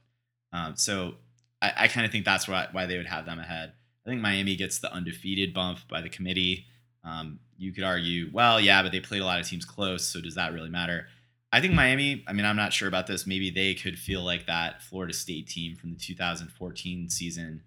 Um, 0.52 0.76
so 0.76 1.14
I, 1.62 1.72
I 1.76 1.88
kind 1.88 2.04
of 2.04 2.12
think 2.12 2.24
that's 2.24 2.48
why, 2.48 2.66
why 2.72 2.86
they 2.86 2.96
would 2.96 3.06
have 3.06 3.26
them 3.26 3.38
ahead. 3.38 3.72
I 4.04 4.10
think 4.10 4.20
Miami 4.20 4.56
gets 4.56 4.78
the 4.78 4.92
undefeated 4.92 5.54
bump 5.54 5.78
by 5.88 6.00
the 6.00 6.08
committee. 6.08 6.66
Um, 7.04 7.38
you 7.56 7.72
could 7.72 7.84
argue, 7.84 8.30
well, 8.32 8.60
yeah, 8.60 8.82
but 8.82 8.92
they 8.92 9.00
played 9.00 9.22
a 9.22 9.24
lot 9.24 9.40
of 9.40 9.46
teams 9.46 9.64
close, 9.64 10.06
so 10.06 10.20
does 10.20 10.34
that 10.34 10.52
really 10.52 10.70
matter? 10.70 11.06
I 11.52 11.60
think 11.60 11.74
Miami, 11.74 12.24
I 12.26 12.32
mean, 12.32 12.46
I'm 12.46 12.56
not 12.56 12.72
sure 12.72 12.88
about 12.88 13.06
this. 13.06 13.26
Maybe 13.26 13.50
they 13.50 13.74
could 13.74 13.98
feel 13.98 14.22
like 14.22 14.46
that 14.46 14.82
Florida 14.82 15.12
State 15.12 15.48
team 15.48 15.76
from 15.76 15.90
the 15.90 15.98
2014 15.98 17.08
season 17.10 17.62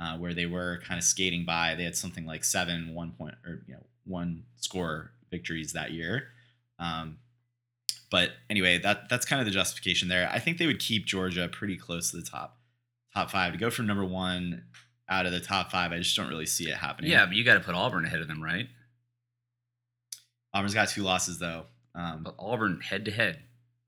uh, 0.00 0.16
where 0.18 0.34
they 0.34 0.46
were 0.46 0.80
kind 0.86 0.98
of 0.98 1.04
skating 1.04 1.44
by. 1.44 1.74
They 1.74 1.84
had 1.84 1.96
something 1.96 2.26
like 2.26 2.44
seven 2.44 2.94
one 2.94 3.12
point 3.12 3.34
or 3.44 3.62
you 3.66 3.74
know 3.74 3.82
one 4.04 4.44
score 4.56 5.10
victories 5.30 5.72
that 5.72 5.92
year. 5.92 6.28
Um, 6.78 7.18
but 8.14 8.30
anyway, 8.48 8.78
that 8.78 9.08
that's 9.08 9.26
kind 9.26 9.40
of 9.40 9.44
the 9.46 9.50
justification 9.50 10.06
there. 10.06 10.30
I 10.32 10.38
think 10.38 10.58
they 10.58 10.66
would 10.68 10.78
keep 10.78 11.04
Georgia 11.04 11.48
pretty 11.48 11.76
close 11.76 12.12
to 12.12 12.16
the 12.16 12.22
top 12.22 12.60
top 13.12 13.28
five 13.28 13.52
to 13.54 13.58
go 13.58 13.70
from 13.70 13.88
number 13.88 14.04
one 14.04 14.66
out 15.08 15.26
of 15.26 15.32
the 15.32 15.40
top 15.40 15.72
five. 15.72 15.90
I 15.90 15.98
just 15.98 16.14
don't 16.14 16.28
really 16.28 16.46
see 16.46 16.68
it 16.70 16.76
happening. 16.76 17.10
Yeah, 17.10 17.26
but 17.26 17.34
you 17.34 17.42
got 17.42 17.54
to 17.54 17.60
put 17.60 17.74
Auburn 17.74 18.04
ahead 18.04 18.20
of 18.20 18.28
them, 18.28 18.40
right? 18.40 18.68
Auburn's 20.52 20.74
got 20.74 20.90
two 20.90 21.02
losses 21.02 21.40
though. 21.40 21.64
Um, 21.96 22.22
But 22.22 22.36
Auburn 22.38 22.80
head 22.82 23.04
to 23.06 23.10
head 23.10 23.40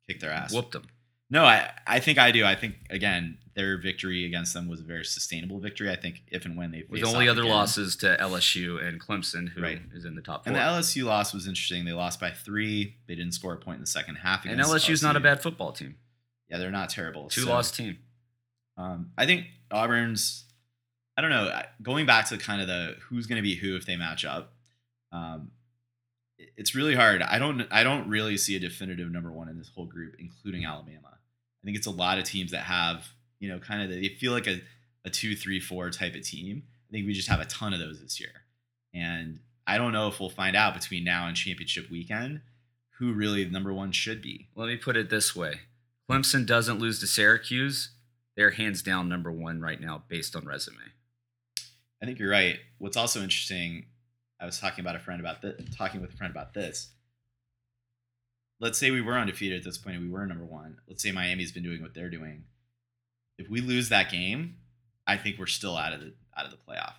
kicked 0.08 0.22
their 0.22 0.32
ass. 0.32 0.52
whooped 0.52 0.72
them. 0.72 0.86
No, 1.28 1.44
I 1.44 1.70
I 1.86 1.98
think 2.00 2.18
I 2.18 2.30
do. 2.30 2.44
I 2.44 2.54
think 2.54 2.76
again 2.90 3.38
their 3.54 3.78
victory 3.78 4.26
against 4.26 4.52
them 4.54 4.68
was 4.68 4.80
a 4.80 4.84
very 4.84 5.04
sustainable 5.04 5.58
victory. 5.58 5.90
I 5.90 5.96
think 5.96 6.22
if 6.28 6.44
and 6.44 6.56
when 6.58 6.70
they 6.72 6.84
With 6.88 7.02
only 7.04 7.26
other 7.28 7.40
again- 7.42 7.52
losses 7.54 7.96
to 7.96 8.16
LSU 8.20 8.78
and 8.86 9.00
Clemson, 9.00 9.48
who 9.48 9.60
is 9.60 9.62
Right. 9.62 9.80
in 10.04 10.14
the 10.14 10.20
top 10.20 10.44
four. 10.44 10.52
And 10.52 10.56
the 10.56 10.60
LSU 10.62 11.04
loss 11.04 11.32
was 11.32 11.46
interesting. 11.48 11.84
They 11.86 11.92
lost 11.94 12.20
by 12.20 12.30
three. 12.32 12.96
They 13.06 13.14
didn't 13.14 13.32
score 13.32 13.54
a 13.54 13.56
point 13.56 13.76
in 13.76 13.80
the 13.80 13.86
second 13.86 14.16
half. 14.16 14.44
and 14.44 14.60
LSU's 14.60 15.02
not 15.02 15.16
a 15.16 15.20
bad 15.20 15.42
football 15.42 15.72
team. 15.72 15.96
Yeah, 16.50 16.58
they're 16.58 16.70
not 16.70 16.90
terrible. 16.90 17.28
Two 17.30 17.40
So, 17.42 17.48
loss 17.50 17.70
team. 17.70 17.98
Um, 18.76 19.10
I 19.16 19.24
think 19.26 19.46
Auburn's. 19.70 20.44
I 21.16 21.22
don't 21.22 21.30
know. 21.30 21.62
Going 21.82 22.04
back 22.04 22.28
to 22.28 22.36
kind 22.36 22.60
of 22.60 22.66
the 22.68 22.98
who's 23.08 23.26
going 23.26 23.36
to 23.36 23.42
be 23.42 23.54
who 23.56 23.74
if 23.74 23.86
they 23.86 23.96
match 23.96 24.24
up. 24.26 24.52
Um, 25.12 25.50
it's 26.38 26.74
really 26.74 26.94
hard. 26.94 27.22
I 27.22 27.38
don't. 27.38 27.66
I 27.70 27.82
don't 27.82 28.06
really 28.08 28.36
see 28.36 28.54
a 28.54 28.60
definitive 28.60 29.10
number 29.10 29.32
one 29.32 29.48
in 29.48 29.56
this 29.56 29.70
whole 29.70 29.86
group, 29.86 30.14
including 30.18 30.66
Alabama. 30.66 31.15
I 31.66 31.68
think 31.68 31.78
it's 31.78 31.88
a 31.88 31.90
lot 31.90 32.18
of 32.18 32.24
teams 32.24 32.52
that 32.52 32.62
have 32.62 33.08
you 33.40 33.48
know 33.48 33.58
kind 33.58 33.82
of 33.82 33.90
they 33.90 34.08
feel 34.08 34.32
like 34.32 34.46
a 34.46 34.60
a 35.04 35.10
two, 35.10 35.34
three, 35.34 35.58
four 35.58 35.90
type 35.90 36.14
of 36.14 36.22
team. 36.22 36.62
I 36.88 36.92
think 36.92 37.08
we 37.08 37.12
just 37.12 37.28
have 37.28 37.40
a 37.40 37.44
ton 37.46 37.72
of 37.74 37.80
those 37.80 38.00
this 38.00 38.20
year, 38.20 38.44
and 38.94 39.40
I 39.66 39.76
don't 39.76 39.92
know 39.92 40.06
if 40.06 40.20
we'll 40.20 40.30
find 40.30 40.54
out 40.54 40.74
between 40.74 41.02
now 41.02 41.26
and 41.26 41.36
championship 41.36 41.90
weekend 41.90 42.42
who 42.98 43.12
really 43.12 43.42
the 43.42 43.50
number 43.50 43.74
one 43.74 43.90
should 43.90 44.22
be. 44.22 44.46
Let 44.54 44.68
me 44.68 44.76
put 44.76 44.96
it 44.96 45.10
this 45.10 45.34
way: 45.34 45.62
Clemson 46.08 46.46
doesn't 46.46 46.78
lose 46.78 47.00
to 47.00 47.08
Syracuse. 47.08 47.90
They're 48.36 48.50
hands 48.50 48.80
down 48.80 49.08
number 49.08 49.32
one 49.32 49.60
right 49.60 49.80
now, 49.80 50.04
based 50.08 50.36
on 50.36 50.44
resume. 50.44 50.76
I 52.00 52.06
think 52.06 52.20
you're 52.20 52.30
right. 52.30 52.60
What's 52.78 52.96
also 52.96 53.22
interesting, 53.22 53.86
I 54.40 54.44
was 54.44 54.60
talking 54.60 54.84
about 54.84 54.94
a 54.94 55.00
friend 55.00 55.18
about 55.18 55.42
this, 55.42 55.60
talking 55.76 56.00
with 56.00 56.12
a 56.12 56.16
friend 56.16 56.30
about 56.30 56.54
this. 56.54 56.90
Let's 58.58 58.78
say 58.78 58.90
we 58.90 59.02
were 59.02 59.18
undefeated 59.18 59.58
at 59.58 59.64
this 59.64 59.78
point 59.78 59.96
and 59.96 60.04
we 60.04 60.10
were 60.10 60.26
number 60.26 60.44
one. 60.44 60.78
Let's 60.88 61.02
say 61.02 61.12
Miami's 61.12 61.52
been 61.52 61.62
doing 61.62 61.82
what 61.82 61.94
they're 61.94 62.10
doing. 62.10 62.44
If 63.38 63.50
we 63.50 63.60
lose 63.60 63.90
that 63.90 64.10
game, 64.10 64.56
I 65.06 65.16
think 65.16 65.38
we're 65.38 65.46
still 65.46 65.76
out 65.76 65.92
of 65.92 66.00
the 66.00 66.14
out 66.36 66.46
of 66.46 66.50
the 66.50 66.56
playoff. 66.56 66.94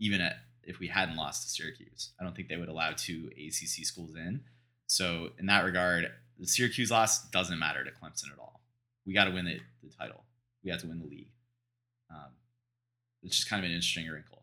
Even 0.00 0.20
at, 0.20 0.36
if 0.62 0.78
we 0.78 0.86
hadn't 0.86 1.16
lost 1.16 1.42
to 1.42 1.48
Syracuse, 1.48 2.12
I 2.20 2.24
don't 2.24 2.36
think 2.36 2.48
they 2.48 2.56
would 2.56 2.68
allow 2.68 2.92
two 2.92 3.30
ACC 3.36 3.84
schools 3.84 4.14
in. 4.14 4.42
So 4.86 5.30
in 5.38 5.46
that 5.46 5.64
regard, 5.64 6.10
the 6.38 6.46
Syracuse 6.46 6.90
loss 6.90 7.28
doesn't 7.30 7.58
matter 7.58 7.84
to 7.84 7.90
Clemson 7.90 8.32
at 8.32 8.38
all. 8.38 8.60
We 9.06 9.14
got 9.14 9.24
to 9.24 9.30
win 9.30 9.46
the, 9.46 9.58
the 9.82 9.90
title. 9.90 10.24
We 10.62 10.70
have 10.70 10.80
to 10.82 10.86
win 10.86 11.00
the 11.00 11.06
league. 11.06 11.30
Um, 12.10 12.32
it's 13.22 13.36
just 13.36 13.48
kind 13.48 13.60
of 13.60 13.64
an 13.64 13.74
interesting 13.74 14.06
wrinkle. 14.06 14.42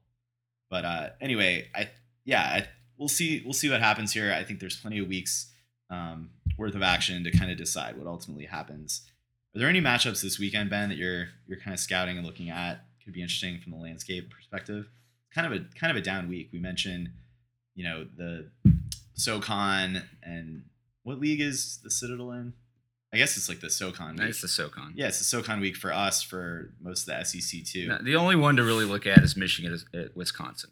But 0.69 0.85
uh, 0.85 1.09
anyway, 1.21 1.69
I 1.73 1.89
yeah, 2.25 2.41
I, 2.41 2.67
we'll 2.97 3.07
see 3.07 3.41
we'll 3.45 3.53
see 3.53 3.69
what 3.69 3.81
happens 3.81 4.11
here. 4.11 4.33
I 4.33 4.43
think 4.43 4.59
there's 4.59 4.77
plenty 4.77 4.99
of 4.99 5.07
weeks 5.07 5.51
um, 5.89 6.29
worth 6.57 6.75
of 6.75 6.81
action 6.81 7.23
to 7.23 7.31
kind 7.31 7.51
of 7.51 7.57
decide 7.57 7.97
what 7.97 8.07
ultimately 8.07 8.45
happens. 8.45 9.01
Are 9.55 9.59
there 9.59 9.69
any 9.69 9.81
matchups 9.81 10.21
this 10.21 10.37
weekend, 10.39 10.69
Ben, 10.69 10.89
that 10.89 10.97
you're 10.97 11.29
you're 11.47 11.59
kind 11.59 11.73
of 11.73 11.79
scouting 11.79 12.17
and 12.17 12.25
looking 12.25 12.49
at? 12.49 12.85
Could 13.03 13.13
be 13.13 13.21
interesting 13.21 13.59
from 13.61 13.71
the 13.71 13.77
landscape 13.77 14.29
perspective. 14.31 14.87
Kind 15.33 15.47
of 15.47 15.53
a 15.53 15.65
kind 15.79 15.91
of 15.91 15.97
a 15.97 16.01
down 16.01 16.27
week. 16.27 16.49
We 16.51 16.59
mentioned, 16.59 17.09
you 17.75 17.83
know, 17.83 18.05
the 18.17 18.49
SoCon 19.13 20.01
and 20.23 20.63
what 21.03 21.19
league 21.19 21.41
is 21.41 21.79
the 21.83 21.91
Citadel 21.91 22.31
in? 22.31 22.53
I 23.13 23.17
guess 23.17 23.37
it's 23.37 23.47
like 23.47 23.61
the 23.61 23.69
SoCon. 23.69 24.15
Week. 24.17 24.27
It's 24.27 24.41
the 24.41 24.47
SoCon. 24.47 24.93
Yeah, 24.95 25.07
it's 25.07 25.19
the 25.19 25.23
SoCon 25.23 25.61
week 25.61 25.77
for 25.77 25.93
us 25.93 26.21
for 26.21 26.73
most 26.81 27.07
of 27.07 27.17
the 27.17 27.23
SEC 27.23 27.63
too. 27.63 27.87
Now, 27.87 27.99
the 28.01 28.15
only 28.17 28.35
one 28.35 28.57
to 28.57 28.63
really 28.63 28.83
look 28.85 29.05
at 29.07 29.19
is 29.19 29.37
Michigan, 29.37 29.71
is- 29.73 29.85
uh, 29.93 30.09
Wisconsin. 30.15 30.71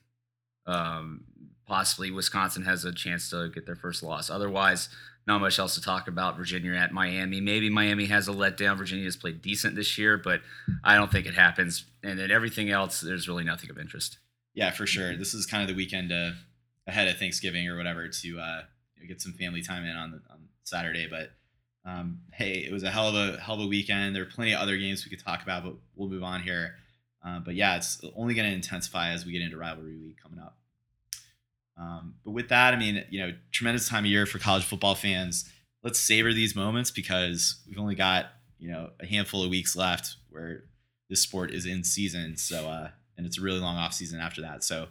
um, 0.66 1.24
possibly 1.66 2.12
Wisconsin 2.12 2.64
has 2.64 2.86
a 2.86 2.92
chance 2.92 3.30
to 3.30 3.50
get 3.50 3.66
their 3.66 3.76
first 3.76 4.04
loss. 4.04 4.30
Otherwise, 4.30 4.90
not 5.26 5.40
much 5.40 5.58
else 5.58 5.76
to 5.76 5.82
talk 5.82 6.08
about. 6.08 6.36
Virginia 6.36 6.74
at 6.74 6.92
Miami. 6.92 7.40
Maybe 7.40 7.70
Miami 7.70 8.06
has 8.08 8.28
a 8.28 8.32
letdown. 8.32 8.78
Virginia 8.78 9.06
has 9.06 9.16
played 9.16 9.42
decent 9.42 9.76
this 9.76 9.98
year, 9.98 10.18
but 10.18 10.42
I 10.84 10.96
don't 10.96 11.12
think 11.12 11.26
it 11.26 11.34
happens. 11.34 11.86
And 12.04 12.20
then 12.20 12.30
everything 12.30 12.70
else, 12.70 13.00
there's 13.00 13.28
really 13.28 13.46
nothing 13.46 13.70
of 13.70 13.78
interest. 13.78 14.18
Yeah, 14.54 14.72
for 14.72 14.86
sure. 14.86 15.16
This 15.16 15.34
is 15.34 15.46
kind 15.46 15.64
of 15.64 15.70
the 15.70 15.76
weekend 15.76 16.12
uh, 16.12 16.32
ahead 16.88 17.08
of 17.08 17.18
Thanksgiving 17.18 17.68
or 17.68 17.78
whatever 17.78 18.08
to 18.08 18.40
uh, 18.40 18.62
get 19.08 19.22
some 19.22 19.34
family 19.34 19.62
time 19.62 19.86
in 19.86 19.96
on 19.96 20.12
the, 20.12 20.22
on 20.30 20.50
Saturday. 20.64 21.08
But 21.10 21.32
um, 21.86 22.20
hey, 22.34 22.66
it 22.68 22.72
was 22.72 22.84
a 22.84 22.92
hell 22.92 23.08
of 23.08 23.16
a 23.16 23.40
hell 23.40 23.56
of 23.56 23.62
a 23.62 23.68
weekend. 23.68 24.16
There 24.16 24.24
are 24.24 24.28
plenty 24.28 24.54
of 24.54 24.60
other 24.60 24.78
games 24.78 25.06
we 25.06 25.16
could 25.16 25.24
talk 25.24 25.42
about, 25.42 25.64
but 25.64 25.76
we'll 25.96 26.10
move 26.10 26.24
on 26.24 26.42
here. 26.42 26.76
Uh, 27.26 27.40
but 27.40 27.56
yeah, 27.56 27.78
it's 27.78 28.02
only 28.16 28.34
going 28.34 28.50
to 28.50 28.54
intensify 28.54 29.12
as 29.12 29.26
we 29.26 29.32
get 29.32 29.42
into 29.42 29.58
rivalry 29.58 29.98
week 29.98 30.18
coming 30.22 30.40
up. 30.40 30.58
Um, 31.78 32.16
but 32.24 32.32
with 32.32 32.50
that, 32.50 32.74
I 32.74 32.78
mean, 32.78 33.04
you 33.10 33.20
know, 33.20 33.34
tremendous 33.52 33.88
time 33.88 34.04
of 34.04 34.10
year 34.10 34.26
for 34.26 34.40
college 34.40 34.64
football 34.64 34.96
fans. 34.96 35.50
Let's 35.84 36.00
savor 36.00 36.34
these 36.34 36.56
moments 36.56 36.92
because 36.92 37.62
we've 37.68 37.80
only 37.80 37.96
got 37.96 38.28
you 38.60 38.72
know 38.72 38.92
a 39.02 39.06
handful 39.06 39.44
of 39.44 39.50
weeks 39.50 39.76
left 39.76 40.16
where 40.30 40.64
this 41.10 41.22
sport 41.22 41.52
is 41.52 41.66
in 41.66 41.84
season. 41.84 42.38
So, 42.38 42.70
uh, 42.70 42.90
and 43.18 43.26
it's 43.26 43.38
a 43.38 43.42
really 43.42 43.60
long 43.60 43.76
off 43.76 43.94
season 43.94 44.20
after 44.20 44.42
that. 44.42 44.64
So, 44.64 44.88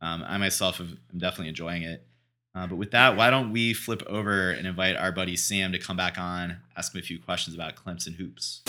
um, 0.00 0.24
I 0.26 0.36
myself 0.38 0.80
am 0.80 0.98
definitely 1.16 1.48
enjoying 1.48 1.82
it. 1.82 2.06
Uh, 2.54 2.68
but 2.68 2.76
with 2.76 2.92
that, 2.92 3.16
why 3.16 3.30
don't 3.30 3.50
we 3.50 3.74
flip 3.74 4.02
over 4.06 4.50
and 4.52 4.66
invite 4.66 4.96
our 4.96 5.10
buddy 5.10 5.34
Sam 5.34 5.72
to 5.72 5.78
come 5.78 5.96
back 5.96 6.18
on, 6.18 6.58
ask 6.76 6.94
him 6.94 7.00
a 7.00 7.02
few 7.02 7.18
questions 7.18 7.56
about 7.56 7.74
Clemson 7.74 8.14
hoops. 8.14 8.60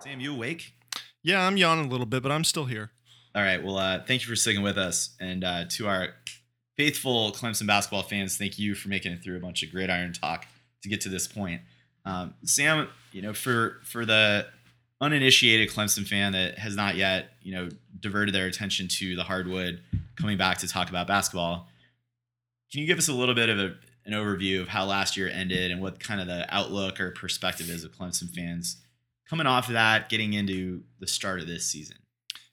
Sam, 0.00 0.20
you 0.20 0.32
awake? 0.32 0.72
Yeah, 1.22 1.46
I'm 1.46 1.58
yawning 1.58 1.86
a 1.86 1.88
little 1.88 2.06
bit, 2.06 2.22
but 2.22 2.32
I'm 2.32 2.44
still 2.44 2.64
here. 2.64 2.92
All 3.36 3.42
right. 3.42 3.62
Well, 3.62 3.76
uh, 3.76 4.00
thank 4.02 4.22
you 4.22 4.28
for 4.28 4.34
sticking 4.34 4.62
with 4.62 4.78
us, 4.78 5.10
and 5.20 5.44
uh, 5.44 5.66
to 5.72 5.86
our 5.86 6.08
faithful 6.78 7.32
Clemson 7.32 7.66
basketball 7.66 8.02
fans, 8.02 8.38
thank 8.38 8.58
you 8.58 8.74
for 8.74 8.88
making 8.88 9.12
it 9.12 9.22
through 9.22 9.36
a 9.36 9.40
bunch 9.40 9.62
of 9.62 9.70
gridiron 9.70 10.14
talk 10.14 10.46
to 10.82 10.88
get 10.88 11.02
to 11.02 11.10
this 11.10 11.28
point. 11.28 11.60
Um, 12.06 12.32
Sam, 12.44 12.88
you 13.12 13.20
know, 13.20 13.34
for 13.34 13.82
for 13.84 14.06
the 14.06 14.46
uninitiated 15.02 15.68
Clemson 15.68 16.06
fan 16.06 16.32
that 16.32 16.58
has 16.58 16.76
not 16.76 16.96
yet, 16.96 17.32
you 17.42 17.52
know, 17.52 17.68
diverted 18.00 18.34
their 18.34 18.46
attention 18.46 18.88
to 18.88 19.16
the 19.16 19.24
hardwood, 19.24 19.82
coming 20.18 20.38
back 20.38 20.56
to 20.58 20.68
talk 20.68 20.88
about 20.88 21.06
basketball, 21.06 21.68
can 22.72 22.80
you 22.80 22.86
give 22.86 22.96
us 22.96 23.08
a 23.08 23.12
little 23.12 23.34
bit 23.34 23.50
of 23.50 23.58
a, 23.58 23.74
an 24.06 24.14
overview 24.14 24.62
of 24.62 24.68
how 24.68 24.86
last 24.86 25.14
year 25.14 25.28
ended 25.28 25.70
and 25.70 25.82
what 25.82 26.00
kind 26.00 26.22
of 26.22 26.26
the 26.26 26.46
outlook 26.48 26.98
or 26.98 27.10
perspective 27.10 27.68
is 27.68 27.84
of 27.84 27.92
Clemson 27.92 28.34
fans 28.34 28.78
coming 29.28 29.46
off 29.46 29.66
of 29.66 29.74
that, 29.74 30.08
getting 30.08 30.32
into 30.32 30.84
the 31.00 31.06
start 31.06 31.40
of 31.40 31.46
this 31.46 31.66
season? 31.66 31.98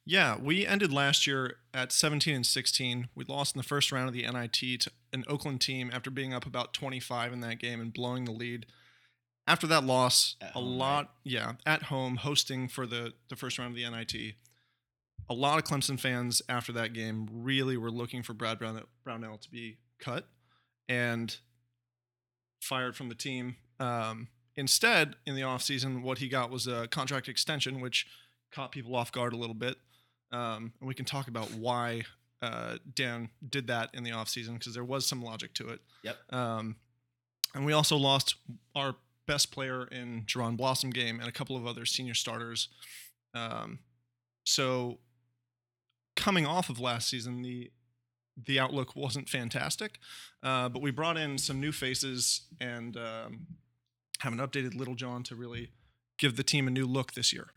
Yeah, 0.05 0.37
we 0.37 0.67
ended 0.67 0.91
last 0.91 1.25
year 1.25 1.57
at 1.73 1.91
17 1.91 2.35
and 2.35 2.45
16. 2.45 3.07
We 3.15 3.23
lost 3.25 3.55
in 3.55 3.59
the 3.59 3.63
first 3.63 3.91
round 3.91 4.09
of 4.09 4.13
the 4.13 4.23
NIT 4.29 4.81
to 4.81 4.91
an 5.13 5.23
Oakland 5.27 5.61
team 5.61 5.89
after 5.93 6.09
being 6.09 6.33
up 6.33 6.45
about 6.45 6.73
25 6.73 7.31
in 7.31 7.39
that 7.39 7.59
game 7.59 7.79
and 7.79 7.93
blowing 7.93 8.25
the 8.25 8.31
lead. 8.31 8.65
After 9.47 9.67
that 9.67 9.83
loss, 9.83 10.35
At 10.41 10.51
a 10.51 10.53
home, 10.53 10.77
lot, 10.77 11.11
yeah, 11.23 11.53
at 11.65 11.83
home 11.83 12.17
hosting 12.17 12.67
for 12.67 12.85
the 12.85 13.13
the 13.29 13.35
first 13.35 13.59
round 13.59 13.71
of 13.71 13.75
the 13.75 13.89
NIT. 13.89 14.35
A 15.29 15.33
lot 15.33 15.57
of 15.57 15.63
Clemson 15.63 15.99
fans 15.99 16.41
after 16.49 16.71
that 16.73 16.93
game 16.93 17.29
really 17.31 17.77
were 17.77 17.91
looking 17.91 18.23
for 18.23 18.33
Brad 18.33 18.59
Brown, 18.59 18.81
Brownell 19.03 19.37
to 19.37 19.49
be 19.49 19.77
cut 19.99 20.27
and 20.89 21.37
fired 22.61 22.95
from 22.95 23.09
the 23.09 23.15
team. 23.15 23.55
Um, 23.79 24.27
instead, 24.55 25.15
in 25.25 25.35
the 25.35 25.41
offseason, 25.41 26.01
what 26.03 26.17
he 26.19 26.27
got 26.27 26.49
was 26.49 26.67
a 26.67 26.87
contract 26.87 27.27
extension, 27.27 27.79
which 27.81 28.05
caught 28.51 28.71
people 28.71 28.95
off 28.95 29.11
guard 29.11 29.33
a 29.33 29.37
little 29.37 29.55
bit. 29.55 29.77
Um, 30.33 30.73
and 30.79 30.87
we 30.87 30.93
can 30.93 31.05
talk 31.05 31.27
about 31.27 31.51
why 31.51 32.03
uh, 32.41 32.77
Dan 32.93 33.29
did 33.49 33.67
that 33.67 33.91
in 33.93 34.03
the 34.03 34.09
offseason 34.11 34.53
because 34.53 34.73
there 34.73 34.83
was 34.83 35.05
some 35.05 35.21
logic 35.21 35.53
to 35.53 35.69
it. 35.69 35.79
Yep. 36.03 36.17
Um, 36.33 36.75
and 37.55 37.65
we 37.65 37.71
also 37.71 37.95
lost 37.95 38.35
our 38.75 38.95
best 39.27 39.51
player 39.51 39.85
in 39.85 40.23
Jaron 40.23 40.57
Blossomgame 40.57 41.19
and 41.19 41.27
a 41.27 41.31
couple 41.31 41.55
of 41.55 41.65
other 41.65 41.85
senior 41.85 42.15
starters. 42.15 42.67
Um, 43.33 43.79
so 44.43 44.99
coming 46.15 46.45
off 46.45 46.69
of 46.69 46.79
last 46.79 47.09
season, 47.09 47.41
the 47.41 47.71
the 48.47 48.59
outlook 48.59 48.95
wasn't 48.95 49.29
fantastic, 49.29 49.99
uh, 50.41 50.67
but 50.67 50.81
we 50.81 50.89
brought 50.89 51.17
in 51.17 51.37
some 51.37 51.59
new 51.59 51.71
faces 51.71 52.41
and 52.59 52.97
um, 52.97 53.45
have 54.21 54.33
an 54.33 54.39
updated 54.39 54.75
Littlejohn 54.75 55.21
to 55.23 55.35
really 55.35 55.69
give 56.17 56.35
the 56.35 56.41
team 56.43 56.67
a 56.67 56.71
new 56.71 56.87
look 56.87 57.13
this 57.13 57.31
year. 57.31 57.51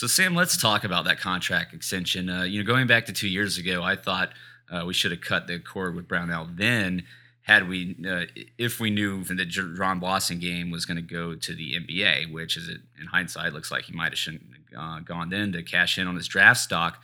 So 0.00 0.06
Sam, 0.06 0.34
let's 0.34 0.56
talk 0.56 0.84
about 0.84 1.04
that 1.04 1.20
contract 1.20 1.74
extension. 1.74 2.30
Uh, 2.30 2.44
you 2.44 2.58
know, 2.58 2.66
going 2.66 2.86
back 2.86 3.04
to 3.04 3.12
two 3.12 3.28
years 3.28 3.58
ago, 3.58 3.82
I 3.82 3.96
thought 3.96 4.32
uh, 4.70 4.84
we 4.86 4.94
should 4.94 5.10
have 5.10 5.20
cut 5.20 5.46
the 5.46 5.58
cord 5.58 5.94
with 5.94 6.08
Brownell 6.08 6.48
then. 6.54 7.02
Had 7.42 7.68
we, 7.68 7.94
uh, 8.08 8.22
if 8.56 8.80
we 8.80 8.88
knew 8.88 9.22
that 9.24 9.50
Jaron 9.50 10.00
Blossomgame 10.00 10.72
was 10.72 10.86
going 10.86 10.96
to 10.96 11.02
go 11.02 11.34
to 11.34 11.54
the 11.54 11.74
NBA, 11.74 12.32
which 12.32 12.56
is 12.56 12.70
in 12.70 13.08
hindsight 13.08 13.52
looks 13.52 13.70
like 13.70 13.84
he 13.84 13.92
might 13.92 14.12
have 14.12 14.18
shouldn't 14.18 14.42
uh, 14.74 15.00
gone 15.00 15.28
then 15.28 15.52
to 15.52 15.62
cash 15.62 15.98
in 15.98 16.06
on 16.06 16.16
his 16.16 16.28
draft 16.28 16.60
stock. 16.60 17.02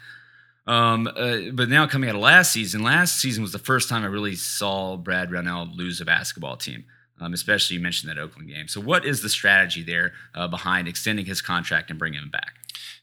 Um, 0.67 1.07
uh, 1.07 1.51
but 1.53 1.69
now 1.69 1.87
coming 1.87 2.09
out 2.09 2.17
of 2.17 2.23
last 2.23 2.51
season, 2.51 2.83
last 2.83 3.21
season 3.21 3.43
was 3.43 3.53
the 3.53 3.59
first 3.59 3.91
time 3.91 4.05
I 4.05 4.07
really 4.07 4.37
saw 4.37 4.97
Brad 4.97 5.29
Brownell 5.29 5.69
lose 5.75 6.01
a 6.01 6.07
basketball 6.07 6.57
team. 6.57 6.87
Um, 7.21 7.35
especially 7.35 7.77
you 7.77 7.83
mentioned 7.83 8.11
that 8.11 8.19
Oakland 8.19 8.49
game. 8.49 8.69
So, 8.69 8.81
what 8.81 9.05
is 9.05 9.21
the 9.21 9.29
strategy 9.29 9.83
there 9.83 10.15
uh, 10.35 10.49
behind 10.49 10.89
extending 10.89 11.27
his 11.27 11.43
contract 11.43 11.91
and 11.91 11.99
bringing 11.99 12.23
him 12.23 12.31
back? 12.31 12.56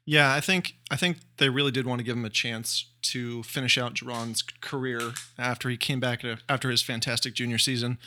Yeah, 0.06 0.34
I 0.34 0.42
think 0.42 0.76
I 0.92 0.98
think 0.98 1.18
they 1.38 1.50
really 1.50 1.72
did 1.72 1.86
want 1.86 2.00
to 2.00 2.04
give 2.04 2.18
him 2.18 2.26
a 2.26 2.30
chance 2.30 2.88
to 3.04 3.44
finish 3.44 3.78
out 3.78 3.94
Jaron's 3.94 4.42
career 4.42 5.14
after 5.38 5.70
he 5.70 5.78
came 5.78 6.00
back 6.00 6.24
after 6.50 6.70
his 6.70 6.82
fantastic 6.82 7.34
junior 7.34 7.58
season. 7.58 7.98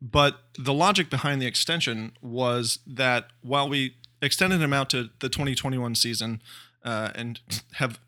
But 0.00 0.40
the 0.58 0.74
logic 0.74 1.08
behind 1.08 1.40
the 1.40 1.46
extension 1.46 2.12
was 2.20 2.80
that 2.86 3.28
while 3.42 3.68
we 3.68 3.96
extended 4.20 4.60
him 4.60 4.72
out 4.72 4.90
to 4.90 5.10
the 5.20 5.28
2021 5.28 5.94
season 5.94 6.42
uh, 6.84 7.10
and 7.14 7.40
have 7.74 8.00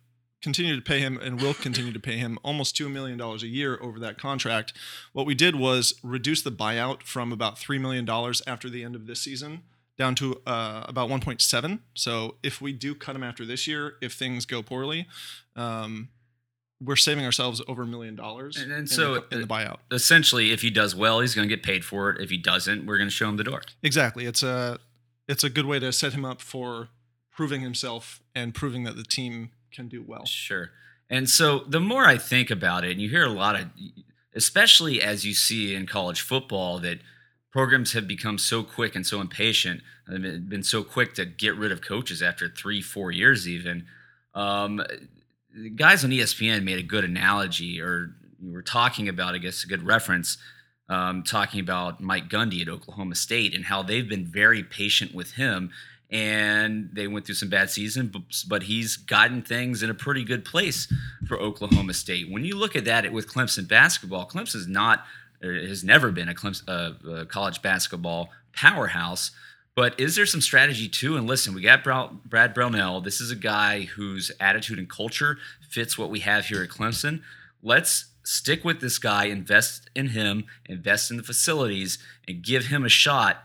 continued 0.43 0.77
to 0.77 0.83
pay 0.83 1.01
him 1.01 1.19
and 1.19 1.41
will 1.41 1.55
continue 1.55 1.93
to 1.93 2.01
pay 2.01 2.17
him 2.17 2.39
almost 2.43 2.77
$2 2.77 2.91
million 2.91 3.21
a 3.21 3.37
year 3.39 3.79
over 3.83 3.99
that 3.99 4.19
contract, 4.19 4.73
what 5.13 5.27
we 5.27 5.35
did 5.35 5.57
was 5.57 5.95
reduce 6.03 6.43
the 6.43 6.53
buyout 6.53 7.03
from 7.03 7.33
about 7.33 7.57
$3 7.57 7.81
million 7.81 8.09
after 8.47 8.71
the 8.71 8.85
end 8.85 8.95
of 8.95 9.07
this 9.07 9.21
season 9.21 9.63
down 9.99 10.15
to 10.15 10.41
uh, 10.47 10.85
about 10.89 11.11
1.7. 11.11 11.81
So 11.95 12.37
if 12.43 12.61
we 12.61 12.73
do 12.73 12.95
cut 12.95 13.17
him 13.17 13.23
after 13.25 13.45
this 13.45 13.67
year, 13.67 13.95
if 14.01 14.13
things 14.15 14.47
go 14.47 14.63
poorly, 14.63 15.07
um, 15.57 16.09
we're 16.81 16.95
saving 16.97 17.25
ourselves 17.25 17.61
over 17.67 17.83
a 17.83 17.87
million 17.87 18.15
dollars 18.15 18.57
And- 18.57 18.71
and 18.71 18.81
in 18.83 18.87
so 18.87 19.15
the, 19.15 19.25
in 19.33 19.41
the 19.41 19.47
buyout. 19.49 19.79
Essentially, 19.91 20.53
if 20.53 20.63
he 20.63 20.71
does 20.71 20.95
well, 20.95 21.21
he's 21.21 21.35
going 21.35 21.49
to 21.49 21.55
get 21.55 21.65
paid 21.65 21.85
for 21.85 22.11
it. 22.11 22.21
If 22.23 22.31
he 22.31 22.39
doesn't, 22.39 22.87
we're 22.87 22.97
going 22.99 23.09
to 23.09 23.15
show 23.15 23.29
him 23.29 23.37
the 23.37 23.45
door. 23.45 23.63
Exactly. 23.83 24.25
It's 24.27 24.43
a 24.45 24.79
it's 25.27 25.43
a 25.45 25.51
good 25.51 25.67
way 25.67 25.79
to 25.81 25.93
set 25.93 26.13
him 26.15 26.25
up 26.25 26.41
for 26.41 26.89
proving 27.33 27.61
himself 27.61 28.23
and 28.35 28.55
proving 28.55 28.85
that 28.85 28.97
the 28.97 29.03
team 29.03 29.51
can 29.73 29.89
do 29.89 30.03
well. 30.07 30.25
Sure. 30.25 30.71
And 31.11 31.29
so 31.29 31.61
the 31.67 31.81
more 31.81 32.05
I 32.07 32.17
think 32.17 32.51
about 32.51 32.85
it, 32.85 32.93
and 32.93 33.01
you 33.01 33.09
hear 33.11 33.25
a 33.25 33.31
lot 33.31 33.59
of, 33.61 33.67
especially 34.35 35.03
as 35.03 35.25
you 35.27 35.35
see 35.35 35.75
in 35.75 35.87
college 35.87 36.21
football, 36.21 36.79
that 36.81 37.01
programs 37.53 37.93
have 37.93 38.07
become 38.07 38.39
so 38.39 38.63
quick 38.63 38.95
and 38.95 39.07
so 39.07 39.21
impatient, 39.21 39.83
and 40.07 40.23
been 40.23 40.49
been 40.49 40.63
so 40.63 40.83
quick 40.83 41.15
to 41.15 41.25
get 41.25 41.57
rid 41.57 41.73
of 41.73 41.81
coaches 41.81 42.23
after 42.23 42.49
three, 42.49 42.83
four 42.83 43.11
years, 43.11 43.49
even. 43.49 43.87
Um, 44.35 44.83
guys 45.75 46.05
on 46.05 46.11
ESPN 46.11 46.63
made 46.63 46.79
a 46.79 46.83
good 46.83 47.05
analogy, 47.05 47.81
or 47.81 48.15
you 48.41 48.53
were 48.53 48.63
talking 48.63 49.09
about, 49.09 49.35
I 49.35 49.39
guess, 49.39 49.65
a 49.65 49.67
good 49.67 49.83
reference, 49.83 50.39
um, 50.89 51.23
talking 51.23 51.61
about 51.61 52.01
Mike 52.01 52.29
Gundy 52.29 52.63
at 52.63 52.69
Oklahoma 52.69 53.15
State 53.15 53.55
and 53.55 53.65
how 53.65 53.83
they've 53.83 54.09
been 54.09 54.25
very 54.25 54.63
patient 54.63 55.15
with 55.15 55.33
him. 55.33 55.71
And 56.11 56.89
they 56.95 57.07
went 57.07 57.27
through 57.27 57.35
some 57.35 57.51
bad 57.51 57.69
season, 57.69 58.09
but, 58.09 58.23
but 58.49 58.63
he's 58.63 58.97
gotten 58.97 59.43
things 59.43 59.83
in 59.83 59.91
a 59.91 59.95
pretty 59.95 60.25
good 60.25 60.45
place 60.45 60.91
for 61.27 61.39
Oklahoma 61.39 61.93
State. 61.93 62.31
When 62.31 62.45
you 62.45 62.57
look 62.57 62.77
at 62.77 62.87
that 62.87 63.13
with 63.13 63.31
Clemson 63.31 63.69
basketball, 63.69 64.27
Clemson's 64.27 64.67
not, 64.67 65.05
or 65.43 65.53
has 65.53 65.85
never 65.85 66.11
been 66.11 66.29
a, 66.29 66.35
Clemson, 66.35 66.63
uh, 66.69 67.11
a 67.11 67.27
college 67.27 67.63
basketball 67.63 68.31
powerhouse. 68.53 69.31
But 69.75 69.99
is 70.01 70.17
there 70.17 70.27
some 70.27 70.41
strategy 70.41 70.89
too? 70.89 71.17
And 71.17 71.27
listen, 71.27 71.55
we 71.55 71.63
got 71.63 71.85
Brad 71.85 72.53
Brownell. 72.53 73.01
This 73.01 73.21
is 73.21 73.31
a 73.31 73.37
guy 73.37 73.83
whose 73.83 74.33
attitude 74.41 74.79
and 74.79 74.91
culture 74.91 75.39
fits 75.71 75.97
what 75.97 76.11
we 76.11 76.21
have 76.21 76.47
here 76.47 76.63
at 76.63 76.69
Clemson. 76.69 77.23
Let's 77.63 78.07
stick 78.25 78.65
with 78.65 78.81
this 78.81 78.99
guy, 78.99 79.27
invest 79.27 79.89
in 79.95 80.09
him, 80.09 80.47
invest 80.67 81.11
in 81.11 81.17
the 81.17 81.23
facilities, 81.23 81.99
and 82.27 82.43
give 82.43 82.67
him 82.67 82.85
a 82.85 82.89
shot 82.89 83.45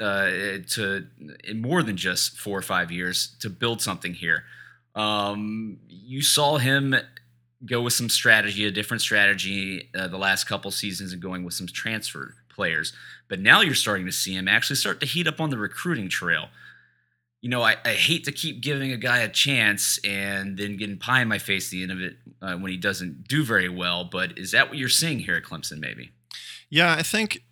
uh, 0.00 0.30
to 0.68 1.06
in 1.42 1.60
more 1.60 1.82
than 1.82 1.96
just 1.96 2.38
four 2.38 2.56
or 2.56 2.62
five 2.62 2.92
years 2.92 3.34
to 3.40 3.50
build 3.50 3.82
something 3.82 4.14
here. 4.14 4.44
Um, 4.94 5.78
you 5.88 6.22
saw 6.22 6.58
him 6.58 6.94
go 7.66 7.82
with 7.82 7.92
some 7.92 8.08
strategy, 8.08 8.64
a 8.66 8.70
different 8.70 9.00
strategy, 9.00 9.90
uh, 9.94 10.08
the 10.08 10.18
last 10.18 10.44
couple 10.44 10.70
seasons, 10.70 11.12
and 11.12 11.22
going 11.22 11.44
with 11.44 11.54
some 11.54 11.66
transfer 11.66 12.34
players. 12.48 12.92
But 13.28 13.40
now 13.40 13.60
you're 13.60 13.74
starting 13.74 14.06
to 14.06 14.12
see 14.12 14.34
him 14.34 14.48
actually 14.48 14.76
start 14.76 15.00
to 15.00 15.06
heat 15.06 15.26
up 15.26 15.40
on 15.40 15.50
the 15.50 15.58
recruiting 15.58 16.08
trail. 16.08 16.48
you 17.40 17.50
know, 17.50 17.62
I, 17.62 17.76
I 17.84 17.90
hate 17.90 18.24
to 18.24 18.32
keep 18.32 18.62
giving 18.62 18.90
a 18.90 18.96
guy 18.96 19.18
a 19.18 19.28
chance 19.28 19.98
and 20.02 20.56
then 20.56 20.78
getting 20.78 20.96
pie 20.96 21.20
in 21.20 21.28
my 21.28 21.38
face 21.38 21.68
at 21.68 21.72
the 21.72 21.82
end 21.82 21.92
of 21.92 22.00
it 22.00 22.16
uh, 22.40 22.54
when 22.54 22.70
he 22.70 22.78
doesn't 22.78 23.28
do 23.28 23.44
very 23.44 23.68
well. 23.68 24.04
But 24.04 24.38
is 24.38 24.52
that 24.52 24.68
what 24.68 24.78
you're 24.78 24.88
seeing 24.88 25.18
here 25.18 25.36
at 25.36 25.42
Clemson? 25.42 25.78
Maybe. 25.78 26.12
Yeah, 26.70 26.94
I 26.94 27.02
think 27.02 27.44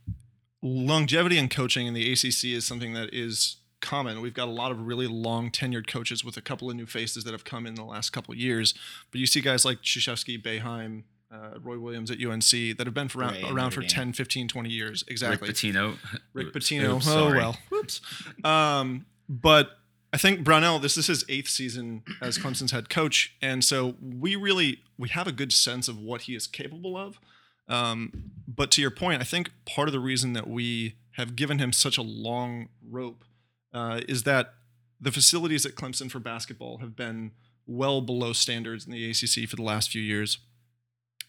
longevity 0.63 1.37
in 1.37 1.49
coaching 1.49 1.87
in 1.87 1.93
the 1.93 2.11
ACC 2.11 2.45
is 2.45 2.65
something 2.65 2.95
that 2.95 3.13
is 3.13 3.57
common. 3.83 4.23
We've 4.23 4.33
got 4.33 4.49
a 4.49 4.53
lot 4.53 4.71
of 4.71 4.87
really 4.87 5.07
long 5.07 5.51
tenured 5.51 5.87
coaches 5.87 6.25
with 6.25 6.37
a 6.39 6.41
couple 6.41 6.71
of 6.71 6.77
new 6.77 6.87
faces 6.87 7.25
that 7.25 7.33
have 7.33 7.45
come 7.45 7.67
in 7.67 7.75
the 7.75 7.85
last 7.85 8.11
couple 8.11 8.33
of 8.33 8.39
years. 8.39 8.73
But 9.11 9.21
you 9.21 9.27
see 9.27 9.43
guys 9.43 9.65
like 9.65 9.83
Krzyzewski, 9.83 10.43
Boeheim, 10.43 11.03
uh, 11.31 11.59
Roy 11.63 11.79
Williams 11.79 12.11
at 12.11 12.23
UNC 12.23 12.51
that 12.51 12.83
have 12.85 12.95
been 12.95 13.09
for 13.09 13.21
around, 13.21 13.45
around 13.45 13.71
for 13.73 13.81
Dame. 13.81 13.89
10, 13.89 14.13
15, 14.15 14.49
20 14.49 14.71
years. 14.71 15.05
Exactly. 15.09 15.49
Rick 15.49 15.57
Pitino. 15.57 15.97
Rick 16.33 16.53
Pitino. 16.53 16.97
Oops, 16.97 17.09
oh 17.09 17.31
well. 17.31 17.57
Whoops. 17.71 18.01
Um, 18.45 19.07
but 19.29 19.71
I 20.13 20.19
think 20.19 20.45
Brownell. 20.45 20.79
This 20.79 20.97
is 20.97 21.07
his 21.07 21.25
eighth 21.29 21.49
season 21.49 22.03
as 22.21 22.39
Clemson's 22.39 22.71
head 22.71 22.91
coach, 22.91 23.35
and 23.41 23.65
so 23.65 23.95
we 24.03 24.37
really 24.37 24.81
we 24.99 25.09
have 25.09 25.27
a 25.27 25.33
good 25.33 25.53
sense 25.53 25.89
of 25.89 25.99
what 25.99 26.23
he 26.23 26.35
is 26.35 26.47
capable 26.47 26.97
of. 26.97 27.19
Um, 27.67 28.31
but 28.47 28.71
to 28.73 28.83
your 28.83 28.91
point, 28.91 29.23
I 29.23 29.25
think 29.25 29.51
part 29.65 29.89
of 29.89 29.93
the 29.93 30.01
reason 30.01 30.35
that 30.35 30.47
we 30.47 30.97
have 31.13 31.35
given 31.35 31.59
him 31.59 31.73
such 31.73 31.97
a 31.97 32.03
long 32.03 32.69
rope 32.87 33.25
uh, 33.73 34.01
is 34.09 34.23
that 34.25 34.55
the 35.01 35.13
facilities 35.13 35.67
at 35.67 35.75
Clemson 35.75 36.11
for 36.11 36.19
basketball 36.19 36.79
have 36.79 36.95
been 36.95 37.33
well 37.67 38.01
below 38.01 38.33
standards 38.33 38.87
in 38.87 38.93
the 38.93 39.11
ACC 39.11 39.49
for 39.49 39.57
the 39.57 39.63
last 39.63 39.91
few 39.91 40.03
years 40.03 40.39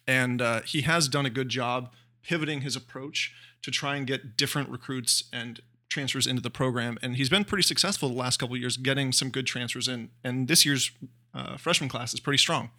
and 0.08 0.42
uh, 0.42 0.62
he 0.62 0.82
has 0.82 1.08
done 1.08 1.26
a 1.26 1.30
good 1.30 1.50
job 1.50 1.94
pivoting 2.22 2.62
his 2.62 2.76
approach 2.76 3.34
to 3.62 3.72
try 3.72 3.96
and 3.96 4.08
get 4.08 4.38
different 4.38 4.70
recruits 4.70 5.26
and 5.32 5.62
transfers 5.90 6.28
into 6.28 6.42
the 6.42 6.50
program. 6.50 6.98
And 7.02 7.16
he's 7.16 7.30
been 7.30 7.46
pretty 7.46 7.64
successful 7.64 8.10
the 8.10 8.16
last 8.16 8.38
couple 8.38 8.58
years 8.58 8.78
getting 8.78 9.12
some 9.12 9.30
good 9.30 9.46
transfers 9.46 9.88
in. 9.88 10.10
And 10.24 10.48
this 10.48 10.66
year's 10.66 10.92
uh, 11.34 11.58
freshman 11.58 11.90
class 11.90 12.14
is 12.14 12.20
pretty 12.20 12.38
strong. 12.38 12.72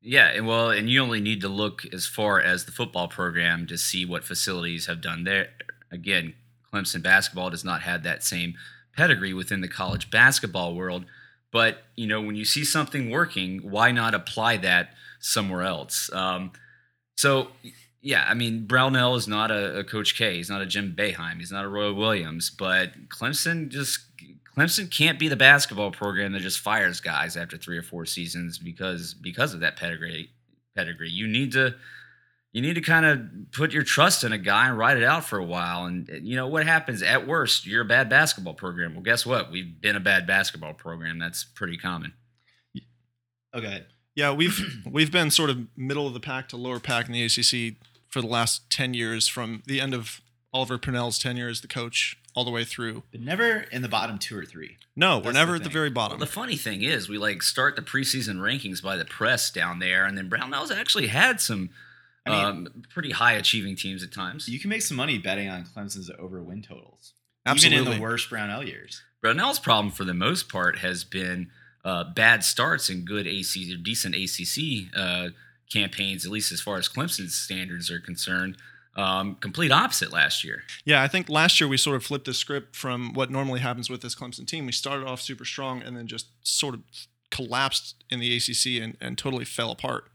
Yeah, 0.00 0.28
and 0.28 0.46
well, 0.46 0.70
and 0.70 0.88
you 0.88 1.02
only 1.02 1.20
need 1.20 1.40
to 1.40 1.48
look 1.48 1.82
as 1.92 2.06
far 2.06 2.40
as 2.40 2.64
the 2.64 2.72
football 2.72 3.08
program 3.08 3.66
to 3.66 3.76
see 3.76 4.04
what 4.04 4.24
facilities 4.24 4.86
have 4.86 5.00
done 5.00 5.24
there. 5.24 5.48
Again, 5.90 6.34
Clemson 6.72 7.02
basketball 7.02 7.50
does 7.50 7.64
not 7.64 7.82
have 7.82 8.02
that 8.02 8.22
same 8.22 8.54
pedigree 8.96 9.32
within 9.32 9.60
the 9.60 9.68
college 9.68 10.10
basketball 10.10 10.74
world. 10.74 11.04
But 11.50 11.84
you 11.96 12.06
know, 12.06 12.20
when 12.20 12.36
you 12.36 12.44
see 12.44 12.64
something 12.64 13.10
working, 13.10 13.58
why 13.58 13.90
not 13.92 14.14
apply 14.14 14.58
that 14.58 14.90
somewhere 15.20 15.62
else? 15.62 16.10
Um, 16.12 16.52
so, 17.16 17.48
yeah, 18.02 18.24
I 18.28 18.34
mean, 18.34 18.66
Brownell 18.66 19.16
is 19.16 19.26
not 19.26 19.50
a, 19.50 19.80
a 19.80 19.84
Coach 19.84 20.16
K. 20.16 20.36
He's 20.36 20.50
not 20.50 20.62
a 20.62 20.66
Jim 20.66 20.94
Boeheim. 20.96 21.38
He's 21.38 21.50
not 21.50 21.64
a 21.64 21.68
Roy 21.68 21.92
Williams. 21.92 22.50
But 22.50 23.08
Clemson 23.08 23.70
just 23.70 24.00
Clemson 24.56 24.90
can't 24.90 25.18
be 25.18 25.28
the 25.28 25.36
basketball 25.36 25.90
program 25.90 26.32
that 26.32 26.42
just 26.42 26.60
fires 26.60 27.00
guys 27.00 27.36
after 27.36 27.56
three 27.56 27.78
or 27.78 27.82
four 27.82 28.04
seasons 28.04 28.58
because 28.58 29.14
because 29.14 29.54
of 29.54 29.60
that 29.60 29.76
pedigree. 29.76 30.30
Pedigree. 30.76 31.10
You 31.10 31.26
need 31.26 31.52
to 31.52 31.74
you 32.58 32.62
need 32.62 32.74
to 32.74 32.80
kind 32.80 33.06
of 33.06 33.52
put 33.52 33.70
your 33.72 33.84
trust 33.84 34.24
in 34.24 34.32
a 34.32 34.38
guy 34.38 34.68
and 34.68 34.76
ride 34.76 34.96
it 34.96 35.04
out 35.04 35.24
for 35.24 35.38
a 35.38 35.44
while. 35.44 35.84
And 35.84 36.10
uh, 36.10 36.14
you 36.20 36.34
know 36.34 36.48
what 36.48 36.66
happens? 36.66 37.04
At 37.04 37.24
worst, 37.24 37.66
you're 37.68 37.82
a 37.82 37.84
bad 37.84 38.10
basketball 38.10 38.54
program. 38.54 38.94
Well, 38.94 39.04
guess 39.04 39.24
what? 39.24 39.52
We've 39.52 39.80
been 39.80 39.94
a 39.94 40.00
bad 40.00 40.26
basketball 40.26 40.74
program. 40.74 41.20
That's 41.20 41.44
pretty 41.44 41.76
common. 41.78 42.14
Okay. 43.54 43.84
Yeah, 44.16 44.32
we've 44.32 44.58
we've 44.90 45.12
been 45.12 45.30
sort 45.30 45.50
of 45.50 45.66
middle 45.76 46.08
of 46.08 46.14
the 46.14 46.20
pack 46.20 46.48
to 46.48 46.56
lower 46.56 46.80
pack 46.80 47.06
in 47.06 47.12
the 47.12 47.22
ACC 47.24 47.76
for 48.08 48.20
the 48.20 48.26
last 48.26 48.68
ten 48.70 48.92
years, 48.92 49.28
from 49.28 49.62
the 49.66 49.80
end 49.80 49.94
of 49.94 50.20
Oliver 50.52 50.78
Purnell's 50.78 51.16
tenure 51.16 51.48
as 51.48 51.60
the 51.60 51.68
coach 51.68 52.16
all 52.34 52.44
the 52.44 52.50
way 52.50 52.64
through. 52.64 53.04
But 53.12 53.20
never 53.20 53.66
in 53.70 53.82
the 53.82 53.88
bottom 53.88 54.18
two 54.18 54.36
or 54.36 54.44
three. 54.44 54.78
No, 54.96 55.20
we're 55.20 55.30
never 55.30 55.52
the 55.52 55.56
at 55.56 55.62
the 55.62 55.64
thing. 55.66 55.72
very 55.74 55.88
Well, 55.90 55.94
bottom. 56.08 56.18
the 56.18 56.26
funny 56.26 56.56
thing 56.56 56.82
is, 56.82 57.08
we 57.08 57.18
like 57.18 57.40
start 57.44 57.76
the 57.76 57.82
preseason 57.82 58.38
rankings 58.38 58.82
by 58.82 58.96
the 58.96 59.04
press 59.04 59.48
down 59.52 59.78
there, 59.78 60.04
and 60.04 60.18
then 60.18 60.28
Brownell's 60.28 60.72
actually 60.72 61.06
had 61.06 61.40
some 61.40 61.70
I 62.28 62.52
mean- 62.52 62.66
um, 62.66 62.82
pretty 62.90 63.10
high 63.10 63.32
achieving 63.34 63.76
teams 63.76 64.02
at 64.02 64.12
times. 64.12 64.48
You 64.48 64.58
can 64.58 64.70
make 64.70 64.82
some 64.82 64.96
money 64.96 65.18
betting 65.18 65.48
on 65.48 65.64
Clemson's 65.64 66.10
over 66.18 66.42
win 66.42 66.62
totals. 66.62 67.12
Absolutely. 67.46 67.76
Even 67.76 67.78
Absolutely. 67.78 67.92
in 67.94 67.98
the 67.98 68.02
worst 68.02 68.30
Brownell 68.30 68.64
years. 68.64 69.02
Brownell's 69.20 69.58
problem 69.58 69.92
for 69.92 70.04
the 70.04 70.14
most 70.14 70.48
part 70.48 70.78
has 70.78 71.04
been 71.04 71.50
uh, 71.84 72.04
bad 72.04 72.44
starts 72.44 72.88
and 72.88 73.06
good 73.06 73.26
AC 73.26 73.72
or 73.72 73.76
decent 73.78 74.14
ACC 74.14 74.94
uh, 74.96 75.28
campaigns, 75.72 76.24
at 76.24 76.30
least 76.30 76.52
as 76.52 76.60
far 76.60 76.76
as 76.76 76.88
Clemson's 76.88 77.34
standards 77.34 77.90
are 77.90 78.00
concerned. 78.00 78.56
Um, 78.96 79.36
complete 79.36 79.70
opposite 79.70 80.12
last 80.12 80.42
year. 80.42 80.64
Yeah, 80.84 81.02
I 81.02 81.08
think 81.08 81.28
last 81.28 81.60
year 81.60 81.68
we 81.68 81.76
sort 81.76 81.96
of 81.96 82.04
flipped 82.04 82.24
the 82.24 82.34
script 82.34 82.74
from 82.74 83.14
what 83.14 83.30
normally 83.30 83.60
happens 83.60 83.88
with 83.88 84.00
this 84.00 84.14
Clemson 84.14 84.46
team. 84.46 84.66
We 84.66 84.72
started 84.72 85.06
off 85.06 85.20
super 85.20 85.44
strong 85.44 85.82
and 85.82 85.96
then 85.96 86.08
just 86.08 86.26
sort 86.42 86.74
of 86.74 86.80
collapsed 87.30 87.94
in 88.10 88.18
the 88.18 88.36
ACC 88.36 88.82
and, 88.82 88.96
and 89.00 89.16
totally 89.16 89.44
fell 89.44 89.70
apart. 89.70 90.10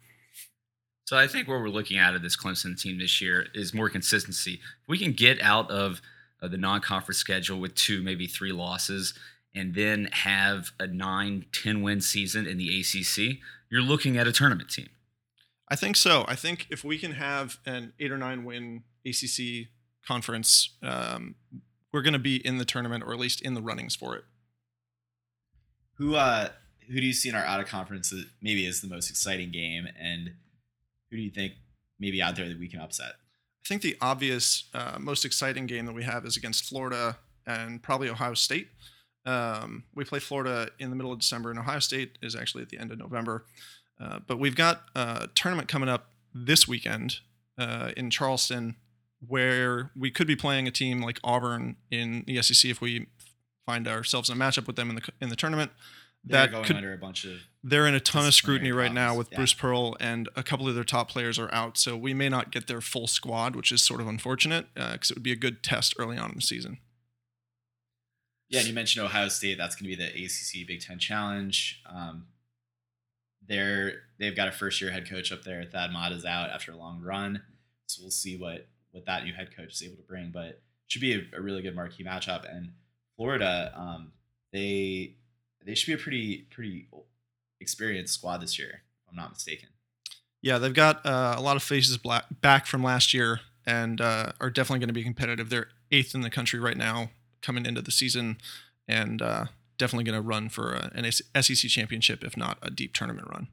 So 1.06 1.18
I 1.18 1.28
think 1.28 1.48
what 1.48 1.60
we're 1.60 1.70
looking 1.70 1.98
at 1.98 2.16
of 2.16 2.22
this 2.22 2.38
Clemson 2.38 2.80
team 2.80 3.00
this 3.00 3.22
year 3.22 3.48
is 3.54 3.74
more 3.74 3.90
consistency. 3.90 4.54
If 4.54 4.88
we 4.88 4.98
can 4.98 5.12
get 5.12 5.42
out 5.42 5.70
of 5.70 6.02
uh, 6.42 6.48
the 6.48 6.58
non-conference 6.58 7.18
schedule 7.18 7.60
with 7.60 7.76
two, 7.76 8.02
maybe 8.02 8.26
three 8.26 8.52
losses, 8.52 9.14
and 9.54 9.76
then 9.76 10.10
have 10.12 10.72
a 10.80 10.88
9, 10.88 11.46
10 11.52 11.82
win 11.82 12.02
season 12.02 12.48
in 12.48 12.58
the 12.58 12.80
ACC, 12.80 13.40
you're 13.70 13.82
looking 13.82 14.18
at 14.18 14.28
a 14.28 14.32
tournament 14.32 14.70
team. 14.70 14.90
I 15.70 15.76
think 15.76 15.96
so. 15.96 16.26
I 16.28 16.36
think 16.36 16.68
if 16.70 16.84
we 16.84 16.98
can 16.98 17.14
have 17.14 17.58
an 17.66 17.94
eight 18.00 18.12
or 18.12 18.18
nine 18.18 18.46
win 18.46 18.84
ACC 19.06 19.68
conference, 20.06 20.76
um, 20.82 21.36
we're 21.92 22.02
going 22.02 22.14
to 22.14 22.20
be 22.20 22.36
in 22.38 22.58
the 22.58 22.66
tournament 22.66 23.04
or 23.06 23.14
at 23.14 23.20
least 23.20 23.42
in 23.42 23.54
the 23.54 23.62
runnings 23.62 23.96
for 23.96 24.16
it. 24.16 24.24
Who 25.98 26.16
uh 26.16 26.50
who 26.88 27.00
do 27.00 27.06
you 27.06 27.14
see 27.14 27.30
in 27.30 27.36
our 27.36 27.46
out 27.46 27.62
of 27.62 27.68
conference 27.68 28.10
that 28.10 28.26
maybe 28.42 28.66
is 28.66 28.82
the 28.82 28.88
most 28.88 29.10
exciting 29.10 29.52
game 29.52 29.88
and 29.98 30.32
who 31.14 31.18
do 31.18 31.24
you 31.24 31.30
think 31.30 31.54
maybe 32.00 32.24
out 32.24 32.36
there 32.36 32.50
that 32.50 32.60
we 32.60 32.68
can 32.68 32.80
upset? 32.80 33.12
I 33.64 33.68
think 33.68 33.84
the 33.84 33.96
obvious, 34.02 34.68
uh, 34.74 34.98
most 35.00 35.26
exciting 35.26 35.68
game 35.68 35.86
that 35.86 35.94
we 35.94 36.04
have 36.04 36.26
is 36.26 36.38
against 36.38 36.66
Florida 36.66 37.18
and 37.46 37.84
probably 37.84 38.10
Ohio 38.10 38.34
State. 38.34 38.70
Um, 39.28 39.84
we 39.94 40.04
play 40.06 40.18
Florida 40.18 40.70
in 40.80 40.90
the 40.90 40.96
middle 40.96 41.14
of 41.14 41.20
December, 41.20 41.52
and 41.52 41.60
Ohio 41.60 41.78
State 41.78 42.18
is 42.24 42.36
actually 42.36 42.64
at 42.64 42.70
the 42.70 42.80
end 42.80 42.92
of 42.92 42.98
November. 42.98 43.46
Uh, 44.02 44.20
but 44.26 44.40
we've 44.40 44.56
got 44.56 44.82
a 44.96 45.30
tournament 45.36 45.68
coming 45.68 45.88
up 45.88 46.10
this 46.34 46.68
weekend 46.68 47.18
uh, 47.60 47.92
in 47.96 48.10
Charleston 48.10 48.76
where 49.26 49.92
we 49.96 50.10
could 50.10 50.26
be 50.26 50.36
playing 50.36 50.68
a 50.68 50.72
team 50.72 51.00
like 51.00 51.20
Auburn 51.24 51.76
in 51.92 52.24
the 52.26 52.42
SEC 52.42 52.72
if 52.72 52.82
we 52.82 53.06
find 53.68 53.88
ourselves 53.88 54.32
in 54.32 54.36
a 54.36 54.40
matchup 54.44 54.66
with 54.66 54.76
them 54.78 54.90
in 54.90 54.96
the 54.96 55.10
in 55.22 55.30
the 55.30 55.36
tournament. 55.36 55.72
They're 56.26 56.42
That 56.42 56.52
going 56.52 56.64
could 56.64 56.76
under 56.78 56.94
a 56.94 56.98
bunch 56.98 57.26
of 57.26 57.40
they're 57.64 57.88
in 57.88 57.96
a 57.96 58.00
ton 58.00 58.26
of 58.26 58.34
scrutiny 58.34 58.72
right 58.72 58.94
now 58.94 59.16
with 59.16 59.30
yeah. 59.32 59.38
Bruce 59.38 59.54
Pearl, 59.54 59.96
and 60.00 60.28
a 60.36 60.44
couple 60.44 60.68
of 60.68 60.76
their 60.76 60.84
top 60.84 61.10
players 61.10 61.40
are 61.40 61.54
out. 61.54 61.78
So 61.78 61.96
we 61.96 62.14
may 62.14 62.28
not 62.28 62.52
get 62.52 62.68
their 62.68 62.82
full 62.82 63.08
squad, 63.08 63.56
which 63.56 63.72
is 63.72 63.82
sort 63.82 64.02
of 64.02 64.08
unfortunate 64.08 64.68
because 64.74 65.12
it 65.12 65.16
would 65.16 65.24
be 65.24 65.32
a 65.32 65.38
good 65.38 65.64
test 65.64 65.96
early 65.98 66.18
on 66.18 66.30
in 66.30 66.36
the 66.36 66.42
season. 66.42 66.80
Yeah, 68.50 68.60
and 68.60 68.68
you 68.68 68.74
mentioned 68.74 69.06
Ohio 69.06 69.30
State. 69.30 69.58
That's 69.58 69.76
going 69.76 69.90
to 69.90 69.98
be 69.98 70.04
the 70.04 70.26
ACC 70.26 70.68
Big 70.68 70.82
Ten 70.82 71.00
Challenge. 71.00 71.82
Um, 71.90 72.28
they're 73.48 74.04
they've 74.20 74.36
got 74.36 74.48
a 74.48 74.52
first 74.52 74.82
year 74.82 74.92
head 74.92 75.10
coach 75.10 75.32
up 75.32 75.44
there. 75.44 75.64
Thad 75.64 75.92
Matta 75.92 76.16
is 76.16 76.26
out 76.26 76.50
after 76.50 76.72
a 76.72 76.78
long 76.78 77.02
run, 77.02 77.42
so 77.88 78.02
we'll 78.02 78.12
see 78.12 78.38
what 78.38 78.68
what 78.92 79.06
that 79.06 79.24
new 79.24 79.34
head 79.34 79.56
coach 79.56 79.74
is 79.74 79.84
able 79.84 79.98
to 79.98 80.04
bring. 80.04 80.32
But 80.32 80.62
should 80.88 81.02
be 81.02 81.16
a, 81.16 81.38
a 81.38 81.42
really 81.42 81.62
good 81.62 81.76
marquee 81.76 82.04
matchup. 82.04 82.50
And 82.50 82.74
Florida, 83.16 83.74
um, 83.76 84.12
they 84.52 85.16
they 85.66 85.76
should 85.76 85.88
be 85.88 85.94
a 85.94 86.04
pretty 86.04 86.48
pretty 86.50 86.88
experienced 87.60 88.14
squad 88.14 88.38
this 88.42 88.58
year, 88.60 88.84
if 89.04 89.10
I'm 89.10 89.16
not 89.16 89.32
mistaken. 89.32 89.70
Yeah, 90.42 90.58
they've 90.58 90.74
got 90.74 91.06
uh, 91.06 91.36
a 91.38 91.42
lot 91.42 91.56
of 91.56 91.64
faces 91.64 91.98
black, 91.98 92.26
back 92.42 92.66
from 92.66 92.84
last 92.84 93.14
year 93.14 93.40
and 93.66 94.02
uh, 94.02 94.34
are 94.42 94.50
definitely 94.50 94.80
going 94.80 94.90
to 94.90 94.94
be 94.94 95.04
competitive. 95.04 95.50
They're 95.50 95.70
eighth 95.92 96.14
in 96.16 96.22
the 96.22 96.30
country 96.30 96.60
right 96.60 96.78
now 96.78 97.12
coming 97.42 97.66
into 97.66 97.82
the 97.82 97.92
season, 97.92 98.38
and 98.88 99.22
uh, 99.22 99.46
definitely 99.78 100.06
going 100.06 100.22
to 100.22 100.28
run 100.28 100.50
for 100.50 100.74
a, 100.74 100.92
an 100.94 101.12
SEC 101.12 101.70
championship, 101.70 102.24
if 102.24 102.38
not 102.38 102.58
a 102.62 102.70
deep 102.70 102.94
tournament 102.94 103.28
run. 103.32 103.48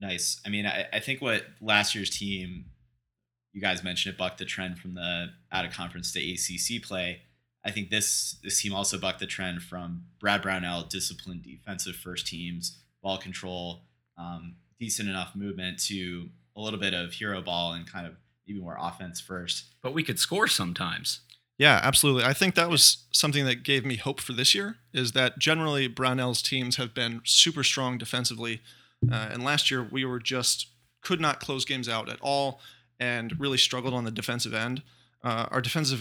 Nice. 0.00 0.40
I 0.46 0.48
mean, 0.48 0.66
I, 0.66 0.86
I 0.92 1.00
think 1.00 1.20
what 1.20 1.44
last 1.60 1.94
year's 1.94 2.10
team, 2.10 2.66
you 3.52 3.60
guys 3.60 3.82
mentioned 3.82 4.14
it, 4.14 4.18
bucked 4.18 4.38
the 4.38 4.44
trend 4.44 4.78
from 4.78 4.94
the 4.94 5.28
out 5.50 5.64
of 5.64 5.72
conference 5.72 6.12
to 6.12 6.20
ACC 6.20 6.82
play. 6.82 7.22
I 7.64 7.70
think 7.70 7.90
this 7.90 8.36
this 8.42 8.60
team 8.60 8.74
also 8.74 8.98
bucked 8.98 9.20
the 9.20 9.26
trend 9.26 9.62
from 9.62 10.04
Brad 10.20 10.42
Brownell, 10.42 10.84
disciplined 10.84 11.42
defensive 11.42 11.96
first 11.96 12.26
teams, 12.26 12.78
ball 13.02 13.18
control, 13.18 13.82
um, 14.16 14.56
decent 14.78 15.08
enough 15.08 15.34
movement 15.34 15.78
to 15.84 16.28
a 16.56 16.60
little 16.60 16.78
bit 16.78 16.94
of 16.94 17.12
hero 17.12 17.42
ball 17.42 17.72
and 17.72 17.90
kind 17.90 18.06
of 18.06 18.14
maybe 18.46 18.60
more 18.60 18.76
offense 18.80 19.20
first. 19.20 19.66
But 19.82 19.94
we 19.94 20.02
could 20.02 20.18
score 20.18 20.48
sometimes. 20.48 21.20
Yeah, 21.58 21.80
absolutely. 21.82 22.24
I 22.24 22.32
think 22.32 22.54
that 22.54 22.70
was 22.70 23.04
something 23.12 23.44
that 23.44 23.64
gave 23.64 23.84
me 23.84 23.96
hope 23.96 24.20
for 24.20 24.32
this 24.32 24.54
year. 24.54 24.76
Is 24.92 25.12
that 25.12 25.38
generally 25.38 25.88
Brownell's 25.88 26.40
teams 26.40 26.76
have 26.76 26.94
been 26.94 27.20
super 27.24 27.64
strong 27.64 27.98
defensively, 27.98 28.60
uh, 29.10 29.28
and 29.32 29.44
last 29.44 29.70
year 29.70 29.82
we 29.82 30.04
were 30.04 30.20
just 30.20 30.68
could 31.02 31.20
not 31.20 31.40
close 31.40 31.64
games 31.64 31.88
out 31.88 32.08
at 32.08 32.20
all, 32.20 32.60
and 33.00 33.38
really 33.40 33.58
struggled 33.58 33.94
on 33.94 34.04
the 34.04 34.10
defensive 34.10 34.54
end. 34.54 34.82
Uh, 35.24 35.46
our 35.50 35.60
defensive 35.60 36.00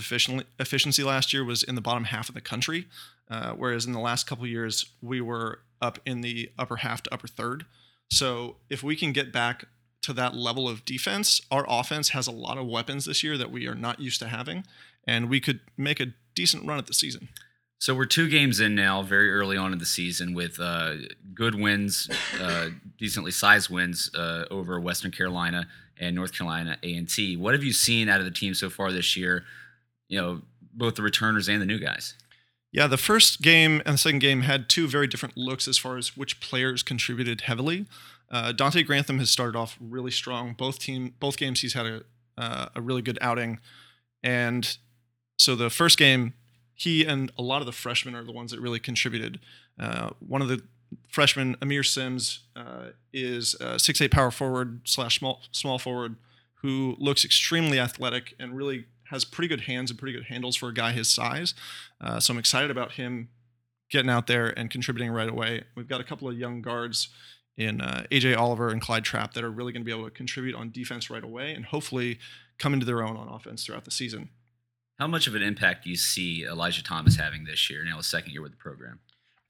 efficiency 0.60 1.04
last 1.04 1.34
year 1.34 1.44
was 1.44 1.64
in 1.64 1.76
the 1.76 1.82
bottom 1.82 2.06
half 2.06 2.30
of 2.30 2.36
the 2.36 2.42
country, 2.42 2.88
uh, 3.30 3.54
whereas 3.54 3.86
in 3.86 3.94
the 3.94 4.00
last 4.00 4.28
couple 4.28 4.46
years 4.46 4.86
we 5.02 5.20
were 5.22 5.60
up 5.82 6.00
in 6.06 6.22
the 6.22 6.52
upper 6.58 6.78
half 6.78 7.02
to 7.04 7.14
upper 7.14 7.28
third. 7.28 7.66
So 8.10 8.58
if 8.70 8.84
we 8.84 8.96
can 8.96 9.12
get 9.12 9.34
back 9.34 9.66
to 10.04 10.14
that 10.14 10.36
level 10.36 10.70
of 10.70 10.86
defense, 10.86 11.42
our 11.52 11.66
offense 11.68 12.10
has 12.10 12.28
a 12.28 12.32
lot 12.32 12.58
of 12.58 12.68
weapons 12.68 13.06
this 13.06 13.24
year 13.24 13.38
that 13.38 13.52
we 13.52 13.68
are 13.68 13.76
not 13.76 14.00
used 14.00 14.20
to 14.22 14.28
having, 14.28 14.66
and 15.08 15.30
we 15.30 15.40
could 15.40 15.62
make 15.76 16.00
a 16.00 16.14
decent 16.36 16.66
run 16.66 16.78
at 16.78 16.88
the 16.88 16.94
season. 16.94 17.30
So 17.80 17.94
we're 17.94 18.06
two 18.06 18.30
games 18.30 18.60
in 18.60 18.74
now, 18.74 19.04
very 19.04 19.32
early 19.32 19.58
on 19.58 19.74
in 19.74 19.80
the 19.80 19.86
season, 19.86 20.34
with 20.34 20.60
uh, 20.60 20.94
good 21.34 21.54
wins, 21.56 22.10
uh, 22.40 22.70
decently 22.98 23.32
sized 23.32 23.70
wins 23.70 24.10
uh, 24.16 24.46
over 24.50 24.80
Western 24.80 25.12
Carolina 25.12 25.68
and 26.00 26.16
North 26.16 26.34
Carolina 26.34 26.78
A 26.84 26.96
and 26.96 27.10
T. 27.10 27.36
What 27.36 27.54
have 27.54 27.64
you 27.64 27.74
seen 27.74 28.10
out 28.10 28.20
of 28.20 28.26
the 28.26 28.32
team 28.32 28.54
so 28.54 28.70
far 28.70 28.92
this 28.92 29.16
year? 29.16 29.44
You 30.08 30.22
know, 30.22 30.42
both 30.74 30.96
the 30.96 31.02
returners 31.02 31.48
and 31.48 31.62
the 31.62 31.66
new 31.66 31.80
guys. 31.80 32.14
Yeah, 32.72 32.88
the 32.88 32.98
first 32.98 33.42
game 33.42 33.82
and 33.86 33.96
the 33.96 33.98
second 33.98 34.20
game 34.20 34.42
had 34.42 34.70
two 34.70 34.88
very 34.88 35.08
different 35.08 35.38
looks 35.38 35.68
as 35.68 35.78
far 35.78 35.98
as 35.98 36.16
which 36.18 36.40
players 36.40 36.84
contributed 36.84 37.42
heavily. 37.42 37.86
Uh, 38.30 38.52
Donte 38.52 38.86
Grantham 38.86 39.20
has 39.20 39.30
started 39.30 39.58
off 39.58 39.78
really 39.80 40.12
strong. 40.12 40.54
Both 40.54 40.80
team, 40.80 41.14
both 41.20 41.38
games, 41.38 41.62
he's 41.62 41.74
had 41.74 41.86
a 41.86 42.04
uh, 42.38 42.70
a 42.76 42.82
really 42.82 43.02
good 43.02 43.18
outing, 43.20 43.60
and 44.22 44.78
so 45.40 45.56
the 45.56 45.72
first 45.72 45.98
game, 45.98 46.34
he 46.76 47.04
and 47.04 47.32
a 47.38 47.42
lot 47.42 47.62
of 47.62 47.66
the 47.66 47.72
freshmen 47.72 48.14
are 48.14 48.24
the 48.24 48.32
ones 48.32 48.52
that 48.52 48.60
really 48.60 48.80
contributed. 48.80 49.40
Uh, 49.80 50.12
one 50.20 50.42
of 50.42 50.48
the 50.48 50.62
freshmen, 51.10 51.56
Aamir 51.62 51.86
Simms, 51.86 52.42
uh, 52.56 52.92
is 53.14 53.56
a 53.60 53.80
six 53.80 54.02
eight 54.02 54.12
power 54.12 54.32
forward 54.32 54.82
slash 54.86 55.20
small 55.20 55.42
small 55.52 55.80
forward 55.80 56.16
who 56.62 56.96
looks 57.00 57.24
extremely 57.24 57.80
athletic 57.80 58.34
and 58.40 58.56
really 58.56 58.86
has 59.06 59.24
pretty 59.24 59.48
good 59.48 59.62
hands 59.62 59.90
and 59.90 60.00
pretty 60.00 60.14
good 60.14 60.26
handles 60.26 60.56
for 60.56 60.70
a 60.70 60.74
guy 60.74 60.92
his 60.92 61.08
size. 61.08 61.54
Uh, 62.02 62.20
so 62.20 62.34
I'm 62.34 62.40
excited 62.40 62.72
about 62.72 62.94
him 62.94 63.30
getting 63.90 64.10
out 64.10 64.28
there 64.28 64.48
and 64.58 64.70
contributing 64.70 65.12
right 65.12 65.30
away. 65.30 65.64
We've 65.76 65.88
got 65.88 66.02
a 66.02 66.04
couple 66.04 66.28
of 66.28 66.38
young 66.38 66.62
guards 66.62 67.10
in 67.56 67.82
uh, 67.82 68.04
AJ 68.12 68.38
Oliver 68.38 68.70
and 68.70 68.82
Clyde 68.82 69.04
Trapp 69.04 69.34
that 69.34 69.44
are 69.44 69.50
really 69.50 69.72
going 69.72 69.82
to 69.82 69.86
be 69.86 69.92
able 69.92 70.06
to 70.06 70.12
contribute 70.12 70.56
on 70.56 70.72
defense 70.72 71.10
right 71.10 71.24
away 71.24 71.54
and 71.54 71.66
hopefully 71.66 72.20
come 72.60 72.74
into 72.74 72.86
their 72.86 73.02
own 73.02 73.16
on 73.16 73.28
offense 73.28 73.66
throughout 73.66 73.86
the 73.86 73.92
season. 73.92 74.30
How 75.00 75.08
much 75.08 75.28
of 75.28 75.36
an 75.36 75.44
impact 75.44 75.84
do 75.84 75.90
you 75.90 75.96
see 75.96 76.44
Elijah 76.44 76.84
Thomas 76.84 77.18
having 77.18 77.46
this 77.46 77.70
year, 77.70 77.84
now 77.84 77.98
his 77.98 78.08
second 78.08 78.34
year 78.34 78.42
with 78.42 78.52
the 78.52 78.58
program? 78.58 79.00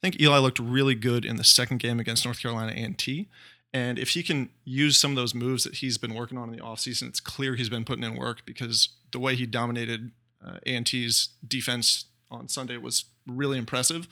Think 0.08 0.22
Eli 0.22 0.38
looked 0.38 0.60
really 0.60 0.96
good 0.96 1.26
in 1.26 1.36
the 1.36 1.44
second 1.44 1.80
game 1.80 2.00
against 2.00 2.24
North 2.24 2.42
Carolina 2.42 2.72
A&T. 2.72 3.28
And 3.74 4.00
if 4.00 4.12
he 4.12 4.24
can 4.24 4.50
use 4.64 4.98
some 4.98 5.12
of 5.12 5.18
those 5.18 5.36
moves 5.36 5.66
that 5.66 5.76
he's 5.76 5.98
been 5.98 6.14
working 6.14 6.38
on 6.38 6.48
in 6.48 6.56
the 6.56 6.64
offseason, 6.64 7.10
it's 7.10 7.20
clear 7.20 7.56
he's 7.56 7.68
been 7.68 7.84
putting 7.84 8.06
in 8.06 8.16
work 8.16 8.46
because 8.46 8.88
the 9.12 9.20
way 9.20 9.36
he 9.36 9.46
dominated 9.46 10.12
uh, 10.42 10.60
A&T's 10.66 11.32
defense 11.46 12.06
on 12.32 12.48
Sunday 12.48 12.78
was 12.78 13.04
really 13.28 13.58
impressive. 13.58 14.08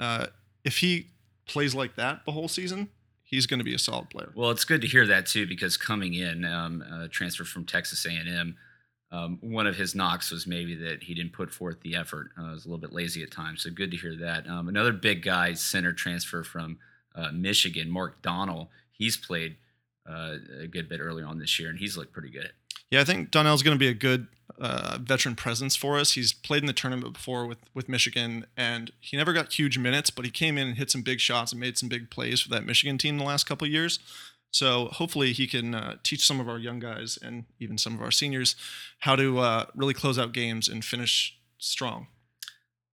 Uh, 0.00 0.26
if 0.64 0.78
he 0.78 1.10
plays 1.46 1.76
like 1.76 1.94
that 1.94 2.24
the 2.26 2.32
whole 2.32 2.48
season, 2.48 2.88
he's 3.22 3.46
going 3.46 3.60
to 3.60 3.64
be 3.64 3.72
a 3.72 3.78
solid 3.78 4.10
player. 4.10 4.32
Well, 4.34 4.50
it's 4.50 4.64
good 4.64 4.80
to 4.80 4.88
hear 4.88 5.06
that 5.06 5.26
too, 5.26 5.46
because 5.46 5.76
coming 5.76 6.14
in, 6.14 6.44
um, 6.44 6.82
transfer 7.12 7.44
from 7.44 7.66
Texas 7.66 8.04
A&M, 8.04 8.56
um, 9.12 9.38
one 9.40 9.66
of 9.66 9.76
his 9.76 9.94
knocks 9.94 10.30
was 10.30 10.46
maybe 10.46 10.74
that 10.74 11.04
he 11.04 11.14
didn't 11.14 11.32
put 11.32 11.52
forth 11.52 11.80
the 11.80 11.94
effort. 11.94 12.30
Uh, 12.38 12.50
was 12.52 12.64
a 12.64 12.68
little 12.68 12.80
bit 12.80 12.92
lazy 12.92 13.22
at 13.22 13.30
times, 13.30 13.62
so 13.62 13.70
good 13.70 13.90
to 13.92 13.96
hear 13.96 14.16
that. 14.16 14.48
Um, 14.48 14.68
another 14.68 14.92
big 14.92 15.22
guy, 15.22 15.54
center 15.54 15.92
transfer 15.92 16.42
from 16.42 16.78
uh, 17.14 17.30
Michigan, 17.32 17.90
Mark 17.90 18.20
Donnal. 18.22 18.68
He's 18.90 19.16
played 19.16 19.56
uh, 20.08 20.36
a 20.60 20.66
good 20.66 20.88
bit 20.88 21.00
early 21.00 21.22
on 21.22 21.38
this 21.38 21.58
year, 21.58 21.68
and 21.68 21.78
he's 21.78 21.96
looked 21.96 22.12
pretty 22.12 22.30
good. 22.30 22.52
Yeah, 22.90 23.00
I 23.00 23.04
think 23.04 23.30
Donnal's 23.30 23.62
going 23.62 23.76
to 23.76 23.78
be 23.78 23.88
a 23.88 23.94
good 23.94 24.28
uh, 24.60 24.98
veteran 25.00 25.34
presence 25.34 25.76
for 25.76 25.98
us. 25.98 26.12
He's 26.12 26.32
played 26.32 26.62
in 26.62 26.66
the 26.66 26.72
tournament 26.72 27.12
before 27.12 27.46
with 27.46 27.58
with 27.74 27.88
Michigan, 27.88 28.46
and 28.56 28.92
he 29.00 29.16
never 29.16 29.32
got 29.32 29.52
huge 29.52 29.78
minutes, 29.78 30.10
but 30.10 30.24
he 30.24 30.30
came 30.30 30.58
in 30.58 30.68
and 30.68 30.76
hit 30.76 30.90
some 30.90 31.02
big 31.02 31.20
shots 31.20 31.52
and 31.52 31.60
made 31.60 31.78
some 31.78 31.88
big 31.88 32.10
plays 32.10 32.40
for 32.40 32.48
that 32.50 32.64
Michigan 32.64 32.98
team 32.98 33.18
the 33.18 33.24
last 33.24 33.44
couple 33.44 33.66
years. 33.66 33.98
So 34.50 34.86
hopefully 34.86 35.32
he 35.32 35.46
can 35.46 35.74
uh, 35.74 35.96
teach 36.02 36.26
some 36.26 36.40
of 36.40 36.48
our 36.48 36.58
young 36.58 36.78
guys 36.78 37.18
and 37.20 37.44
even 37.58 37.76
some 37.76 37.94
of 37.94 38.00
our 38.00 38.10
seniors 38.10 38.56
how 39.00 39.14
to 39.16 39.38
uh, 39.38 39.66
really 39.74 39.94
close 39.94 40.18
out 40.18 40.32
games 40.32 40.68
and 40.68 40.84
finish 40.84 41.38
strong. 41.58 42.06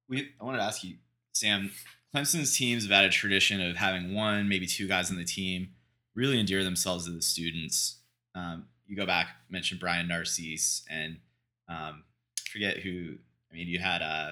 We 0.09 0.29
I 0.39 0.43
wanted 0.43 0.57
to 0.57 0.63
ask 0.63 0.83
you, 0.83 0.97
Sam. 1.33 1.71
Clemson's 2.13 2.55
teams 2.55 2.83
have 2.83 2.91
had 2.91 3.05
a 3.05 3.09
tradition 3.09 3.59
of 3.59 3.75
having 3.75 4.13
one, 4.13 4.47
maybe 4.47 4.67
two 4.67 4.87
guys 4.87 5.09
on 5.09 5.17
the 5.17 5.23
team 5.23 5.69
really 6.15 6.39
endear 6.39 6.63
themselves 6.63 7.05
to 7.05 7.11
the 7.11 7.21
students. 7.21 7.99
Um, 8.35 8.67
you 8.85 8.95
go 8.95 9.05
back, 9.05 9.29
mentioned 9.49 9.79
Brian 9.79 10.07
Narcisse, 10.07 10.83
and 10.89 11.17
um, 11.67 12.03
forget 12.51 12.77
who. 12.77 13.15
I 13.51 13.55
mean, 13.55 13.67
you 13.67 13.79
had 13.79 14.01
uh, 14.01 14.31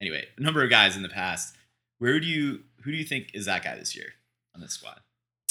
anyway 0.00 0.24
a 0.38 0.40
number 0.42 0.62
of 0.62 0.70
guys 0.70 0.96
in 0.96 1.02
the 1.02 1.08
past. 1.08 1.54
Where 1.98 2.18
do 2.18 2.26
you 2.26 2.60
who 2.82 2.90
do 2.90 2.96
you 2.96 3.04
think 3.04 3.30
is 3.34 3.46
that 3.46 3.62
guy 3.62 3.76
this 3.76 3.94
year 3.94 4.08
on 4.54 4.60
this 4.60 4.72
squad? 4.72 5.00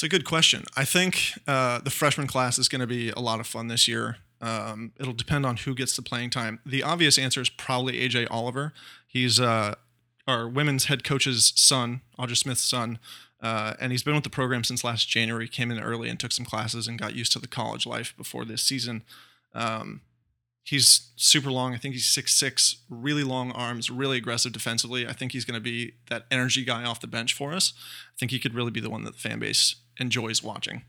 It's 0.03 0.13
a 0.13 0.17
good 0.17 0.25
question. 0.25 0.65
I 0.75 0.83
think 0.83 1.31
uh, 1.47 1.79
the 1.79 1.89
freshman 1.89 2.27
class 2.27 2.59
is 2.59 2.67
going 2.67 2.81
to 2.81 2.87
be 2.87 3.11
a 3.11 3.21
lot 3.21 3.39
of 3.39 3.47
fun 3.47 3.69
this 3.69 3.87
year. 3.87 4.17
Um, 4.41 4.91
it'll 4.99 5.13
depend 5.13 5.45
on 5.45 5.55
who 5.55 5.73
gets 5.73 5.95
the 5.95 6.01
playing 6.01 6.29
time. 6.29 6.59
The 6.65 6.83
obvious 6.83 7.17
answer 7.17 7.39
is 7.39 7.49
probably 7.49 7.93
AJ 7.93 8.27
Oliver. 8.29 8.73
He's 9.07 9.39
uh, 9.39 9.75
our 10.27 10.49
women's 10.49 10.85
head 10.85 11.05
coach's 11.05 11.53
son, 11.55 12.01
Audra 12.19 12.35
Smith's 12.35 12.63
son, 12.63 12.99
uh, 13.41 13.75
and 13.79 13.93
he's 13.93 14.03
been 14.03 14.13
with 14.13 14.25
the 14.25 14.29
program 14.29 14.65
since 14.65 14.83
last 14.83 15.07
January. 15.07 15.47
Came 15.47 15.71
in 15.71 15.79
early 15.79 16.09
and 16.09 16.19
took 16.19 16.33
some 16.33 16.45
classes 16.45 16.85
and 16.85 16.99
got 16.99 17.15
used 17.15 17.31
to 17.31 17.39
the 17.39 17.47
college 17.47 17.85
life 17.87 18.13
before 18.17 18.43
this 18.43 18.61
season. 18.61 19.03
Um, 19.55 20.01
he's 20.65 21.11
super 21.15 21.49
long. 21.49 21.73
I 21.73 21.77
think 21.77 21.93
he's 21.93 22.07
six 22.07 22.33
six, 22.33 22.75
really 22.89 23.23
long 23.23 23.53
arms, 23.53 23.89
really 23.89 24.17
aggressive 24.17 24.51
defensively. 24.51 25.07
I 25.07 25.13
think 25.13 25.31
he's 25.31 25.45
going 25.45 25.57
to 25.57 25.63
be 25.63 25.93
that 26.09 26.25
energy 26.29 26.65
guy 26.65 26.83
off 26.83 26.99
the 26.99 27.07
bench 27.07 27.33
for 27.33 27.53
us. 27.53 27.71
I 28.13 28.19
think 28.19 28.31
he 28.31 28.39
could 28.39 28.53
really 28.53 28.69
be 28.69 28.81
the 28.81 28.89
one 28.89 29.05
that 29.05 29.13
the 29.13 29.19
fan 29.19 29.39
base 29.39 29.77
enjoys 29.99 30.43
watching. 30.43 30.83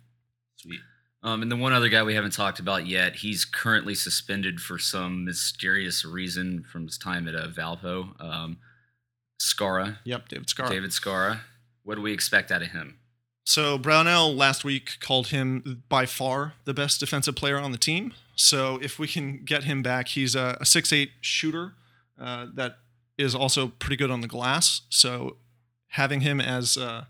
Sweet. 0.56 0.80
Um, 1.22 1.40
and 1.40 1.50
the 1.50 1.56
one 1.56 1.72
other 1.72 1.88
guy 1.88 2.02
we 2.02 2.14
haven't 2.14 2.32
talked 2.34 2.58
about 2.58 2.86
yet, 2.86 3.16
he's 3.16 3.44
currently 3.46 3.94
suspended 3.94 4.60
for 4.60 4.78
some 4.78 5.24
mysterious 5.24 6.04
reason 6.04 6.64
from 6.70 6.84
his 6.86 6.98
time 6.98 7.26
at 7.26 7.34
uh, 7.34 7.48
Valpo. 7.48 8.20
Um, 8.20 8.58
Skara, 9.40 9.98
Yep, 10.04 10.28
David 10.28 10.48
Scar. 10.50 10.68
David 10.68 10.90
Skara. 10.90 11.40
What 11.82 11.96
do 11.96 12.02
we 12.02 12.12
expect 12.12 12.50
out 12.52 12.62
of 12.62 12.68
him? 12.68 12.98
So 13.44 13.76
Brownell 13.76 14.34
last 14.34 14.64
week 14.64 14.98
called 15.00 15.28
him 15.28 15.82
by 15.88 16.06
far 16.06 16.54
the 16.64 16.72
best 16.72 17.00
defensive 17.00 17.36
player 17.36 17.58
on 17.58 17.72
the 17.72 17.78
team. 17.78 18.14
So 18.36 18.78
if 18.82 18.98
we 18.98 19.06
can 19.06 19.44
get 19.44 19.64
him 19.64 19.82
back, 19.82 20.08
he's 20.08 20.34
a, 20.34 20.56
a 20.60 20.66
six 20.66 20.92
eight 20.92 21.10
shooter 21.20 21.74
uh, 22.18 22.46
that 22.54 22.78
is 23.18 23.34
also 23.34 23.68
pretty 23.68 23.96
good 23.96 24.10
on 24.10 24.22
the 24.22 24.28
glass. 24.28 24.82
So 24.88 25.36
having 25.88 26.20
him 26.20 26.40
as 26.40 26.76
uh, 26.76 27.04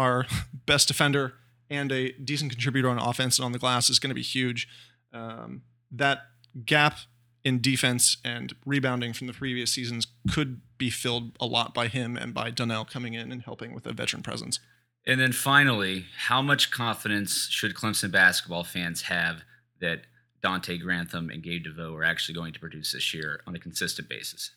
our 0.00 0.26
best 0.66 0.88
defender 0.88 1.34
and 1.68 1.92
a 1.92 2.12
decent 2.12 2.50
contributor 2.50 2.88
on 2.88 2.98
offense 2.98 3.38
and 3.38 3.44
on 3.46 3.52
the 3.52 3.58
glass 3.58 3.88
is 3.88 3.98
going 3.98 4.10
to 4.10 4.14
be 4.14 4.22
huge. 4.22 4.68
Um, 5.12 5.62
that 5.92 6.22
gap 6.64 6.98
in 7.44 7.60
defense 7.60 8.16
and 8.24 8.54
rebounding 8.66 9.12
from 9.12 9.26
the 9.26 9.32
previous 9.32 9.72
seasons 9.72 10.06
could 10.32 10.60
be 10.78 10.90
filled 10.90 11.36
a 11.40 11.46
lot 11.46 11.72
by 11.72 11.88
him 11.88 12.16
and 12.16 12.34
by 12.34 12.50
Donnal 12.50 12.88
coming 12.90 13.14
in 13.14 13.32
and 13.32 13.42
helping 13.42 13.74
with 13.74 13.86
a 13.86 13.92
veteran 13.92 14.22
presence. 14.22 14.58
And 15.06 15.18
then 15.20 15.32
finally, 15.32 16.06
how 16.26 16.42
much 16.42 16.70
confidence 16.70 17.48
should 17.50 17.74
Clemson 17.74 18.10
basketball 18.10 18.64
fans 18.64 19.02
have 19.02 19.42
that 19.80 20.02
Donte 20.42 20.80
Grantham 20.80 21.30
and 21.30 21.42
Gabe 21.42 21.64
DeVoe 21.64 21.94
are 21.94 22.04
actually 22.04 22.34
going 22.34 22.52
to 22.52 22.60
produce 22.60 22.92
this 22.92 23.14
year 23.14 23.40
on 23.46 23.54
a 23.54 23.58
consistent 23.58 24.08
basis? 24.08 24.50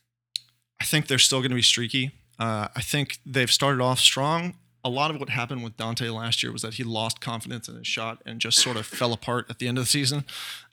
I 0.81 0.85
think 0.85 1.07
they're 1.07 1.19
still 1.19 1.39
going 1.39 1.51
to 1.51 1.55
be 1.55 1.61
streaky. 1.61 2.11
Uh, 2.39 2.67
I 2.75 2.81
think 2.81 3.19
they've 3.25 3.51
started 3.51 3.81
off 3.81 3.99
strong. 3.99 4.55
A 4.83 4.89
lot 4.89 5.11
of 5.11 5.19
what 5.19 5.29
happened 5.29 5.63
with 5.63 5.77
Donte 5.77 6.13
last 6.13 6.43
year 6.43 6.51
was 6.51 6.61
that 6.61 6.73
he 6.75 6.83
lost 6.83 7.21
confidence 7.21 7.69
in 7.69 7.75
his 7.75 7.87
shot 7.87 8.21
and 8.25 8.41
just 8.41 8.59
sort 8.59 8.75
of 8.75 8.85
fell 8.85 9.13
apart 9.13 9.45
at 9.49 9.59
the 9.59 9.67
end 9.67 9.77
of 9.77 9.85
the 9.85 9.89
season. 9.89 10.25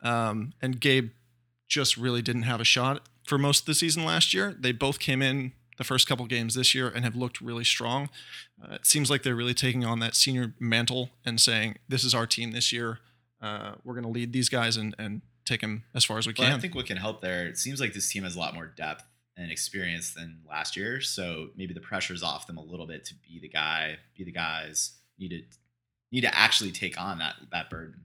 Um, 0.02 0.52
and 0.60 0.80
Gabe 0.80 1.10
just 1.68 1.96
really 1.96 2.20
didn't 2.20 2.42
have 2.42 2.60
a 2.60 2.64
shot 2.64 3.08
for 3.24 3.38
most 3.38 3.60
of 3.60 3.66
the 3.66 3.74
season 3.74 4.04
last 4.04 4.34
year. 4.34 4.56
They 4.58 4.72
both 4.72 4.98
came 4.98 5.22
in 5.22 5.52
the 5.78 5.84
first 5.84 6.06
couple 6.06 6.26
games 6.26 6.54
this 6.54 6.74
year 6.74 6.88
and 6.88 7.04
have 7.04 7.14
looked 7.16 7.40
really 7.40 7.64
strong. 7.64 8.10
Uh, 8.62 8.74
it 8.74 8.84
seems 8.86 9.08
like 9.08 9.22
they're 9.22 9.36
really 9.36 9.54
taking 9.54 9.84
on 9.84 10.00
that 10.00 10.14
senior 10.14 10.52
mantle 10.58 11.10
and 11.24 11.40
saying, 11.40 11.78
"This 11.88 12.04
is 12.04 12.12
our 12.14 12.26
team 12.26 12.50
this 12.50 12.70
year. 12.72 12.98
Uh, 13.40 13.76
we're 13.84 13.94
going 13.94 14.04
to 14.04 14.10
lead 14.10 14.32
these 14.32 14.48
guys 14.50 14.76
and 14.76 14.94
and 14.98 15.22
take 15.46 15.62
them 15.62 15.84
as 15.94 16.04
far 16.04 16.18
as 16.18 16.26
we 16.26 16.34
Well, 16.36 16.48
can." 16.48 16.58
I 16.58 16.60
think 16.60 16.74
what 16.74 16.84
can 16.86 16.98
help 16.98 17.22
there, 17.22 17.46
it 17.46 17.56
seems 17.56 17.80
like 17.80 17.94
this 17.94 18.10
team 18.10 18.24
has 18.24 18.36
a 18.36 18.38
lot 18.38 18.52
more 18.52 18.66
depth 18.66 19.04
and 19.36 19.50
experience 19.50 20.12
than 20.14 20.40
last 20.48 20.76
year. 20.76 21.00
So 21.00 21.48
maybe 21.56 21.74
the 21.74 21.80
pressure's 21.80 22.22
off 22.22 22.46
them 22.46 22.58
a 22.58 22.62
little 22.62 22.86
bit 22.86 23.04
to 23.06 23.14
be 23.14 23.38
the 23.40 23.48
guy, 23.48 23.96
be 24.16 24.24
the 24.24 24.32
guys, 24.32 24.92
need 25.18 25.30
to 25.30 25.42
need 26.12 26.22
to 26.22 26.36
actually 26.36 26.72
take 26.72 27.00
on 27.00 27.18
that 27.18 27.36
that 27.52 27.70
burden. 27.70 28.04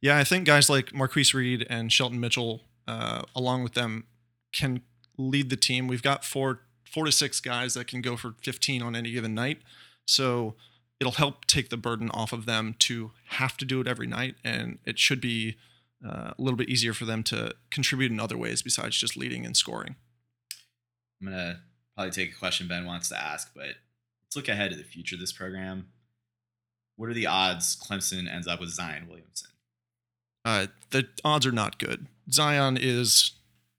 Yeah, 0.00 0.18
I 0.18 0.24
think 0.24 0.46
guys 0.46 0.70
like 0.70 0.94
Marcquise 0.94 1.34
Reed 1.34 1.66
and 1.68 1.92
Shelton 1.92 2.20
Mitchell, 2.20 2.62
uh, 2.86 3.22
along 3.34 3.64
with 3.64 3.74
them, 3.74 4.04
can 4.52 4.82
lead 5.16 5.50
the 5.50 5.56
team. 5.56 5.88
We've 5.88 6.02
got 6.02 6.24
four 6.24 6.60
four 6.88 7.04
to 7.04 7.12
six 7.12 7.40
guys 7.40 7.74
that 7.74 7.86
can 7.86 8.00
go 8.00 8.16
for 8.16 8.34
15 8.42 8.82
on 8.82 8.96
any 8.96 9.12
given 9.12 9.34
night. 9.34 9.58
So 10.06 10.54
it'll 11.00 11.12
help 11.12 11.44
take 11.44 11.68
the 11.68 11.76
burden 11.76 12.10
off 12.10 12.32
of 12.32 12.46
them 12.46 12.74
to 12.80 13.12
have 13.26 13.56
to 13.58 13.64
do 13.64 13.80
it 13.80 13.86
every 13.86 14.06
night. 14.06 14.36
And 14.42 14.78
it 14.84 14.98
should 14.98 15.20
be 15.20 15.56
uh, 16.04 16.32
a 16.38 16.42
little 16.42 16.56
bit 16.56 16.68
easier 16.68 16.94
for 16.94 17.04
them 17.04 17.22
to 17.24 17.54
contribute 17.70 18.10
in 18.10 18.18
other 18.18 18.38
ways 18.38 18.62
besides 18.62 18.96
just 18.96 19.16
leading 19.16 19.44
and 19.44 19.56
scoring. 19.56 19.96
I'm 21.20 21.28
gonna 21.28 21.60
probably 21.94 22.12
take 22.12 22.32
a 22.32 22.38
question 22.38 22.68
Ben 22.68 22.86
wants 22.86 23.08
to 23.10 23.20
ask, 23.20 23.50
but 23.54 23.66
let's 23.66 24.36
look 24.36 24.48
ahead 24.48 24.70
to 24.70 24.76
the 24.76 24.84
future 24.84 25.16
of 25.16 25.20
this 25.20 25.32
program. 25.32 25.88
What 26.96 27.08
are 27.08 27.14
the 27.14 27.26
odds 27.26 27.76
Clemson 27.76 28.32
ends 28.32 28.46
up 28.46 28.60
with 28.60 28.70
Zion 28.70 29.06
Williamson? 29.08 29.50
Uh, 30.44 30.66
the 30.90 31.08
odds 31.24 31.46
are 31.46 31.52
not 31.52 31.78
good. 31.78 32.06
Zion 32.30 32.76
is 32.80 33.32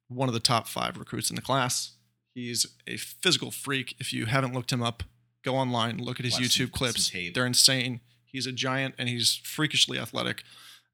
one 0.07 0.27
of 0.29 0.33
the 0.33 0.39
top 0.39 0.67
five 0.67 0.97
recruits 0.97 1.29
in 1.29 1.35
the 1.35 1.41
class. 1.41 1.91
He's 2.33 2.65
a 2.87 2.97
physical 2.97 3.51
freak. 3.51 3.95
If 3.99 4.13
you 4.13 4.25
haven't 4.25 4.53
looked 4.53 4.71
him 4.71 4.81
up, 4.81 5.03
go 5.43 5.55
online, 5.55 5.97
look 5.97 6.19
at 6.19 6.25
his 6.25 6.35
Watch 6.35 6.43
YouTube 6.43 6.49
some- 6.51 6.65
some 6.67 6.71
clips. 6.71 7.09
tape. 7.09 7.33
They're 7.33 7.45
insane. 7.45 8.01
He's 8.25 8.45
a 8.45 8.51
giant 8.51 8.95
and 8.97 9.09
he's 9.09 9.35
freakishly 9.43 9.97
athletic. 9.97 10.43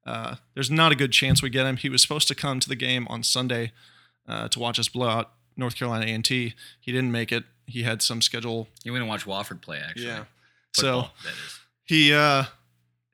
Uh, 0.04 0.36
there's 0.54 0.70
not 0.70 0.92
a 0.92 0.96
good 0.96 1.12
chance 1.12 1.42
we 1.42 1.50
get 1.50 1.66
him. 1.66 1.76
He 1.76 1.88
was 1.88 2.00
supposed 2.02 2.28
to 2.28 2.34
come 2.34 2.60
to 2.60 2.68
the 2.68 2.76
game 2.76 3.06
on 3.08 3.22
Sunday 3.22 3.72
uh, 4.26 4.48
to 4.48 4.58
watch 4.58 4.78
us 4.78 4.88
blow 4.88 5.08
out 5.08 5.32
North 5.56 5.76
Carolina 5.76 6.06
A&T. 6.06 6.54
He 6.80 6.92
didn't 6.92 7.12
make 7.12 7.32
it. 7.32 7.44
He 7.66 7.82
had 7.82 8.02
some 8.02 8.20
schedule. 8.22 8.68
You 8.84 8.92
went 8.92 9.02
and 9.02 9.08
watch 9.08 9.24
Wofford 9.24 9.60
play, 9.60 9.78
actually. 9.78 10.06
Yeah. 10.06 10.24
Football, 10.74 11.02
So 11.02 11.24
that 11.24 11.32
is. 11.32 11.60
he 11.84 12.12
uh, 12.14 12.44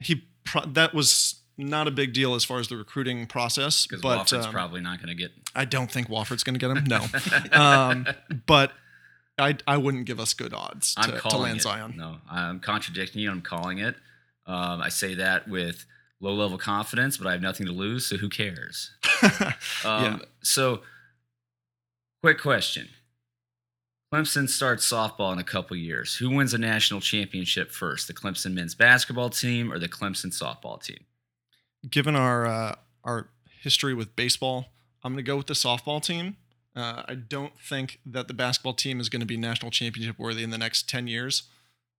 he 0.00 0.24
pro- 0.44 0.66
that 0.66 0.92
was 0.94 1.36
not 1.56 1.86
a 1.86 1.90
big 1.90 2.12
deal 2.12 2.34
as 2.34 2.44
far 2.44 2.58
as 2.58 2.68
the 2.68 2.76
recruiting 2.76 3.26
process. 3.26 3.86
Because 3.86 4.02
But 4.02 4.26
Wofford's 4.26 4.46
um, 4.46 4.52
probably 4.52 4.80
not 4.80 4.98
going 4.98 5.08
to 5.08 5.14
get. 5.14 5.30
I 5.54 5.64
don't 5.64 5.90
think 5.90 6.08
Wofford's 6.08 6.42
going 6.44 6.58
to 6.58 6.58
get 6.58 6.76
him. 6.76 6.84
No, 6.84 7.06
um, 7.58 8.06
but 8.46 8.72
I 9.38 9.56
I 9.66 9.76
wouldn't 9.76 10.06
give 10.06 10.18
us 10.20 10.34
good 10.34 10.52
odds 10.52 10.94
to, 10.96 11.12
to 11.30 11.36
land 11.38 11.58
it. 11.58 11.62
Zion. 11.62 11.94
No, 11.96 12.16
I'm 12.30 12.60
contradicting 12.60 13.22
you. 13.22 13.30
I'm 13.30 13.42
calling 13.42 13.78
it. 13.78 13.94
Um, 14.46 14.82
I 14.82 14.88
say 14.88 15.14
that 15.14 15.46
with 15.48 15.86
low 16.20 16.34
level 16.34 16.58
confidence, 16.58 17.16
but 17.16 17.26
I 17.26 17.32
have 17.32 17.42
nothing 17.42 17.66
to 17.66 17.72
lose, 17.72 18.06
so 18.06 18.16
who 18.16 18.28
cares? 18.28 18.90
Um, 19.84 20.04
Yeah. 20.04 20.18
So, 20.42 20.80
quick 22.22 22.40
question. 22.40 22.88
Clemson 24.12 24.48
starts 24.48 24.90
softball 24.90 25.32
in 25.32 25.38
a 25.38 25.44
couple 25.44 25.76
years. 25.76 26.16
Who 26.16 26.30
wins 26.30 26.52
a 26.52 26.58
national 26.58 27.00
championship 27.00 27.70
first, 27.70 28.06
the 28.06 28.14
Clemson 28.14 28.52
men's 28.52 28.74
basketball 28.74 29.30
team 29.30 29.72
or 29.72 29.78
the 29.78 29.88
Clemson 29.88 30.26
softball 30.26 30.82
team? 30.82 31.04
Given 31.88 32.14
our 32.14 32.46
uh, 32.46 32.74
our 33.04 33.28
history 33.60 33.94
with 33.94 34.14
baseball, 34.14 34.66
I'm 35.02 35.12
going 35.12 35.24
to 35.24 35.28
go 35.28 35.36
with 35.36 35.46
the 35.46 35.54
softball 35.54 36.02
team. 36.02 36.36
Uh, 36.76 37.02
I 37.08 37.14
don't 37.14 37.58
think 37.58 38.00
that 38.06 38.28
the 38.28 38.34
basketball 38.34 38.74
team 38.74 39.00
is 39.00 39.08
going 39.08 39.20
to 39.20 39.26
be 39.26 39.36
national 39.36 39.70
championship 39.70 40.18
worthy 40.18 40.42
in 40.42 40.50
the 40.50 40.58
next 40.58 40.88
ten 40.88 41.06
years. 41.06 41.44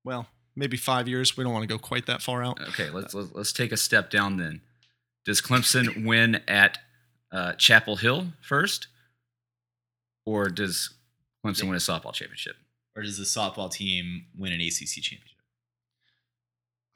Well, 0.03 0.27
maybe 0.55 0.77
five 0.77 1.07
years. 1.07 1.35
We 1.35 1.43
don't 1.43 1.53
want 1.53 1.63
to 1.63 1.67
go 1.67 1.79
quite 1.79 2.05
that 2.05 2.21
far 2.21 2.43
out. 2.43 2.61
Okay, 2.69 2.89
let's 2.91 3.13
let's, 3.13 3.33
let's 3.33 3.53
take 3.53 3.71
a 3.71 3.77
step 3.77 4.11
down 4.11 4.37
then. 4.37 4.61
Does 5.25 5.41
Clemson 5.41 6.05
win 6.05 6.41
at 6.47 6.77
uh, 7.31 7.53
Chapel 7.53 7.95
Hill 7.95 8.27
first, 8.41 8.87
or 10.25 10.49
does 10.49 10.93
Clemson 11.45 11.63
win 11.65 11.73
a 11.75 11.77
softball 11.77 12.13
championship? 12.13 12.55
Or 12.95 13.01
does 13.03 13.17
the 13.17 13.23
softball 13.23 13.71
team 13.71 14.25
win 14.37 14.53
an 14.53 14.61
ACC 14.61 15.01
championship? 15.01 15.29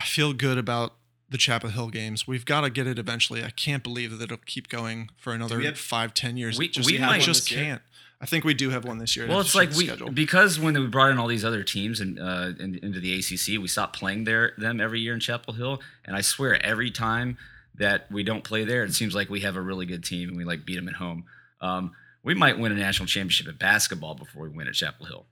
I 0.01 0.05
feel 0.05 0.33
good 0.33 0.57
about 0.57 0.93
the 1.29 1.37
Chapel 1.37 1.69
Hill 1.69 1.89
games. 1.89 2.27
We've 2.27 2.45
got 2.45 2.61
to 2.61 2.69
get 2.69 2.87
it 2.87 2.99
eventually. 2.99 3.43
I 3.43 3.49
can't 3.49 3.83
believe 3.83 4.11
that 4.17 4.23
it'll 4.25 4.37
keep 4.45 4.69
going 4.69 5.09
for 5.17 5.33
another 5.33 5.59
have- 5.61 5.77
five, 5.77 6.13
ten 6.13 6.37
years. 6.37 6.57
We- 6.57 6.69
just, 6.69 6.89
we 6.89 6.99
I 7.01 7.05
might- 7.07 7.21
just 7.21 7.49
can't. 7.49 7.81
I 8.19 8.25
think 8.25 8.45
we 8.45 8.55
do 8.55 8.71
have 8.71 8.83
one 8.83 8.97
this 8.97 9.15
year. 9.15 9.27
Well, 9.27 9.41
it's 9.41 9.53
like 9.53 9.69
we 9.75 9.85
schedule. 9.85 10.09
because 10.09 10.59
when 10.59 10.73
we 10.73 10.87
brought 10.87 11.11
in 11.11 11.19
all 11.19 11.27
these 11.27 11.45
other 11.45 11.61
teams 11.61 11.99
and 11.99 12.19
uh, 12.19 12.49
in, 12.59 12.79
into 12.81 12.99
the 12.99 13.13
ACC, 13.13 13.61
we 13.61 13.67
stopped 13.67 13.95
playing 13.95 14.23
there 14.23 14.53
them 14.57 14.81
every 14.81 14.99
year 15.01 15.13
in 15.13 15.19
Chapel 15.19 15.53
Hill, 15.53 15.81
and 16.03 16.15
I 16.15 16.21
swear 16.21 16.59
every 16.65 16.89
time 16.89 17.37
that 17.75 18.11
we 18.11 18.23
don't 18.23 18.43
play 18.43 18.63
there, 18.63 18.83
it 18.83 18.95
seems 18.95 19.13
like 19.13 19.29
we 19.29 19.41
have 19.41 19.55
a 19.55 19.61
really 19.61 19.85
good 19.85 20.03
team 20.03 20.29
and 20.29 20.37
we 20.37 20.45
like 20.45 20.65
beat 20.65 20.77
them 20.77 20.87
at 20.89 20.95
home. 20.95 21.25
Um, 21.61 21.91
we 22.27 22.35
might 22.35 22.59
win 22.59 22.73
a 22.73 22.75
national 22.75 23.07
championship 23.07 23.47
at 23.47 23.57
basketball 23.57 24.13
before 24.13 24.43
we 24.43 24.49
win 24.49 24.67
at 24.67 24.73
Chapel 24.73 25.05
Hill. 25.05 25.25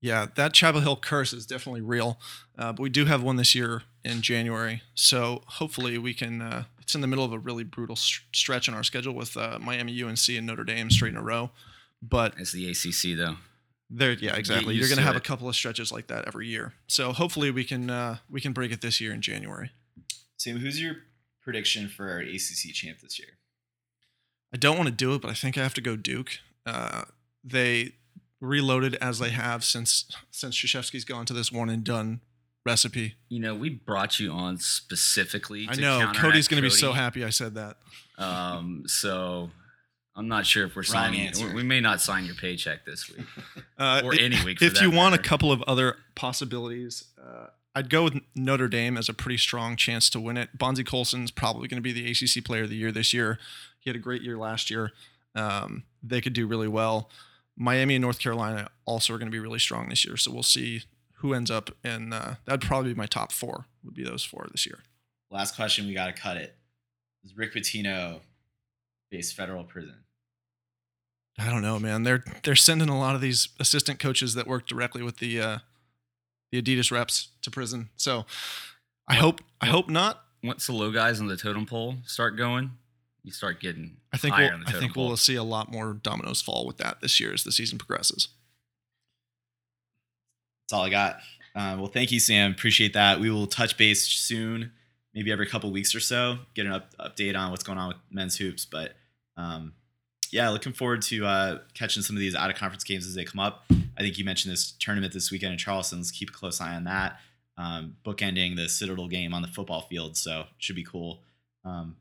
Yeah, 0.00 0.26
that 0.36 0.54
Chapel 0.54 0.80
Hill 0.80 0.96
curse 0.96 1.34
is 1.34 1.44
definitely 1.44 1.82
real. 1.82 2.18
Uh, 2.58 2.72
but 2.72 2.80
we 2.80 2.88
do 2.88 3.04
have 3.04 3.22
one 3.22 3.36
this 3.36 3.54
year 3.54 3.82
in 4.02 4.22
January. 4.22 4.82
So 4.94 5.42
hopefully 5.46 5.98
we 5.98 6.14
can. 6.14 6.40
Uh, 6.40 6.64
it's 6.80 6.94
in 6.94 7.02
the 7.02 7.06
middle 7.06 7.26
of 7.26 7.32
a 7.34 7.38
really 7.38 7.62
brutal 7.62 7.94
st- 7.94 8.24
stretch 8.34 8.68
in 8.68 8.72
our 8.74 8.82
schedule 8.82 9.12
with 9.12 9.36
uh, 9.36 9.58
Miami, 9.60 10.02
UNC, 10.02 10.26
and 10.30 10.46
Notre 10.46 10.64
Dame 10.64 10.90
straight 10.90 11.10
in 11.10 11.18
a 11.18 11.22
row. 11.22 11.50
But 12.00 12.32
It's 12.38 12.52
the 12.52 12.70
ACC 12.70 13.18
though. 13.18 13.36
there, 13.90 14.12
yeah, 14.12 14.34
exactly. 14.34 14.74
You're 14.74 14.88
going 14.88 14.96
to 14.96 15.02
to 15.02 15.06
have 15.06 15.16
a 15.16 15.20
couple 15.20 15.46
of 15.46 15.54
stretches 15.54 15.92
like 15.92 16.06
that 16.06 16.26
every 16.26 16.48
year. 16.48 16.72
So 16.86 17.12
hopefully 17.12 17.50
we 17.50 17.64
can 17.64 17.90
uh, 17.90 18.16
we 18.30 18.40
can 18.40 18.54
break 18.54 18.72
it 18.72 18.80
this 18.80 18.98
year 18.98 19.12
in 19.12 19.20
January. 19.20 19.72
Sam, 20.38 20.56
who's 20.56 20.80
your 20.80 20.96
prediction 21.42 21.88
for 21.88 22.08
our 22.08 22.20
ACC 22.20 22.72
champ 22.72 23.00
this 23.02 23.18
year? 23.18 23.28
I 24.52 24.56
don't 24.56 24.76
want 24.76 24.88
to 24.88 24.94
do 24.94 25.14
it, 25.14 25.22
but 25.22 25.30
I 25.30 25.34
think 25.34 25.56
I 25.56 25.62
have 25.62 25.74
to 25.74 25.80
go 25.80 25.96
Duke. 25.96 26.38
Uh, 26.66 27.02
they 27.44 27.92
reloaded 28.40 28.94
as 28.96 29.18
they 29.18 29.30
have 29.30 29.62
since 29.64 30.10
since 30.30 30.56
Krzyzewski's 30.56 31.04
gone 31.04 31.26
to 31.26 31.32
this 31.32 31.52
one 31.52 31.68
and 31.70 31.84
done 31.84 32.20
recipe. 32.66 33.14
You 33.28 33.40
know, 33.40 33.54
we 33.54 33.68
brought 33.70 34.18
you 34.20 34.30
on 34.32 34.58
specifically. 34.58 35.66
I 35.70 35.76
know 35.76 36.10
Cody's 36.14 36.48
going 36.48 36.62
to 36.62 36.66
be 36.68 36.74
so 36.74 36.92
happy 36.92 37.24
I 37.24 37.30
said 37.30 37.54
that. 37.54 37.76
Um, 38.18 38.84
so 38.86 39.50
I'm 40.16 40.28
not 40.28 40.46
sure 40.46 40.66
if 40.66 40.74
we're 40.76 40.82
signing. 40.82 41.20
answer. 41.28 41.46
We 41.48 41.54
we 41.54 41.62
may 41.62 41.80
not 41.80 42.00
sign 42.00 42.24
your 42.26 42.34
paycheck 42.34 42.84
this 42.84 43.08
week. 43.08 43.26
Uh, 43.78 44.02
Or 44.04 44.12
i- 44.12 44.18
any 44.18 44.36
week 44.44 44.58
for 44.58 44.66
If 44.66 44.74
that 44.74 44.82
you 44.82 44.90
want 44.90 45.14
a 45.14 45.18
couple 45.18 45.50
of 45.50 45.62
other 45.62 45.96
possibilities, 46.14 47.04
uh, 47.18 47.46
I'd 47.74 47.88
go 47.88 48.04
with 48.04 48.20
Notre 48.34 48.68
Dame 48.68 48.98
as 48.98 49.08
a 49.08 49.14
pretty 49.14 49.38
strong 49.38 49.74
chance 49.76 50.10
to 50.10 50.20
win 50.20 50.36
it. 50.36 50.58
Bonzi 50.58 50.84
Colson's 50.86 51.30
probably 51.30 51.66
going 51.66 51.82
to 51.82 51.82
be 51.82 51.92
the 51.92 52.10
ACC 52.10 52.44
Player 52.44 52.64
of 52.64 52.68
the 52.68 52.76
Year 52.76 52.92
this 52.92 53.14
year. 53.14 53.38
He 53.80 53.90
had 53.90 53.96
a 53.96 54.00
great 54.00 54.22
year 54.22 54.38
last 54.38 54.70
year. 54.70 54.92
Um, 55.34 55.84
they 56.02 56.20
could 56.20 56.32
do 56.32 56.46
really 56.46 56.68
well. 56.68 57.10
Miami 57.56 57.96
and 57.96 58.02
North 58.02 58.18
Carolina 58.18 58.68
also 58.84 59.12
are 59.14 59.18
going 59.18 59.30
to 59.30 59.34
be 59.34 59.38
really 59.38 59.58
strong 59.58 59.88
this 59.88 60.04
year. 60.04 60.16
So 60.16 60.32
we'll 60.32 60.42
see 60.42 60.82
who 61.16 61.34
ends 61.34 61.50
up, 61.50 61.70
and 61.84 62.14
uh, 62.14 62.34
that'd 62.46 62.62
probably 62.62 62.92
be 62.92 62.96
my 62.96 63.06
top 63.06 63.32
four. 63.32 63.66
Would 63.84 63.94
be 63.94 64.04
those 64.04 64.24
four 64.24 64.46
this 64.50 64.64
year. 64.66 64.78
Last 65.30 65.56
question, 65.56 65.86
we 65.86 65.94
got 65.94 66.06
to 66.14 66.20
cut 66.20 66.36
it. 66.36 66.56
Does 67.22 67.36
Rick 67.36 67.54
Pitino 67.54 68.20
face 69.10 69.32
federal 69.32 69.64
prison? 69.64 70.04
I 71.38 71.48
don't 71.48 71.62
know, 71.62 71.78
man. 71.78 72.02
They're 72.02 72.24
they're 72.42 72.56
sending 72.56 72.88
a 72.88 72.98
lot 72.98 73.14
of 73.14 73.20
these 73.20 73.48
assistant 73.58 73.98
coaches 73.98 74.34
that 74.34 74.46
work 74.46 74.66
directly 74.66 75.02
with 75.02 75.18
the 75.18 75.40
uh, 75.40 75.58
the 76.50 76.60
Adidas 76.60 76.90
reps 76.90 77.28
to 77.42 77.50
prison. 77.50 77.90
So 77.96 78.26
I 79.06 79.14
hope 79.14 79.40
I 79.60 79.66
hope 79.66 79.88
not. 79.88 80.24
Once 80.42 80.66
the 80.66 80.72
low 80.72 80.90
guys 80.90 81.20
on 81.20 81.28
the 81.28 81.36
totem 81.36 81.66
pole 81.66 81.96
start 82.04 82.36
going, 82.36 82.70
you 83.22 83.32
start 83.32 83.60
getting 83.60 83.96
I 84.12 84.16
think 84.16 84.34
higher 84.34 84.46
we'll, 84.46 84.54
on 84.54 84.60
the 84.60 84.68
I 84.68 84.72
think 84.80 84.94
pole. 84.94 85.08
we'll 85.08 85.16
see 85.16 85.36
a 85.36 85.42
lot 85.42 85.70
more 85.70 85.92
dominoes 85.94 86.40
fall 86.40 86.66
with 86.66 86.78
that 86.78 87.00
this 87.00 87.20
year 87.20 87.32
as 87.32 87.44
the 87.44 87.52
season 87.52 87.78
progresses. 87.78 88.28
That's 90.64 90.78
all 90.78 90.84
I 90.84 90.90
got. 90.90 91.16
Uh, 91.54 91.76
well, 91.78 91.88
thank 91.88 92.12
you, 92.12 92.20
Sam. 92.20 92.52
Appreciate 92.52 92.92
that. 92.94 93.20
We 93.20 93.30
will 93.30 93.46
touch 93.46 93.76
base 93.76 94.06
soon, 94.06 94.72
maybe 95.14 95.32
every 95.32 95.46
couple 95.46 95.70
weeks 95.72 95.94
or 95.94 96.00
so, 96.00 96.38
get 96.54 96.66
an 96.66 96.72
up, 96.72 96.94
update 96.98 97.36
on 97.36 97.50
what's 97.50 97.64
going 97.64 97.78
on 97.78 97.88
with 97.88 97.96
men's 98.10 98.36
hoops. 98.36 98.64
But 98.64 98.94
um, 99.36 99.72
yeah, 100.30 100.48
looking 100.50 100.72
forward 100.72 101.02
to 101.02 101.26
uh, 101.26 101.58
catching 101.74 102.02
some 102.02 102.14
of 102.14 102.20
these 102.20 102.36
out 102.36 102.50
of 102.50 102.56
conference 102.56 102.84
games 102.84 103.06
as 103.06 103.14
they 103.14 103.24
come 103.24 103.40
up. 103.40 103.64
I 103.98 104.02
think 104.02 104.16
you 104.16 104.24
mentioned 104.24 104.52
this 104.52 104.72
tournament 104.78 105.12
this 105.12 105.30
weekend 105.30 105.52
in 105.52 105.58
Charleston. 105.58 105.98
Let's 105.98 106.10
keep 106.10 106.30
a 106.30 106.32
close 106.32 106.60
eye 106.60 106.74
on 106.74 106.84
that. 106.84 107.18
Um, 107.58 107.96
bookending 108.06 108.56
the 108.56 108.68
Citadel 108.68 109.08
game 109.08 109.34
on 109.34 109.42
the 109.42 109.48
football 109.48 109.82
field, 109.82 110.16
so 110.16 110.44
should 110.58 110.76
be 110.76 110.84
cool. 110.84 111.22
Um, 111.64 111.96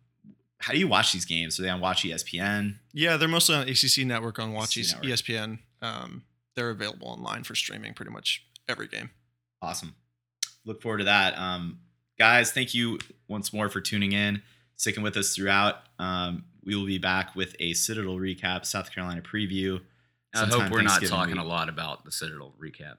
how 0.59 0.73
do 0.73 0.79
you 0.79 0.87
watch 0.87 1.13
these 1.13 1.25
games? 1.25 1.59
Are 1.59 1.63
they 1.63 1.69
on 1.69 1.79
Watch 1.79 2.03
ESPN? 2.03 2.75
Yeah, 2.93 3.17
they're 3.17 3.27
mostly 3.27 3.55
on 3.55 3.67
ACC 3.67 4.05
Network 4.05 4.39
on 4.39 4.53
Watch 4.53 4.77
ACC 4.77 4.93
Network. 4.93 5.05
ESPN. 5.05 5.59
Um, 5.81 6.23
they're 6.55 6.69
available 6.69 7.07
online 7.07 7.43
for 7.43 7.55
streaming 7.55 7.93
pretty 7.93 8.11
much 8.11 8.45
every 8.67 8.87
game. 8.87 9.09
Awesome. 9.61 9.95
Look 10.65 10.81
forward 10.81 10.99
to 10.99 11.03
that. 11.05 11.37
Um, 11.37 11.79
guys, 12.17 12.51
thank 12.51 12.73
you 12.73 12.99
once 13.27 13.53
more 13.53 13.69
for 13.69 13.79
tuning 13.79 14.11
in, 14.11 14.41
sticking 14.75 15.01
with 15.01 15.15
us 15.15 15.33
throughout. 15.33 15.75
Um, 15.97 16.43
we 16.63 16.75
will 16.75 16.85
be 16.85 16.97
back 16.97 17.35
with 17.35 17.55
a 17.59 17.73
Citadel 17.73 18.17
recap, 18.17 18.65
South 18.65 18.93
Carolina 18.93 19.21
preview. 19.21 19.79
I 20.35 20.45
hope 20.45 20.69
we're 20.69 20.81
not 20.81 21.03
talking 21.05 21.37
week. 21.37 21.43
a 21.43 21.47
lot 21.47 21.69
about 21.69 22.03
the 22.05 22.11
Citadel 22.11 22.53
recap, 22.61 22.97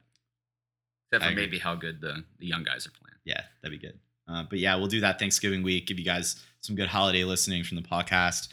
except 1.13 1.31
for 1.31 1.37
maybe 1.37 1.59
how 1.59 1.75
good 1.75 2.01
the, 2.01 2.25
the 2.39 2.47
young 2.47 2.65
guys 2.65 2.87
are 2.87 2.91
playing. 2.91 3.19
Yeah, 3.25 3.43
that'd 3.63 3.79
be 3.79 3.87
good. 3.87 3.99
Uh, 4.31 4.45
but 4.49 4.59
yeah, 4.59 4.77
we'll 4.77 4.87
do 4.87 5.01
that 5.01 5.19
Thanksgiving 5.19 5.63
week. 5.63 5.87
Give 5.87 5.99
you 5.99 6.05
guys 6.05 6.37
some 6.61 6.77
good 6.77 6.89
holiday 6.89 7.25
listening 7.25 7.65
from 7.65 7.77
the 7.77 7.83
podcast. 7.83 8.49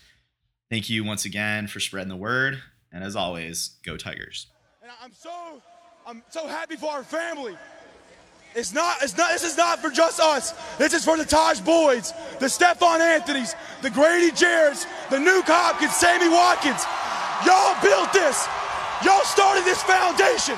Thank 0.70 0.90
you 0.90 1.04
once 1.04 1.26
again 1.26 1.68
for 1.68 1.80
spreading 1.80 2.10
the 2.10 2.16
word. 2.16 2.62
And 2.92 3.04
as 3.04 3.16
always, 3.16 3.72
go 3.84 3.96
Tigers. 3.96 4.48
And 4.82 4.92
I'm 5.02 5.14
so, 5.14 5.62
I'm 6.06 6.24
so 6.30 6.48
happy 6.48 6.76
for 6.76 6.92
our 6.92 7.04
family. 7.04 7.56
It's 8.56 8.74
not, 8.74 9.04
it's 9.04 9.16
not, 9.16 9.32
this 9.32 9.44
is 9.44 9.56
not 9.56 9.80
for 9.80 9.90
just 9.92 10.20
us. 10.20 10.54
This 10.78 10.94
is 10.94 11.06
for 11.06 11.16
the 11.16 11.24
Tajh 11.24 11.64
Boyds, 11.64 12.14
the 12.40 12.50
Stephone 12.50 13.02
Anthony's, 13.02 13.54
the 13.84 13.92
Grady 13.92 14.32
Jarrett's, 14.32 14.86
the 15.12 15.18
Nuke 15.18 15.46
Hopkins, 15.46 15.94
Sammy 15.94 16.30
Watkins. 16.30 16.82
Y'all 17.46 17.78
built 17.84 18.12
this. 18.14 18.48
Y'all 19.06 19.24
started 19.26 19.64
this 19.64 19.84
foundation. 19.84 20.58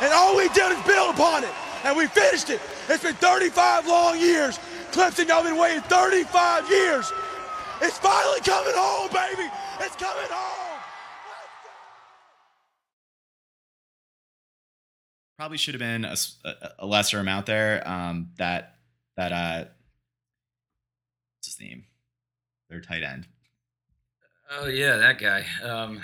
And 0.00 0.12
all 0.12 0.36
we 0.36 0.48
did 0.50 0.70
is 0.70 0.82
build 0.86 1.16
upon 1.16 1.42
it. 1.42 1.50
And 1.84 1.96
we 1.96 2.06
finished 2.06 2.50
it. 2.50 2.60
It's 2.88 3.02
been 3.02 3.14
35 3.14 3.86
long 3.86 4.18
years. 4.18 4.58
Clemson, 4.90 5.28
y'all 5.28 5.42
been 5.42 5.56
waiting 5.58 5.80
35 5.82 6.68
years. 6.70 7.12
It's 7.80 7.98
finally 7.98 8.40
coming 8.40 8.72
home, 8.74 9.08
baby. 9.12 9.48
It's 9.80 9.96
coming 9.96 10.26
home. 10.30 10.80
Probably 15.38 15.56
should 15.58 15.74
have 15.74 15.80
been 15.80 16.04
a 16.78 16.86
lesser 16.86 17.18
amount 17.18 17.46
there. 17.46 17.82
Um, 17.88 18.30
that 18.38 18.76
that 19.16 19.32
uh, 19.32 19.64
what's 21.38 21.46
his 21.56 21.60
name? 21.60 21.84
Their 22.70 22.80
tight 22.80 23.02
end. 23.02 23.26
Oh 24.50 24.66
yeah, 24.66 24.98
that 24.98 25.18
guy. 25.18 25.44
Um, 25.64 26.00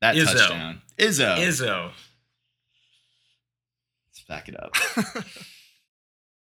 That 0.00 0.16
Izzo. 0.16 0.32
touchdown. 0.32 0.82
Izzo. 0.98 1.36
Izzo. 1.38 1.90
Let's 4.08 4.24
back 4.28 4.48
it 4.48 4.56
up. 4.60 4.74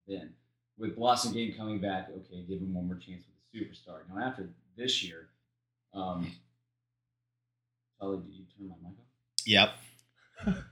then. 0.08 0.34
With 0.78 0.98
Blossomgame 0.98 1.58
coming 1.58 1.80
back, 1.80 2.10
okay, 2.10 2.44
give 2.48 2.60
him 2.60 2.74
one 2.74 2.88
more 2.88 2.98
chance 2.98 3.24
with 3.26 3.36
the 3.52 3.60
superstar. 3.60 4.00
Now, 4.14 4.24
after 4.24 4.50
this 4.78 5.04
year, 5.04 5.30
um, 5.94 6.32
Kelly, 8.00 8.18
did 8.18 8.34
you 8.34 8.46
turn 8.58 8.70
my 8.70 8.76
mic 8.84 8.98
off? 9.00 9.06
Yep. 9.46 9.70